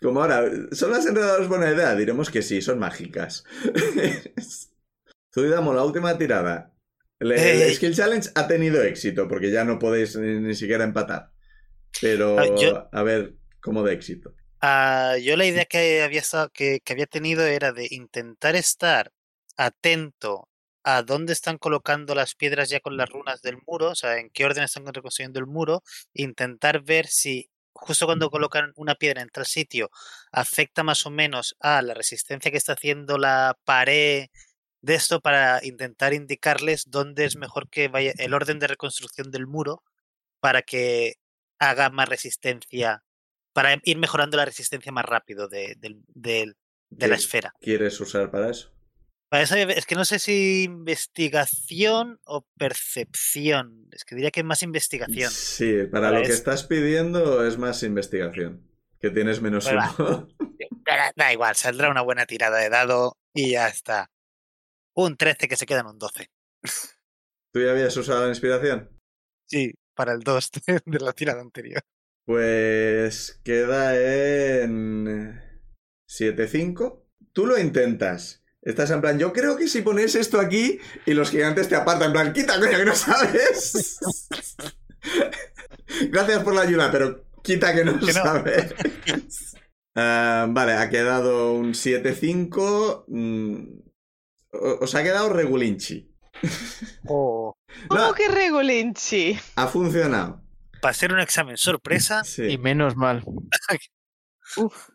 Como 0.01 0.21
ahora, 0.21 0.49
¿son 0.71 0.91
las 0.91 1.05
enredadoras 1.05 1.47
buena 1.47 1.71
idea? 1.71 1.95
Diremos 1.95 2.29
que 2.29 2.41
sí, 2.41 2.61
son 2.61 2.79
mágicas. 2.79 3.43
Zuidamo, 5.33 5.73
la 5.73 5.83
última 5.83 6.17
tirada. 6.17 6.73
El, 7.19 7.31
el. 7.33 7.73
Skill 7.73 7.95
Challenge 7.95 8.29
ha 8.35 8.47
tenido 8.47 8.81
éxito, 8.83 9.27
porque 9.27 9.51
ya 9.51 9.63
no 9.63 9.77
podéis 9.79 10.15
ni, 10.15 10.39
ni 10.39 10.55
siquiera 10.55 10.83
empatar. 10.83 11.30
Pero, 12.01 12.37
Ah, 12.39 12.47
yo- 12.59 12.89
a 12.91 13.03
ver, 13.03 13.35
¿cómo 13.61 13.83
de 13.83 13.93
éxito? 13.93 14.33
Ah, 14.61 15.17
yo 15.21 15.35
la 15.37 15.45
idea 15.45 15.65
que 15.65 16.03
había, 16.03 16.21
que, 16.53 16.79
que 16.83 16.93
había 16.93 17.07
tenido 17.07 17.45
era 17.45 17.71
de 17.71 17.87
intentar 17.89 18.55
estar 18.55 19.11
atento 19.57 20.49
a 20.83 21.03
dónde 21.03 21.33
están 21.33 21.57
colocando 21.57 22.15
las 22.15 22.35
piedras 22.35 22.69
ya 22.69 22.79
con 22.79 22.97
las 22.97 23.09
runas 23.09 23.41
del 23.41 23.57
muro, 23.67 23.91
o 23.91 23.95
sea, 23.95 24.17
en 24.17 24.29
qué 24.29 24.45
orden 24.45 24.63
están 24.63 24.85
reconstruyendo 24.85 25.39
el 25.39 25.47
muro, 25.47 25.83
intentar 26.13 26.81
ver 26.83 27.07
si 27.07 27.49
justo 27.73 28.05
cuando 28.05 28.29
colocan 28.29 28.73
una 28.75 28.95
piedra 28.95 29.21
en 29.21 29.29
tal 29.29 29.45
sitio 29.45 29.89
afecta 30.31 30.83
más 30.83 31.05
o 31.05 31.09
menos 31.11 31.55
a 31.59 31.81
la 31.81 31.93
resistencia 31.93 32.51
que 32.51 32.57
está 32.57 32.73
haciendo 32.73 33.17
la 33.17 33.57
pared 33.63 34.27
de 34.81 34.95
esto 34.95 35.21
para 35.21 35.59
intentar 35.65 36.13
indicarles 36.13 36.85
dónde 36.89 37.25
es 37.25 37.37
mejor 37.37 37.69
que 37.69 37.87
vaya 37.87 38.13
el 38.17 38.33
orden 38.33 38.59
de 38.59 38.67
reconstrucción 38.67 39.31
del 39.31 39.47
muro 39.47 39.83
para 40.39 40.61
que 40.63 41.15
haga 41.61 41.89
más 41.91 42.09
resistencia, 42.09 43.03
para 43.53 43.79
ir 43.83 43.97
mejorando 43.97 44.35
la 44.37 44.45
resistencia 44.45 44.91
más 44.91 45.05
rápido 45.05 45.47
de, 45.47 45.75
del- 45.77 46.03
de 46.89 47.07
la 47.07 47.15
¿Qué 47.15 47.21
esfera. 47.21 47.53
quieres 47.61 47.99
usar 48.01 48.31
para 48.31 48.49
eso? 48.49 48.73
Para 49.29 49.43
eso 49.43 49.55
es 49.55 49.85
que 49.85 49.95
no 49.95 50.03
sé 50.03 50.19
si 50.19 50.63
investigación 50.63 52.19
o 52.25 52.45
percepción. 52.57 53.87
Es 53.91 54.03
que 54.03 54.15
diría 54.15 54.31
que 54.31 54.43
más 54.43 54.61
investigación. 54.63 55.31
Sí, 55.31 55.83
para 55.89 56.07
Para 56.07 56.19
lo 56.19 56.25
que 56.25 56.33
estás 56.33 56.63
pidiendo 56.65 57.45
es 57.45 57.57
más 57.57 57.83
investigación. 57.83 58.67
Que 58.99 59.09
tienes 59.09 59.41
menos 59.41 59.67
va. 59.67 59.95
uno. 59.97 60.27
Da 61.15 61.31
igual, 61.31 61.55
saldrá 61.55 61.89
una 61.89 62.01
buena 62.01 62.25
tirada 62.25 62.57
de 62.57 62.69
dado 62.69 63.17
y 63.33 63.51
ya 63.51 63.67
está. 63.69 64.11
Un 64.93 65.15
13 65.15 65.47
que 65.47 65.55
se 65.55 65.65
queda 65.65 65.79
en 65.81 65.85
un 65.87 65.97
12. 65.97 66.29
¿Tú 67.53 67.61
ya 67.61 67.71
habías 67.71 67.95
usado 67.95 68.23
la 68.23 68.29
inspiración? 68.29 68.89
Sí, 69.47 69.73
para 69.95 70.13
el 70.13 70.21
2 70.21 70.51
de 70.85 70.99
la 70.99 71.13
tirada 71.13 71.41
anterior. 71.41 71.81
Pues 72.25 73.39
queda 73.43 73.95
en 74.63 75.41
7-5. 76.07 77.03
Tú 77.33 77.45
lo 77.45 77.57
intentas 77.59 78.39
Estás 78.63 78.91
en 78.91 79.01
plan, 79.01 79.17
yo 79.17 79.33
creo 79.33 79.57
que 79.57 79.67
si 79.67 79.81
pones 79.81 80.13
esto 80.13 80.39
aquí 80.39 80.77
y 81.07 81.15
los 81.15 81.31
gigantes 81.31 81.67
te 81.67 81.75
apartan, 81.75 82.07
en 82.09 82.13
plan, 82.13 82.31
quita, 82.31 82.59
coño, 82.59 82.77
que 82.77 82.85
no 82.85 82.93
sabes. 82.95 83.97
Gracias 86.11 86.43
por 86.43 86.53
la 86.53 86.61
ayuda, 86.61 86.91
pero 86.91 87.25
quita 87.41 87.73
que 87.73 87.83
no 87.83 87.99
Que 87.99 88.05
no. 88.07 88.11
sabes. 88.13 88.73
Ah, 89.93 90.47
vale, 90.49 90.71
ha 90.73 90.89
quedado 90.89 91.51
un 91.53 91.73
7-5. 91.73 93.03
mm, 93.09 93.79
Os 94.79 94.95
ha 94.95 95.03
quedado 95.03 95.33
regulinchi. 95.33 96.10
O 97.07 97.55
¿Cómo 97.87 98.01
No, 98.07 98.13
que 98.13 98.27
Regulinchi? 98.27 99.37
ha 99.55 99.67
funcionado. 99.67 100.41
para 100.81 100.91
hacer 100.91 101.13
un 101.13 101.19
examen 101.19 101.57
sorpresa, 101.57 102.23
Sí. 102.25 102.43
Y 102.43 102.57
menos 102.57 102.95
mal. 102.95 103.23
Uf, 104.57 104.89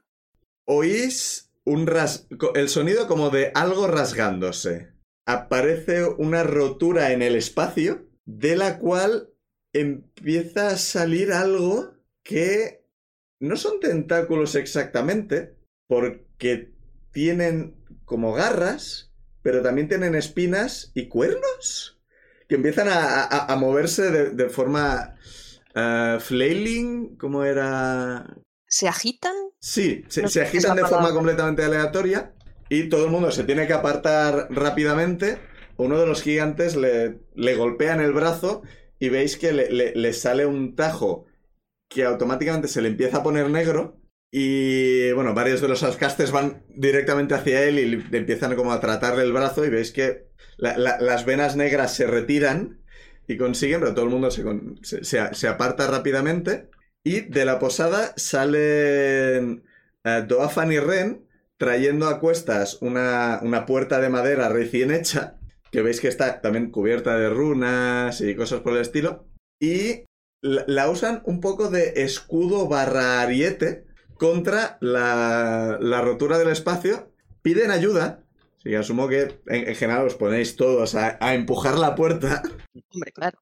Oís 0.66 1.50
un 1.64 1.86
ras 1.86 2.26
el 2.54 2.68
sonido 2.68 3.06
como 3.08 3.30
de 3.30 3.50
algo 3.54 3.86
rasgándose. 3.86 4.92
Aparece 5.26 6.04
una 6.04 6.42
rotura 6.44 7.12
en 7.12 7.22
el 7.22 7.34
espacio 7.36 8.08
de 8.24 8.56
la 8.56 8.78
cual 8.78 9.30
empieza 9.72 10.68
a 10.68 10.76
salir 10.76 11.32
algo 11.32 11.94
que 12.24 12.84
no 13.40 13.56
son 13.56 13.80
tentáculos 13.80 14.54
exactamente, 14.54 15.56
porque 15.88 16.72
tienen 17.12 17.76
como 18.04 18.32
garras, 18.32 19.05
pero 19.46 19.62
también 19.62 19.86
tienen 19.88 20.16
espinas 20.16 20.90
y 20.92 21.06
cuernos 21.06 22.00
que 22.48 22.56
empiezan 22.56 22.88
a, 22.88 23.22
a- 23.22 23.52
a 23.52 23.56
moverse 23.56 24.10
de, 24.10 24.30
de 24.30 24.48
forma 24.48 25.14
eh, 25.72 26.16
flailing, 26.20 27.16
¿cómo 27.16 27.44
era? 27.44 28.26
¿Se 28.66 28.88
agitan? 28.88 29.36
Sí, 29.60 30.04
se, 30.08 30.22
No 30.22 30.28
sé 30.28 30.42
agitan 30.42 30.74
de 30.74 30.82
forma 30.84 31.12
completamente 31.14 31.62
aleatoria 31.62 32.34
y 32.68 32.88
todo 32.88 33.04
el 33.04 33.12
mundo 33.12 33.30
se 33.30 33.44
tiene 33.44 33.68
que 33.68 33.72
apartar 33.72 34.48
rápidamente. 34.50 35.38
Uno 35.76 35.96
de 36.00 36.06
los 36.08 36.22
gigantes 36.22 36.74
le, 36.74 37.20
le 37.36 37.54
golpea 37.54 37.94
en 37.94 38.00
el 38.00 38.12
brazo 38.12 38.62
y 38.98 39.10
veis 39.10 39.36
que 39.36 39.52
le, 39.52 39.70
le- 39.70 39.94
le 39.94 40.12
sale 40.12 40.44
un 40.46 40.74
tajo 40.74 41.26
que 41.88 42.04
automáticamente 42.04 42.66
se 42.68 42.82
le 42.82 42.88
empieza 42.88 43.18
a 43.18 43.22
poner 43.22 43.48
negro 43.48 44.00
y 44.38 45.12
bueno, 45.12 45.32
varios 45.32 45.62
de 45.62 45.68
los 45.68 45.82
ascastes 45.82 46.30
van 46.30 46.62
directamente 46.68 47.34
hacia 47.34 47.62
él 47.64 47.78
y 47.78 48.16
empiezan 48.16 48.54
como 48.54 48.70
a 48.70 48.80
tratarle 48.80 49.22
el 49.22 49.32
brazo 49.32 49.64
y 49.64 49.70
veis 49.70 49.92
que 49.92 50.26
la- 50.58 50.76
la- 50.76 51.00
las 51.00 51.24
venas 51.24 51.56
negras 51.56 51.94
se 51.94 52.06
retiran 52.06 52.82
y 53.26 53.38
consiguen, 53.38 53.80
pero 53.80 53.94
todo 53.94 54.04
el 54.04 54.10
mundo 54.10 54.30
se- 54.30 54.44
se 55.34 55.48
aparta 55.48 55.86
rápidamente. 55.86 56.68
Y 57.02 57.22
de 57.22 57.46
la 57.46 57.58
posada 57.58 58.12
salen 58.16 59.64
eh, 60.04 60.24
Doafan 60.28 60.70
y 60.70 60.80
Ren 60.80 61.26
trayendo 61.56 62.06
a 62.06 62.20
cuestas 62.20 62.76
una, 62.82 63.40
una 63.42 63.64
puerta 63.64 64.00
de 64.00 64.10
madera 64.10 64.50
recién 64.50 64.90
hecha, 64.90 65.38
que 65.72 65.80
veis 65.80 65.98
que 66.00 66.08
está 66.08 66.42
también 66.42 66.70
cubierta 66.70 67.16
de 67.16 67.30
runas 67.30 68.20
y 68.20 68.34
cosas 68.34 68.60
por 68.60 68.74
el 68.74 68.82
estilo, 68.82 69.26
y 69.58 70.04
la, 70.42 70.64
la 70.66 70.90
usan 70.90 71.22
un 71.24 71.40
poco 71.40 71.70
de 71.70 71.94
escudo 72.04 72.68
barra 72.68 73.22
ariete 73.22 73.86
contra 74.18 74.78
la, 74.80 75.78
la 75.80 76.00
rotura 76.00 76.38
del 76.38 76.48
espacio, 76.48 77.12
piden 77.42 77.70
ayuda, 77.70 78.24
así 78.58 78.70
que 78.70 78.76
asumo 78.76 79.08
que 79.08 79.40
en, 79.46 79.68
en 79.68 79.74
general 79.74 80.06
os 80.06 80.14
ponéis 80.14 80.56
todos 80.56 80.94
a, 80.94 81.18
a 81.20 81.34
empujar 81.34 81.78
la 81.78 81.94
puerta. 81.94 82.42
Hombre, 82.92 83.12
claro. 83.12 83.38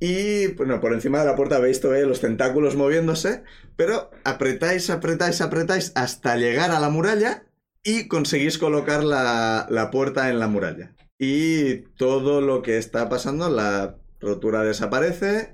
Y 0.00 0.48
bueno, 0.48 0.80
por 0.80 0.92
encima 0.92 1.20
de 1.20 1.26
la 1.26 1.36
puerta 1.36 1.58
veis 1.58 1.80
todavía 1.80 2.04
los 2.06 2.20
tentáculos 2.20 2.76
moviéndose, 2.76 3.44
pero 3.76 4.10
apretáis, 4.24 4.90
apretáis, 4.90 5.40
apretáis 5.40 5.92
hasta 5.94 6.36
llegar 6.36 6.70
a 6.70 6.80
la 6.80 6.90
muralla 6.90 7.44
y 7.82 8.08
conseguís 8.08 8.58
colocar 8.58 9.04
la, 9.04 9.66
la 9.70 9.90
puerta 9.90 10.28
en 10.28 10.38
la 10.38 10.48
muralla. 10.48 10.94
Y 11.18 11.76
todo 11.96 12.40
lo 12.40 12.60
que 12.60 12.76
está 12.76 13.08
pasando, 13.08 13.48
la 13.48 13.96
rotura 14.20 14.62
desaparece 14.62 15.52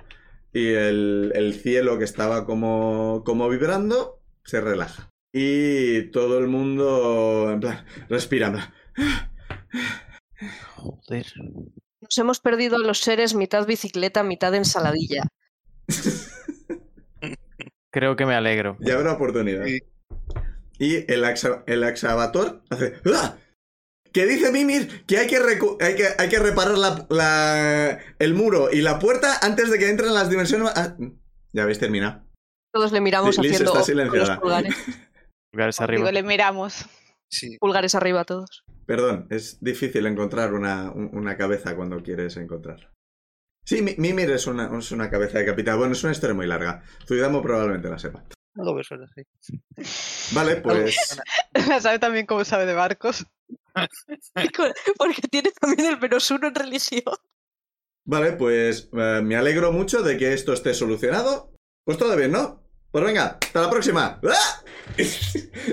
y 0.52 0.68
el, 0.68 1.32
el 1.34 1.54
cielo 1.54 1.98
que 1.98 2.04
estaba 2.04 2.44
como, 2.46 3.22
como 3.24 3.48
vibrando 3.48 4.20
se 4.44 4.60
relaja. 4.60 5.10
Y 5.32 6.10
todo 6.10 6.38
el 6.38 6.48
mundo, 6.48 7.50
en 7.52 7.60
plan, 7.60 7.84
respira. 8.08 8.74
Joder. 10.74 11.26
Nos 12.00 12.18
hemos 12.18 12.40
perdido 12.40 12.76
a 12.76 12.80
los 12.80 12.98
seres 12.98 13.34
mitad 13.34 13.66
bicicleta, 13.66 14.22
mitad 14.22 14.54
ensaladilla. 14.54 15.22
Creo 17.90 18.16
que 18.16 18.26
me 18.26 18.34
alegro. 18.34 18.76
Ya 18.80 18.94
habrá 18.94 19.12
oportunidad. 19.12 19.64
Sí. 19.66 19.80
Y 20.78 21.12
el, 21.12 21.24
axa- 21.24 21.62
el 21.66 21.82
exavator 21.84 22.62
hace. 22.70 22.94
¡Ah! 23.14 23.36
Que 24.12 24.26
dice 24.26 24.50
Mimir 24.52 25.04
que 25.06 25.18
hay 25.18 25.26
que, 25.28 25.38
recu- 25.40 25.76
hay 25.80 25.94
que, 25.94 26.08
hay 26.18 26.28
que 26.28 26.38
reparar 26.38 26.76
la, 26.76 27.06
la- 27.10 27.98
el 28.18 28.34
muro 28.34 28.70
y 28.72 28.80
la 28.82 28.98
puerta 28.98 29.38
antes 29.42 29.70
de 29.70 29.78
que 29.78 29.88
entren 29.88 30.12
las 30.14 30.28
dimensiones. 30.30 30.72
ah, 30.74 30.96
ya 31.52 31.62
habéis 31.62 31.78
terminado. 31.78 32.22
Todos 32.72 32.92
le 32.92 33.00
miramos 33.00 33.36
Liz 33.38 33.52
haciendo 33.52 33.58
está 33.58 33.70
con 33.70 33.78
los 33.78 33.86
silenciada. 33.86 34.40
pulgares, 34.40 34.74
Pulgares 35.52 35.80
arriba. 35.80 35.98
Digo, 36.00 36.12
le 36.12 36.22
miramos. 36.22 36.86
sí. 37.30 37.56
pulgares 37.58 37.94
arriba 37.94 38.20
a 38.20 38.24
todos. 38.24 38.64
Perdón, 38.86 39.26
es 39.30 39.58
difícil 39.62 40.06
encontrar 40.06 40.52
una, 40.54 40.90
un- 40.90 41.10
una 41.12 41.36
cabeza 41.36 41.76
cuando 41.76 42.02
quieres 42.02 42.36
encontrarla. 42.36 42.92
Sí, 43.64 43.82
Mi- 43.82 43.94
Mimir 43.98 44.30
es 44.30 44.46
una, 44.46 44.76
es 44.76 44.90
una 44.90 45.10
cabeza 45.10 45.38
de 45.38 45.46
capital. 45.46 45.76
Bueno, 45.78 45.92
es 45.92 46.02
una 46.02 46.12
historia 46.12 46.34
muy 46.34 46.46
larga. 46.46 46.82
Zuidamo 47.06 47.42
probablemente 47.42 47.88
la 47.88 47.98
sepa. 47.98 48.24
Algo 48.56 48.74
me 48.74 48.82
suena 48.82 49.04
así. 49.04 49.22
Vale, 50.34 50.56
pues. 50.56 50.96
sabe 51.80 51.98
también 52.00 52.26
cómo 52.26 52.44
sabe 52.44 52.66
de 52.66 52.74
barcos. 52.74 53.26
Porque 54.98 55.22
tiene 55.30 55.50
también 55.60 55.88
el 55.88 56.00
menos 56.00 56.30
uno 56.30 56.48
en 56.48 56.54
religión. 56.54 57.14
Vale, 58.04 58.32
pues 58.32 58.88
eh, 58.92 59.20
me 59.22 59.36
alegro 59.36 59.72
mucho 59.72 60.02
de 60.02 60.16
que 60.16 60.32
esto 60.32 60.52
esté 60.52 60.74
solucionado. 60.74 61.52
Pues 61.84 61.98
todo 61.98 62.16
bien, 62.16 62.32
¿no? 62.32 62.62
Pues 62.90 63.04
venga, 63.04 63.38
hasta 63.40 63.62
la 63.62 63.70
próxima. 63.70 64.20
¡Ah! 64.28 64.64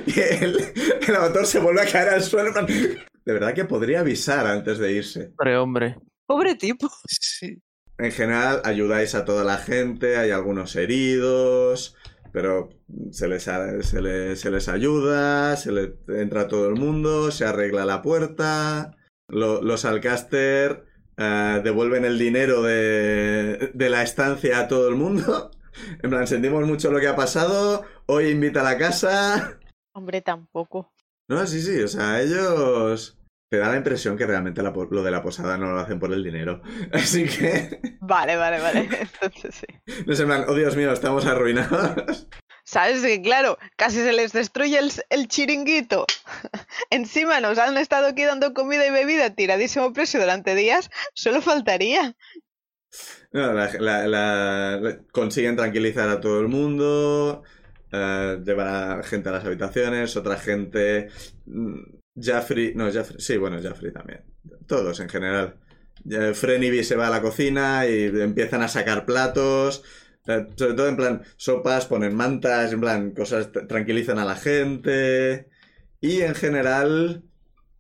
Y 0.06 0.20
el, 0.20 0.74
el 1.08 1.16
avatar 1.16 1.46
se 1.46 1.60
vuelve 1.60 1.82
a 1.82 1.92
caer 1.92 2.10
al 2.10 2.24
suelo. 2.24 2.52
De 2.54 3.34
verdad 3.34 3.54
que 3.54 3.66
podría 3.66 4.02
avisar 4.02 4.46
antes 4.46 4.78
de 4.78 4.92
irse. 4.92 5.32
Hombre, 5.38 5.58
hombre. 5.58 5.96
Pobre 6.26 6.56
tipo. 6.56 6.90
Sí. 7.10 7.62
En 7.98 8.12
general, 8.12 8.62
ayudáis 8.64 9.16
a 9.16 9.26
toda 9.26 9.44
la 9.44 9.58
gente, 9.58 10.18
hay 10.18 10.30
algunos 10.30 10.76
heridos, 10.76 11.96
pero 12.32 12.70
se 13.12 13.28
les, 13.28 13.44
se 13.44 14.02
les, 14.02 14.40
se 14.40 14.52
les 14.52 14.68
ayuda, 14.68 15.56
se 15.58 15.72
le 15.72 15.96
entra 16.08 16.48
todo 16.48 16.68
el 16.70 16.76
mundo, 16.76 17.32
se 17.32 17.46
arregla 17.46 17.86
la 17.86 18.02
puerta. 18.02 18.96
Lo- 19.30 19.62
los 19.62 19.86
Alcaster 19.86 20.86
eh, 21.18 21.62
devuelven 21.64 22.06
el 22.06 22.18
dinero 22.18 22.62
de, 22.64 23.72
de 23.74 23.90
la 23.90 24.04
estancia 24.04 24.60
a 24.60 24.68
todo 24.68 24.88
el 24.90 24.96
mundo. 24.96 25.52
En 26.02 26.10
plan, 26.10 26.26
sentimos 26.26 26.66
mucho 26.66 26.92
lo 26.92 27.00
que 27.00 27.08
ha 27.08 27.16
pasado, 27.16 27.84
hoy 28.08 28.30
invita 28.30 28.62
a 28.62 28.64
la 28.64 28.80
casa. 28.80 29.60
Hombre, 29.94 30.22
tampoco. 30.24 30.92
No, 31.30 31.46
sí, 31.46 31.62
sí, 31.62 31.80
o 31.84 31.88
sea, 31.88 32.20
ellos... 32.20 33.16
Te 33.50 33.58
da 33.58 33.70
la 33.70 33.78
impresión 33.78 34.18
que 34.18 34.26
realmente 34.26 34.62
la 34.62 34.74
lo 34.92 35.04
de 35.04 35.12
la 35.12 35.22
posada 35.24 35.58
no 35.58 35.72
lo 35.72 35.80
hacen 35.80 36.00
por 36.00 36.12
el 36.12 36.22
dinero. 36.24 36.62
Así 36.92 37.26
que... 37.26 37.80
Vale, 38.02 38.36
vale, 38.36 38.60
vale. 38.60 38.90
Entonces 39.22 39.56
sí. 39.56 39.66
No 40.06 40.14
en 40.14 40.26
plan, 40.26 40.46
oh 40.48 40.54
Dios 40.54 40.76
mío, 40.76 40.92
estamos 40.92 41.26
arruinados. 41.26 42.28
¿Sabes 42.66 43.02
que 43.02 43.22
claro, 43.22 43.58
casi 43.78 43.98
se 43.98 44.12
les 44.12 44.34
destruye 44.34 44.78
el, 44.78 44.92
el 45.10 45.30
chiringuito? 45.30 46.06
Encima 46.90 47.40
nos 47.40 47.58
han 47.58 47.78
estado 47.78 48.08
aquí 48.08 48.24
dando 48.26 48.54
comida 48.54 48.86
y 48.86 48.92
bebida 48.92 49.28
a 49.28 49.30
tiradísimo 49.36 49.94
precio 49.94 50.20
durante 50.20 50.54
días. 50.54 50.90
Solo 51.14 51.42
faltaría. 51.42 52.18
No, 53.32 53.54
la- 53.54 53.72
la- 53.80 54.08
la- 54.08 54.78
la- 54.82 54.98
consiguen 55.14 55.56
tranquilizar 55.56 56.10
a 56.10 56.20
todo 56.20 56.42
el 56.42 56.50
mundo, 56.50 57.44
eh, 57.94 58.40
llevan 58.44 59.00
a 59.00 59.04
gente 59.04 59.30
a 59.30 59.34
las 59.34 59.46
habitaciones, 59.46 60.18
otra 60.18 60.36
gente... 60.38 61.08
Jaffrey, 62.20 62.74
no, 62.76 62.92
Jaffrey, 62.92 63.20
sí, 63.20 63.38
bueno, 63.38 63.62
Jaffrey 63.62 63.92
también. 63.92 64.22
Todos 64.68 65.00
en 65.00 65.10
general. 65.10 65.60
Ya 66.04 66.34
Freniby 66.34 66.84
se 66.84 66.96
va 66.96 67.08
a 67.08 67.12
la 67.12 67.22
cocina 67.22 67.86
y 67.88 68.06
empiezan 68.06 68.62
a 68.62 68.68
sacar 68.68 69.06
platos. 69.06 69.84
eh, 70.28 70.48
sobre 70.56 70.74
todo 70.74 70.88
en 70.90 70.98
plan 70.98 71.24
sopas, 71.38 71.86
ponen 71.86 72.16
mantas, 72.16 72.74
en 72.74 72.82
plan 72.82 73.12
cosas, 73.12 73.52
tranquilizan 73.68 74.20
a 74.20 74.26
la 74.26 74.36
gente. 74.36 75.50
Y 76.02 76.22
en 76.22 76.36
general 76.36 77.24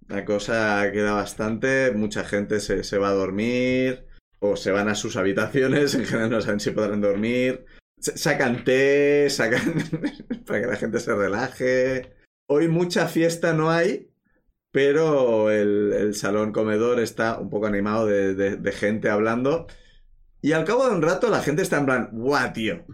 la 0.08 0.26
cosa 0.26 0.90
queda 0.92 1.14
bastante. 1.14 1.92
Mucha 1.92 2.24
gente 2.24 2.60
se, 2.60 2.84
se 2.84 2.98
va 2.98 3.10
a 3.10 3.14
dormir 3.14 4.06
o 4.40 4.56
se 4.56 4.72
van 4.72 4.90
a 4.90 4.96
sus 4.96 5.18
habitaciones, 5.18 5.96
en 5.96 6.06
general 6.06 6.30
no 6.30 6.42
saben 6.42 6.60
si 6.60 6.72
podrán 6.72 7.02
dormir. 7.02 7.66
Sacan 8.00 8.64
té, 8.64 9.28
sacan 9.30 9.84
para 10.46 10.62
que 10.62 10.68
la 10.68 10.76
gente 10.76 11.00
se 11.00 11.16
relaje. 11.16 12.14
Hoy 12.48 12.68
mucha 12.68 13.08
fiesta 13.08 13.54
no 13.54 13.72
hay, 13.72 14.12
pero 14.78 15.50
el, 15.50 15.92
el 15.92 16.14
salón 16.14 16.52
comedor 16.52 17.00
está 17.00 17.40
un 17.40 17.50
poco 17.50 17.66
animado 17.66 18.06
de, 18.06 18.72
gente 18.72 19.10
hablando. 19.10 19.66
Y 20.40 20.52
al 20.52 20.66
cabo 20.66 20.88
de 20.88 20.94
un 20.94 21.02
rato 21.02 21.32
la 21.32 21.42
gente 21.42 21.64
está 21.64 21.80
en 21.80 21.88
plan, 21.88 22.10
¡guau, 22.12 22.54
tío! 22.54 22.86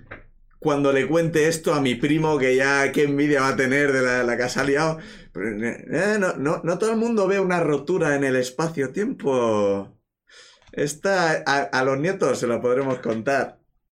cuando 0.59 0.93
le 0.93 1.05
cuente 1.09 1.49
esto 1.49 1.73
a 1.73 1.81
mi 1.81 1.95
primo, 1.95 2.37
que 2.39 2.55
ya 2.55 2.89
qué 2.93 3.03
envidia 3.03 3.41
va 3.41 3.49
a 3.49 3.55
tener 3.57 3.91
de 3.91 4.01
la, 4.01 4.23
la 4.23 4.37
que 4.37 4.43
ha. 4.43 4.97
Pero, 5.33 5.65
eh, 5.65 6.17
no, 6.17 6.37
no, 6.37 6.61
no 6.63 6.77
todo 6.77 6.91
el 6.91 6.97
mundo 6.97 7.27
ve 7.27 7.41
una 7.41 7.59
rotura 7.59 8.15
en 8.15 8.23
el 8.23 8.37
espacio-tiempo. 8.37 9.99
Esta 10.71 11.43
a, 11.45 11.83
los 11.83 11.99
nietos 11.99 12.39
se 12.39 12.47
lo 12.47 12.61
podremos 12.61 12.99
contar. 12.99 13.59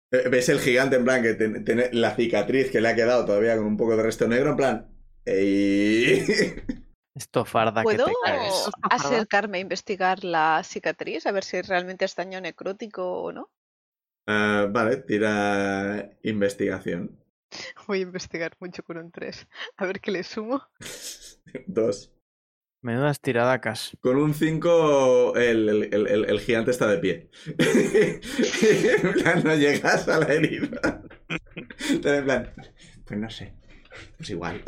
Eh, 0.10 0.30
¿Ves 0.30 0.48
el 0.48 0.62
gigante 0.62 0.96
en 0.96 1.04
plan 1.04 1.22
que 1.22 1.34
tiene 1.34 1.90
la 1.92 2.16
cicatriz 2.16 2.72
que 2.72 2.80
le 2.80 2.88
ha 2.88 2.96
quedado 2.96 3.26
todavía 3.26 3.58
con 3.58 3.66
un 3.66 3.76
poco 3.76 3.98
de 3.98 4.04
resto 4.04 4.26
negro? 4.30 4.52
En 4.52 4.56
plan. 4.56 4.88
ey. 5.26 6.26
Esto 7.16 7.46
farda 7.46 7.82
que 7.82 7.84
¿Puedo 7.84 8.06
te 8.06 8.14
caes. 8.26 8.70
acercarme 8.90 9.60
a 9.60 9.62
investigar 9.62 10.24
la 10.24 10.62
cicatriz? 10.64 11.26
A 11.28 11.32
ver 11.32 11.44
si 11.44 11.62
realmente 11.62 12.06
es 12.06 12.16
daño 12.16 12.42
necrótico 12.42 13.22
o 13.22 13.32
no. 13.32 13.52
Ah, 14.28 14.68
vale, 14.70 14.98
tira 14.98 16.18
investigación. 16.24 17.20
Voy 17.88 18.00
a 18.00 18.04
investigar 18.04 18.54
mucho 18.60 18.84
con 18.84 18.98
un 18.98 19.12
3. 19.12 19.48
A 19.78 19.86
ver 19.86 20.00
qué 20.02 20.12
le 20.12 20.24
sumo. 20.24 20.64
Dos. 21.68 22.12
Menudas 22.82 23.22
tiradacas. 23.22 23.96
Con 24.02 24.18
un 24.18 24.34
5 24.34 25.36
el, 25.38 25.70
el- 25.70 25.94
el- 25.94 26.08
el- 26.08 26.26
el 26.26 26.40
gigante 26.42 26.72
está 26.72 26.88
de 26.88 26.98
pie. 26.98 27.30
en 27.58 29.14
plan, 29.14 29.42
no 29.44 29.56
llegas 29.56 30.08
a 30.10 30.20
la 30.20 30.34
herida. 30.34 31.02
En 31.90 32.02
plan, 32.26 32.54
pues 33.06 33.20
no 33.20 33.30
sé. 33.30 33.54
Pues 34.18 34.30
igual. 34.32 34.62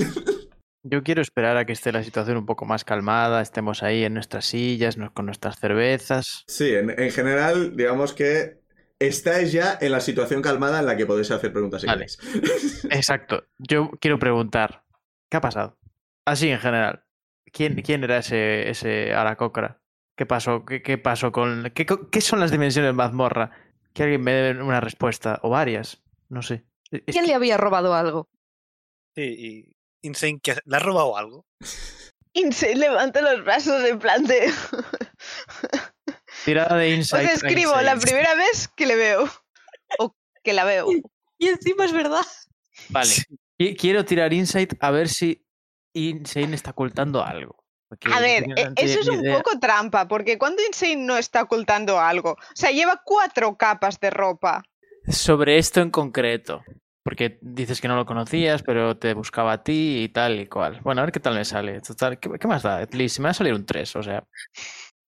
Yo 0.87 1.01
quiero 1.03 1.23
esperar 1.23 1.57
a 1.57 1.65
que 1.65 1.73
esté 1.73 1.91
la 1.91 2.03
situación 2.03 2.37
un 2.37 2.45
poco 2.45 2.65
más 2.65 2.83
calmada, 2.85 3.41
estemos 3.41 3.81
ahí 3.81 4.03
en 4.03 4.13
nuestras 4.13 4.45
sillas, 4.45 4.97
con 5.15 5.25
nuestras 5.25 5.57
cervezas. 5.59 6.43
Sí, 6.47 6.75
en, 6.75 6.91
en 6.91 7.11
general, 7.11 7.75
digamos 7.75 8.13
que 8.13 8.59
estáis 8.99 9.51
ya 9.51 9.79
en 9.81 9.91
la 9.91 9.99
situación 9.99 10.43
calmada 10.43 10.79
en 10.79 10.85
la 10.85 10.95
que 10.95 11.07
podéis 11.07 11.31
hacer 11.31 11.51
preguntas 11.51 11.81
si 11.81 11.87
Vale. 11.87 12.05
Exacto. 12.91 13.45
Yo 13.57 13.89
quiero 13.99 14.19
preguntar, 14.19 14.83
¿qué 15.27 15.37
ha 15.37 15.41
pasado? 15.41 15.75
Así 16.23 16.49
en 16.49 16.59
general. 16.59 17.03
¿Quién, 17.51 17.81
quién 17.81 18.03
era 18.03 18.19
ese, 18.19 18.69
ese 18.69 19.11
Aracocra? 19.13 19.81
¿Qué 20.15 20.27
pasó? 20.27 20.65
¿Qué, 20.65 20.83
qué 20.83 20.99
pasó 20.99 21.31
con.? 21.31 21.71
¿Qué, 21.73 21.87
qué 22.11 22.21
son 22.21 22.39
las 22.39 22.51
dimensiones 22.51 22.93
mazmorra? 22.93 23.51
Que 23.93 24.03
alguien 24.03 24.21
me 24.21 24.33
dé 24.33 24.61
una 24.61 24.81
respuesta. 24.81 25.39
O 25.41 25.49
varias. 25.49 26.03
No 26.29 26.43
sé. 26.43 26.63
Es 26.91 27.01
¿Quién 27.07 27.23
que- 27.23 27.29
le 27.29 27.33
había 27.33 27.57
robado 27.57 27.95
algo? 27.95 28.29
Sí, 29.15 29.21
y 29.23 29.74
Insane, 30.05 30.39
que 30.41 30.55
¿le 30.65 30.77
has 30.77 30.83
robado 30.83 31.17
algo? 31.17 31.45
Insane 32.33 32.75
levanta 32.75 33.21
los 33.21 33.43
brazos 33.43 33.83
en 33.83 33.99
plan 33.99 34.23
de... 34.25 34.51
Tirada 36.43 36.77
de 36.77 36.87
Os 36.91 36.97
insight. 36.97 37.29
escribo 37.31 37.79
la 37.81 37.95
primera 37.97 38.35
vez 38.35 38.67
que 38.75 38.85
le 38.85 38.95
veo. 38.95 39.29
O 39.99 40.15
que 40.43 40.53
la 40.53 40.63
veo. 40.65 40.87
Y 41.37 41.47
encima 41.47 41.85
es 41.85 41.91
verdad. 41.93 42.25
Vale. 42.89 43.09
Qui- 43.57 43.77
Quiero 43.79 44.03
tirar 44.05 44.33
insight 44.33 44.73
a 44.81 44.91
ver 44.91 45.07
si 45.07 45.43
Insane 45.93 46.55
está 46.55 46.71
ocultando 46.71 47.23
algo. 47.23 47.63
Porque 47.87 48.11
A 48.11 48.19
ver, 48.19 48.43
e- 48.55 48.65
no 48.65 48.73
eso 48.75 48.99
es 48.99 49.07
un 49.07 49.21
idea. 49.21 49.37
poco 49.37 49.59
trampa, 49.59 50.07
porque 50.07 50.37
cuando 50.37 50.61
Insane 50.65 50.97
no 50.97 51.17
está 51.17 51.43
ocultando 51.43 51.99
algo, 51.99 52.31
o 52.31 52.55
sea, 52.55 52.71
lleva 52.71 53.01
cuatro 53.05 53.55
capas 53.57 53.99
de 53.99 54.09
ropa. 54.09 54.63
Sobre 55.07 55.57
esto 55.57 55.81
en 55.81 55.91
concreto. 55.91 56.63
Porque 57.05 57.37
dices 57.41 57.81
que 57.81 57.87
no 57.87 57.95
lo 57.95 58.07
conocías, 58.07 58.63
pero 58.63 58.97
te 58.97 59.13
buscaba 59.13 59.51
a 59.53 59.63
ti 59.63 60.01
y 60.05 60.09
tal 60.09 60.39
y 60.39 60.47
cual. 60.47 60.81
Bueno, 60.81 61.01
a 61.01 61.05
ver 61.05 61.11
qué 61.11 61.19
tal 61.19 61.35
me 61.35 61.45
sale. 61.45 61.79
Total, 61.81 62.19
¿qué, 62.19 62.31
qué 62.39 62.47
más 62.47 62.63
da? 62.63 62.79
At 62.79 62.95
least, 62.95 63.19
me 63.19 63.25
va 63.25 63.29
a 63.29 63.33
salir 63.35 63.53
un 63.53 63.63
3, 63.63 63.95
o 63.95 64.01
sea. 64.01 64.23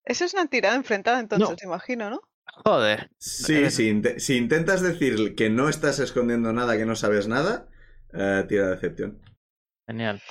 Eso 0.05 0.23
es 0.25 0.33
una 0.35 0.45
tirada 0.45 0.75
enfrentada, 0.75 1.19
entonces, 1.19 1.57
imagino, 1.63 2.11
¿no? 2.11 2.21
Joder. 2.63 3.09
Sí, 3.17 3.55
Eres- 3.55 3.73
si, 3.75 3.89
inte- 3.89 4.19
si 4.19 4.37
intentas 4.37 4.81
decir 4.81 5.33
que 5.35 5.49
no 5.49 5.69
estás 5.69 5.97
escondiendo 5.97 6.53
nada, 6.53 6.77
que 6.77 6.85
no 6.85 6.95
sabes 6.95 7.27
nada, 7.27 7.67
eh, 8.13 8.45
tira 8.47 8.67
decepción. 8.69 9.19
Genial. 9.87 10.21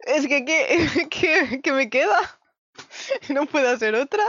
Es 0.00 0.26
que, 0.26 0.46
¿qué, 0.46 0.66
qué, 1.10 1.60
qué 1.62 1.72
me 1.72 1.90
queda? 1.90 2.18
¿No 3.28 3.44
puedo 3.44 3.68
hacer 3.68 3.94
otra? 3.94 4.24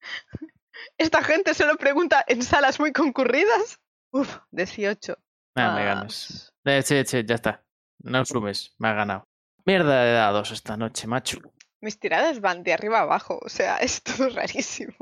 Esta 0.98 1.20
gente 1.24 1.52
solo 1.54 1.76
pregunta 1.76 2.24
en 2.28 2.42
salas 2.42 2.78
muy 2.78 2.92
concurridas. 2.92 3.80
Uf, 4.12 4.38
18. 4.52 5.18
Ah, 5.62 5.74
me 5.74 5.84
más. 5.84 5.94
ganas. 5.94 6.54
Eh, 6.64 6.82
sí, 6.82 7.02
sí, 7.06 7.24
ya 7.26 7.34
está. 7.36 7.64
No 8.00 8.24
sumes, 8.24 8.74
me 8.78 8.88
ha 8.88 8.92
ganado. 8.94 9.28
Mierda 9.64 10.02
de 10.04 10.12
dados 10.12 10.50
esta 10.50 10.76
noche, 10.76 11.06
macho. 11.06 11.38
Mis 11.80 11.98
tiradas 11.98 12.40
van 12.40 12.62
de 12.62 12.72
arriba 12.72 12.98
a 12.98 13.02
abajo, 13.02 13.38
o 13.42 13.48
sea, 13.48 13.76
es 13.78 14.02
todo 14.02 14.28
rarísimo. 14.30 14.94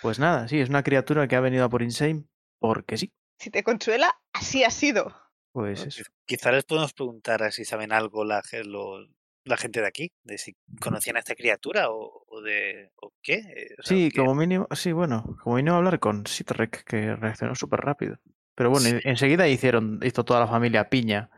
Pues 0.00 0.18
nada, 0.18 0.48
sí, 0.48 0.60
es 0.60 0.68
una 0.68 0.82
criatura 0.82 1.28
que 1.28 1.36
ha 1.36 1.40
venido 1.40 1.64
a 1.64 1.68
por 1.68 1.82
Insane. 1.82 2.24
Porque 2.58 2.96
sí. 2.96 3.12
Si 3.38 3.50
te 3.50 3.62
consuela, 3.64 4.14
así 4.32 4.62
ha 4.64 4.70
sido. 4.70 5.14
Pues 5.52 5.84
eso. 5.84 6.04
Quizá 6.24 6.52
les 6.52 6.64
podemos 6.64 6.92
preguntar 6.92 7.42
a 7.42 7.50
si 7.50 7.64
saben 7.64 7.92
algo 7.92 8.24
la, 8.24 8.42
ge- 8.42 8.64
lo- 8.64 9.06
la 9.44 9.56
gente 9.56 9.80
de 9.80 9.86
aquí, 9.88 10.12
de 10.22 10.38
si 10.38 10.56
conocían 10.80 11.16
a 11.16 11.18
esta 11.18 11.34
criatura 11.34 11.90
o, 11.90 12.24
o 12.26 12.40
de 12.40 12.90
o 13.02 13.12
qué. 13.20 13.34
eh, 13.34 13.74
o 13.78 13.82
sea, 13.82 13.96
Sí, 13.96 14.10
como 14.12 14.34
mínimo, 14.36 14.66
sí, 14.76 14.92
bueno, 14.92 15.36
como 15.42 15.56
mínimo 15.56 15.76
hablar 15.76 15.98
con 15.98 16.24
Sitrek, 16.26 16.84
que 16.84 17.16
reaccionó 17.16 17.54
súper 17.56 17.80
rápido. 17.80 18.18
Pero 18.54 18.70
bueno, 18.70 18.86
Sí. 18.86 18.98
enseguida 19.04 19.48
hicieron, 19.48 20.00
hizo 20.02 20.24
toda 20.24 20.40
la 20.40 20.46
familia 20.46 20.88
piña. 20.88 21.30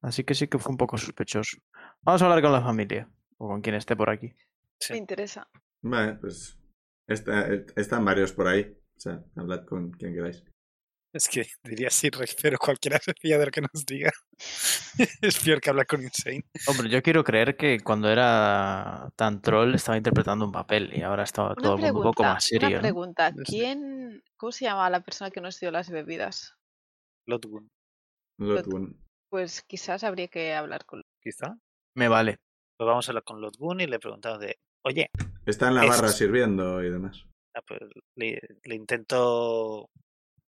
Así 0.00 0.24
que 0.24 0.34
sí 0.34 0.48
que 0.48 0.58
fue 0.58 0.70
un 0.72 0.78
poco 0.78 0.96
sospechoso. 0.96 1.58
Vamos 2.02 2.22
a 2.22 2.26
hablar 2.26 2.40
con 2.42 2.52
la 2.52 2.62
familia, 2.62 3.08
o 3.36 3.48
con 3.48 3.60
quien 3.60 3.74
esté 3.74 3.96
por 3.96 4.10
aquí. 4.10 4.32
Sí. 4.80 4.92
Me 4.94 4.98
interesa. 5.00 5.48
Vale, 5.82 6.14
pues 6.14 6.58
está- 7.06 7.48
están 7.76 8.04
varios 8.04 8.32
por 8.32 8.46
ahí. 8.48 8.76
O 8.96 9.00
sea, 9.00 9.22
hablad 9.36 9.64
con 9.64 9.90
quien 9.92 10.14
queráis. 10.14 10.44
Es 11.12 11.28
que 11.28 11.46
diría 11.64 11.90
sí, 11.90 12.10
pero 12.42 12.58
cualquiera 12.58 12.98
se 12.98 13.14
fía 13.14 13.38
de 13.38 13.46
lo 13.46 13.50
que 13.50 13.60
nos 13.62 13.84
diga. 13.86 14.10
es 15.22 15.38
peor 15.40 15.60
que 15.60 15.70
hablar 15.70 15.86
con 15.86 16.02
Insane. 16.02 16.44
Hombre, 16.66 16.88
yo 16.88 17.02
quiero 17.02 17.24
creer 17.24 17.56
que 17.56 17.80
cuando 17.80 18.10
era 18.10 19.10
tan 19.16 19.40
troll 19.40 19.74
estaba 19.74 19.96
interpretando 19.96 20.44
un 20.44 20.52
papel 20.52 20.90
y 20.94 21.02
ahora 21.02 21.24
está 21.24 21.54
todo 21.54 21.76
un 21.76 22.02
poco 22.02 22.22
más 22.22 22.44
serio. 22.44 22.68
una 22.68 22.80
pregunta. 22.80 23.30
No. 23.32 23.42
¿Quién, 23.44 24.22
cómo 24.36 24.52
se 24.52 24.66
llama 24.66 24.88
la 24.90 25.00
persona 25.00 25.30
que 25.30 25.40
nos 25.40 25.58
dio 25.58 25.70
las 25.70 25.90
bebidas? 25.90 26.54
Lotgun, 27.26 27.68
Lotgun. 28.38 29.04
Pues 29.30 29.62
quizás 29.62 30.04
habría 30.04 30.28
que 30.28 30.54
hablar 30.54 30.84
con 30.86 31.02
quizá. 31.22 31.56
Me 31.94 32.08
vale. 32.08 32.38
Pues 32.78 32.86
vamos 32.86 33.08
a 33.08 33.10
hablar 33.10 33.24
con 33.24 33.40
Lotgun 33.40 33.80
y 33.80 33.86
le 33.86 33.98
preguntamos 33.98 34.40
de, 34.40 34.56
oye, 34.84 35.10
Está 35.44 35.68
en 35.68 35.74
la 35.76 35.84
Es- 35.84 35.88
barra 35.90 36.08
sirviendo 36.08 36.82
y 36.82 36.90
demás. 36.90 37.24
ah, 37.54 37.60
pues, 37.66 37.80
le, 38.16 38.40
le 38.64 38.74
intento, 38.74 39.90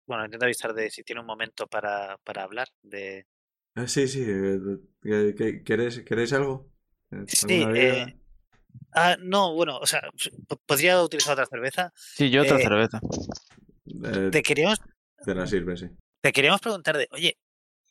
bueno, 0.08 0.26
intento 0.26 0.46
avisar 0.46 0.74
de 0.74 0.90
si 0.90 1.04
tiene 1.04 1.22
un 1.22 1.28
momento 1.28 1.68
para, 1.68 2.18
para 2.24 2.44
hablar 2.44 2.68
de... 2.82 3.28
Ah, 3.76 3.88
sí, 3.88 4.08
sí. 4.08 4.24
eh, 4.26 4.58
¿qué- 5.02 5.36
qué- 5.38 5.64
¿Queréis, 5.64 6.02
¿Queréis 6.04 6.34
algo? 6.34 6.72
Eh, 7.12 7.24
Sí, 7.28 7.64
eh, 7.76 8.18
Ah, 8.94 9.16
no, 9.20 9.54
bueno, 9.54 9.78
o 9.78 9.86
sea, 9.86 10.02
podría 10.66 11.02
utilizar 11.04 11.34
otra 11.34 11.46
cerveza. 11.46 11.92
Sí, 11.96 12.30
yo 12.30 12.42
otra 12.44 12.58
Eh, 12.58 12.62
cerveza. 12.64 13.00
Eh, 14.04 14.30
Te 14.32 14.42
queríamos, 14.44 14.80
te 15.24 15.36
la 15.36 15.46
sirve, 15.48 15.78
sí. 15.78 15.88
te 16.22 16.32
queríamos 16.32 16.62
preguntar 16.62 16.98
de, 16.98 17.08
oye, 17.12 17.38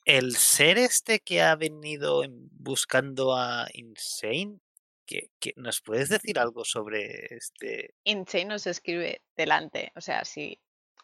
el 0.05 0.35
ser 0.35 0.77
este 0.77 1.19
que 1.19 1.41
ha 1.41 1.55
venido 1.55 2.23
en- 2.23 2.49
buscando 2.51 3.35
a 3.35 3.67
Insane, 3.73 4.59
¿qué, 5.05 5.29
qué- 5.39 5.53
nos 5.57 5.81
puedes 5.81 6.09
decir 6.09 6.39
algo 6.39 6.63
sobre 6.65 7.25
este? 7.35 7.93
Insane 8.03 8.45
nos 8.45 8.67
escribe 8.67 9.21
delante. 9.35 9.91
O 9.95 10.01
sea, 10.01 10.23
si 10.25 10.59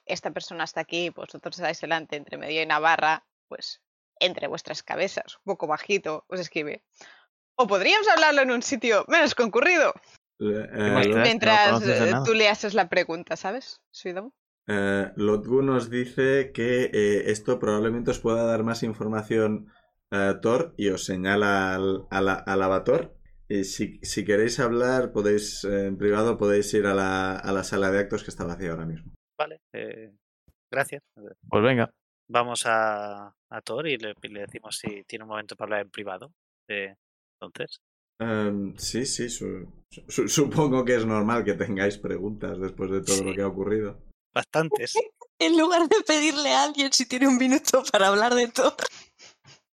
esta 0.06 0.32
persona 0.32 0.64
está 0.64 0.82
aquí, 0.82 1.10
vosotros 1.10 1.58
estáis 1.58 1.80
delante, 1.82 2.16
entre 2.16 2.38
medio 2.38 2.62
y 2.62 2.66
Navarra, 2.66 3.26
pues 3.48 3.82
entre 4.20 4.48
vuestras 4.48 4.84
cabezas, 4.84 5.38
un 5.38 5.54
poco 5.54 5.68
bajito, 5.68 6.26
os 6.28 6.40
escribe. 6.40 6.84
O 7.56 7.68
podríamos 7.68 8.08
hablarlo 8.08 8.42
en 8.42 8.52
un 8.52 8.62
sitio 8.62 9.06
menos 9.08 9.36
concurrido. 9.36 9.94
Eh, 10.40 10.68
eh, 10.74 11.08
no 11.10 11.22
Mientras 11.22 11.88
eh, 11.88 12.14
tú 12.26 12.34
le 12.34 12.50
haces 12.50 12.74
la 12.74 12.90
pregunta, 12.90 13.36
¿sabes? 13.36 13.82
Suidamu? 13.92 14.32
eh, 14.68 15.12
Lotgun 15.16 15.68
nos 15.68 15.90
dice 15.90 16.52
que 16.54 16.86
eh, 16.86 17.32
esto 17.32 17.60
probablemente 17.60 18.12
os 18.12 18.20
pueda 18.20 18.44
dar 18.44 18.64
más 18.64 18.82
información 18.84 19.72
eh, 20.12 20.34
Thor 20.42 20.74
y 20.78 20.90
os 20.90 21.06
señala 21.06 21.76
al, 21.76 22.08
al, 22.10 22.30
al 22.30 22.62
avatar. 22.64 23.14
Y 23.50 23.66
si, 23.66 24.00
si 24.04 24.26
queréis 24.26 24.60
hablar, 24.60 25.12
podéis 25.12 25.64
eh, 25.66 25.88
en 25.88 25.98
privado 25.98 26.38
podéis 26.38 26.74
ir 26.74 26.88
a 26.88 26.94
la, 26.94 27.36
a 27.36 27.52
la 27.52 27.64
sala 27.64 27.92
de 27.92 28.00
actos 28.00 28.24
que 28.24 28.32
está 28.32 28.46
vacía 28.46 28.72
ahora 28.72 28.86
mismo. 28.86 29.14
Vale, 29.44 29.60
eh, 29.74 30.10
gracias. 30.72 31.04
Pues 31.50 31.64
venga. 31.64 31.92
Vamos 32.30 32.66
a, 32.66 33.28
a 33.50 33.62
Thor 33.62 33.88
y 33.90 33.98
le, 33.98 34.14
decimos 34.22 34.78
si 34.78 35.04
tiene 35.04 35.24
un 35.26 35.30
momento 35.32 35.58
para 35.58 35.66
hablar 35.68 35.82
en 35.82 35.90
privado. 35.92 36.32
Eh, 36.70 36.96
entonces, 37.42 37.82
Em, 38.20 38.78
sí, 38.78 39.06
sí, 39.06 39.28
su- 39.28 39.68
su- 40.08 40.30
supongo 40.30 40.86
que 40.86 40.96
es 40.96 41.06
normal 41.06 41.44
que 41.44 41.56
tengáis 41.56 41.98
preguntas 41.98 42.58
después 42.60 42.90
de 42.92 43.02
todo 43.02 43.24
lo 43.24 43.36
que 43.36 43.42
ha 43.42 43.48
ocurrido. 43.48 44.00
bastantes. 44.34 44.94
En 45.40 45.58
lugar 45.58 45.90
de 45.90 45.98
pedirle 46.08 46.54
a 46.54 46.64
alguien 46.64 46.94
si 46.94 47.06
tiene 47.06 47.28
un 47.28 47.38
minuto 47.38 47.84
para 47.92 48.08
hablar 48.08 48.34
de 48.34 48.48
Thor, 48.48 48.76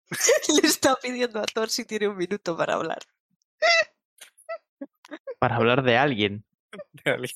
le 0.61 0.67
está 0.67 0.95
pidiendo 0.95 1.39
a 1.39 1.43
Thor 1.45 1.69
si 1.69 1.85
tiene 1.85 2.07
un 2.07 2.17
minuto 2.17 2.57
para 2.57 2.73
hablar. 2.73 2.99
Para 5.37 5.57
hablar 5.57 5.83
de 5.83 5.97
alguien. 5.97 6.43
Vale. 7.05 7.29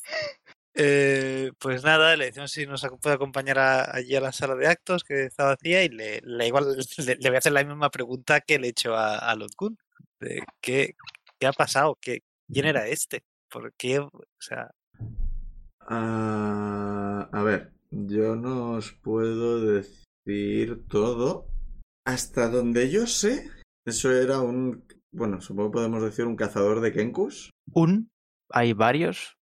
Eh, 0.75 1.51
pues 1.59 1.83
nada, 1.83 2.15
le 2.15 2.25
decimos 2.25 2.51
si 2.51 2.65
nos 2.65 2.85
puede 3.01 3.15
acompañar 3.15 3.59
a- 3.59 3.95
allí 3.95 4.15
a 4.15 4.21
la 4.21 4.31
sala 4.31 4.55
de 4.55 4.67
actos 4.67 5.03
que 5.03 5.25
está 5.25 5.45
vacía 5.45 5.83
y 5.83 5.89
le, 5.89 6.19
le 6.23 6.47
igual 6.47 6.75
le, 6.97 7.15
le 7.15 7.29
voy 7.29 7.35
a 7.35 7.39
hacer 7.39 7.51
la 7.51 7.63
misma 7.63 7.89
pregunta 7.91 8.41
que 8.41 8.57
le 8.59 8.67
he 8.67 8.69
hecho 8.71 8.95
a, 8.95 9.17
a 9.17 9.35
Lotkun. 9.35 9.77
De 10.19 10.41
qué, 10.61 10.95
¿Qué 11.39 11.47
ha 11.47 11.53
pasado? 11.53 11.97
¿Qué, 12.01 12.21
¿Quién 12.51 12.65
era 12.65 12.87
este? 12.87 13.23
¿Por 13.49 13.73
qué? 13.73 13.99
O 13.99 14.09
sea, 14.39 14.71
Ah, 15.81 17.29
a 17.31 17.43
ver, 17.43 17.71
yo 17.91 18.35
no 18.35 18.71
os 18.71 18.93
puedo 18.93 19.59
decir 19.65 20.87
todo. 20.87 21.47
Hasta 22.05 22.49
donde 22.49 22.89
yo 22.89 23.05
sé, 23.07 23.49
eso 23.85 24.11
era 24.11 24.39
un, 24.41 24.85
bueno, 25.11 25.41
supongo 25.41 25.69
que 25.71 25.73
podemos 25.75 26.03
decir 26.03 26.25
un 26.25 26.35
cazador 26.35 26.81
de 26.81 26.91
Kenkus. 26.93 27.49
Un, 27.73 28.09
hay 28.49 28.73
varios. 28.73 29.37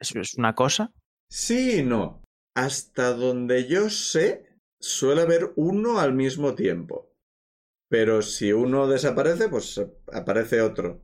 Es 0.00 0.34
una 0.36 0.54
cosa. 0.54 0.92
Sí 1.30 1.80
y 1.80 1.82
no. 1.82 2.22
Hasta 2.54 3.12
donde 3.12 3.66
yo 3.66 3.90
sé, 3.90 4.46
suele 4.80 5.22
haber 5.22 5.52
uno 5.56 5.98
al 5.98 6.14
mismo 6.14 6.54
tiempo. 6.54 7.12
Pero 7.88 8.22
si 8.22 8.52
uno 8.52 8.86
desaparece, 8.86 9.48
pues 9.48 9.80
aparece 10.12 10.60
otro. 10.60 11.00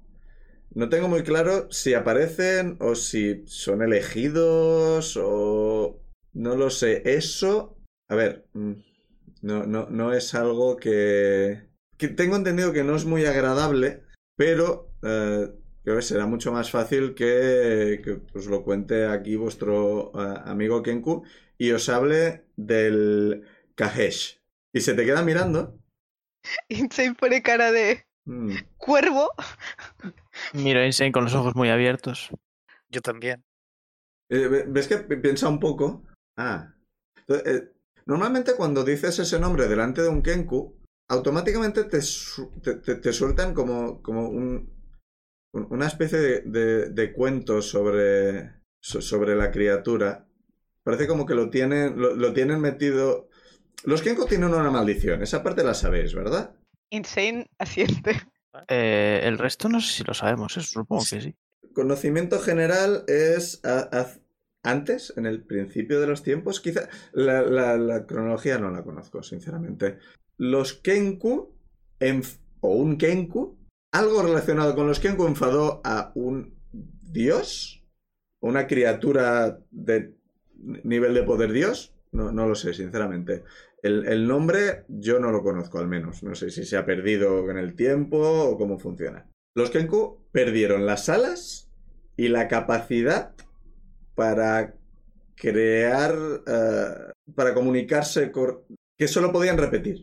No 0.75 0.89
tengo 0.89 1.09
muy 1.09 1.23
claro 1.23 1.71
si 1.71 1.95
aparecen 1.95 2.77
o 2.81 2.95
si 2.95 3.45
son 3.47 3.83
elegidos 3.83 5.17
o... 5.21 6.01
No 6.33 6.57
lo 6.57 6.71
sé. 6.71 7.03
Eso... 7.05 7.79
A 8.11 8.17
ver, 8.17 8.47
mm, 8.53 8.73
no, 9.43 9.65
no, 9.67 9.89
no 9.89 10.13
es 10.13 10.35
algo 10.35 10.77
que... 10.77 11.69
que 11.97 12.09
tengo 12.09 12.37
entendido 12.37 12.73
que 12.73 12.85
no 12.85 12.97
es 12.97 13.05
muy 13.05 13.25
agradable, 13.25 14.03
pero 14.37 14.93
eh, 15.03 15.49
creo 15.85 15.97
que 15.97 16.03
será 16.03 16.26
mucho 16.26 16.51
más 16.53 16.70
fácil 16.70 17.14
que, 17.14 18.01
que 18.03 18.20
os 18.37 18.47
lo 18.47 18.64
cuente 18.64 19.07
aquí 19.07 19.37
vuestro 19.37 20.11
eh, 20.14 20.41
amigo 20.47 20.82
Kenku 20.82 21.24
y 21.59 21.70
os 21.72 21.89
hable 21.89 22.47
del 22.57 23.45
Kahesh. 23.76 24.41
Y 24.72 24.80
se 24.80 24.95
te 24.95 25.05
queda 25.05 25.22
mirando. 25.22 25.78
Insane 26.68 27.14
pone 27.14 27.43
cara 27.43 27.70
de 27.72 28.05
Mm, 28.26 28.57
cuervo. 28.78 29.28
Miro 30.55 30.80
a 30.80 30.87
Insane 30.87 31.12
con 31.12 31.24
los 31.24 31.35
ojos 31.35 31.55
muy 31.55 31.68
abiertos. 31.68 32.30
yo 32.89 33.03
también. 33.03 33.45
Eh, 34.30 34.49
ve- 34.49 34.64
¿Ves 34.66 34.89
que 34.89 34.97
pi- 34.99 35.16
piensa 35.16 35.47
un 35.49 35.61
poco? 35.61 36.05
Ah. 36.39 36.72
Entonces, 37.18 37.47
eh, 37.55 37.72
normalmente 38.07 38.55
cuando 38.57 38.82
dices 38.82 39.18
ese 39.18 39.39
nombre 39.39 39.68
delante 39.68 40.01
de 40.01 40.09
un 40.09 40.22
Kenku, 40.22 40.74
automáticamente 41.11 41.85
te, 41.85 42.01
su- 42.01 42.51
te, 42.62 42.76
te- 42.76 42.95
te 42.95 43.12
sueltan 43.12 43.53
como, 43.53 44.01
como 44.03 44.28
un- 44.30 44.72
una 45.55 45.87
especie 45.87 46.19
de, 46.19 46.41
de- 46.43 46.91
de 46.91 47.13
cuento 47.13 47.63
sobre, 47.63 48.53
so- 48.81 49.01
sobre 49.01 49.35
la 49.37 49.51
criatura. 49.51 50.27
Parece 50.83 51.07
como 51.07 51.25
que 51.27 51.35
lo 51.35 51.49
tienen, 51.51 51.99
lo, 52.01 52.15
lo 52.15 52.33
tienen 52.33 52.61
metido... 52.61 53.29
Los 53.85 54.03
Kenku 54.03 54.27
tienen 54.27 54.53
una 54.55 54.71
maldición, 54.71 55.23
esa 55.23 55.43
parte 55.43 55.63
la 55.65 55.75
sabéis, 55.75 56.15
¿verdad? 56.15 56.55
Insane 56.91 57.47
asiente. 57.59 58.13
Eh, 58.69 59.21
el 59.25 59.37
resto 59.39 59.69
no 59.69 59.81
sé 59.81 59.93
si 59.93 60.05
lo 60.05 60.15
sabemos, 60.15 60.57
eso 60.57 60.69
supongo 60.81 61.03
que 61.11 61.21
sí. 61.21 61.35
Conocimiento 61.73 62.39
general 62.39 63.03
es 63.09 63.61
a- 63.65 63.89
a- 63.91 64.15
antes, 64.63 65.13
en 65.17 65.27
el 65.27 65.43
principio 65.43 66.01
de 66.01 66.07
los 66.07 66.23
tiempos, 66.23 66.61
quizá 66.61 66.89
la, 67.13 67.43
la- 67.43 67.77
la 67.77 68.07
cronología 68.07 68.59
no 68.59 68.71
la 68.71 68.85
conozco, 68.85 69.25
sinceramente. 69.25 69.99
Los 70.37 70.75
Kenku, 70.75 71.57
o 72.61 72.69
un 72.77 72.97
Kenku, 72.97 73.59
algo 73.95 74.23
relacionado 74.23 74.75
con 74.75 74.89
los 74.89 74.99
Kenku 74.99 75.25
enfadó 75.25 75.81
a 75.85 76.11
un 76.17 76.53
dios, 76.73 77.85
una 78.41 78.67
criatura 78.67 79.61
de 79.71 80.17
nivel 80.83 81.15
de 81.15 81.23
poder 81.23 81.53
dios, 81.53 81.95
no, 82.11 82.33
no 82.33 82.49
lo 82.49 82.57
sé, 82.57 82.75
sinceramente. 82.75 83.45
El, 83.83 84.27
nombre 84.27 84.85
yo 84.89 85.21
no 85.21 85.31
lo 85.31 85.45
conozco 85.45 85.79
al 85.79 85.87
menos, 85.87 86.25
no 86.25 86.35
sé 86.35 86.51
si 86.51 86.65
se 86.65 86.77
ha 86.77 86.85
perdido 86.85 87.49
en 87.51 87.59
el 87.59 87.77
tiempo 87.77 88.19
o 88.19 88.59
cómo 88.59 88.81
funciona. 88.81 89.31
Los 89.55 89.71
Kenku 89.71 90.27
perdieron 90.33 90.87
las 90.87 91.09
alas 91.09 91.71
y 92.17 92.29
la 92.29 92.49
capacidad 92.49 93.33
para 94.17 94.75
crear, 95.37 96.17
eh, 96.47 97.13
para 97.37 97.55
comunicarse, 97.55 98.33
que 98.99 99.07
solo 99.07 99.31
podían 99.31 99.59
repetir. 99.59 100.01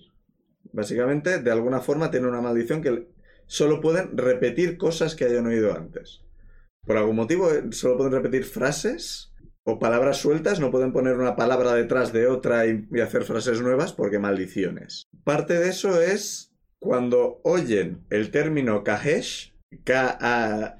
Básicamente, 0.71 1.39
de 1.39 1.51
alguna 1.51 1.81
forma, 1.81 2.09
tienen 2.09 2.29
una 2.29 2.39
maldición 2.39 2.81
que 2.81 3.07
solo 3.51 3.81
pueden 3.81 4.17
repetir 4.17 4.77
cosas 4.77 5.13
que 5.13 5.25
hayan 5.25 5.45
oído 5.45 5.75
antes. 5.75 6.21
Por 6.85 6.95
algún 6.95 7.17
motivo, 7.17 7.51
eh, 7.51 7.65
solo 7.71 7.97
pueden 7.97 8.13
repetir 8.13 8.45
frases 8.45 9.33
o 9.63 9.77
palabras 9.77 10.19
sueltas, 10.19 10.61
no 10.61 10.71
pueden 10.71 10.93
poner 10.93 11.17
una 11.17 11.35
palabra 11.35 11.73
detrás 11.73 12.13
de 12.13 12.27
otra 12.27 12.65
y, 12.65 12.87
hacer 13.01 13.25
frases 13.25 13.61
nuevas 13.61 13.91
porque 13.91 14.19
maldiciones. 14.19 15.03
Parte 15.25 15.59
de 15.59 15.67
eso 15.67 16.01
es 16.01 16.53
cuando 16.79 17.41
oyen 17.43 18.05
el 18.09 18.31
término 18.31 18.85
Kahesh, 18.85 19.53
K-A-H-E-S, 19.83 20.77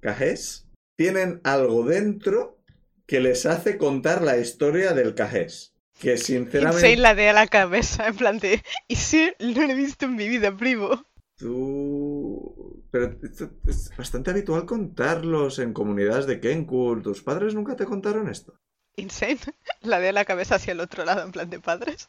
Kahesh, 0.00 0.64
tienen 0.96 1.42
algo 1.44 1.84
dentro 1.84 2.58
que 3.06 3.20
les 3.20 3.44
hace 3.44 3.76
contar 3.76 4.22
la 4.22 4.38
historia 4.38 4.94
del 4.94 5.14
Kahesh. 5.14 5.74
Que 6.00 6.16
sinceramente... 6.16 6.76
Insane 6.90 6.96
la 7.02 7.14
de 7.14 7.28
a 7.28 7.32
la 7.32 7.46
cabeza, 7.48 8.06
en 8.08 8.16
plan 8.16 8.38
de. 8.38 8.62
Y 8.86 8.96
sí, 8.96 9.32
no 9.40 9.66
lo 9.66 9.72
he 9.72 9.74
visto 9.74 10.04
en 10.06 10.14
mi 10.16 10.28
vida, 10.28 10.56
primo. 10.56 11.04
Tú... 11.36 12.84
Pero 12.90 13.16
esto 13.22 13.50
es 13.66 13.90
bastante 13.96 14.30
habitual 14.30 14.64
contarlos 14.64 15.58
en 15.58 15.72
comunidades 15.72 16.26
de 16.26 16.40
Kenku. 16.40 17.00
¿Tus 17.02 17.22
padres 17.22 17.54
nunca 17.54 17.76
te 17.76 17.84
contaron 17.84 18.28
esto? 18.28 18.58
Insane 18.96 19.38
la 19.82 20.00
de 20.00 20.08
a 20.08 20.12
la 20.12 20.24
cabeza 20.24 20.54
hacia 20.56 20.72
el 20.72 20.80
otro 20.80 21.04
lado, 21.04 21.22
en 21.22 21.32
plan 21.32 21.50
de 21.50 21.60
padres. 21.60 22.08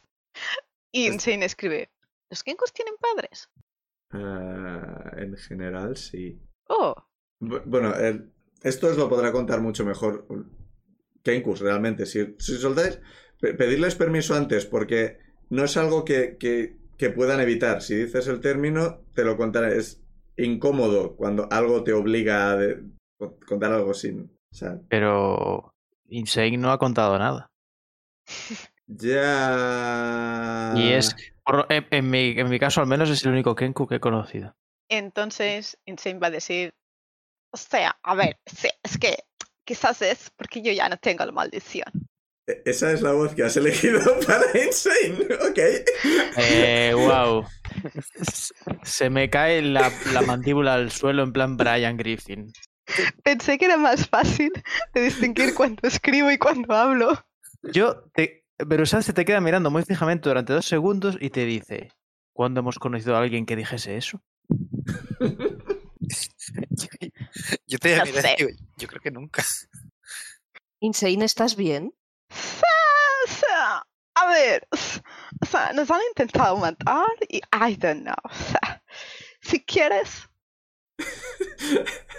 Y 0.92 1.06
Insane 1.06 1.44
escribe: 1.44 1.90
¿Los 2.30 2.42
Kenkus 2.42 2.72
tienen 2.72 2.94
padres? 3.00 3.50
Ah, 4.12 5.12
en 5.18 5.36
general, 5.36 5.96
sí. 5.96 6.40
Oh, 6.68 6.94
Bu- 7.40 7.62
Bueno, 7.66 7.94
el- 7.94 8.32
esto 8.62 8.88
os 8.88 8.96
lo 8.96 9.08
podrá 9.08 9.32
contar 9.32 9.60
mucho 9.60 9.84
mejor 9.84 10.26
Kenkus, 11.22 11.60
realmente. 11.60 12.06
Si, 12.06 12.34
si 12.38 12.56
soltáis, 12.56 13.00
pedirles 13.40 13.94
permiso 13.94 14.34
antes, 14.34 14.66
porque 14.66 15.18
no 15.50 15.64
es 15.64 15.76
algo 15.76 16.04
que, 16.04 16.36
que- 16.38 16.76
que 16.96 17.10
puedan 17.10 17.40
evitar. 17.40 17.80
Si 17.82 17.94
dices 17.94 18.26
el 18.28 18.40
término, 18.40 19.00
te 19.14 19.24
lo 19.24 19.36
contaré. 19.36 19.78
Es 19.78 20.02
incómodo 20.36 21.16
cuando 21.16 21.48
algo 21.50 21.82
te 21.82 21.92
obliga 21.94 22.50
a 22.50 22.56
de- 22.56 22.82
contar 23.46 23.72
algo 23.72 23.94
sin... 23.94 24.30
O 24.52 24.56
sea, 24.56 24.78
Pero 24.88 25.72
Insane 26.08 26.56
no 26.58 26.70
ha 26.72 26.78
contado 26.78 27.18
nada. 27.18 27.50
ya... 28.86 30.72
Y 30.76 30.90
es, 30.92 31.14
por- 31.44 31.66
en, 31.70 31.86
en 31.90 32.10
mi, 32.10 32.34
en 32.38 32.48
mi 32.48 32.58
caso 32.58 32.80
al 32.80 32.86
menos, 32.86 33.10
es 33.10 33.24
el 33.24 33.32
único 33.32 33.54
Kenku 33.54 33.86
que 33.86 33.96
he 33.96 34.00
conocido. 34.00 34.54
entonces 34.90 35.78
Insane 35.86 36.18
va 36.18 36.28
a 36.28 36.30
decir: 36.32 36.70
O 37.52 37.56
sea, 37.56 37.96
a 38.02 38.14
ver, 38.14 38.38
sí, 38.46 38.68
es 38.82 38.98
que 38.98 39.16
quizás 39.64 40.02
es 40.02 40.30
porque 40.36 40.62
yo 40.62 40.72
ya 40.72 40.88
no 40.88 40.96
tengo 40.96 41.24
la 41.24 41.32
maldición. 41.32 41.86
E- 42.50 42.62
Esa 42.64 42.92
es 42.92 43.02
la 43.02 43.12
voz 43.12 43.34
que 43.34 43.42
has 43.44 43.56
elegido 43.56 44.00
para 44.26 44.44
Insane. 44.58 45.18
Ok. 45.48 45.58
Eh, 46.36 46.92
wow. 46.94 47.44
Se 48.82 49.10
me 49.10 49.30
cae 49.30 49.62
la, 49.62 49.92
la 50.12 50.22
mandíbula 50.22 50.74
al 50.74 50.90
suelo 50.90 51.22
en 51.22 51.32
plan 51.32 51.56
Brian 51.56 51.96
Griffin. 51.96 52.52
Pensé 53.22 53.56
que 53.58 53.66
era 53.66 53.76
más 53.76 54.08
fácil 54.08 54.50
de 54.94 55.00
distinguir 55.02 55.54
cuando 55.54 55.86
escribo 55.86 56.30
y 56.30 56.38
cuando 56.38 56.74
hablo. 56.74 57.24
Yo, 57.62 58.04
te, 58.14 58.44
Berusad 58.58 59.02
se 59.02 59.12
te 59.12 59.24
queda 59.24 59.40
mirando 59.40 59.70
muy 59.70 59.84
fijamente 59.84 60.28
durante 60.28 60.52
dos 60.52 60.66
segundos 60.66 61.16
y 61.20 61.30
te 61.30 61.44
dice, 61.44 61.92
¿cuándo 62.32 62.60
hemos 62.60 62.78
conocido 62.78 63.16
a 63.16 63.20
alguien 63.20 63.46
que 63.46 63.54
dijese 63.54 63.96
eso? 63.96 64.22
Yo 67.66 67.78
te 67.78 67.96
No 67.96 68.04
miré 68.04 68.56
yo 68.76 68.88
creo 68.88 69.00
que 69.00 69.10
nunca. 69.10 69.44
Insane, 70.80 71.24
¿estás 71.24 71.54
bien? 71.56 71.92
O 72.30 73.28
sea, 73.28 73.82
a 74.14 74.26
ver, 74.28 74.66
o 74.72 75.46
sea, 75.46 75.72
nos 75.72 75.90
han 75.90 76.00
intentado 76.08 76.56
matar 76.56 77.06
y 77.28 77.38
I 77.38 77.76
don't 77.76 78.02
know. 78.02 78.14
O 78.24 78.34
sea, 78.34 78.82
si 79.42 79.62
quieres, 79.64 80.22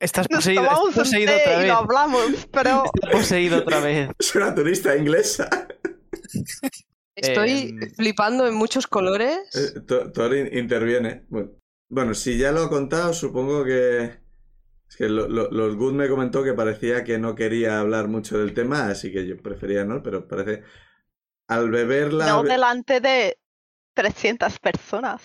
Estás 0.00 0.26
nos 0.30 0.38
poseído, 0.40 0.62
tomamos 0.64 0.88
estás 0.90 1.06
un 1.08 1.12
poseído 1.12 1.32
té 1.34 1.40
otra 1.40 1.54
y 1.54 1.58
vez. 1.58 1.66
lo 1.68 1.74
hablamos, 1.74 2.48
pero 2.52 2.84
Estás 2.94 3.10
poseído 3.10 3.58
otra 3.58 3.80
vez. 3.80 4.10
Es 4.18 4.34
una 4.34 4.54
turista 4.54 4.96
inglesa. 4.96 5.48
Estoy 7.16 7.50
Em. 7.80 7.94
flipando 7.96 8.46
en 8.46 8.54
muchos 8.54 8.86
colores. 8.86 9.38
Eh, 9.54 9.80
To- 9.86 10.12
Thor 10.12 10.36
in- 10.36 10.56
interviene. 10.56 11.24
Bueno, 11.28 11.50
bueno, 11.90 12.14
si 12.14 12.38
ya 12.38 12.52
lo 12.52 12.62
ha 12.64 12.68
contado, 12.68 13.12
supongo 13.12 13.64
que. 13.64 14.20
Que 14.98 15.08
lo- 15.08 15.28
lo- 15.28 15.50
los 15.50 15.76
Good 15.76 15.92
me 15.94 16.08
comentó 16.08 16.42
que 16.42 16.54
parecía 16.54 17.04
que 17.04 17.18
no 17.18 17.34
quería 17.36 17.78
hablar 17.80 18.08
mucho 18.08 18.38
del 18.38 18.52
tema, 18.52 18.88
así 18.88 19.12
que 19.12 19.26
yo 19.26 19.36
prefería 19.36 19.84
no, 19.84 20.02
pero 20.02 20.26
parece. 20.26 20.64
Al 21.46 21.70
beber 21.70 22.12
la. 22.12 22.26
no 22.26 22.42
delante 22.42 23.00
de 23.00 23.38
300 23.94 24.58
personas 24.58 25.22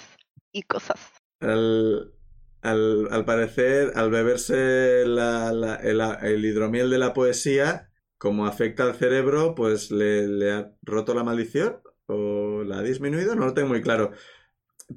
y 0.51 0.63
cosas. 0.63 0.99
al, 1.39 2.13
al, 2.61 3.07
al 3.11 3.25
parecer, 3.25 3.91
al 3.95 4.09
beberse 4.11 5.03
la- 5.05 5.51
la- 5.51 5.75
el, 5.75 6.01
el 6.01 6.45
hidromiel 6.45 6.89
de 6.89 6.97
la 6.99 7.13
poesía, 7.13 7.91
como 8.17 8.45
afecta 8.45 8.83
al 8.83 8.95
cerebro, 8.95 9.55
pues 9.55 9.91
le, 9.91 10.27
le 10.27 10.51
ha 10.51 10.71
roto 10.83 11.13
la 11.13 11.23
maldición 11.23 11.81
o 12.05 12.63
la 12.63 12.79
ha 12.79 12.83
disminuido, 12.83 13.35
no 13.35 13.45
lo 13.45 13.53
tengo 13.53 13.69
muy 13.69 13.81
claro. 13.81 14.11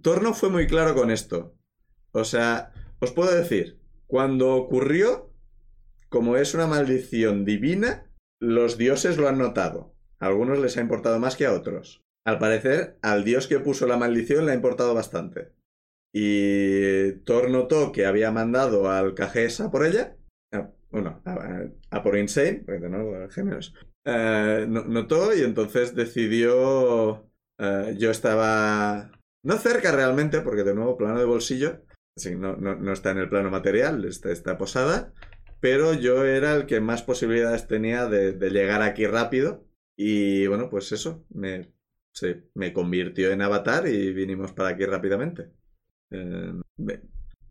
Thor 0.03 0.22
no 0.22 0.35
fue 0.35 0.51
muy 0.51 0.66
claro 0.66 0.95
con 0.95 1.11
esto. 1.11 1.55
O 2.12 2.24
sea, 2.24 2.72
os 3.01 3.12
puedo 3.12 3.35
decir, 3.35 3.81
cuando 4.07 4.55
ocurrió, 4.55 5.31
como 6.09 6.37
es 6.37 6.55
una 6.55 6.67
maldición 6.67 7.45
divina, 7.45 8.11
los 8.41 8.79
dioses 8.79 9.17
lo 9.19 9.29
han 9.29 9.39
notado. 9.39 9.95
A 10.21 10.27
algunos 10.27 10.59
les 10.59 10.77
ha 10.77 10.81
importado 10.81 11.19
más 11.19 11.37
que 11.37 11.47
a 11.47 11.53
otros. 11.53 12.03
Al 12.25 12.39
parecer, 12.39 12.99
al 13.03 13.25
dios 13.25 13.47
que 13.47 13.61
puso 13.61 13.87
la 13.87 13.97
maldición 13.97 14.47
le 14.47 14.53
ha 14.53 14.57
importado 14.57 14.95
bastante. 14.95 15.53
Y 16.15 17.13
Thor 17.25 17.51
notó 17.51 17.93
que 17.93 18.07
había 18.07 18.33
mandado 18.33 18.91
al 18.91 19.15
Cajes 19.15 19.61
a 19.61 19.71
por 19.71 19.85
ella. 19.85 20.17
a- 20.53 20.71
bueno, 20.91 21.21
a, 21.25 21.67
a 21.91 22.03
por 22.03 22.17
Insane, 22.17 22.63
porque 22.65 22.81
de 22.81 22.89
nuevo, 22.89 23.29
géneros. 23.29 23.75
No- 24.05 24.85
notó 24.85 25.35
y 25.37 25.43
entonces 25.43 25.95
decidió. 25.95 27.29
eh, 27.59 27.95
yo 27.99 28.11
estaba. 28.11 29.11
No 29.45 29.57
cerca 29.59 29.93
realmente, 29.93 30.41
porque 30.41 30.65
de 30.65 30.75
nuevo, 30.75 30.97
plano 30.97 31.19
de 31.19 31.25
bolsillo. 31.25 31.83
Sí, 32.17 32.35
no, 32.35 32.57
no, 32.57 32.77
no 32.77 32.93
está 32.93 33.11
en 33.11 33.19
el 33.19 33.29
plano 33.29 33.51
material, 33.51 34.05
está, 34.05 34.31
posada. 34.59 35.12
Pero 35.61 35.95
yo 35.95 36.25
era 36.25 36.55
el 36.55 36.67
que 36.67 36.81
más 36.81 37.03
posibilidades 37.03 37.67
tenía 37.67 38.07
de, 38.07 38.33
llegar 38.51 38.83
aquí 38.83 39.07
rápido. 39.07 39.67
Y 39.97 40.47
bueno, 40.47 40.69
pues 40.71 40.93
eso, 40.93 41.25
me, 41.31 41.73
me 42.55 42.73
convirtió 42.73 43.31
en 43.31 43.43
avatar 43.43 43.87
y 43.87 44.12
vinimos 44.12 44.53
para 44.53 44.71
aquí 44.71 44.85
rápidamente. 44.85 45.51
Eh, 46.11 46.53
ve- 46.77 47.03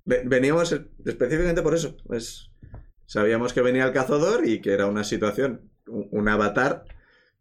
ve- 0.06 0.24
veníamos 0.26 0.72
específicamente 0.72 1.62
por 1.62 1.76
eso. 1.76 1.98
Sabíamos 3.06 3.54
que 3.54 3.62
venía 3.62 3.86
el 3.86 3.94
cazador 3.94 4.48
y 4.48 4.62
que 4.62 4.74
era 4.74 4.88
una 4.88 5.04
situación, 5.04 5.72
un 5.88 6.28
avatar 6.28 6.86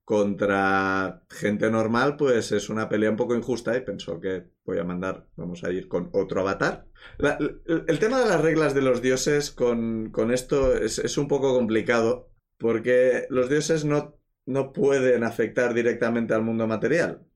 contra 0.05 1.23
gente 1.31 1.71
normal, 1.71 2.17
pues 2.17 2.53
es 2.53 2.69
una 2.69 2.89
pelea 2.89 3.11
un 3.11 3.17
poco 3.17 3.35
injusta 3.35 3.77
y 3.77 3.81
pensó 3.83 4.21
que 4.21 4.45
voy 4.65 4.79
a 4.79 4.85
mandar, 4.85 5.27
vamos 5.37 5.65
a 5.65 5.71
ir 5.71 5.89
con 5.89 6.11
otro 6.13 6.41
avatar. 6.43 6.87
La- 7.19 7.39
el, 7.41 7.85
el 7.89 7.99
tema 7.99 8.21
de 8.21 8.27
las 8.29 8.41
reglas 8.41 8.75
de 8.75 8.83
los 8.83 9.01
dioses 9.03 9.51
con, 9.51 10.11
con 10.11 10.31
esto 10.33 10.75
es, 10.77 10.99
es 10.99 11.17
un 11.19 11.29
poco 11.29 11.55
complicado 11.55 12.31
porque 12.59 13.27
los 13.31 13.49
dioses 13.49 13.85
no, 13.85 14.19
no 14.47 14.73
pueden 14.73 15.25
afectar 15.25 15.75
directamente 15.75 16.35
al 16.35 16.43
mundo 16.43 16.67
material. 16.67 17.27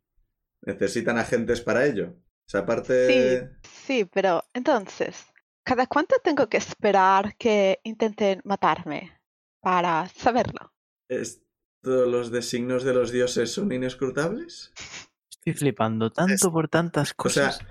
Necesitan 0.63 1.19
agentes 1.19 1.61
para 1.61 1.87
ello. 1.87 2.11
O 2.17 2.51
sea, 2.51 2.61
aparte... 2.61 3.51
Sí, 3.63 4.05
pero 4.05 4.43
entonces, 4.53 5.27
¿cada 5.65 5.87
cuánto 5.87 6.17
tengo 6.23 6.49
que 6.49 6.57
esperar 6.59 7.37
que 7.37 7.81
intenten 7.85 8.41
matarme 8.45 9.21
para 9.61 10.09
saberlo? 10.09 10.73
¿Esto, 11.89 12.05
los 12.07 12.31
designios 12.31 12.85
de 12.85 12.93
los 12.93 13.11
dioses 13.11 13.51
son 13.53 13.73
inescrutables? 13.73 14.73
Estoy 15.31 15.55
flipando 15.55 16.11
tanto 16.11 16.53
por 16.53 16.69
tantas 16.69 17.15
O 17.17 17.29
sea, 17.31 17.47
cosas. 17.47 17.67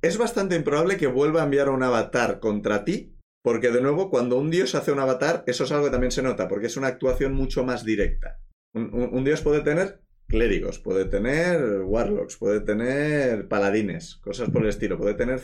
es 0.00 0.16
bastante 0.16 0.56
improbable 0.56 0.96
que 0.96 1.06
vuelva 1.06 1.42
a 1.42 1.44
enviar 1.44 1.68
un 1.68 1.82
avatar 1.82 2.40
contra 2.40 2.84
ti, 2.86 3.14
porque 3.42 3.70
de 3.70 3.82
nuevo, 3.82 4.08
cuando 4.08 4.38
un 4.38 4.50
dios 4.50 4.74
hace 4.74 4.92
un 4.92 4.98
avatar, 5.00 5.44
eso 5.46 5.64
es 5.64 5.72
algo 5.72 5.84
que 5.86 5.90
también 5.90 6.10
se 6.10 6.22
nota, 6.22 6.48
porque 6.48 6.68
es 6.68 6.76
una 6.78 6.86
actuación 6.86 7.34
mucho 7.34 7.64
más 7.64 7.84
directa. 7.84 8.40
Un, 8.74 8.94
un- 8.94 9.10
un 9.14 9.24
dios 9.24 9.42
puede 9.42 9.60
tener 9.60 10.00
clérigos, 10.26 10.78
puede 10.78 11.04
tener 11.04 11.82
warlocks, 11.82 12.36
puede 12.38 12.60
tener 12.60 13.46
paladines, 13.48 14.16
cosas 14.22 14.48
por 14.48 14.62
el 14.62 14.68
estilo, 14.70 14.96
puede 14.96 15.14
tener 15.14 15.38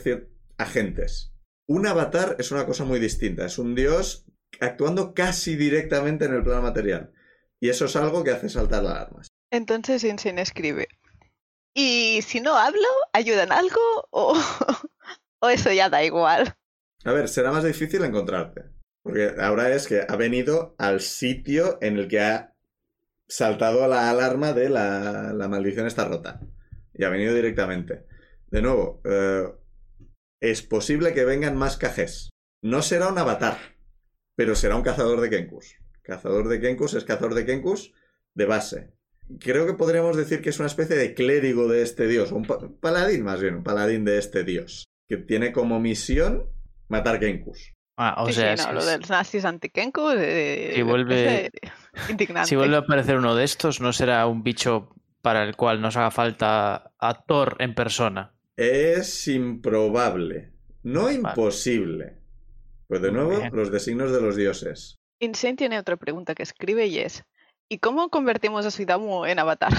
agentes. 0.57 1.33
Un 1.69 1.85
avatar 1.85 2.35
es 2.39 2.51
una 2.51 2.65
cosa 2.65 2.83
muy 2.83 2.99
distinta, 2.99 3.45
es 3.45 3.59
un 3.59 3.75
dios 3.75 4.25
actuando 4.59 5.13
casi 5.13 5.55
directamente 5.55 6.25
en 6.25 6.33
el 6.33 6.43
plano 6.43 6.63
material. 6.63 7.11
Y 7.59 7.69
eso 7.69 7.85
es 7.85 7.95
algo 7.95 8.23
que 8.23 8.31
hace 8.31 8.49
saltar 8.49 8.83
las 8.83 8.93
alarmas. 8.93 9.27
Entonces 9.51 10.03
Insane 10.03 10.41
escribe. 10.41 10.87
¿Y 11.73 12.21
si 12.23 12.41
no 12.41 12.55
hablo, 12.57 12.87
ayudan 13.13 13.51
algo? 13.51 13.79
¿O, 14.11 14.35
o 15.39 15.49
eso 15.49 15.71
ya 15.71 15.89
da 15.89 16.03
igual? 16.03 16.55
A 17.05 17.11
ver, 17.11 17.29
será 17.29 17.51
más 17.51 17.63
difícil 17.63 18.03
encontrarte. 18.03 18.63
Porque 19.03 19.35
ahora 19.39 19.73
es 19.73 19.87
que 19.87 20.05
ha 20.07 20.15
venido 20.15 20.75
al 20.77 20.99
sitio 21.01 21.77
en 21.81 21.97
el 21.97 22.07
que 22.07 22.19
ha 22.19 22.53
saltado 23.27 23.87
la 23.87 24.09
alarma 24.09 24.53
de 24.53 24.69
la, 24.69 25.33
la 25.33 25.47
maldición 25.47 25.87
está 25.87 26.05
rota. 26.05 26.41
Y 26.93 27.03
ha 27.03 27.09
venido 27.09 27.33
directamente. 27.33 28.05
De 28.47 28.61
nuevo, 28.61 29.01
eh, 29.05 29.45
es 30.41 30.61
posible 30.61 31.13
que 31.13 31.25
vengan 31.25 31.55
más 31.55 31.77
cajes. 31.77 32.29
No 32.61 32.81
será 32.81 33.07
un 33.07 33.17
avatar, 33.17 33.57
pero 34.35 34.55
será 34.55 34.75
un 34.75 34.83
cazador 34.83 35.21
de 35.21 35.29
Kenkus. 35.29 35.75
Cazador 36.07 36.47
de 36.47 36.61
Kenkus 36.61 36.93
es 36.93 37.03
cazador 37.03 37.33
de 37.35 37.45
Kenkus 37.45 37.91
de 38.33 38.45
base. 38.45 38.93
Creo 39.39 39.65
que 39.67 39.73
podríamos 39.73 40.15
decir 40.15 40.41
que 40.41 40.49
es 40.51 40.57
una 40.59 40.67
especie 40.67 40.95
de 40.95 41.13
clérigo 41.13 41.67
de 41.67 41.81
este 41.81 42.07
dios, 42.07 42.31
un 42.31 42.45
pa- 42.45 42.59
paladín 42.79 43.23
más 43.25 43.41
bien, 43.41 43.55
un 43.55 43.63
paladín 43.63 44.05
de 44.05 44.17
este 44.17 44.45
dios, 44.45 44.85
que 45.09 45.17
tiene 45.17 45.51
como 45.51 45.81
misión 45.81 46.45
matar 46.87 47.19
Kenkus. 47.19 47.73
Ah, 47.97 48.15
o 48.23 48.27
Sí, 48.27 48.33
sea, 48.35 48.55
sí, 48.55 48.63
no, 48.63 48.69
si, 48.69 48.75
lo 48.75 48.85
de 48.85 48.97
los 48.99 49.09
nazis 49.09 49.43
antikenku 49.43 50.11
eh, 50.15 50.71
Si 50.75 50.81
vuelve- 50.81 51.49
es 51.51 52.09
indignante. 52.09 52.47
si 52.47 52.55
vuelve 52.55 52.75
a 52.77 52.79
aparecer 52.79 53.17
uno 53.17 53.35
de 53.35 53.43
estos, 53.43 53.81
no 53.81 53.91
será 53.91 54.25
un 54.27 54.43
bicho 54.43 54.95
para 55.21 55.43
el 55.43 55.57
cual 55.57 55.81
nos 55.81 55.97
haga 55.97 56.11
falta 56.11 56.93
a 56.97 57.23
Thor 57.25 57.57
en 57.59 57.75
persona. 57.75 58.33
Es 58.55 59.27
improbable, 59.27 60.53
no 60.83 61.11
imposible. 61.11 62.19
Pues 62.87 63.01
de 63.01 63.11
Muy 63.11 63.19
nuevo, 63.25 63.39
bien. 63.41 63.53
los 63.53 63.69
designios 63.71 64.13
de 64.13 64.21
los 64.21 64.37
dioses. 64.37 64.95
Insane 65.19 65.55
tiene 65.55 65.79
otra 65.79 65.97
pregunta 65.97 66.35
que 66.35 66.43
escribe 66.43 66.87
y 66.87 66.99
es 66.99 67.23
¿Y 67.69 67.79
cómo 67.79 68.09
convertimos 68.09 68.65
a 68.65 68.71
Suidamu 68.71 69.25
en 69.25 69.39
avatar? 69.39 69.73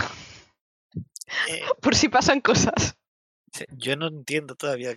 Eh, 1.47 1.63
Por 1.83 1.95
si 1.95 2.09
pasan 2.09 2.41
cosas. 2.41 2.97
Yo 3.71 3.97
no 3.97 4.09
entiendo 4.09 4.55
todavía, 4.55 4.97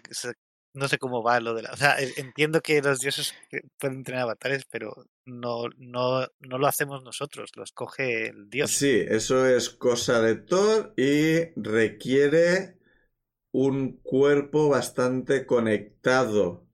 no 0.74 0.88
sé 0.88 0.98
cómo 0.98 1.24
va 1.24 1.39
lo 1.39 1.54
de 1.54 1.64
la... 1.64 1.72
O 1.72 1.78
sea, 1.78 2.00
e- 2.00 2.14
entiendo 2.18 2.62
que 2.62 2.82
los 2.82 3.00
dioses 3.00 3.34
pueden 3.80 4.04
tener 4.04 4.22
avatares, 4.22 4.66
pero 4.66 4.94
no, 5.26 5.66
no, 5.78 6.28
no 6.39 6.58
lo 6.58 6.68
hacemos 6.68 7.04
nosotros, 7.04 7.52
lo 7.56 7.64
escoge 7.64 8.28
el 8.28 8.50
dios. 8.50 8.72
Sí, 8.80 9.04
eso 9.08 9.46
es 9.48 9.70
cosa 9.70 10.22
de 10.22 10.36
Thor 10.36 10.94
y 10.98 11.52
requiere 11.60 12.78
un 13.52 13.98
cuerpo 13.98 14.70
bastante 14.70 15.46
conectado 15.46 16.68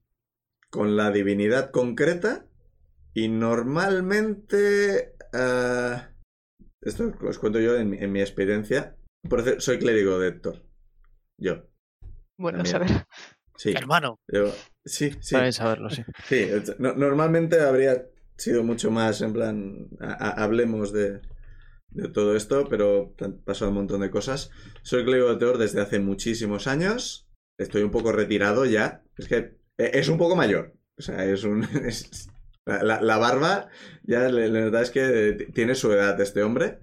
con 0.69 0.97
la 0.97 1.11
divinidad 1.11 1.71
concreta 1.71 2.47
y 3.17 3.29
normalmente... 3.29 5.13
ah, 5.33 6.09
esto 6.81 7.13
os 7.21 7.39
cuento 7.39 7.59
yo 7.59 7.75
en, 7.77 7.89
mi- 7.89 7.97
en 7.97 8.11
mi 8.11 8.21
experiencia. 8.21 8.95
Por 9.27 9.59
soy 9.61 9.79
clérigo 9.79 10.19
de 10.19 10.31
Thor. 10.33 10.63
Yo. 11.39 11.67
Bueno, 12.39 12.59
También. 12.63 12.87
saber. 12.87 13.05
Sí. 13.57 13.73
Hermano, 13.75 14.19
yo- 14.31 14.53
sí, 14.85 15.11
sí. 15.19 15.33
Para 15.35 15.51
saberlo, 15.51 15.89
sí. 15.89 16.03
Sí, 16.29 16.47
no- 16.79 16.93
normalmente 16.93 17.59
habría 17.61 18.05
sido 18.37 18.63
mucho 18.63 18.91
más 18.91 19.21
en 19.21 19.33
plan, 19.33 19.89
a- 19.99 20.13
a- 20.13 20.43
hablemos 20.43 20.93
de, 20.93 21.21
de 21.89 22.09
todo 22.09 22.35
esto, 22.35 22.67
pero 22.69 23.15
han 23.19 23.39
pasado 23.43 23.71
un 23.71 23.77
montón 23.77 24.01
de 24.01 24.11
cosas. 24.11 24.51
Soy 24.83 25.03
clérigo 25.03 25.29
de 25.33 25.37
Thor 25.39 25.57
desde 25.57 25.81
hace 25.81 25.99
muchísimos 25.99 26.67
años. 26.67 27.27
Estoy 27.59 27.81
un 27.81 27.91
poco 27.91 28.11
retirado 28.11 28.65
ya. 28.65 29.03
Es 29.17 29.27
que 29.27 29.57
e- 29.79 29.91
es 29.99 30.07
un 30.07 30.19
poco 30.19 30.35
mayor. 30.35 30.75
O 30.99 31.01
sea, 31.01 31.25
es 31.25 31.43
un... 31.43 31.63
es- 31.85 32.29
la, 32.67 33.17
barba, 33.17 33.69
ya 34.03 34.29
la 34.29 34.49
verdad 34.49 34.81
es 34.81 34.91
que 34.91 35.47
tiene 35.53 35.75
su 35.75 35.91
edad 35.91 36.19
este 36.21 36.43
hombre. 36.43 36.79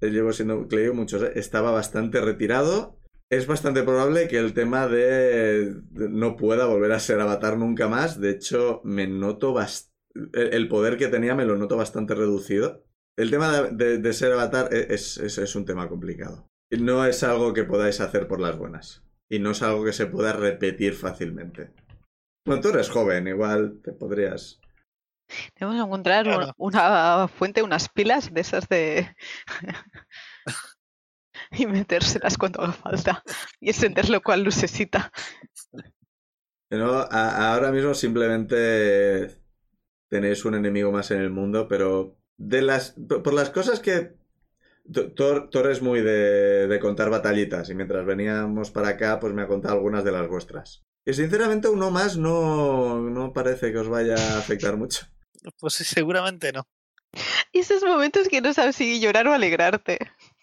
Eh, 0.00 0.10
Llevo 0.10 0.32
siendo 0.32 0.68
clérigo 0.68 0.94
muchos... 0.94 1.22
Estaba 1.34 1.70
bastante 1.72 2.20
retirado. 2.20 2.98
Es 3.30 3.46
bastante 3.46 3.82
probable 3.82 4.28
que 4.28 4.38
el 4.38 4.54
tema 4.54 4.88
de, 4.88 5.74
no 5.92 6.36
pueda 6.36 6.66
volver 6.66 6.92
a 6.92 7.00
ser 7.00 7.20
avatar 7.20 7.58
nunca 7.58 7.88
más. 7.88 8.20
De 8.20 8.30
hecho, 8.30 8.80
me 8.84 9.06
noto 9.06 9.52
bastante... 9.52 9.92
El, 10.32 10.68
poder 10.68 10.96
que 10.96 11.08
tenía 11.08 11.34
me 11.34 11.44
lo 11.44 11.56
noto 11.56 11.76
bastante 11.76 12.14
reducido. 12.14 12.84
El 13.16 13.30
tema 13.30 13.62
de, 13.70 14.12
ser 14.12 14.32
avatar 14.32 14.72
e- 14.72 14.94
es, 14.94 15.18
es- 15.18 15.38
es 15.38 15.54
un 15.56 15.64
tema 15.64 15.88
complicado. 15.88 16.46
No 16.70 17.04
es 17.04 17.22
algo 17.22 17.52
que 17.52 17.64
podáis 17.64 18.00
hacer 18.00 18.28
por 18.28 18.40
las 18.40 18.56
buenas. 18.56 19.02
Y 19.28 19.40
no 19.40 19.50
es 19.50 19.62
algo 19.62 19.84
que 19.84 19.92
se 19.92 20.06
pueda 20.06 20.32
repetir 20.32 20.94
fácilmente. 20.94 21.70
Bueno, 22.46 22.62
tú 22.62 22.68
eres 22.70 22.88
joven, 22.88 23.26
igual 23.26 23.80
te 23.82 23.92
podrías... 23.92 24.60
Debemos 25.58 25.84
encontrar 25.86 26.28
un- 26.28 26.52
una 26.56 27.28
fuente, 27.28 27.62
unas 27.62 27.88
pilas 27.88 28.32
de 28.32 28.40
esas 28.40 28.68
de. 28.68 29.14
y 31.50 31.66
metérselas 31.66 32.36
cuando 32.38 32.62
haga 32.62 32.72
falta. 32.72 33.22
Y 33.60 33.68
encenderlo 33.68 34.22
cual 34.22 34.42
lucecita. 34.44 35.10
No, 36.70 36.98
a- 37.00 37.52
ahora 37.54 37.72
mismo 37.72 37.94
simplemente 37.94 39.38
tenéis 40.08 40.44
un 40.44 40.54
enemigo 40.54 40.92
más 40.92 41.10
en 41.10 41.20
el 41.20 41.30
mundo, 41.30 41.66
pero 41.68 42.16
de 42.38 42.62
las 42.62 42.92
por 43.08 43.32
las 43.34 43.50
cosas 43.50 43.80
que 43.80 44.16
Thor 45.16 45.70
es 45.70 45.82
muy 45.82 46.00
de, 46.02 46.66
de 46.68 46.80
contar 46.80 47.10
batallitas 47.10 47.68
y 47.70 47.74
mientras 47.74 48.04
veníamos 48.06 48.70
para 48.70 48.88
acá 48.90 49.18
pues 49.20 49.32
me 49.34 49.42
ha 49.42 49.48
contado 49.48 49.74
algunas 49.76 50.04
de 50.04 50.12
las 50.12 50.28
vuestras. 50.28 50.84
Y 51.06 51.14
sinceramente 51.14 51.68
uno 51.68 51.90
más 51.90 52.16
no, 52.18 53.00
no 53.00 53.32
parece 53.32 53.72
que 53.72 53.78
os 53.78 53.88
vaya 53.88 54.14
a 54.16 54.38
afectar 54.38 54.76
mucho. 54.76 55.06
Pues 55.58 55.74
seguramente 55.74 56.52
no. 56.52 56.66
Y 57.52 57.60
esos 57.60 57.82
momentos 57.82 58.28
que 58.28 58.40
no 58.40 58.52
sabes 58.52 58.76
si 58.76 59.00
llorar 59.00 59.26
o 59.28 59.32
alegrarte. 59.32 59.98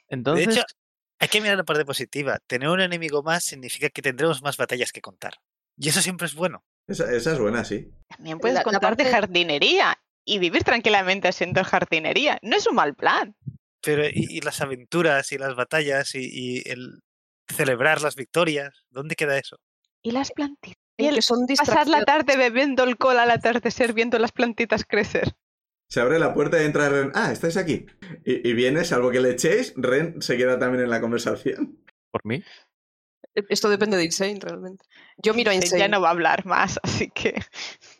Entonces, 0.08 0.48
De 0.48 0.54
hecho, 0.54 0.64
hay 1.20 1.28
que 1.28 1.42
mirar 1.42 1.58
la 1.58 1.64
parte 1.64 1.86
positiva. 1.86 2.40
Tener 2.48 2.70
un 2.70 2.82
enemigo 2.82 3.24
más 3.24 3.44
significa 3.44 3.90
que 3.90 4.02
tendremos 4.02 4.42
más 4.42 4.58
batallas 4.58 4.92
que 4.92 5.02
contar. 5.02 5.36
Y 5.78 5.90
eso 5.90 6.02
siempre 6.02 6.26
es 6.28 6.34
bueno. 6.34 6.64
Esa, 6.88 7.12
esa 7.12 7.34
es 7.34 7.40
buena, 7.40 7.64
sí. 7.66 7.92
También 8.10 8.40
puedes 8.40 8.56
La- 8.56 8.60
la 8.62 8.64
contar 8.64 8.96
de 8.98 9.04
parte- 9.04 9.12
jardinería 9.12 9.98
y 10.26 10.40
vivir 10.40 10.64
tranquilamente 10.64 11.28
haciendo 11.28 11.64
jardinería. 11.64 12.40
No 12.42 12.56
es 12.58 12.66
un 12.68 12.76
mal 12.76 12.96
plan. 12.96 13.36
Pero 13.82 14.08
y, 14.08 14.12
y 14.38 14.42
las 14.42 14.62
aventuras 14.62 15.32
y 15.32 15.38
las 15.38 15.56
batallas 15.56 16.16
y, 16.16 16.28
y 16.32 16.70
el 16.70 17.02
celebrar 17.48 18.02
las 18.02 18.16
victorias, 18.16 18.84
¿dónde 18.90 19.16
queda 19.16 19.38
eso? 19.38 19.58
Y 20.02 20.12
las 20.12 20.32
plantitas. 20.32 20.82
Y 20.98 21.04
en 21.04 21.10
el 21.10 21.16
que 21.16 21.22
son 21.22 21.46
pasar 21.58 21.88
la 21.88 22.04
tarde 22.06 22.38
bebiendo 22.38 22.84
alcohol 22.84 23.20
al 23.20 23.32
atardecer 23.32 23.94
viendo 23.94 24.18
las 24.20 24.32
plantitas 24.32 24.86
crecer. 24.86 25.36
Se 25.90 26.00
abre 26.02 26.20
la 26.20 26.34
puerta 26.34 26.62
y 26.62 26.66
entra 26.66 26.90
Ren. 26.90 27.12
Ah, 27.14 27.32
estáis 27.32 27.58
aquí. 27.58 27.86
Y, 28.26 28.48
y 28.50 28.54
viene, 28.54 28.84
salvo 28.86 29.12
que 29.12 29.20
le 29.20 29.32
echéis, 29.32 29.74
Ren 29.76 30.22
se 30.22 30.36
queda 30.38 30.58
también 30.58 30.84
en 30.84 30.90
la 30.90 31.00
conversación. 31.02 31.78
por 32.12 32.26
mí, 32.26 32.44
Esto 33.50 33.70
depende 33.70 33.98
de 33.98 34.06
Insane, 34.06 34.40
realmente. 34.42 34.86
Yo 35.18 35.34
miro 35.34 35.52
a 35.52 35.54
Eh, 35.54 35.58
Insane. 35.58 35.80
Ya 35.82 35.88
no 35.88 36.02
va 36.02 36.08
a 36.08 36.12
hablar 36.12 36.46
más, 36.46 36.80
así 36.84 37.10
que... 37.12 37.36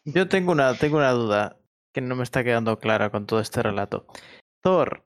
yo 0.06 0.28
tengo 0.30 0.52
una, 0.52 0.74
tengo 0.78 0.98
una 0.98 1.12
duda 1.12 1.58
que 1.94 2.02
no 2.02 2.16
me 2.16 2.24
está 2.24 2.44
quedando 2.44 2.80
clara 2.80 3.10
con 3.12 3.26
todo 3.26 3.40
este 3.40 3.62
relato. 3.62 4.08
Thor 4.64 5.06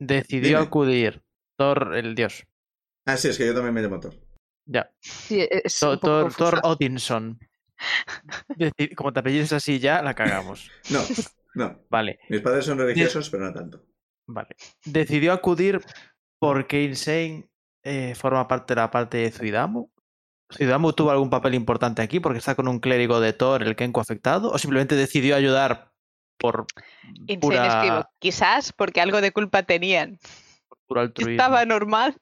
decidió 0.00 0.58
Dime. 0.58 0.60
acudir. 0.60 1.22
Thor, 1.56 1.94
el 1.96 2.14
dios. 2.14 2.46
Ah, 3.06 3.16
sí, 3.16 3.28
es 3.28 3.38
que 3.38 3.46
yo 3.46 3.54
también 3.54 3.74
me 3.74 3.80
llamo 3.82 4.00
Thor. 4.00 4.14
Ya. 4.70 4.90
Sí, 5.00 5.40
e- 5.40 5.62
es 5.64 5.78
Thor, 5.80 5.98
Thor. 5.98 6.60
Odinson. 6.62 7.38
Deci- 8.56 8.94
Como 8.94 9.12
te 9.12 9.20
apellides 9.20 9.52
así 9.52 9.78
ya, 9.78 10.02
la 10.02 10.14
cagamos. 10.14 10.70
No, 10.90 11.00
no. 11.54 11.78
Vale, 11.88 12.18
Mis 12.28 12.40
padres 12.42 12.64
son 12.66 12.78
religiosos, 12.78 13.30
pero 13.30 13.46
no 13.46 13.52
tanto. 13.54 13.82
vale. 14.26 14.54
Decidió 14.84 15.32
acudir 15.32 15.80
porque 16.38 16.82
Insane 16.84 17.48
eh, 17.82 18.14
forma 18.14 18.46
parte 18.46 18.74
de 18.74 18.80
la 18.80 18.90
parte 18.90 19.16
de 19.18 19.30
Zuidamu. 19.30 19.90
¿Zuidamu 20.52 20.92
tuvo 20.92 21.10
algún 21.10 21.30
papel 21.30 21.54
importante 21.54 22.02
aquí 22.02 22.20
porque 22.20 22.38
está 22.38 22.54
con 22.54 22.68
un 22.68 22.78
clérigo 22.80 23.20
de 23.20 23.32
Thor, 23.32 23.62
el 23.62 23.74
Kenku 23.76 24.00
afectado? 24.00 24.50
¿O 24.50 24.58
simplemente 24.58 24.94
decidió 24.96 25.34
ayudar 25.36 25.90
por 26.38 26.66
Insane 27.26 27.38
pura, 27.40 27.66
escribo. 27.66 28.04
Quizás 28.18 28.72
porque 28.72 29.00
algo 29.00 29.20
de 29.20 29.32
culpa 29.32 29.62
tenían. 29.62 30.18
altruismo? 30.94 31.30
Estaba 31.32 31.64
normal. 31.64 32.16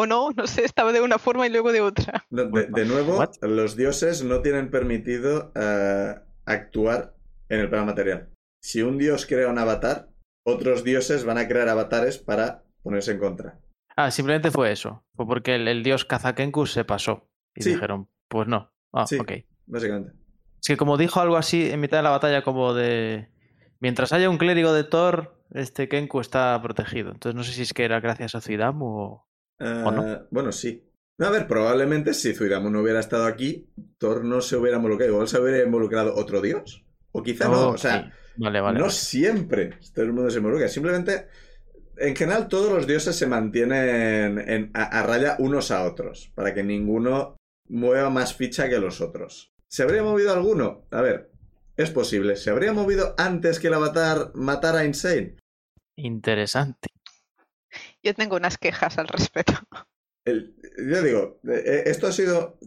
O 0.00 0.06
no, 0.06 0.30
no 0.36 0.46
sé, 0.46 0.64
estaba 0.64 0.92
de 0.92 1.00
una 1.02 1.18
forma 1.18 1.46
y 1.46 1.50
luego 1.50 1.72
de 1.72 1.80
otra. 1.82 2.24
No, 2.30 2.44
de, 2.46 2.66
de 2.66 2.84
nuevo, 2.86 3.18
What? 3.18 3.32
los 3.42 3.76
dioses 3.76 4.24
no 4.24 4.40
tienen 4.40 4.70
permitido 4.70 5.52
eh, 5.54 6.14
actuar 6.46 7.14
en 7.48 7.60
el 7.60 7.68
plano 7.68 7.86
material. 7.86 8.28
Si 8.62 8.82
un 8.82 8.98
dios 8.98 9.26
crea 9.26 9.48
un 9.48 9.58
avatar, 9.58 10.08
otros 10.44 10.84
dioses 10.84 11.24
van 11.24 11.38
a 11.38 11.48
crear 11.48 11.68
avatares 11.68 12.18
para 12.18 12.64
ponerse 12.82 13.12
en 13.12 13.18
contra. 13.18 13.58
Ah, 13.96 14.10
simplemente 14.10 14.50
fue 14.50 14.72
eso. 14.72 15.04
Fue 15.16 15.26
porque 15.26 15.54
el, 15.56 15.68
el 15.68 15.82
dios 15.82 16.04
Kazakenku 16.04 16.66
se 16.66 16.84
pasó. 16.84 17.28
Y 17.54 17.62
Sí. 17.62 17.70
dijeron, 17.74 18.08
pues 18.28 18.48
no. 18.48 18.72
Ah, 18.92 19.06
Sí. 19.06 19.18
ok. 19.18 19.32
Básicamente. 19.66 20.12
Es 20.62 20.66
que 20.68 20.76
como 20.76 20.96
dijo 20.96 21.20
algo 21.20 21.36
así 21.36 21.70
en 21.70 21.80
mitad 21.80 21.98
de 21.98 22.02
la 22.04 22.10
batalla, 22.10 22.42
como 22.42 22.74
de. 22.74 23.28
Mientras 23.80 24.12
haya 24.12 24.28
un 24.30 24.38
clérigo 24.38 24.72
de 24.72 24.84
Thor, 24.84 25.42
este 25.52 25.88
Kenku 25.88 26.20
está 26.20 26.58
protegido. 26.62 27.12
Entonces 27.12 27.34
no 27.34 27.42
sé 27.44 27.52
si 27.52 27.62
es 27.62 27.72
que 27.74 27.84
era 27.84 28.00
gracias 28.00 28.34
a 28.34 28.40
Zuidamu 28.40 28.86
o. 28.86 29.26
¿O 29.60 29.90
no? 29.90 30.06
Eh, 30.12 30.22
Bueno, 30.30 30.52
sí. 30.52 30.86
A 31.18 31.28
ver, 31.30 31.46
probablemente 31.46 32.14
si 32.14 32.32
Zuidamu 32.34 32.70
no 32.70 32.80
hubiera 32.80 33.00
estado 33.00 33.26
aquí, 33.26 33.70
Thor 33.98 34.24
no 34.24 34.40
se 34.40 34.56
hubiera 34.56 34.78
involucrado. 34.78 35.12
Igual 35.12 35.28
se 35.28 35.38
hubiera 35.38 35.62
involucrado 35.64 36.14
otro 36.16 36.40
dios. 36.40 36.84
O 37.12 37.22
quizá 37.22 37.48
no. 37.48 37.68
Oh, 37.68 37.70
O 37.72 37.78
sea, 37.78 38.04
sí. 38.04 38.10
Vale, 38.38 38.60
vale. 38.60 38.78
no 38.78 38.84
vale. 38.86 38.94
siempre 38.94 39.78
todo 39.94 40.04
el 40.06 40.12
mundo 40.14 40.30
se 40.30 40.38
involucra. 40.38 40.68
Simplemente, 40.68 41.26
en 41.98 42.16
general, 42.16 42.48
todos 42.48 42.72
los 42.72 42.86
dioses 42.86 43.16
se 43.16 43.26
mantienen 43.26 44.38
en- 44.38 44.70
a, 44.72 44.84
a 44.84 45.02
raya 45.02 45.36
unos 45.40 45.70
a 45.70 45.84
otros, 45.84 46.32
para 46.34 46.54
que 46.54 46.62
ninguno 46.62 47.36
mueva 47.68 48.08
más 48.08 48.34
ficha 48.34 48.68
que 48.70 48.78
los 48.78 49.02
otros. 49.02 49.52
¿Se 49.68 49.82
habría 49.82 50.02
movido 50.02 50.32
alguno? 50.32 50.86
A 50.90 51.02
ver, 51.02 51.30
es 51.76 51.90
posible. 51.90 52.36
¿Se 52.36 52.48
habría 52.48 52.72
movido 52.72 53.14
antes 53.18 53.58
que 53.60 53.66
el 53.68 53.74
avatar 53.74 54.30
matara 54.34 54.80
a 54.80 54.84
Insane? 54.86 55.36
Interesante. 55.96 56.88
Yo 58.02 58.14
tengo 58.14 58.36
unas 58.36 58.58
quejas 58.58 58.98
al 58.98 59.08
respecto. 59.08 59.52
El- 60.24 60.54
yo 60.76 61.02
digo, 61.02 61.40
eh, 61.48 61.62
eh, 61.64 61.82
esto 61.86 62.06
ha 62.06 62.12
sido, 62.12 62.58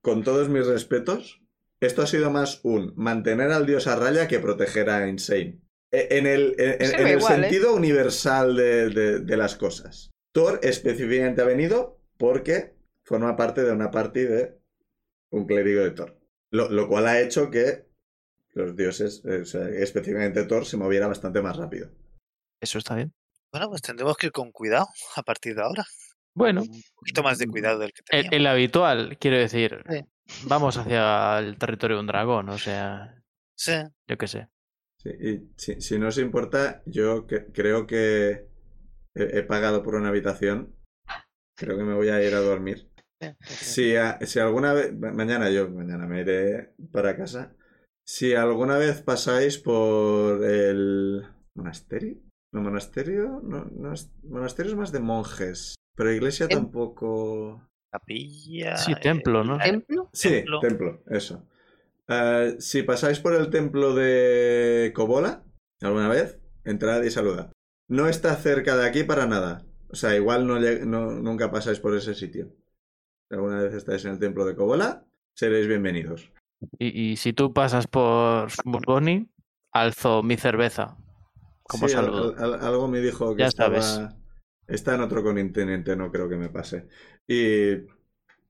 con 0.00 0.24
todos 0.24 0.48
mis 0.48 0.66
respetos, 0.66 1.42
esto 1.80 2.02
ha 2.02 2.06
sido 2.06 2.30
más 2.30 2.60
un 2.64 2.94
mantener 2.96 3.52
al 3.52 3.66
dios 3.66 3.86
a 3.86 3.96
raya 3.96 4.28
que 4.28 4.40
proteger 4.40 4.88
a 4.88 5.06
Insane. 5.06 5.60
E- 5.92 6.08
En 6.18 6.26
el, 6.26 6.54
en- 6.58 6.82
el 7.06 7.08
igual, 7.18 7.44
¿eh? 7.44 7.48
sentido 7.48 7.74
universal 7.74 8.56
de, 8.56 8.88
de- 8.88 9.18
de 9.20 9.36
las 9.36 9.56
cosas. 9.56 10.10
Thor 10.32 10.58
específicamente 10.62 11.42
ha 11.42 11.46
venido 11.46 12.00
porque 12.18 12.74
forma 13.04 13.36
parte 13.36 13.62
de 13.62 13.72
una 13.72 13.90
party 13.90 14.20
de 14.22 14.58
un 15.30 15.46
clérigo 15.46 15.82
de 15.82 15.90
Thor. 15.90 16.18
Lo, 16.50 16.70
lo 16.70 16.88
cual 16.88 17.06
ha 17.08 17.20
hecho 17.20 17.50
que 17.50 17.86
los 18.54 18.74
dioses, 18.74 19.22
o 19.24 19.44
sea, 19.44 19.68
específicamente 19.68 20.44
Thor, 20.44 20.64
se 20.64 20.78
moviera 20.78 21.06
bastante 21.08 21.42
más 21.42 21.56
rápido. 21.58 21.90
Eso 22.62 22.78
está 22.78 22.94
bien. 22.94 23.12
Bueno, 23.52 23.68
pues 23.68 23.82
tendremos 23.82 24.16
que 24.16 24.26
ir 24.26 24.32
con 24.32 24.52
cuidado 24.52 24.86
a 25.16 25.22
partir 25.22 25.54
de 25.54 25.62
ahora. 25.62 25.84
Bueno, 26.34 26.62
Un 26.62 26.82
poquito 26.96 27.22
más 27.22 27.38
de 27.38 27.46
cuidado 27.46 27.78
del 27.78 27.92
que 27.92 28.02
teníamos. 28.02 28.32
el 28.32 28.46
habitual, 28.46 29.16
quiero 29.18 29.38
decir. 29.38 29.82
Sí. 29.88 30.00
Vamos 30.48 30.76
hacia 30.76 31.38
el 31.38 31.56
territorio 31.56 31.96
de 31.96 32.00
un 32.00 32.06
dragón, 32.08 32.48
o 32.50 32.58
sea, 32.58 33.22
Sí, 33.54 33.72
yo 34.06 34.18
qué 34.18 34.26
sé. 34.26 34.48
Sí, 34.98 35.10
y 35.20 35.50
si, 35.56 35.80
si 35.80 35.98
no 35.98 36.08
os 36.08 36.18
importa, 36.18 36.82
yo 36.84 37.26
que- 37.26 37.46
creo 37.46 37.86
que 37.86 38.48
he, 39.14 39.38
he 39.38 39.42
pagado 39.44 39.82
por 39.82 39.94
una 39.94 40.08
habitación. 40.10 40.74
Creo 41.56 41.78
que 41.78 41.84
me 41.84 41.94
voy 41.94 42.08
a 42.10 42.22
ir 42.22 42.34
a 42.34 42.40
dormir. 42.40 42.90
sí, 43.20 43.28
sí, 43.40 43.54
sí. 43.54 43.64
Si, 43.64 43.96
a- 43.96 44.18
si 44.26 44.40
alguna 44.40 44.74
vez, 44.74 44.92
ma- 44.94 45.12
mañana 45.12 45.48
yo, 45.48 45.70
mañana 45.70 46.06
me 46.06 46.20
iré 46.20 46.74
para 46.92 47.16
casa. 47.16 47.54
Si 48.04 48.34
alguna 48.34 48.76
vez 48.76 49.00
pasáis 49.02 49.56
por 49.58 50.44
el 50.44 51.22
monasterio, 51.54 52.18
no 52.56 52.62
monasterio, 52.62 53.40
no, 53.44 53.66
no 53.70 53.92
es- 53.92 54.10
monasterio 54.24 54.72
es 54.72 54.78
más 54.78 54.92
de 54.92 55.00
monjes, 55.00 55.74
pero 55.94 56.10
iglesia 56.12 56.48
Tem- 56.48 56.54
tampoco. 56.54 57.62
Capilla. 57.92 58.76
Sí, 58.78 58.94
templo, 59.00 59.44
¿no? 59.44 59.56
eh, 59.60 59.70
¿Templo? 59.70 60.10
Sí, 60.12 60.30
Templo. 60.30 60.60
templo, 60.60 61.02
eso. 61.08 61.46
Eh, 62.08 62.56
si 62.58 62.82
pasáis 62.82 63.20
por 63.20 63.34
el 63.34 63.50
templo 63.50 63.94
de 63.94 64.92
Kobola 64.94 65.44
alguna 65.82 66.08
vez, 66.08 66.38
entrad 66.64 67.02
y 67.02 67.10
saludad. 67.10 67.52
No 67.88 68.08
está 68.08 68.34
cerca 68.36 68.76
de 68.76 68.86
aquí 68.88 69.04
para 69.04 69.26
nada. 69.26 69.64
O 69.88 69.94
sea, 69.94 70.16
igual 70.16 70.46
no, 70.46 70.58
no- 70.58 71.12
nunca 71.12 71.50
pasáis 71.50 71.78
por 71.78 71.94
ese 71.96 72.14
sitio. 72.14 72.48
Si 73.28 73.34
alguna 73.34 73.62
vez 73.62 73.74
estáis 73.74 74.04
en 74.04 74.12
el 74.12 74.18
templo 74.18 74.44
de 74.44 74.56
Kobola, 74.56 75.04
seréis 75.34 75.66
bienvenidos. 75.68 76.32
Y, 76.78 77.10
y 77.12 77.16
si 77.16 77.32
tú 77.32 77.52
pasas 77.52 77.86
por 77.86 78.48
Musgoni, 78.64 79.28
alzo 79.72 80.22
mi 80.22 80.36
cerveza 80.36 80.96
como 81.68 81.88
Sí, 81.88 81.94
al- 81.94 82.04
saludo. 82.04 82.34
al- 82.38 82.54
al- 82.54 82.64
algo 82.64 82.88
me 82.88 83.00
dijo 83.00 83.34
que 83.34 83.42
Ya 83.42 83.48
estaba, 83.48 83.80
sabes. 83.82 84.14
está 84.66 84.94
en 84.94 85.00
otro 85.02 85.22
continente, 85.22 85.96
no 85.96 86.10
creo 86.10 86.28
que 86.28 86.36
me 86.36 86.48
pase. 86.48 86.88
Y 87.26 87.76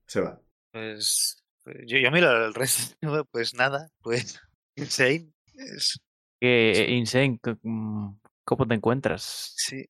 se 0.07 0.21
va. 0.21 0.41
Pues, 0.73 1.43
pues 1.65 1.77
yo, 1.87 1.99
yo 1.99 2.11
miro 2.11 2.29
al 2.31 2.55
resto. 2.55 2.95
Pues 3.31 3.55
nada, 3.55 3.89
pues. 4.01 4.39
Insane. 4.77 5.33
Es, 5.57 5.99
eh, 6.41 6.87
Insane, 6.91 7.41
mm, 7.63 8.09
¿cómo 8.45 8.67
te 8.67 8.75
encuentras? 8.75 9.53
sí. 9.57 9.85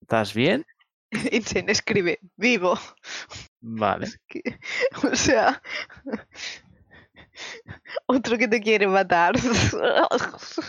¿Estás 0.00 0.34
bien? 0.34 0.64
Insane 1.32 1.72
escribe, 1.72 2.18
vivo. 2.36 2.78
Vale. 3.60 4.08
Que- 4.26 4.42
O 5.10 5.14
sea, 5.16 5.62
otro 8.06 8.38
que 8.38 8.48
te 8.48 8.60
quiere 8.60 8.86
matar. 8.86 9.34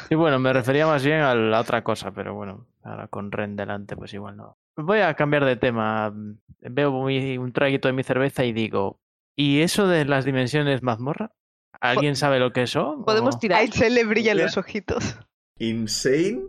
Sí, 0.10 0.16
bueno, 0.16 0.40
me 0.40 0.54
refería 0.54 0.86
más 0.86 1.04
bien 1.04 1.22
a 1.22 1.34
la 1.36 1.60
otra 1.60 1.84
cosa, 1.84 2.12
pero 2.12 2.34
bueno, 2.34 2.68
ahora 2.84 3.08
con 3.08 3.32
Ren 3.32 3.56
delante, 3.56 3.96
pues 3.96 4.14
igual 4.14 4.38
no. 4.38 4.58
Voy 4.76 5.00
a 5.00 5.14
cambiar 5.16 5.46
de 5.46 5.56
tema. 5.56 6.14
Veo 6.62 7.04
mi- 7.04 7.38
un 7.38 7.52
traguito 7.54 7.88
de 7.88 7.94
mi 7.94 8.04
cerveza 8.04 8.44
y 8.44 8.54
digo, 8.54 9.00
¿y 9.36 9.62
eso 9.62 9.88
de 9.88 10.06
las 10.06 10.26
dimensiones 10.26 10.82
mazmorra? 10.84 11.32
¿Alguien 11.80 12.16
sabe 12.16 12.40
lo 12.40 12.54
que 12.54 12.68
son? 12.68 13.04
Podemos 13.06 13.36
o- 13.36 13.38
A 13.38 13.40
tirar. 13.40 13.64
Insane 13.66 13.90
le 13.92 14.04
brillan 14.06 14.38
los 14.38 14.58
ojitos. 14.58 15.18
Insane 15.60 16.42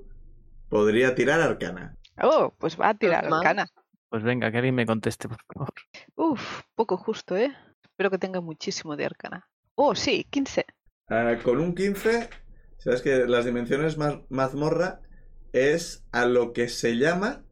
podría 0.69 1.15
tirar 1.15 1.41
arcana. 1.41 1.97
Oh, 2.23 2.55
pues 2.59 2.79
va 2.81 2.91
a 2.91 2.95
tirar 2.95 3.25
Normal. 3.25 3.41
arcana. 3.41 3.67
Pues 4.11 4.23
venga, 4.23 4.51
que 4.51 4.59
alguien 4.59 4.75
me 4.75 4.87
conteste, 4.87 5.29
por 5.29 5.39
favor. 5.53 5.73
Uf, 6.15 6.63
poco 6.75 6.97
justo, 6.97 7.37
¿eh? 7.37 7.53
Espero 7.83 8.11
que 8.11 8.19
tenga 8.19 8.41
muchísimo 8.41 8.97
de 8.97 9.07
arcana. 9.07 9.49
Oh, 9.77 9.95
sí, 9.95 10.25
15. 10.31 10.65
Ah, 11.09 11.39
con 11.43 11.59
un 11.59 11.75
15, 11.75 12.29
sabes 12.79 13.03
que 13.03 13.27
las 13.27 13.45
dimensiones 13.45 13.99
ma- 13.99 14.25
mazmorra 14.31 15.01
es 15.53 16.05
a 16.13 16.27
lo 16.27 16.53
que 16.53 16.69
se 16.69 16.97
llama 16.97 17.45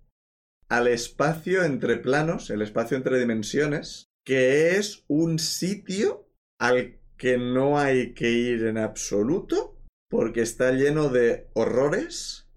al 0.68 0.88
espacio 0.88 1.64
entre 1.64 1.98
planos, 1.98 2.50
el 2.50 2.62
espacio 2.62 2.96
entre 2.96 3.18
dimensiones, 3.18 4.06
que 4.24 4.76
es 4.76 5.04
un 5.08 5.38
sitio 5.38 6.28
al 6.58 6.98
que 7.18 7.36
no 7.38 7.78
hay 7.78 8.14
que 8.14 8.30
ir 8.30 8.64
en 8.64 8.78
absoluto 8.78 9.76
porque 10.08 10.40
está 10.42 10.72
lleno 10.72 11.08
de 11.08 11.48
horrores, 11.54 12.48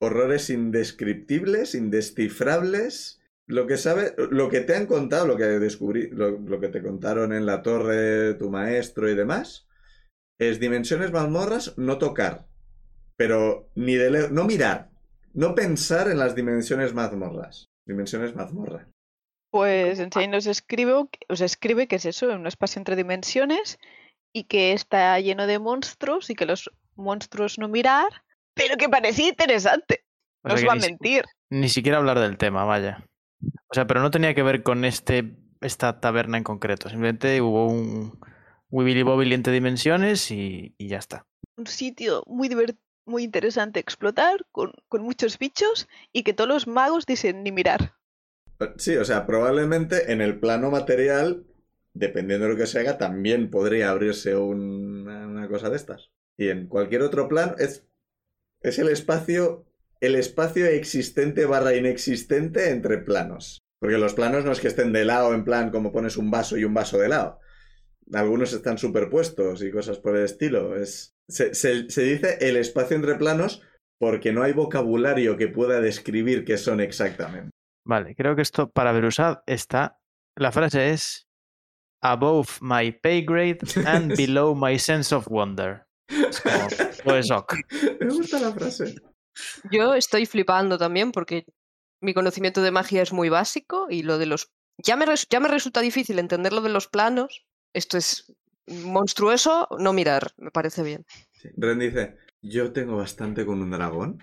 horrores 0.00 0.50
indescriptibles, 0.50 1.74
indescifrables. 1.74 3.15
Lo 3.48 3.66
que 3.66 3.76
sabe, 3.76 4.14
lo 4.30 4.48
que 4.48 4.60
te 4.60 4.74
han 4.74 4.86
contado, 4.86 5.26
lo 5.26 5.36
que 5.36 5.44
descubrí, 5.44 6.08
lo, 6.10 6.30
lo 6.32 6.58
que 6.58 6.68
te 6.68 6.82
contaron 6.82 7.32
en 7.32 7.46
la 7.46 7.62
torre 7.62 8.34
tu 8.34 8.50
maestro 8.50 9.08
y 9.08 9.14
demás, 9.14 9.68
es 10.38 10.58
dimensiones 10.58 11.12
mazmorras 11.12 11.78
no 11.78 11.98
tocar, 11.98 12.46
pero 13.16 13.68
ni 13.76 13.94
de 13.94 14.10
le- 14.10 14.30
no 14.30 14.44
mirar, 14.44 14.90
no 15.32 15.54
pensar 15.54 16.10
en 16.10 16.18
las 16.18 16.34
dimensiones 16.34 16.92
mazmorras, 16.92 17.66
dimensiones 17.86 18.34
mazmorra. 18.34 18.88
Pues 19.52 20.00
Ensein 20.00 20.34
os 20.34 20.46
escribe, 20.46 20.92
os 21.28 21.40
escribe 21.40 21.86
que 21.86 21.96
es 21.96 22.04
eso, 22.04 22.28
un 22.28 22.46
espacio 22.46 22.80
entre 22.80 22.96
dimensiones 22.96 23.78
y 24.34 24.44
que 24.44 24.72
está 24.72 25.18
lleno 25.20 25.46
de 25.46 25.58
monstruos 25.60 26.28
y 26.30 26.34
que 26.34 26.46
los 26.46 26.70
monstruos 26.96 27.58
no 27.58 27.68
mirar, 27.68 28.08
pero 28.54 28.76
que 28.76 28.88
parecía 28.88 29.28
interesante. 29.28 30.04
O 30.42 30.48
No 30.48 30.54
os 30.56 30.66
va 30.66 30.72
a 30.72 30.76
mentir. 30.90 31.24
Ni 31.50 31.68
siquiera 31.68 31.98
hablar 31.98 32.18
del 32.18 32.36
tema, 32.36 32.64
vaya. 32.64 33.06
O 33.68 33.74
sea, 33.74 33.86
pero 33.86 34.00
no 34.00 34.10
tenía 34.10 34.34
que 34.34 34.42
ver 34.42 34.62
con 34.62 34.84
este 34.84 35.36
esta 35.60 36.00
taberna 36.00 36.38
en 36.38 36.44
concreto. 36.44 36.88
Simplemente 36.88 37.40
hubo 37.40 37.66
un 37.68 38.18
Wibbly 38.70 39.02
Bobbly 39.02 39.34
entre 39.34 39.52
dimensiones 39.52 40.30
y, 40.30 40.74
y 40.78 40.88
ya 40.88 40.98
está. 40.98 41.26
Un 41.58 41.66
sitio 41.66 42.22
muy 42.26 42.48
muy 43.04 43.24
interesante 43.24 43.78
explotar, 43.78 44.46
con, 44.52 44.72
con 44.88 45.02
muchos 45.02 45.38
bichos 45.38 45.86
y 46.12 46.22
que 46.22 46.32
todos 46.32 46.48
los 46.48 46.66
magos 46.66 47.04
dicen 47.04 47.42
ni 47.42 47.52
mirar. 47.52 47.92
Sí, 48.78 48.96
o 48.96 49.04
sea, 49.04 49.26
probablemente 49.26 50.12
en 50.12 50.20
el 50.22 50.38
plano 50.40 50.70
material, 50.70 51.44
dependiendo 51.92 52.46
de 52.46 52.52
lo 52.52 52.58
que 52.58 52.66
se 52.66 52.78
haga, 52.80 52.96
también 52.98 53.50
podría 53.50 53.90
abrirse 53.90 54.34
un- 54.36 55.06
una 55.08 55.48
cosa 55.48 55.68
de 55.70 55.76
estas. 55.76 56.10
Y 56.38 56.48
en 56.48 56.66
cualquier 56.68 57.02
otro 57.02 57.28
plano 57.28 57.54
es, 57.58 57.86
es 58.62 58.78
el 58.80 58.88
espacio, 58.90 59.66
el 60.00 60.14
espacio 60.14 60.66
existente 60.66 61.46
barra 61.46 61.74
inexistente 61.74 62.70
entre 62.70 62.98
planos. 62.98 63.60
Porque 63.80 63.98
los 63.98 64.14
planos 64.14 64.44
no 64.44 64.52
es 64.52 64.60
que 64.60 64.68
estén 64.68 64.92
de 64.92 65.04
lado, 65.04 65.34
en 65.34 65.44
plan 65.44 65.70
como 65.70 65.92
pones 65.92 66.16
un 66.16 66.30
vaso 66.30 66.56
y 66.56 66.64
un 66.64 66.74
vaso 66.74 66.98
de 66.98 67.08
lado. 67.08 67.40
Algunos 68.12 68.52
están 68.52 68.78
superpuestos 68.78 69.62
y 69.62 69.70
cosas 69.70 69.98
por 69.98 70.16
el 70.16 70.24
estilo. 70.24 70.76
Es, 70.76 71.10
se, 71.28 71.54
se- 71.54 71.90
se 71.90 72.02
dice 72.02 72.38
el 72.40 72.56
espacio 72.56 72.96
entre 72.96 73.16
planos 73.16 73.62
porque 73.98 74.32
no 74.32 74.42
hay 74.42 74.52
vocabulario 74.52 75.36
que 75.36 75.48
pueda 75.48 75.80
describir 75.80 76.44
qué 76.44 76.56
son 76.58 76.80
exactamente. 76.80 77.50
Vale, 77.86 78.14
creo 78.14 78.34
que 78.36 78.42
esto 78.42 78.70
para 78.70 78.92
Berusad 78.92 79.38
está. 79.46 79.98
La 80.36 80.52
frase 80.52 80.90
es 80.90 81.26
Above 82.02 82.58
my 82.60 82.92
pay 82.92 83.24
grade 83.24 83.58
and 83.86 84.14
below 84.16 84.54
my 84.54 84.78
sense 84.78 85.14
of 85.14 85.26
wonder. 85.28 85.84
Es 86.08 86.40
como, 86.40 86.68
pues 87.04 87.30
ok. 87.30 87.54
Me 88.00 88.08
gusta 88.08 88.38
la 88.40 88.52
frase. 88.52 88.94
Yo 89.70 89.94
estoy 89.94 90.26
flipando 90.26 90.78
también 90.78 91.12
porque 91.12 91.44
mi 92.00 92.14
conocimiento 92.14 92.62
de 92.62 92.70
magia 92.70 93.02
es 93.02 93.12
muy 93.12 93.28
básico 93.28 93.86
y 93.90 94.02
lo 94.02 94.18
de 94.18 94.26
los... 94.26 94.50
Ya 94.78 94.96
me, 94.96 95.06
res- 95.06 95.26
ya 95.30 95.40
me 95.40 95.48
resulta 95.48 95.80
difícil 95.80 96.18
entender 96.18 96.52
lo 96.52 96.60
de 96.60 96.68
los 96.70 96.86
planos. 96.88 97.46
Esto 97.74 97.96
es 97.98 98.34
monstruoso, 98.66 99.68
no 99.78 99.92
mirar, 99.92 100.32
me 100.36 100.50
parece 100.50 100.82
bien. 100.82 101.06
Sí. 101.32 101.48
Ren 101.56 101.78
dice, 101.78 102.16
yo 102.42 102.72
tengo 102.72 102.96
bastante 102.96 103.46
con 103.46 103.62
un 103.62 103.70
dragón. 103.70 104.22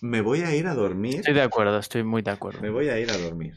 Me 0.00 0.20
voy 0.20 0.42
a 0.42 0.54
ir 0.54 0.66
a 0.66 0.74
dormir. 0.74 1.16
Estoy 1.16 1.34
de 1.34 1.42
acuerdo, 1.42 1.78
estoy 1.78 2.02
muy 2.04 2.22
de 2.22 2.30
acuerdo. 2.32 2.60
Me 2.60 2.70
voy 2.70 2.88
a 2.88 2.98
ir 2.98 3.10
a 3.10 3.16
dormir. 3.16 3.54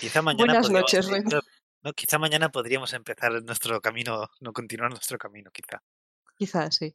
Quizá 0.00 0.22
mañana 0.22 0.44
Buenas 0.52 0.66
podríamos 0.66 0.82
noches, 0.92 1.08
empezar- 1.08 1.42
Ren. 1.42 1.50
no, 1.82 1.92
quizá 1.92 2.18
mañana 2.18 2.50
podríamos 2.50 2.92
empezar 2.92 3.42
nuestro 3.42 3.80
camino, 3.80 4.28
no 4.40 4.52
continuar 4.52 4.90
nuestro 4.90 5.18
camino, 5.18 5.50
quizá. 5.50 5.82
Quizás 6.36 6.76
sí. 6.76 6.92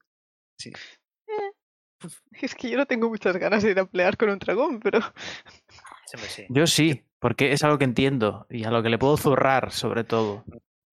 Es 2.42 2.56
que 2.56 2.70
yo 2.70 2.78
no 2.78 2.86
tengo 2.86 3.10
muchas 3.10 3.38
ganas 3.38 3.64
de 3.64 3.72
ir 3.72 3.80
a 3.80 3.86
pelear 3.86 4.18
con 4.18 4.30
un 4.30 4.40
dragón, 4.40 4.80
pero 4.80 5.00
Siempre 6.06 6.30
sí. 6.30 6.46
Yo 6.50 6.68
sí, 6.68 7.04
porque 7.20 7.52
es 7.52 7.64
algo 7.64 7.78
que 7.78 7.86
entiendo 7.86 8.46
y 8.50 8.64
a 8.66 8.72
lo 8.72 8.84
que 8.84 8.90
le 8.90 8.98
puedo 9.00 9.18
zurrar, 9.18 9.72
sobre 9.72 10.04
todo. 10.04 10.44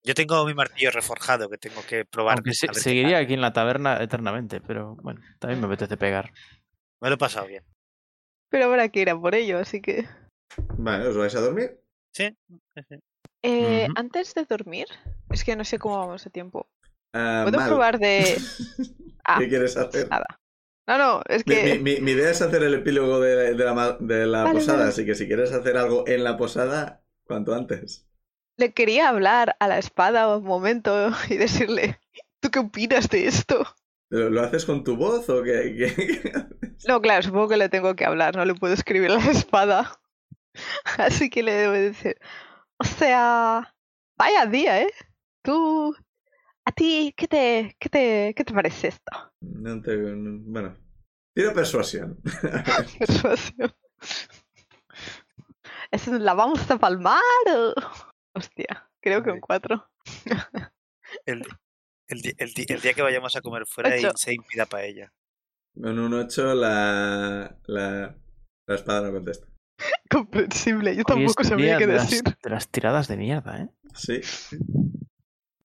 Yo 0.03 0.13
tengo 0.15 0.43
mi 0.45 0.53
martillo 0.53 0.91
reforjado 0.91 1.49
que 1.49 1.57
tengo 1.57 1.81
que 1.87 2.03
probar. 2.05 2.37
Aunque 2.37 2.53
se- 2.53 2.67
a 2.69 2.73
seguiría 2.73 3.19
aquí 3.19 3.33
en 3.35 3.41
la 3.41 3.53
taberna 3.53 4.01
eternamente, 4.01 4.59
pero 4.59 4.95
bueno, 4.95 5.21
también 5.39 5.61
me 5.61 5.67
apetece 5.67 5.95
pegar. 5.97 6.31
Me 7.01 7.09
lo 7.09 7.15
he 7.15 7.17
pasado 7.17 7.47
bien. 7.47 7.63
pero 8.49 8.65
habrá 8.65 8.89
que 8.89 9.01
ir 9.01 9.09
a 9.09 9.19
por 9.19 9.33
ello, 9.35 9.59
así 9.59 9.81
que... 9.81 10.05
Vale, 10.77 11.07
¿os 11.07 11.17
vais 11.17 11.33
a 11.35 11.41
dormir? 11.41 11.79
Sí. 12.13 12.35
Eh. 13.41 13.87
Antes 13.95 14.33
de 14.35 14.45
dormir, 14.45 14.87
es 15.29 15.43
que 15.43 15.55
no 15.55 15.63
sé 15.65 15.79
cómo 15.79 15.97
vamos 15.99 16.23
de 16.23 16.29
tiempo. 16.29 16.67
Ah, 17.13 17.41
¿Puedo 17.43 17.57
mal. 17.57 17.69
probar 17.69 17.99
de...? 17.99 18.37
Ah, 19.25 19.37
¿Qué 19.39 19.47
quieres 19.47 19.77
hacer? 19.77 20.09
nada. 20.09 20.25
No, 20.87 20.97
no, 20.97 21.21
es 21.27 21.43
que... 21.43 21.59
mi- 21.61 21.79
mi- 21.79 22.01
mi 22.01 22.11
idea 22.11 22.31
es 22.31 22.41
hacer 22.41 22.63
el 22.63 22.73
epílogo 22.75 23.19
de, 23.19 23.53
de 23.55 23.65
la, 23.65 23.73
ma- 23.73 23.97
de 23.99 24.25
la 24.27 24.49
Vale, 24.49 24.51
posada, 24.51 24.87
vale. 24.87 24.89
así 24.89 25.05
que 25.05 25.15
si 25.15 25.27
quieres 25.27 25.51
hacer 25.51 25.77
algo 25.77 26.07
en 26.07 26.23
la 26.23 26.37
posada, 26.37 27.03
cuanto 27.25 27.53
antes. 27.53 28.07
Le 28.57 28.73
quería 28.73 29.09
hablar 29.09 29.55
a 29.59 29.67
la 29.67 29.77
espada 29.77 30.35
un 30.35 30.43
momento 30.43 31.11
y 31.29 31.37
decirle, 31.37 31.99
¿tú 32.39 32.49
qué 32.49 32.57
opinas 32.57 33.07
de 33.09 33.27
esto? 33.27 33.63
¿Lo, 34.09 34.29
lo 34.29 34.41
haces 34.41 34.65
con 34.65 34.83
tu 34.83 34.95
voz 34.95 35.27
o 35.29 35.43
qué? 35.43 35.75
qué- 35.77 36.73
No, 36.87 37.01
claro, 37.01 37.23
supongo 37.23 37.49
que 37.49 37.57
le 37.57 37.69
tengo 37.69 37.95
que 37.95 38.05
hablar, 38.05 38.35
no 38.35 38.45
le 38.45 38.55
puedo 38.55 38.73
escribir 38.73 39.11
a 39.11 39.15
la 39.17 39.31
espada. 39.31 39.99
Así 40.99 41.29
que 41.29 41.43
le 41.43 41.53
debo 41.53 41.73
decir, 41.73 42.17
o 42.79 42.83
sea, 42.85 43.75
vaya 44.17 44.45
día, 44.47 44.81
¿eh? 44.83 44.93
Tú, 45.43 45.95
a 46.65 46.71
ti, 46.71 47.13
¿qué 47.17 47.27
te, 47.27 47.75
qué 47.79 47.89
te, 47.89 48.33
qué 48.35 48.43
te 48.43 48.53
parece 48.53 48.87
esto? 48.89 49.11
No 49.41 49.81
te- 49.81 49.95
no- 49.97 50.39
bueno, 50.45 50.77
tiro 51.35 51.53
persuasión. 51.53 52.19
Persuasión. 52.99 53.73
¿Es 55.91 56.07
la 56.07 56.33
vamos 56.33 56.69
a 56.71 56.77
palmar 56.77 57.21
o...? 57.55 57.73
Hostia, 58.35 58.89
creo 59.01 59.21
que 59.23 59.29
un 59.31 59.39
Vale. 59.41 59.61
4. 59.61 59.89
El, 61.25 61.43
el 62.07 62.35
el 62.37 62.51
el 62.67 62.81
día 62.81 62.93
que 62.93 63.01
vayamos 63.03 63.35
a 63.35 63.41
comer 63.41 63.65
fuera 63.67 63.95
y 63.95 64.03
Ocho. 64.05 64.17
se 64.17 64.33
impida 64.33 64.65
paella. 64.65 65.13
Con 65.79 65.99
un 65.99 66.13
8 66.15 66.55
la, 66.55 67.55
la, 67.65 68.15
la 68.67 68.75
espada 68.75 69.01
no 69.07 69.13
contesta. 69.13 69.47
Comprensible, 70.09 70.95
yo 70.95 71.01
Hoy 71.01 71.05
tampoco 71.05 71.43
sabía 71.43 71.77
qué 71.77 71.85
de 71.87 71.93
las, 71.93 72.09
decir. 72.09 72.23
de 72.23 72.49
las 72.49 72.67
tiradas 72.69 73.07
de 73.07 73.17
mierda, 73.17 73.61
¿eh? 73.61 73.69
Sí. 73.95 74.21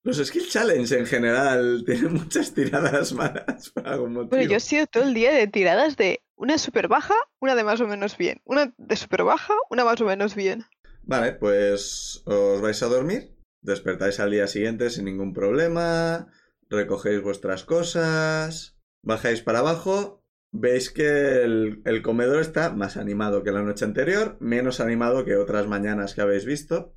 Los 0.04 0.18
skill 0.18 0.48
challenge 0.48 0.96
en 0.96 1.06
general 1.06 1.82
tienen 1.84 2.14
muchas 2.14 2.54
tiradas 2.54 3.12
malas 3.12 3.70
por 3.74 3.86
algún 3.86 4.12
motivo. 4.12 4.30
Bueno, 4.30 4.50
yo 4.50 4.56
he 4.56 4.60
sido 4.60 4.86
todo 4.86 5.04
el 5.04 5.14
día 5.14 5.32
de 5.32 5.46
tiradas 5.48 5.96
de 5.96 6.22
una 6.36 6.56
super 6.56 6.88
baja, 6.88 7.14
una 7.40 7.54
de 7.54 7.64
más 7.64 7.80
o 7.80 7.86
menos 7.86 8.16
bien. 8.16 8.40
Una 8.44 8.72
de 8.76 8.96
super 8.96 9.24
baja, 9.24 9.54
una 9.70 9.84
más 9.84 10.00
o 10.00 10.04
menos 10.04 10.34
bien. 10.34 10.64
Vale, 11.02 11.32
pues 11.32 12.22
os 12.26 12.60
vais 12.60 12.82
a 12.82 12.86
dormir, 12.86 13.34
despertáis 13.60 14.20
al 14.20 14.30
día 14.30 14.46
siguiente 14.46 14.90
sin 14.90 15.06
ningún 15.06 15.32
problema, 15.32 16.28
recogéis 16.68 17.22
vuestras 17.22 17.64
cosas, 17.64 18.78
bajáis 19.02 19.40
para 19.40 19.60
abajo, 19.60 20.22
veis 20.52 20.90
que 20.90 21.42
el, 21.42 21.80
el 21.86 22.02
comedor 22.02 22.40
está 22.40 22.70
más 22.70 22.96
animado 22.96 23.42
que 23.42 23.52
la 23.52 23.62
noche 23.62 23.84
anterior, 23.84 24.36
menos 24.38 24.80
animado 24.80 25.24
que 25.24 25.36
otras 25.36 25.66
mañanas 25.66 26.14
que 26.14 26.20
habéis 26.20 26.44
visto. 26.44 26.94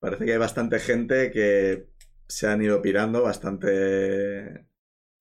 Parece 0.00 0.24
que 0.24 0.32
hay 0.32 0.38
bastante 0.38 0.78
gente 0.78 1.30
que 1.30 1.88
se 2.28 2.46
han 2.46 2.62
ido 2.62 2.80
pirando 2.82 3.22
bastante, 3.22 4.66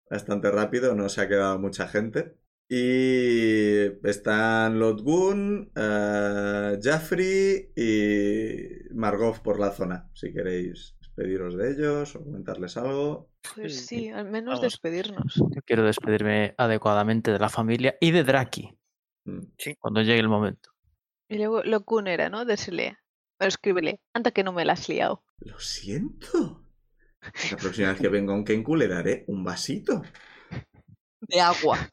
bastante 0.10 0.52
rápido, 0.52 0.94
no 0.96 1.10
se 1.10 1.22
ha 1.22 1.28
quedado 1.28 1.58
mucha 1.60 1.88
gente. 1.88 2.36
Y 2.70 3.84
están 4.08 4.78
Lotgun, 4.80 5.72
eh, 5.76 6.78
Jaffrey 6.82 7.72
y 7.76 8.94
Margov 8.94 9.42
por 9.42 9.60
la 9.60 9.72
zona. 9.72 10.10
Si 10.14 10.34
queréis 10.34 10.96
despediros 11.00 11.56
de 11.56 11.72
ellos 11.72 12.16
o 12.16 12.24
comentarles 12.24 12.76
algo. 12.78 13.32
Pues 13.56 13.74
Sí, 13.88 14.00
sí, 14.00 14.10
al 14.10 14.30
menos 14.30 14.56
Vamos. 14.56 14.62
despedirnos. 14.62 15.34
Yo 15.36 15.62
quiero 15.66 15.84
despedirme 15.86 16.56
adecuadamente 16.58 17.32
de 17.32 17.40
la 17.40 17.50
familia 17.50 17.96
y 18.02 18.12
de 18.12 18.24
Draki 18.24 18.78
Mm. 19.26 19.42
cuando 19.80 20.02
llegue 20.02 20.20
el 20.20 20.30
momento. 20.30 20.70
Y 21.30 21.38
luego 21.38 21.62
lo 21.64 21.84
kun 21.84 22.08
era, 22.08 22.30
¿no? 22.30 22.46
Decirle, 22.46 22.98
o 23.42 23.44
escríbele, 23.46 24.00
anda 24.14 24.32
que 24.32 24.44
no 24.44 24.54
me 24.54 24.64
la 24.64 24.74
has 24.74 24.88
liado. 24.88 25.24
Lo 25.40 25.60
siento. 25.60 26.66
La 27.52 27.58
próxima 27.58 27.90
vez 27.90 28.00
que 28.00 28.10
venga 28.10 28.34
un 28.34 28.44
Kenku 28.46 28.76
le 28.76 28.88
daré 28.88 29.24
un 29.28 29.44
vasito. 29.44 30.02
De 31.22 31.42
agua. 31.42 31.90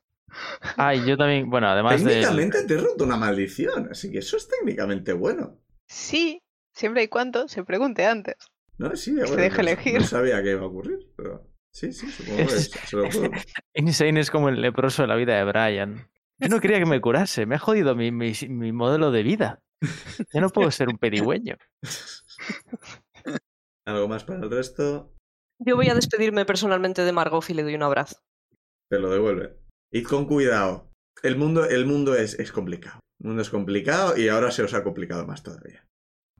Ay, 0.76 1.04
yo 1.06 1.16
también, 1.16 1.48
bueno, 1.48 1.68
además 1.68 2.02
de... 2.02 2.10
Técnicamente 2.10 2.64
te 2.64 2.74
he 2.74 2.78
roto 2.78 3.04
una 3.04 3.16
maldición, 3.16 3.88
así 3.90 4.10
que 4.10 4.18
eso 4.18 4.36
es 4.36 4.48
técnicamente 4.48 5.12
bueno. 5.12 5.60
Sí, 5.86 6.40
siempre 6.74 7.04
y 7.04 7.08
cuando 7.08 7.46
se 7.48 7.64
pregunte 7.64 8.04
antes. 8.06 8.36
No, 8.78 8.94
sí, 8.96 9.12
bueno, 9.14 9.36
deje 9.36 9.56
no- 9.56 9.60
elegir. 9.62 10.00
No 10.00 10.06
sabía 10.06 10.42
que 10.42 10.50
iba 10.52 10.62
a 10.62 10.66
ocurrir, 10.66 10.98
pero 11.16 11.48
sí, 11.72 11.92
sí, 11.92 12.08
supongo 12.10 12.38
que 12.48 12.54
Es- 12.54 12.70
se 12.70 12.96
lo 12.96 13.08
puedo. 13.08 13.30
Insane 13.74 14.20
es 14.20 14.30
como 14.30 14.48
el 14.48 14.60
leproso 14.60 15.02
de 15.02 15.08
la 15.08 15.14
vida 15.16 15.36
de 15.36 15.44
Brian. 15.44 16.08
Yo 16.38 16.48
no 16.48 16.60
quería 16.60 16.78
que 16.80 16.86
me 16.86 17.00
curase, 17.00 17.46
me 17.46 17.54
ha 17.54 17.58
jodido 17.60 17.94
mi, 17.94 18.10
mi, 18.10 18.32
mi 18.48 18.72
modelo 18.72 19.12
de 19.12 19.22
vida. 19.22 19.62
Yo 20.32 20.40
no 20.40 20.48
puedo 20.50 20.70
ser 20.72 20.88
un 20.88 20.98
pedigüeño. 20.98 21.56
¿Algo 23.86 24.08
más 24.08 24.24
para 24.24 24.40
el 24.40 24.50
resto? 24.50 25.14
Yo 25.58 25.76
voy 25.76 25.88
a 25.88 25.94
despedirme 25.94 26.44
personalmente 26.44 27.02
de 27.02 27.12
Margot 27.12 27.48
y 27.48 27.54
le 27.54 27.62
doy 27.62 27.74
un 27.74 27.82
abrazo. 27.82 28.16
Te 28.90 28.98
lo 28.98 29.10
devuelve. 29.10 29.58
Id 29.92 30.06
con 30.06 30.26
cuidado. 30.26 30.90
El 31.22 31.36
mundo, 31.36 31.64
el 31.64 31.86
mundo 31.86 32.14
es, 32.14 32.38
es 32.38 32.50
complicado. 32.50 33.00
El 33.20 33.28
mundo 33.28 33.42
es 33.42 33.50
complicado 33.50 34.16
y 34.16 34.28
ahora 34.28 34.50
se 34.50 34.62
os 34.62 34.74
ha 34.74 34.82
complicado 34.82 35.26
más 35.26 35.42
todavía. 35.42 35.86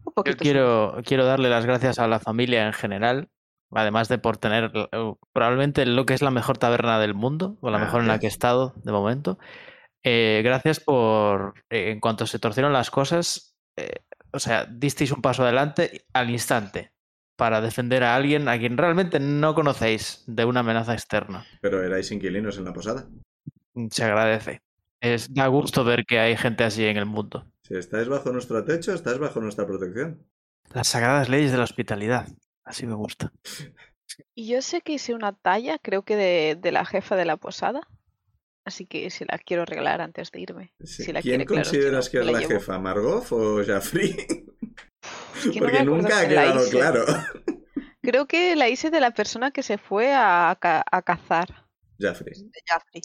Un 0.05 0.13
Yo 0.25 0.37
quiero, 0.37 0.97
quiero 1.05 1.25
darle 1.25 1.49
las 1.49 1.65
gracias 1.65 1.99
a 1.99 2.09
la 2.09 2.19
familia 2.19 2.67
en 2.67 2.73
general, 2.73 3.29
además 3.71 4.09
de 4.09 4.19
por 4.19 4.37
tener 4.37 4.71
eh, 4.75 5.15
probablemente 5.33 5.87
lo 5.87 6.05
que 6.05 6.15
es 6.15 6.23
la 6.23 6.31
mejor 6.31 6.59
taberna 6.59 6.99
del 6.99 7.15
mundo, 7.15 7.57
o 7.61 7.71
la 7.71 7.79
mejor 7.79 8.03
en 8.03 8.09
la 8.09 8.19
que 8.19 8.27
he 8.27 8.29
estado 8.29 8.75
de 8.83 8.93
momento. 8.93 9.39
Eh, 10.03 10.43
gracias 10.45 10.81
por, 10.81 11.55
eh, 11.71 11.91
en 11.91 12.01
cuanto 12.01 12.27
se 12.27 12.39
torcieron 12.39 12.73
las 12.75 12.91
cosas, 12.91 13.57
eh, 13.79 14.05
o 14.33 14.39
sea, 14.39 14.67
disteis 14.67 15.13
un 15.13 15.23
paso 15.23 15.45
adelante 15.45 16.05
al 16.13 16.29
instante 16.29 16.94
para 17.37 17.61
defender 17.61 18.05
a 18.05 18.15
alguien 18.15 18.49
a 18.49 18.59
quien 18.59 18.77
realmente 18.77 19.21
no 19.21 19.55
conocéis 19.55 20.23
de 20.27 20.45
una 20.45 20.61
amenaza 20.61 20.93
externa. 20.93 21.47
Pero 21.61 21.83
erais 21.83 22.11
inquilinos 22.13 22.59
en 22.59 22.65
la 22.65 22.73
posada. 22.73 23.09
Se 23.91 24.05
agradece. 24.05 24.63
Es, 25.01 25.33
da 25.35 25.47
gusto 25.49 25.85
ver 25.85 26.07
que 26.07 26.19
hay 26.19 26.37
gente 26.37 26.65
así 26.65 26.85
en 26.85 26.97
el 26.97 27.07
mundo. 27.07 27.47
Si 27.63 27.75
estáis 27.77 28.09
bajo 28.09 28.31
nuestro 28.33 28.65
techo, 28.65 28.93
estáis 28.95 29.19
bajo 29.19 29.41
nuestra 29.41 29.67
protección. 29.67 30.25
Las 30.73 30.89
sagradas 30.89 31.29
leyes 31.29 31.51
de 31.51 31.59
la 31.59 31.65
hospitalidad. 31.65 32.29
Así 32.65 32.87
me 32.87 32.95
gusta. 32.95 33.33
Y 34.35 34.49
yo 34.49 34.63
sé 34.63 34.81
que 34.81 34.93
hice 34.93 35.15
una 35.15 35.33
talla, 35.33 35.79
creo 35.79 36.03
que 36.03 36.17
de, 36.17 36.57
de 36.61 36.73
la 36.73 36.85
jefa 36.85 37.17
de 37.17 37.25
la 37.25 37.37
posada. 37.37 37.89
Así 38.65 38.87
que 38.87 39.11
se 39.11 39.27
la 39.27 39.39
quiero 39.39 39.67
regalar 39.67 40.01
antes 40.01 40.31
de 40.31 40.41
irme. 40.41 40.73
Sí. 40.83 41.05
Si 41.05 41.13
la 41.13 41.21
¿Quién 41.21 41.45
quiere, 41.45 41.47
claro, 41.47 41.65
si 41.65 41.77
consideras 41.77 42.07
no, 42.07 42.11
que 42.11 42.19
es 42.19 42.33
la 42.33 42.49
jefa? 42.49 42.79
¿Margot 42.79 43.27
o 43.31 43.63
Jaffrey? 43.65 44.17
Es 45.37 45.51
que 45.51 45.61
no 45.61 45.67
Porque 45.67 45.85
nunca 45.85 46.21
ha 46.21 46.29
quedado 46.29 46.61
hice. 46.63 46.71
claro. 46.71 47.05
Creo 48.03 48.27
que 48.27 48.55
la 48.57 48.69
hice 48.69 48.91
de 48.91 49.01
la 49.01 49.13
persona 49.13 49.51
que 49.51 49.63
se 49.63 49.79
fue 49.79 50.13
a, 50.13 50.51
a 50.51 51.03
cazar. 51.03 51.67
Jaffrey. 51.99 52.35
Jaffrey. 52.67 53.03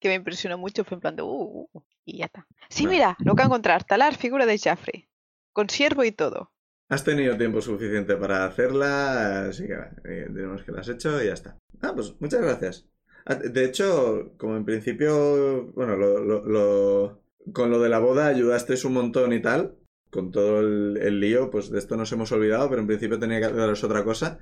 Que 0.00 0.08
me 0.08 0.14
impresionó 0.14 0.58
mucho. 0.58 0.84
Fue 0.84 0.96
en 0.96 1.00
plan 1.00 1.16
de. 1.16 1.22
Uh, 1.22 1.26
uh, 1.28 1.68
uh", 1.72 1.82
y 2.04 2.18
ya 2.18 2.26
está. 2.26 2.46
Sí, 2.68 2.84
Vale. 2.84 2.96
mira, 2.96 3.16
lo 3.20 3.34
que 3.34 3.42
encontrar. 3.44 3.84
Talar 3.84 4.14
figura 4.14 4.44
de 4.46 4.58
Jaffrey. 4.58 5.08
Con 5.52 5.70
siervo 5.70 6.04
y 6.04 6.12
todo. 6.12 6.52
Has 6.88 7.02
tenido 7.02 7.36
tiempo 7.36 7.60
suficiente 7.62 8.14
para 8.16 8.44
hacerla, 8.44 9.46
así 9.48 9.66
que 9.66 9.72
eh, 10.04 10.26
diremos 10.28 10.62
que 10.62 10.70
la 10.72 10.80
has 10.82 10.88
hecho 10.88 11.20
y 11.22 11.26
ya 11.26 11.32
está. 11.32 11.58
Ah, 11.82 11.92
pues 11.94 12.14
muchas 12.20 12.42
gracias. 12.42 12.86
Ah, 13.24 13.34
De 13.34 13.64
hecho, 13.64 14.34
como 14.38 14.56
en 14.56 14.64
principio, 14.64 15.72
bueno, 15.72 15.96
lo, 15.96 16.20
lo- 16.20 16.44
lo- 16.44 17.22
con 17.52 17.70
lo 17.70 17.80
de 17.80 17.88
la 17.88 17.98
boda 17.98 18.26
ayudasteis 18.26 18.84
un 18.84 18.92
montón 18.92 19.32
y 19.32 19.40
tal, 19.42 19.76
con 20.16 20.32
todo 20.32 20.60
el, 20.60 20.98
el 21.00 21.20
lío, 21.20 21.50
pues 21.50 21.70
de 21.70 21.78
esto 21.78 21.96
nos 21.96 22.10
hemos 22.10 22.32
olvidado, 22.32 22.68
pero 22.68 22.80
en 22.80 22.88
principio 22.88 23.18
tenía 23.18 23.38
que 23.38 23.52
daros 23.52 23.84
otra 23.84 24.02
cosa. 24.02 24.38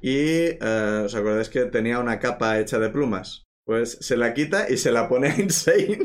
Y 0.00 0.16
eh, 0.16 1.02
os 1.04 1.14
acordáis 1.14 1.50
que 1.50 1.66
tenía 1.66 1.98
una 2.00 2.18
capa 2.18 2.58
hecha 2.58 2.78
de 2.78 2.88
plumas. 2.88 3.46
Pues 3.64 3.98
se 4.00 4.16
la 4.16 4.32
quita 4.32 4.70
y 4.70 4.78
se 4.78 4.90
la 4.90 5.08
pone 5.08 5.28
a 5.28 5.36
Insane. 5.38 5.98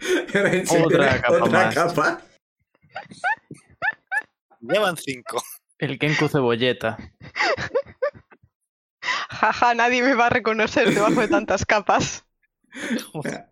Otra 0.84 1.20
capa 1.22 1.44
otra 1.44 1.64
más. 1.64 1.74
capa. 1.74 2.20
Llevan 4.60 4.96
cinco. 4.96 5.42
El 5.78 5.98
Kenku 5.98 6.28
Cebolleta. 6.28 6.98
Jaja, 9.30 9.74
nadie 9.74 10.02
me 10.02 10.14
va 10.14 10.26
a 10.26 10.30
reconocer 10.30 10.92
debajo 10.92 11.20
de 11.20 11.28
tantas 11.28 11.64
capas. 11.64 12.26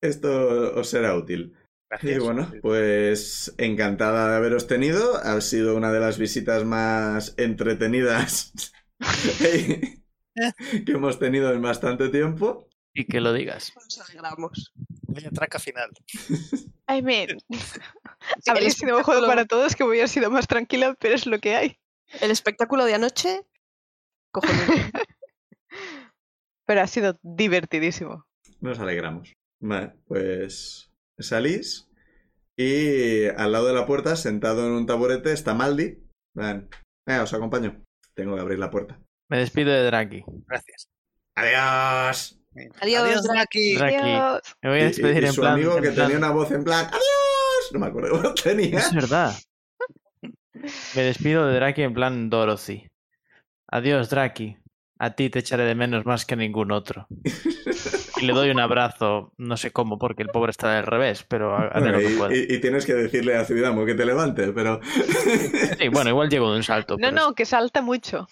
Esto 0.00 0.74
os 0.74 0.88
será 0.88 1.14
útil. 1.14 1.56
Y 2.00 2.18
bueno, 2.18 2.50
pues 2.62 3.54
encantada 3.58 4.30
de 4.30 4.36
haberos 4.36 4.66
tenido. 4.66 5.16
Ha 5.16 5.40
sido 5.40 5.76
una 5.76 5.92
de 5.92 6.00
las 6.00 6.18
visitas 6.18 6.64
más 6.64 7.34
entretenidas 7.36 8.52
que 10.86 10.92
hemos 10.92 11.18
tenido 11.18 11.52
en 11.52 11.60
bastante 11.62 12.08
tiempo. 12.08 12.68
Y 12.94 13.04
que 13.06 13.20
lo 13.20 13.32
digas. 13.32 13.72
Nos 13.74 14.00
alegramos. 14.00 14.72
Vaya 15.08 15.30
traca 15.30 15.58
final. 15.58 15.90
I 16.88 17.02
mean, 17.02 17.38
habría 18.46 18.70
sido 18.70 18.96
un 18.98 19.02
juego 19.02 19.20
espectáculo- 19.20 19.26
para 19.28 19.44
todos 19.46 19.76
que 19.76 19.84
hubiera 19.84 20.08
sido 20.08 20.30
más 20.30 20.46
tranquila, 20.46 20.94
pero 20.98 21.14
es 21.14 21.26
lo 21.26 21.38
que 21.38 21.56
hay. 21.56 21.78
El 22.20 22.30
espectáculo 22.30 22.84
de 22.84 22.94
anoche. 22.94 23.42
Cojonudo. 24.30 24.72
Pero 26.66 26.80
ha 26.80 26.86
sido 26.86 27.18
divertidísimo. 27.22 28.26
Nos 28.60 28.78
alegramos. 28.78 29.32
Vale, 29.60 29.94
pues 30.06 30.91
salís 31.18 31.88
y 32.56 33.26
al 33.26 33.52
lado 33.52 33.66
de 33.66 33.74
la 33.74 33.86
puerta, 33.86 34.16
sentado 34.16 34.66
en 34.66 34.72
un 34.72 34.86
taburete, 34.86 35.32
está 35.32 35.54
Maldi. 35.54 35.98
Ven, 36.34 36.68
venga, 37.06 37.22
os 37.24 37.32
acompaño. 37.34 37.82
Tengo 38.14 38.34
que 38.34 38.40
abrir 38.40 38.58
la 38.58 38.70
puerta. 38.70 39.00
Me 39.30 39.38
despido 39.38 39.72
de 39.72 39.84
Draki. 39.84 40.24
Gracias. 40.46 40.88
¡Adiós! 41.34 42.38
Adiós, 42.80 43.22
Draki. 43.22 43.76
Draki. 43.76 43.94
Adiós. 43.96 44.40
Me 44.62 44.68
voy 44.70 44.78
a 44.78 44.82
Y- 44.82 44.84
y- 44.84 44.88
despedir 44.88 45.22
y 45.22 45.26
en 45.26 45.32
su 45.32 45.40
plan. 45.40 45.54
amigo 45.54 45.76
en 45.78 45.82
que 45.82 45.90
plan- 45.92 46.06
tenía 46.08 46.18
una 46.18 46.30
voz 46.30 46.50
en 46.50 46.64
plan 46.64 46.86
¡Adiós! 46.86 47.72
No 47.72 47.78
me 47.80 47.86
acuerdo 47.86 48.10
cómo 48.22 48.34
tenía. 48.34 48.78
Es 48.78 48.94
verdad. 48.94 49.34
Me 50.94 51.02
despido 51.02 51.46
de 51.46 51.54
Draki 51.54 51.82
en 51.82 51.94
plan 51.94 52.28
Dorothy. 52.28 52.86
Adiós, 53.68 54.10
Draki. 54.10 54.58
A 54.98 55.14
ti 55.14 55.30
te 55.30 55.38
echaré 55.40 55.64
de 55.64 55.74
menos 55.74 56.04
más 56.04 56.26
que 56.26 56.34
a 56.34 56.36
ningún 56.36 56.70
otro. 56.70 57.06
Y 58.22 58.26
le 58.26 58.32
doy 58.32 58.50
un 58.50 58.60
abrazo, 58.60 59.32
no 59.36 59.56
sé 59.56 59.72
cómo, 59.72 59.98
porque 59.98 60.22
el 60.22 60.28
pobre 60.28 60.50
está 60.50 60.72
del 60.74 60.86
revés, 60.86 61.24
pero 61.28 61.54
ha- 61.56 61.66
haré 61.68 61.80
Bueno, 61.80 61.92
lo 61.92 61.98
que 61.98 62.12
y, 62.12 62.16
pueda. 62.16 62.34
y- 62.36 62.46
y 62.54 62.58
tienes 62.60 62.86
que 62.86 62.94
decirle 62.94 63.36
a 63.36 63.44
Ciudadamo 63.44 63.84
que 63.84 63.94
te 63.94 64.04
levante, 64.06 64.52
pero 64.52 64.80
Sí, 65.78 65.88
bueno, 65.88 66.10
igual 66.10 66.28
llego 66.30 66.50
de 66.50 66.56
un 66.58 66.62
salto. 66.62 66.94
No, 66.94 67.08
pero 67.10 67.12
no, 67.12 67.34
que 67.34 67.44
salta 67.44 67.82
mucho. 67.82 68.26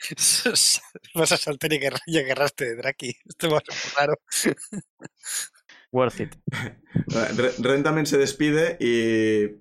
Vas 1.14 1.32
a 1.32 1.36
saltar 1.36 1.72
y, 1.72 1.76
agarrar- 1.76 2.00
y 2.06 2.18
agarraste 2.18 2.64
de 2.64 2.76
Draki. 2.76 3.14
Esto 3.28 3.50
va 3.50 3.58
a 3.58 3.62
ser 3.72 3.92
raro. 3.96 4.14
Worth 5.92 6.20
it. 6.20 6.34
Ren 7.60 7.82
también 7.82 8.06
se 8.06 8.18
despide 8.18 8.76
y 8.80 9.60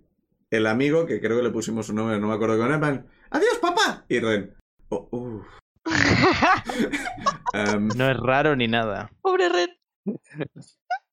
el 0.50 0.66
amigo, 0.68 1.06
que 1.06 1.20
creo 1.20 1.38
que 1.38 1.44
le 1.44 1.50
pusimos 1.52 1.90
un 1.90 1.98
nombre, 1.98 2.20
no 2.20 2.28
me 2.28 2.34
acuerdo 2.34 2.58
con 2.58 2.72
él, 2.72 2.80
van, 2.80 3.08
¡Adiós, 3.30 3.58
papá! 3.62 4.06
Y 4.10 4.20
Ren, 4.20 4.56
"Oh, 4.90 5.08
uf". 5.12 5.46
Em, 7.54 7.88
No 7.96 8.10
es 8.10 8.18
raro 8.18 8.56
ni 8.56 8.68
nada. 8.68 9.12
Pobre 9.22 9.50
Red. 9.50 9.70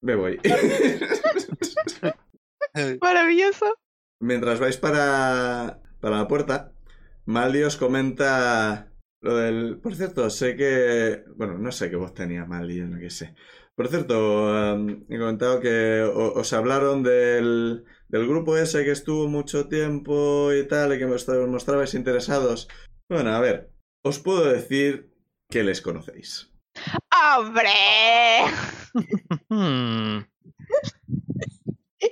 me 0.02 0.14
voy. 0.14 0.40
Maravilloso. 3.00 3.74
Mientras 4.20 4.60
vais 4.60 4.76
para, 4.76 5.80
para 6.00 6.18
la 6.18 6.28
puerta, 6.28 6.72
Maldi 7.26 7.62
os 7.62 7.76
comenta 7.76 8.92
lo 9.22 9.36
del... 9.36 9.78
Por 9.80 9.94
cierto, 9.94 10.28
sé 10.30 10.56
que... 10.56 11.24
Bueno, 11.36 11.58
no 11.58 11.72
sé 11.72 11.90
qué 11.90 11.96
voz 11.96 12.14
tenía 12.14 12.44
Maldi, 12.44 12.80
no 12.82 12.98
que 12.98 13.10
sé. 13.10 13.34
Por 13.74 13.88
cierto, 13.88 14.72
em, 14.74 15.04
he 15.08 15.18
comentado 15.18 15.60
que 15.60 16.02
o- 16.02 16.34
os 16.34 16.52
hablaron 16.52 17.02
del, 17.02 17.84
del 18.08 18.28
grupo 18.28 18.56
ese 18.56 18.84
que 18.84 18.90
estuvo 18.90 19.26
mucho 19.28 19.68
tiempo 19.68 20.52
y 20.52 20.66
tal, 20.68 20.94
y 20.94 20.98
que 20.98 21.04
os 21.06 21.26
mostrabais 21.48 21.94
interesados. 21.94 22.68
Bueno, 23.08 23.30
a 23.30 23.40
ver, 23.40 23.70
os 24.02 24.18
puedo 24.18 24.44
decir 24.44 25.12
que 25.48 25.62
les 25.64 25.80
conocéis. 25.80 26.50
¡Hombre! 27.36 27.70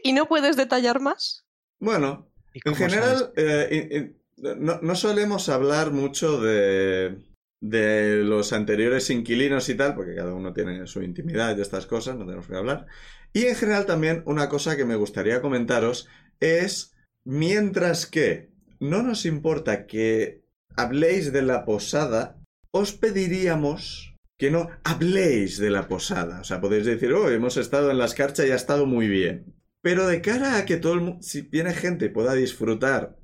¿Y 0.03 0.13
no 0.13 0.27
puedes 0.27 0.57
detallar 0.57 1.01
más? 1.01 1.47
Bueno, 1.81 2.31
¿Y 2.53 2.61
En 2.69 2.75
general, 2.75 3.33
eh, 3.37 4.17
no, 4.37 4.81
no 4.83 4.95
solemos 4.95 5.49
hablar 5.49 5.93
mucho 5.93 6.41
de, 6.41 7.19
de 7.61 8.23
los 8.25 8.53
anteriores 8.53 9.11
inquilinos 9.11 9.69
y 9.69 9.75
tal, 9.75 9.95
porque 9.95 10.15
cada 10.15 10.35
uno 10.35 10.53
tiene 10.53 10.87
su 10.87 11.03
intimidad 11.03 11.57
y 11.57 11.61
estas 11.61 11.87
cosas, 11.87 12.17
no 12.17 12.25
tenemos 12.25 12.47
que 12.47 12.57
hablar. 12.57 12.87
Y 13.33 13.47
en 13.47 13.57
general 13.57 13.87
también 13.87 14.23
una 14.27 14.49
cosa 14.49 14.77
que 14.77 14.85
me 14.85 14.97
gustaría 14.97 15.43
comentaros 15.43 16.09
es, 16.41 16.95
mientras 17.25 18.07
que 18.07 18.51
no 18.81 19.03
nos 19.03 19.27
importa 19.27 19.87
que 19.87 20.45
habléis 20.79 21.33
de 21.33 21.43
la 21.43 21.65
posada, 21.65 22.39
os 22.71 22.93
pediríamos 22.93 24.15
que 24.39 24.51
no 24.51 24.71
habléis 24.85 25.59
de 25.59 25.71
la 25.71 25.89
posada. 25.89 26.41
O 26.41 26.45
sea, 26.45 26.61
podéis 26.61 26.87
decir, 26.87 27.13
oh, 27.13 27.29
hemos 27.29 27.57
estado 27.57 27.91
en 27.91 27.99
la 27.99 28.05
escarcha 28.05 28.47
y 28.47 28.51
ha 28.51 28.55
estado 28.55 28.87
muy 28.87 29.09
bien. 29.09 29.55
Pero 29.83 30.07
de 30.07 30.23
cara 30.23 30.57
a 30.57 30.65
que 30.65 30.77
todo 30.77 30.95
el 30.95 31.01
mundo, 31.01 31.23
si 31.23 31.43
viene 31.43 31.75
gente 31.75 32.07
y 32.07 32.11
pueda 32.11 32.35
disfrutar 32.35 33.17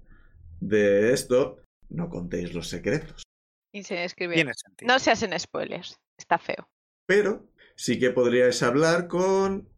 de 0.60 1.12
esto, 1.12 1.62
no 1.88 2.08
contéis 2.08 2.54
los 2.54 2.68
secretos. 2.68 3.22
Y 3.72 3.84
se 3.84 4.04
escribe. 4.04 4.34
Tiene 4.34 4.52
sentido. 4.54 4.92
No 4.92 4.98
se 4.98 5.12
hacen 5.12 5.38
spoilers. 5.38 5.96
Está 6.18 6.38
feo. 6.38 6.68
Pero 7.06 7.48
sí 7.76 7.98
que 7.98 8.10
podríais 8.10 8.62
hablar 8.62 9.06
con 9.08 9.68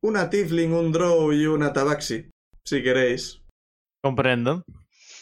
una 0.00 0.30
Tifling, 0.30 0.72
un 0.72 0.92
Drow 0.92 1.32
y 1.32 1.46
una 1.46 1.72
Tabaxi, 1.72 2.30
si 2.64 2.82
queréis. 2.82 3.42
Comprendo. 4.02 4.64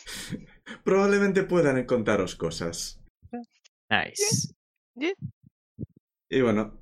Probablemente 0.84 1.42
puedan 1.42 1.84
contaros 1.84 2.34
cosas. 2.36 3.00
Nice. 3.90 4.54
Y 6.30 6.40
bueno, 6.42 6.78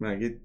aquí 0.00 0.38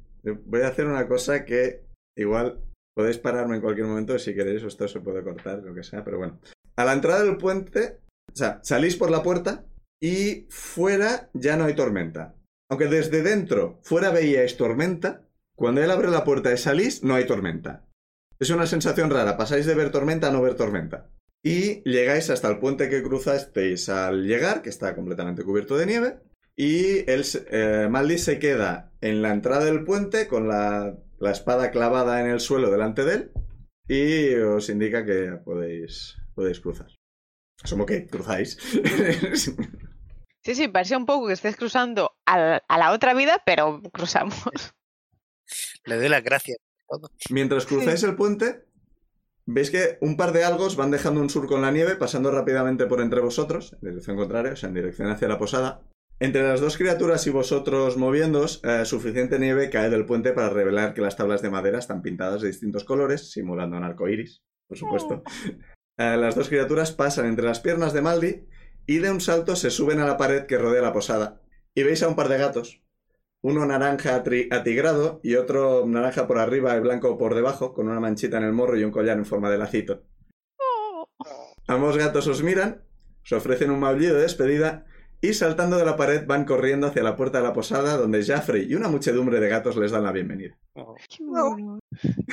voy 0.45 0.61
a 0.61 0.68
hacer 0.68 0.85
una 0.85 1.07
cosa 1.07 1.44
que 1.45 1.85
igual 2.18 2.64
podéis 2.95 3.18
pararme 3.18 3.56
en 3.56 3.61
cualquier 3.61 3.88
momento 3.88 4.18
si 4.18 4.34
queréis, 4.34 4.64
o 4.64 4.68
esto 4.68 4.88
se 4.88 5.02
puede 5.02 5.23
cortar, 5.23 5.64
lo 5.64 5.73
que 5.73 5.84
sea, 5.84 6.03
pero 6.03 6.18
bueno. 6.18 6.40
A 6.76 6.85
la 6.85 6.94
entrada 6.94 7.23
del 7.23 7.38
puente 7.38 7.99
O 8.31 8.35
sea, 8.35 8.60
salís 8.64 8.95
por 8.95 9.11
la 9.11 9.22
puerta 9.22 9.65
y 10.02 10.48
fuera 10.49 11.30
ya 11.34 11.56
no 11.56 11.65
hay 11.65 11.76
tormenta. 11.76 12.35
Aunque 12.69 12.88
desde 12.88 13.22
dentro, 13.22 13.80
fuera 13.84 14.11
veíais 14.11 14.57
tormenta, 14.57 15.27
cuando 15.56 15.84
él 15.84 15.91
abre 15.91 16.10
la 16.10 16.23
puerta 16.23 16.52
y 16.52 16.57
salís, 16.57 17.03
no 17.03 17.15
hay 17.15 17.27
tormenta. 17.27 17.85
Es 18.40 18.49
una 18.49 18.65
sensación 18.65 19.11
rara, 19.11 19.38
pasáis 19.38 19.65
de 19.65 19.76
ver 19.76 19.91
tormenta 19.91 20.30
a 20.30 20.31
no 20.31 20.41
ver 20.41 20.56
tormenta. 20.56 21.10
Y 21.44 21.84
llegáis 21.84 22.30
hasta 22.30 22.49
el 22.49 22.60
puente 22.60 22.90
que 22.90 23.03
cruzasteis 23.03 23.90
al 23.90 24.26
llegar, 24.26 24.61
que 24.61 24.70
está 24.70 24.95
completamente 24.95 25.44
cubierto 25.44 25.78
de 25.78 25.86
nieve, 25.86 26.20
y 26.56 27.10
el, 27.10 27.26
eh, 27.52 27.88
Maldi 27.90 28.18
se 28.18 28.40
queda 28.40 28.91
en 29.02 29.22
la 29.22 29.32
entrada 29.32 29.65
del 29.65 29.84
puente 29.84 30.28
con 30.28 30.48
la, 30.48 30.98
la 31.20 31.32
espada 31.32 31.72
clavada 31.72 32.22
en 32.22 32.28
el 32.28 32.40
suelo 32.40 32.72
delante 32.72 33.03
de 33.03 33.14
él 33.15 33.32
y 33.88 34.36
os 34.36 34.70
indica 34.70 35.06
que 35.06 35.40
podéis, 35.44 36.18
podéis 36.36 36.60
cruzar. 36.60 36.88
Asumo 37.64 37.86
que 37.86 38.07
cruzáis. 38.07 38.57
Sí, 40.45 40.56
sí, 40.56 40.68
parece 40.68 40.98
un 40.98 41.06
poco 41.06 41.28
que 41.28 41.34
estés 41.34 41.56
cruzando 41.56 42.18
a, 42.26 42.60
a 42.68 42.78
la 42.78 42.91
otra 42.91 43.14
vida, 43.14 43.41
pero 43.45 43.82
cruzamos. 43.94 44.74
Le 45.86 45.95
doy 45.95 46.10
las 46.10 46.22
gracias. 46.22 46.57
Mientras 47.30 47.65
cruzáis 47.65 48.03
el 48.03 48.18
puente, 48.18 48.65
veis 49.45 49.72
que 49.72 49.98
un 50.02 50.18
par 50.18 50.32
de 50.32 50.44
algos 50.44 50.76
van 50.76 50.91
dejando 50.91 51.22
un 51.22 51.30
surco 51.30 51.56
en 51.56 51.61
la 51.61 51.72
nieve, 51.72 51.95
pasando 51.95 52.32
rápidamente 52.32 52.86
por 52.86 53.02
entre 53.02 53.22
vosotros, 53.22 53.74
en 53.74 53.90
dirección 53.90 54.18
contraria, 54.18 54.53
o 54.53 54.56
sea, 54.56 54.70
en 54.70 54.76
dirección 54.76 55.10
hacia 55.10 55.28
la 55.28 55.38
posada. 55.38 55.82
Entre 56.20 56.44
las 56.44 56.61
dos 56.61 56.78
criaturas 56.78 57.26
y 57.28 57.32
vosotros 57.32 57.98
moviéndoos, 57.98 58.61
eh, 58.64 58.86
suficiente 58.86 59.40
nieve 59.40 59.70
cae 59.70 59.90
del 59.90 60.06
puente 60.06 60.32
para 60.32 60.49
revelar 60.49 60.94
que 60.94 61.02
las 61.02 61.18
tablas 61.18 61.41
de 61.41 61.49
madera 61.49 61.80
están 61.80 62.02
pintadas 62.02 62.41
de 62.41 62.48
distintos 62.48 62.84
colores, 62.84 63.32
simulando 63.32 63.78
un 63.78 63.84
arco 63.84 64.07
iris, 64.07 64.44
por 64.68 64.78
supuesto. 64.78 65.24
Eh, 65.98 66.18
las 66.18 66.36
dos 66.36 66.49
criaturas 66.49 66.91
pasan 66.91 67.28
entre 67.28 67.45
las 67.45 67.60
piernas 67.60 67.94
de 67.94 68.02
Maldi 68.02 68.48
y 68.88 68.98
de 68.98 69.11
un 69.11 69.22
salto 69.22 69.56
se 69.56 69.70
suben 69.70 69.99
a 69.99 70.06
la 70.06 70.18
pared 70.18 70.48
que 70.48 70.57
rodea 70.57 70.82
la 70.82 70.91
posada. 70.91 71.41
Y 71.76 71.84
veis 71.84 72.02
a 72.03 72.07
un 72.07 72.15
par 72.15 72.30
de 72.30 72.38
gatos, 72.38 72.82
uno 73.44 73.65
naranja 73.65 74.15
atigrado 74.15 75.20
y 75.22 75.36
otro 75.36 75.86
naranja 75.86 76.28
por 76.28 76.40
arriba 76.40 76.76
y 76.78 76.80
blanco 76.80 77.18
por 77.18 77.36
debajo, 77.36 77.74
con 77.74 77.90
una 77.90 77.99
manchita 77.99 78.38
en 78.38 78.44
el 78.45 78.53
morro 78.53 78.78
y 78.78 78.86
un 78.86 78.91
collar 78.91 79.18
en 79.18 79.26
forma 79.26 79.52
de 79.52 79.57
lacito. 79.57 80.03
Ambos 81.68 81.98
gatos 81.98 82.28
os 82.28 82.41
miran, 82.41 82.84
os 83.22 83.34
ofrecen 83.34 83.70
un 83.70 83.82
maullido 83.82 84.15
de 84.15 84.22
despedida 84.22 84.86
y 85.20 85.34
saltando 85.34 85.78
de 85.78 85.86
la 85.86 85.98
pared 85.98 86.26
van 86.26 86.45
corriendo 86.45 86.88
hacia 86.88 87.03
la 87.03 87.18
puerta 87.18 87.40
de 87.40 87.44
la 87.44 87.53
posada 87.53 87.98
donde 87.98 88.24
Jaffrey 88.24 88.65
y 88.70 88.76
una 88.76 88.88
muchedumbre 88.88 89.41
de 89.41 89.49
gatos 89.49 89.76
les 89.76 89.91
dan 89.91 90.03
la 90.03 90.14
bienvenida. 90.14 90.57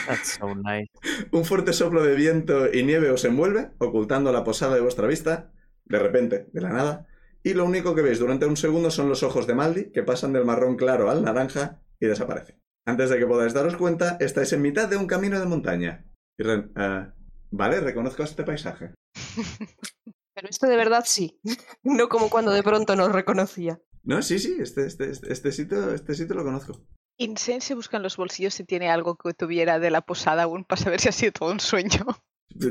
That's 0.06 0.38
so 0.38 0.54
nice. 0.54 0.90
Un 1.32 1.44
fuerte 1.44 1.72
soplo 1.72 2.04
de 2.04 2.14
viento 2.14 2.72
y 2.72 2.84
nieve 2.84 3.10
os 3.10 3.24
envuelve, 3.24 3.70
ocultando 3.78 4.32
la 4.32 4.44
posada 4.44 4.76
de 4.76 4.80
vuestra 4.80 5.08
vista, 5.08 5.52
de 5.86 5.98
repente, 5.98 6.46
de 6.52 6.60
la 6.60 6.68
nada, 6.70 7.06
y 7.42 7.54
lo 7.54 7.64
único 7.64 7.94
que 7.94 8.02
veis 8.02 8.18
durante 8.18 8.46
un 8.46 8.56
segundo 8.56 8.90
son 8.90 9.08
los 9.08 9.22
ojos 9.22 9.46
de 9.46 9.54
Maldi, 9.54 9.92
que 9.92 10.02
pasan 10.02 10.32
del 10.32 10.44
marrón 10.44 10.76
claro 10.76 11.10
al 11.10 11.22
naranja 11.22 11.82
y 11.98 12.06
desaparecen. 12.06 12.60
Antes 12.86 13.10
de 13.10 13.18
que 13.18 13.26
podáis 13.26 13.54
daros 13.54 13.76
cuenta, 13.76 14.16
estáis 14.20 14.52
en 14.52 14.62
mitad 14.62 14.88
de 14.88 14.96
un 14.96 15.06
camino 15.06 15.38
de 15.38 15.46
montaña. 15.46 16.04
Y 16.38 16.42
Ren, 16.42 16.72
ah, 16.76 17.14
vale, 17.50 17.80
reconozco 17.80 18.22
este 18.22 18.44
paisaje. 18.44 18.94
Pero 20.34 20.48
este 20.48 20.66
de 20.66 20.76
verdad 20.76 21.04
sí. 21.06 21.40
No 21.82 22.08
como 22.08 22.30
cuando 22.30 22.52
de 22.52 22.62
pronto 22.62 22.96
nos 22.96 23.12
reconocía. 23.12 23.80
No, 24.02 24.22
sí, 24.22 24.38
sí, 24.38 24.56
este, 24.60 24.86
este, 24.86 25.10
este, 25.10 25.32
este 25.32 25.52
sitio, 25.52 25.92
este 25.92 26.14
sitio 26.14 26.34
lo 26.34 26.44
conozco. 26.44 26.86
Insen 27.18 27.60
se 27.60 27.74
busca 27.74 27.98
en 27.98 28.02
los 28.02 28.16
bolsillos 28.16 28.54
si 28.54 28.64
tiene 28.64 28.90
algo 28.90 29.16
que 29.16 29.34
tuviera 29.34 29.78
de 29.78 29.90
la 29.90 30.00
posada 30.00 30.44
aún 30.44 30.64
para 30.64 30.80
saber 30.80 31.00
si 31.00 31.08
ha 31.10 31.12
sido 31.12 31.32
todo 31.32 31.52
un 31.52 31.60
sueño. 31.60 32.06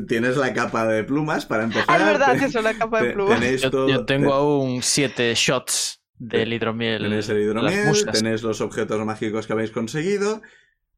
Tienes 0.08 0.38
la 0.38 0.54
capa 0.54 0.86
de 0.88 1.04
plumas 1.04 1.46
para 1.46 1.64
empezar. 1.64 1.86
Ah, 1.88 1.98
es 1.98 2.06
verdad, 2.06 2.38
te- 2.38 2.46
eso, 2.46 2.62
la 2.62 2.74
capa 2.74 3.02
de 3.02 3.14
plumas. 3.14 3.62
Yo, 3.62 3.72
todo- 3.72 3.90
yo 3.90 4.06
tengo 4.06 4.28
te- 4.30 4.34
aún 4.36 4.82
siete 4.84 5.34
shots 5.36 6.02
del 6.18 6.52
hidromiel. 6.54 7.02
Tenéis 7.04 7.30
el 7.30 7.42
hidromiel, 7.42 8.06
tenéis 8.12 8.44
los 8.44 8.62
objetos 8.62 9.04
mágicos 9.06 9.48
que 9.48 9.54
habéis 9.54 9.72
conseguido. 9.72 10.42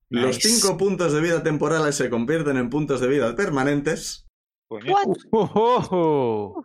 Los 0.10 0.38
cinco 0.38 0.78
puntos 0.78 1.14
de 1.14 1.22
vida 1.22 1.42
temporales 1.42 1.96
se 1.96 2.10
convierten 2.10 2.58
en 2.58 2.70
puntos 2.70 3.00
de 3.00 3.08
vida 3.08 3.34
permanentes. 3.36 4.28
What? 4.70 5.16
¡Oh, 5.32 5.50
oh, 5.54 5.88
oh! 5.92 6.64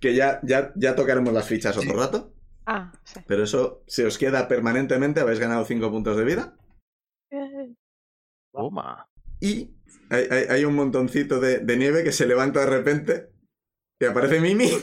Que 0.00 0.14
ya, 0.14 0.40
ya, 0.42 0.72
ya 0.76 0.94
tocaremos 0.94 1.34
las 1.34 1.46
fichas 1.46 1.76
otro 1.76 1.96
rato. 1.98 2.32
Ah, 2.66 2.92
sí. 3.04 3.20
Pero 3.26 3.44
eso 3.44 3.82
se 3.86 4.06
os 4.06 4.16
queda 4.16 4.46
permanentemente. 4.48 5.20
Habéis 5.20 5.38
ganado 5.38 5.64
cinco 5.64 5.90
puntos 5.90 6.16
de 6.16 6.24
vida. 6.24 6.56
Toma. 8.52 9.08
Y 9.40 9.70
hay, 10.10 10.24
hay- 10.30 10.44
hay 10.50 10.64
un 10.64 10.74
montoncito 10.74 11.40
de, 11.40 11.58
de 11.58 11.76
nieve 11.76 12.04
que 12.04 12.12
se 12.12 12.26
levanta 12.26 12.60
de 12.60 12.66
repente. 12.66 13.28
Y 14.00 14.04
aparece 14.06 14.40
Mimi. 14.40 14.70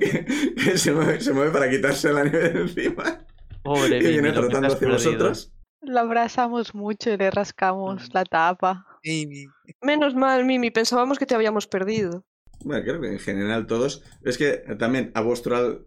que, 0.00 0.26
que 0.54 0.78
se, 0.78 0.92
mueve, 0.92 1.20
se 1.20 1.32
mueve 1.32 1.50
para 1.50 1.70
quitarse 1.70 2.12
la 2.12 2.24
nieve 2.24 2.50
de 2.50 2.60
encima. 2.62 3.26
Pobre 3.62 3.98
Y 3.98 4.00
viene 4.00 4.22
Mimi, 4.22 4.34
trotando 4.34 4.68
hacia 4.68 4.78
perdido. 4.78 4.96
vosotros. 4.98 5.52
La 5.82 6.02
abrazamos 6.02 6.74
mucho 6.74 7.10
y 7.10 7.16
le 7.16 7.30
rascamos 7.30 8.12
la 8.12 8.24
tapa. 8.24 8.86
Mimi. 9.04 9.46
Menos 9.82 10.14
mal, 10.14 10.44
Mimi, 10.44 10.70
pensábamos 10.70 11.18
que 11.18 11.26
te 11.26 11.34
habíamos 11.34 11.66
perdido. 11.66 12.24
Bueno, 12.62 12.82
creo 12.84 13.00
que 13.00 13.08
en 13.12 13.18
general 13.18 13.66
todos. 13.66 14.02
Es 14.22 14.36
que 14.36 14.58
también 14.78 15.10
a 15.14 15.22
vuestro. 15.22 15.84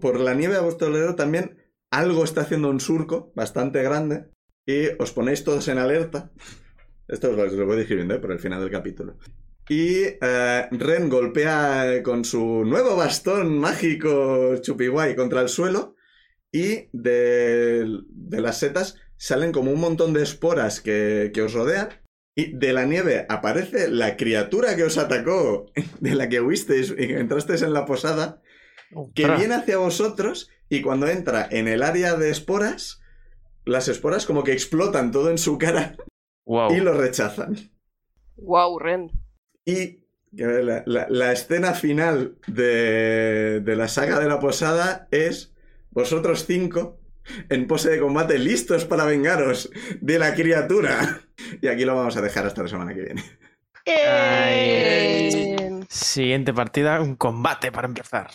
Por 0.00 0.20
la 0.20 0.34
nieve 0.34 0.56
a 0.56 0.60
vuestro 0.60 0.86
alrededor 0.86 1.16
también 1.16 1.58
algo 1.90 2.22
está 2.24 2.42
haciendo 2.42 2.70
un 2.70 2.80
surco 2.80 3.32
bastante 3.34 3.82
grande. 3.82 4.30
Y 4.68 4.90
os 4.98 5.12
ponéis 5.12 5.44
todos 5.44 5.66
en 5.68 5.78
alerta. 5.78 6.30
Esto 7.08 7.30
os 7.30 7.52
lo, 7.54 7.64
voy 7.64 7.78
describiendo 7.78 8.14
¿eh? 8.14 8.18
por 8.18 8.32
el 8.32 8.38
final 8.38 8.60
del 8.60 8.70
capítulo. 8.70 9.16
Y 9.66 10.00
eh, 10.20 10.68
Ren 10.70 11.08
golpea 11.08 12.02
con 12.02 12.22
su 12.22 12.66
nuevo 12.66 12.94
bastón 12.94 13.58
mágico 13.58 14.58
chupiguay 14.58 15.16
contra 15.16 15.40
el 15.40 15.48
suelo. 15.48 15.96
Y 16.52 16.90
de, 16.92 17.86
de 18.10 18.40
las 18.42 18.58
setas 18.58 18.96
salen 19.16 19.52
como 19.52 19.70
un 19.70 19.80
montón 19.80 20.12
de 20.12 20.22
esporas 20.22 20.82
que, 20.82 21.30
que 21.32 21.40
os 21.40 21.54
rodean. 21.54 21.88
Y 22.34 22.54
de 22.54 22.74
la 22.74 22.84
nieve 22.84 23.24
aparece 23.30 23.88
la 23.88 24.18
criatura 24.18 24.76
que 24.76 24.84
os 24.84 24.98
atacó, 24.98 25.72
de 26.00 26.14
la 26.14 26.28
que 26.28 26.42
huisteis 26.42 26.90
y 26.90 27.06
que 27.08 27.18
entrasteis 27.18 27.62
en 27.62 27.72
la 27.72 27.86
posada, 27.86 28.42
que 29.14 29.26
viene 29.26 29.54
hacia 29.54 29.78
vosotros 29.78 30.50
y 30.68 30.82
cuando 30.82 31.08
entra 31.08 31.48
en 31.50 31.68
el 31.68 31.82
área 31.82 32.16
de 32.16 32.30
esporas, 32.30 33.00
las 33.68 33.88
esporas 33.88 34.26
como 34.26 34.42
que 34.44 34.52
explotan 34.52 35.10
todo 35.12 35.30
en 35.30 35.38
su 35.38 35.58
cara 35.58 35.96
Wow. 36.46 36.72
y 36.74 36.80
lo 36.80 36.94
rechazan. 36.94 37.56
Wow, 38.36 38.78
Ren. 38.78 39.10
Y 39.64 40.00
la, 40.32 40.82
la- 40.86 41.06
la 41.08 41.32
escena 41.32 41.74
final 41.74 42.36
de, 42.46 43.60
de 43.60 43.76
la 43.76 43.88
saga 43.88 44.18
de 44.18 44.28
la 44.28 44.40
posada 44.40 45.08
es 45.10 45.52
vosotros 45.90 46.46
cinco 46.46 46.98
en 47.50 47.66
pose 47.66 47.90
de 47.90 48.00
combate 48.00 48.38
listos 48.38 48.86
para 48.86 49.04
vengaros 49.04 49.70
de 50.00 50.18
la 50.18 50.34
criatura. 50.34 51.20
Y 51.62 51.68
aquí 51.68 51.84
lo 51.84 51.94
vamos 51.94 52.16
a 52.16 52.22
dejar 52.22 52.46
hasta 52.46 52.62
la 52.62 52.68
semana 52.68 52.94
que 52.94 53.02
viene. 53.02 53.22
Siguiente 55.88 56.52
partida, 56.54 57.00
un 57.00 57.16
combate 57.16 57.70
para 57.72 57.86
empezar. 57.88 58.28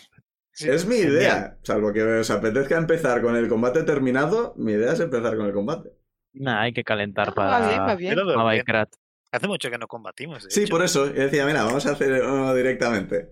Es 0.60 0.86
mi 0.86 0.98
idea. 0.98 1.58
Salvo 1.64 1.92
que 1.92 2.04
os 2.04 2.30
apetezca 2.30 2.78
empezar 2.78 3.22
con 3.22 3.36
el 3.36 3.48
combate 3.48 3.84
terminado, 3.84 4.54
mi 4.58 4.74
idea 4.74 4.94
es 4.94 5.00
empezar 5.00 5.36
con 5.36 5.46
el 5.48 5.54
combate. 5.54 5.90
Nah, 6.34 6.62
hay 6.62 6.74
que 6.74 6.84
calentar 6.84 7.30
Va 7.30 7.34
para, 7.34 7.68
bien, 7.68 7.80
va 7.82 7.96
bien. 7.96 8.16
Para. 8.16 8.52
Bikrat. 8.54 8.90
Hace 9.32 9.48
mucho 9.48 9.70
que 9.72 9.78
no 9.78 9.88
combatimos. 9.88 10.46
Sí, 10.50 10.64
hecho. 10.64 10.72
por 10.72 10.84
eso. 10.84 11.08
Yo 11.08 11.24
decía, 11.24 11.46
mira, 11.46 11.64
vamos 11.64 11.86
a 11.88 11.92
hacer 11.94 12.24
uno 12.24 12.54
directamente. 12.54 13.32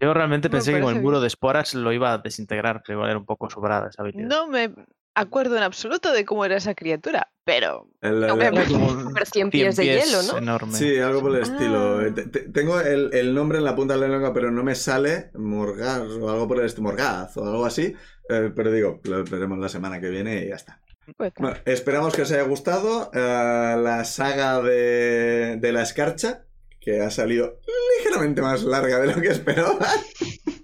Yo 0.00 0.14
realmente 0.14 0.48
Me 0.48 0.52
pensé 0.52 0.72
que 0.72 0.80
con 0.80 0.94
el 0.94 1.02
muro 1.02 1.16
bien. 1.16 1.22
de 1.22 1.26
esporas 1.26 1.74
lo 1.74 1.92
iba 1.92 2.12
a 2.12 2.18
desintegrar, 2.18 2.82
pero 2.86 2.98
igual 2.98 3.10
era 3.10 3.18
un 3.18 3.26
poco 3.26 3.50
sobrada 3.50 3.88
esa 3.88 4.02
habilidad. 4.02 4.28
No 4.28 4.46
me 4.46 4.72
acuerdo 5.18 5.56
en 5.56 5.62
absoluto 5.62 6.12
de 6.12 6.24
cómo 6.24 6.44
era 6.44 6.56
esa 6.56 6.74
criatura, 6.74 7.30
pero 7.44 7.88
El- 8.00 8.20
No, 8.20 8.34
el- 8.40 8.66
como 8.66 8.88
un 8.88 9.02
Super 9.04 9.26
100 9.26 9.32
cien 9.32 9.50
pies 9.50 9.76
de 9.76 9.84
hielo, 9.84 10.22
¿no? 10.22 10.38
Enorme. 10.38 10.72
Sí, 10.72 10.98
algo 10.98 11.20
por 11.22 11.34
el 11.36 11.42
estilo. 11.42 11.98
Ah. 12.00 12.14
Te- 12.14 12.48
Tengo 12.48 12.80
el, 12.80 13.10
el 13.12 13.34
nombre 13.34 13.58
en 13.58 13.64
la 13.64 13.74
punta 13.74 13.94
de 13.94 14.00
la 14.00 14.08
lengua, 14.08 14.32
pero 14.32 14.50
no 14.50 14.62
me 14.62 14.74
sale 14.74 15.30
Morgaz 15.34 16.02
o 16.02 16.30
algo 16.30 16.46
por 16.48 16.58
el 16.60 16.66
estilo. 16.66 16.84
Morgaz 16.88 17.36
o 17.36 17.44
algo 17.44 17.64
así. 17.66 17.94
Eh, 18.30 18.52
pero 18.54 18.70
digo, 18.70 19.00
lo 19.04 19.24
veremos 19.24 19.58
la 19.58 19.68
semana 19.68 20.00
que 20.00 20.08
viene 20.10 20.44
y 20.44 20.48
ya 20.48 20.56
está. 20.56 20.80
pues, 21.16 21.32
Bueno, 21.38 21.56
esperamos 21.64 22.14
que 22.14 22.22
os 22.22 22.30
haya 22.32 22.42
gustado 22.42 23.10
eh, 23.14 23.76
la 23.82 24.04
saga 24.04 24.60
de, 24.60 25.56
de 25.58 25.72
la 25.72 25.82
escarcha, 25.82 26.44
que 26.80 27.00
ha 27.00 27.10
salido 27.10 27.58
ligeramente 27.98 28.40
más 28.42 28.62
larga 28.62 28.98
de 29.00 29.06
lo 29.14 29.20
que 29.20 29.28
esperaba. 29.28 29.78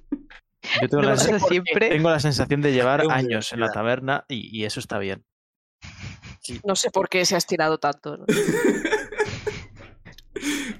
Yo 0.82 0.88
tengo, 0.88 1.02
no 1.02 1.09
la, 1.10 1.16
siempre. 1.16 1.88
tengo 1.90 2.10
la 2.10 2.20
sensación 2.20 2.60
de 2.62 2.72
llevar 2.72 3.05
años 3.10 3.52
en 3.52 3.60
la 3.60 3.70
taberna 3.70 4.24
y, 4.28 4.56
y 4.59 4.64
eso 4.64 4.80
está 4.80 4.98
bien. 4.98 5.24
no 6.64 6.74
sé 6.76 6.90
por 6.90 7.09
qué 7.09 7.24
se 7.24 7.34
ha 7.34 7.38
estirado 7.38 7.78
tanto. 7.78 8.16
¿no? 8.18 8.24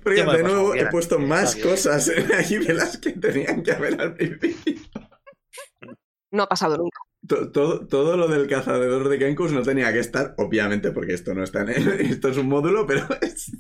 Porque 0.03 0.23
de 0.25 0.43
nuevo 0.43 0.75
he 0.75 0.87
puesto 0.87 1.19
más 1.19 1.57
cosas 1.57 2.09
en 2.09 2.31
ahí 2.33 2.59
de 2.59 2.75
las 2.75 2.99
que 2.99 3.13
tenían 3.13 3.63
que 3.63 3.73
haber 3.73 3.99
al 4.01 4.15
principio. 4.15 4.83
No 6.31 6.43
ha 6.43 6.49
pasado 6.49 6.77
nunca. 6.77 6.99
To- 7.27 7.51
Todo, 7.53 7.87
todo 7.87 8.17
lo 8.19 8.29
del 8.29 8.47
cazador 8.49 9.09
de 9.09 9.19
Kenkus 9.19 9.53
no 9.53 9.63
tenía 9.63 9.91
que 9.95 10.01
estar, 10.01 10.35
obviamente, 10.37 10.91
porque 10.91 11.15
esto 11.15 11.33
no 11.33 11.43
está 11.43 11.63
en 11.63 11.69
el- 11.71 12.01
esto 12.13 12.29
es 12.29 12.37
un 12.37 12.49
módulo, 12.49 12.87
pero 12.87 13.07
es- 13.23 13.51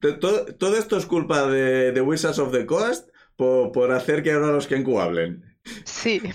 to- 0.00 0.18
to- 0.20 0.54
todo 0.56 0.76
esto 0.76 0.96
es 0.96 1.06
culpa 1.06 1.46
de, 1.48 1.90
de 1.90 2.00
Wizards 2.00 2.38
of 2.38 2.52
the 2.52 2.64
Coast 2.66 3.08
por, 3.36 3.72
por 3.72 3.92
hacer 3.92 4.22
que 4.22 4.32
ahora 4.32 4.48
los 4.48 4.66
Kenku 4.66 5.00
hablen. 5.00 5.44
Sí. 5.84 6.20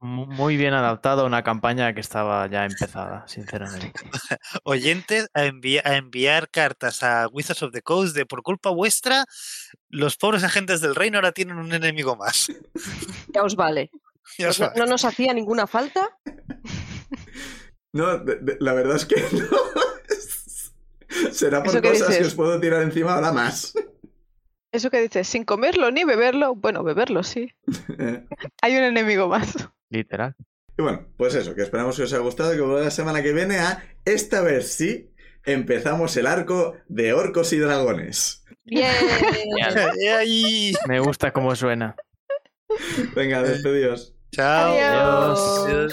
Mu- 0.00 0.26
Muy 0.26 0.56
bien 0.56 0.74
adaptado 0.74 1.22
a 1.22 1.24
una 1.26 1.42
campaña 1.42 1.92
que 1.92 2.00
estaba 2.00 2.46
ya 2.48 2.64
empezada, 2.64 3.24
sinceramente. 3.26 3.92
Oyentes 4.62 5.28
a, 5.34 5.42
envi- 5.44 5.80
a 5.84 5.96
enviar 5.96 6.48
cartas 6.50 7.02
a 7.02 7.26
Wizards 7.32 7.64
of 7.64 7.72
the 7.72 7.82
Coast 7.82 8.14
de 8.14 8.26
por 8.26 8.42
culpa 8.42 8.70
vuestra, 8.70 9.24
los 9.88 10.16
pobres 10.16 10.44
agentes 10.44 10.80
del 10.80 10.94
reino 10.94 11.18
ahora 11.18 11.32
tienen 11.32 11.56
un 11.56 11.72
enemigo 11.74 12.14
más. 12.16 12.46
Ya 13.34 13.42
os 13.42 13.56
vale. 13.56 13.90
Ya 14.38 14.48
os 14.50 14.56
Pues 14.56 14.60
no, 14.60 14.66
vale. 14.68 14.78
no 14.80 14.86
nos 14.86 15.04
hacía 15.04 15.34
ninguna 15.34 15.66
falta. 15.66 16.10
No, 17.92 18.18
de- 18.18 18.36
de- 18.36 18.56
la 18.60 18.72
verdad 18.72 18.96
es 18.96 19.04
que 19.04 19.16
no. 19.32 19.46
Será 21.32 21.58
por 21.62 21.70
¿Eso 21.72 21.80
qué 21.82 21.88
cosas 21.90 22.16
que 22.16 22.24
os 22.24 22.34
puedo 22.34 22.60
tirar 22.60 22.82
encima 22.82 23.14
ahora 23.14 23.32
más. 23.32 23.74
Eso 24.76 24.90
que 24.90 25.00
dices, 25.00 25.26
sin 25.26 25.44
comerlo 25.44 25.90
ni 25.90 26.04
beberlo, 26.04 26.54
bueno, 26.54 26.84
beberlo 26.84 27.22
sí. 27.22 27.50
Hay 28.62 28.76
un 28.76 28.82
enemigo 28.82 29.26
más. 29.26 29.68
Literal. 29.88 30.34
Y 30.76 30.82
bueno, 30.82 31.06
pues 31.16 31.34
eso, 31.34 31.54
que 31.54 31.62
esperamos 31.62 31.96
que 31.96 32.02
os 32.02 32.12
haya 32.12 32.22
gustado, 32.22 32.52
que 32.52 32.60
volvamos 32.60 32.84
la 32.84 32.90
semana 32.90 33.22
que 33.22 33.32
viene 33.32 33.58
a 33.58 33.82
esta 34.04 34.42
vez 34.42 34.70
sí 34.72 35.10
empezamos 35.46 36.14
el 36.18 36.26
arco 36.26 36.76
de 36.88 37.14
orcos 37.14 37.54
y 37.54 37.58
dragones. 37.58 38.44
Bien. 38.64 38.92
Ay, 40.18 40.74
Me 40.86 41.00
gusta 41.00 41.32
cómo 41.32 41.56
suena. 41.56 41.96
Venga, 43.14 43.42
despedidos. 43.42 44.14
Chao. 44.32 44.74
Adiós. 44.74 45.64
Adiós. 45.64 45.92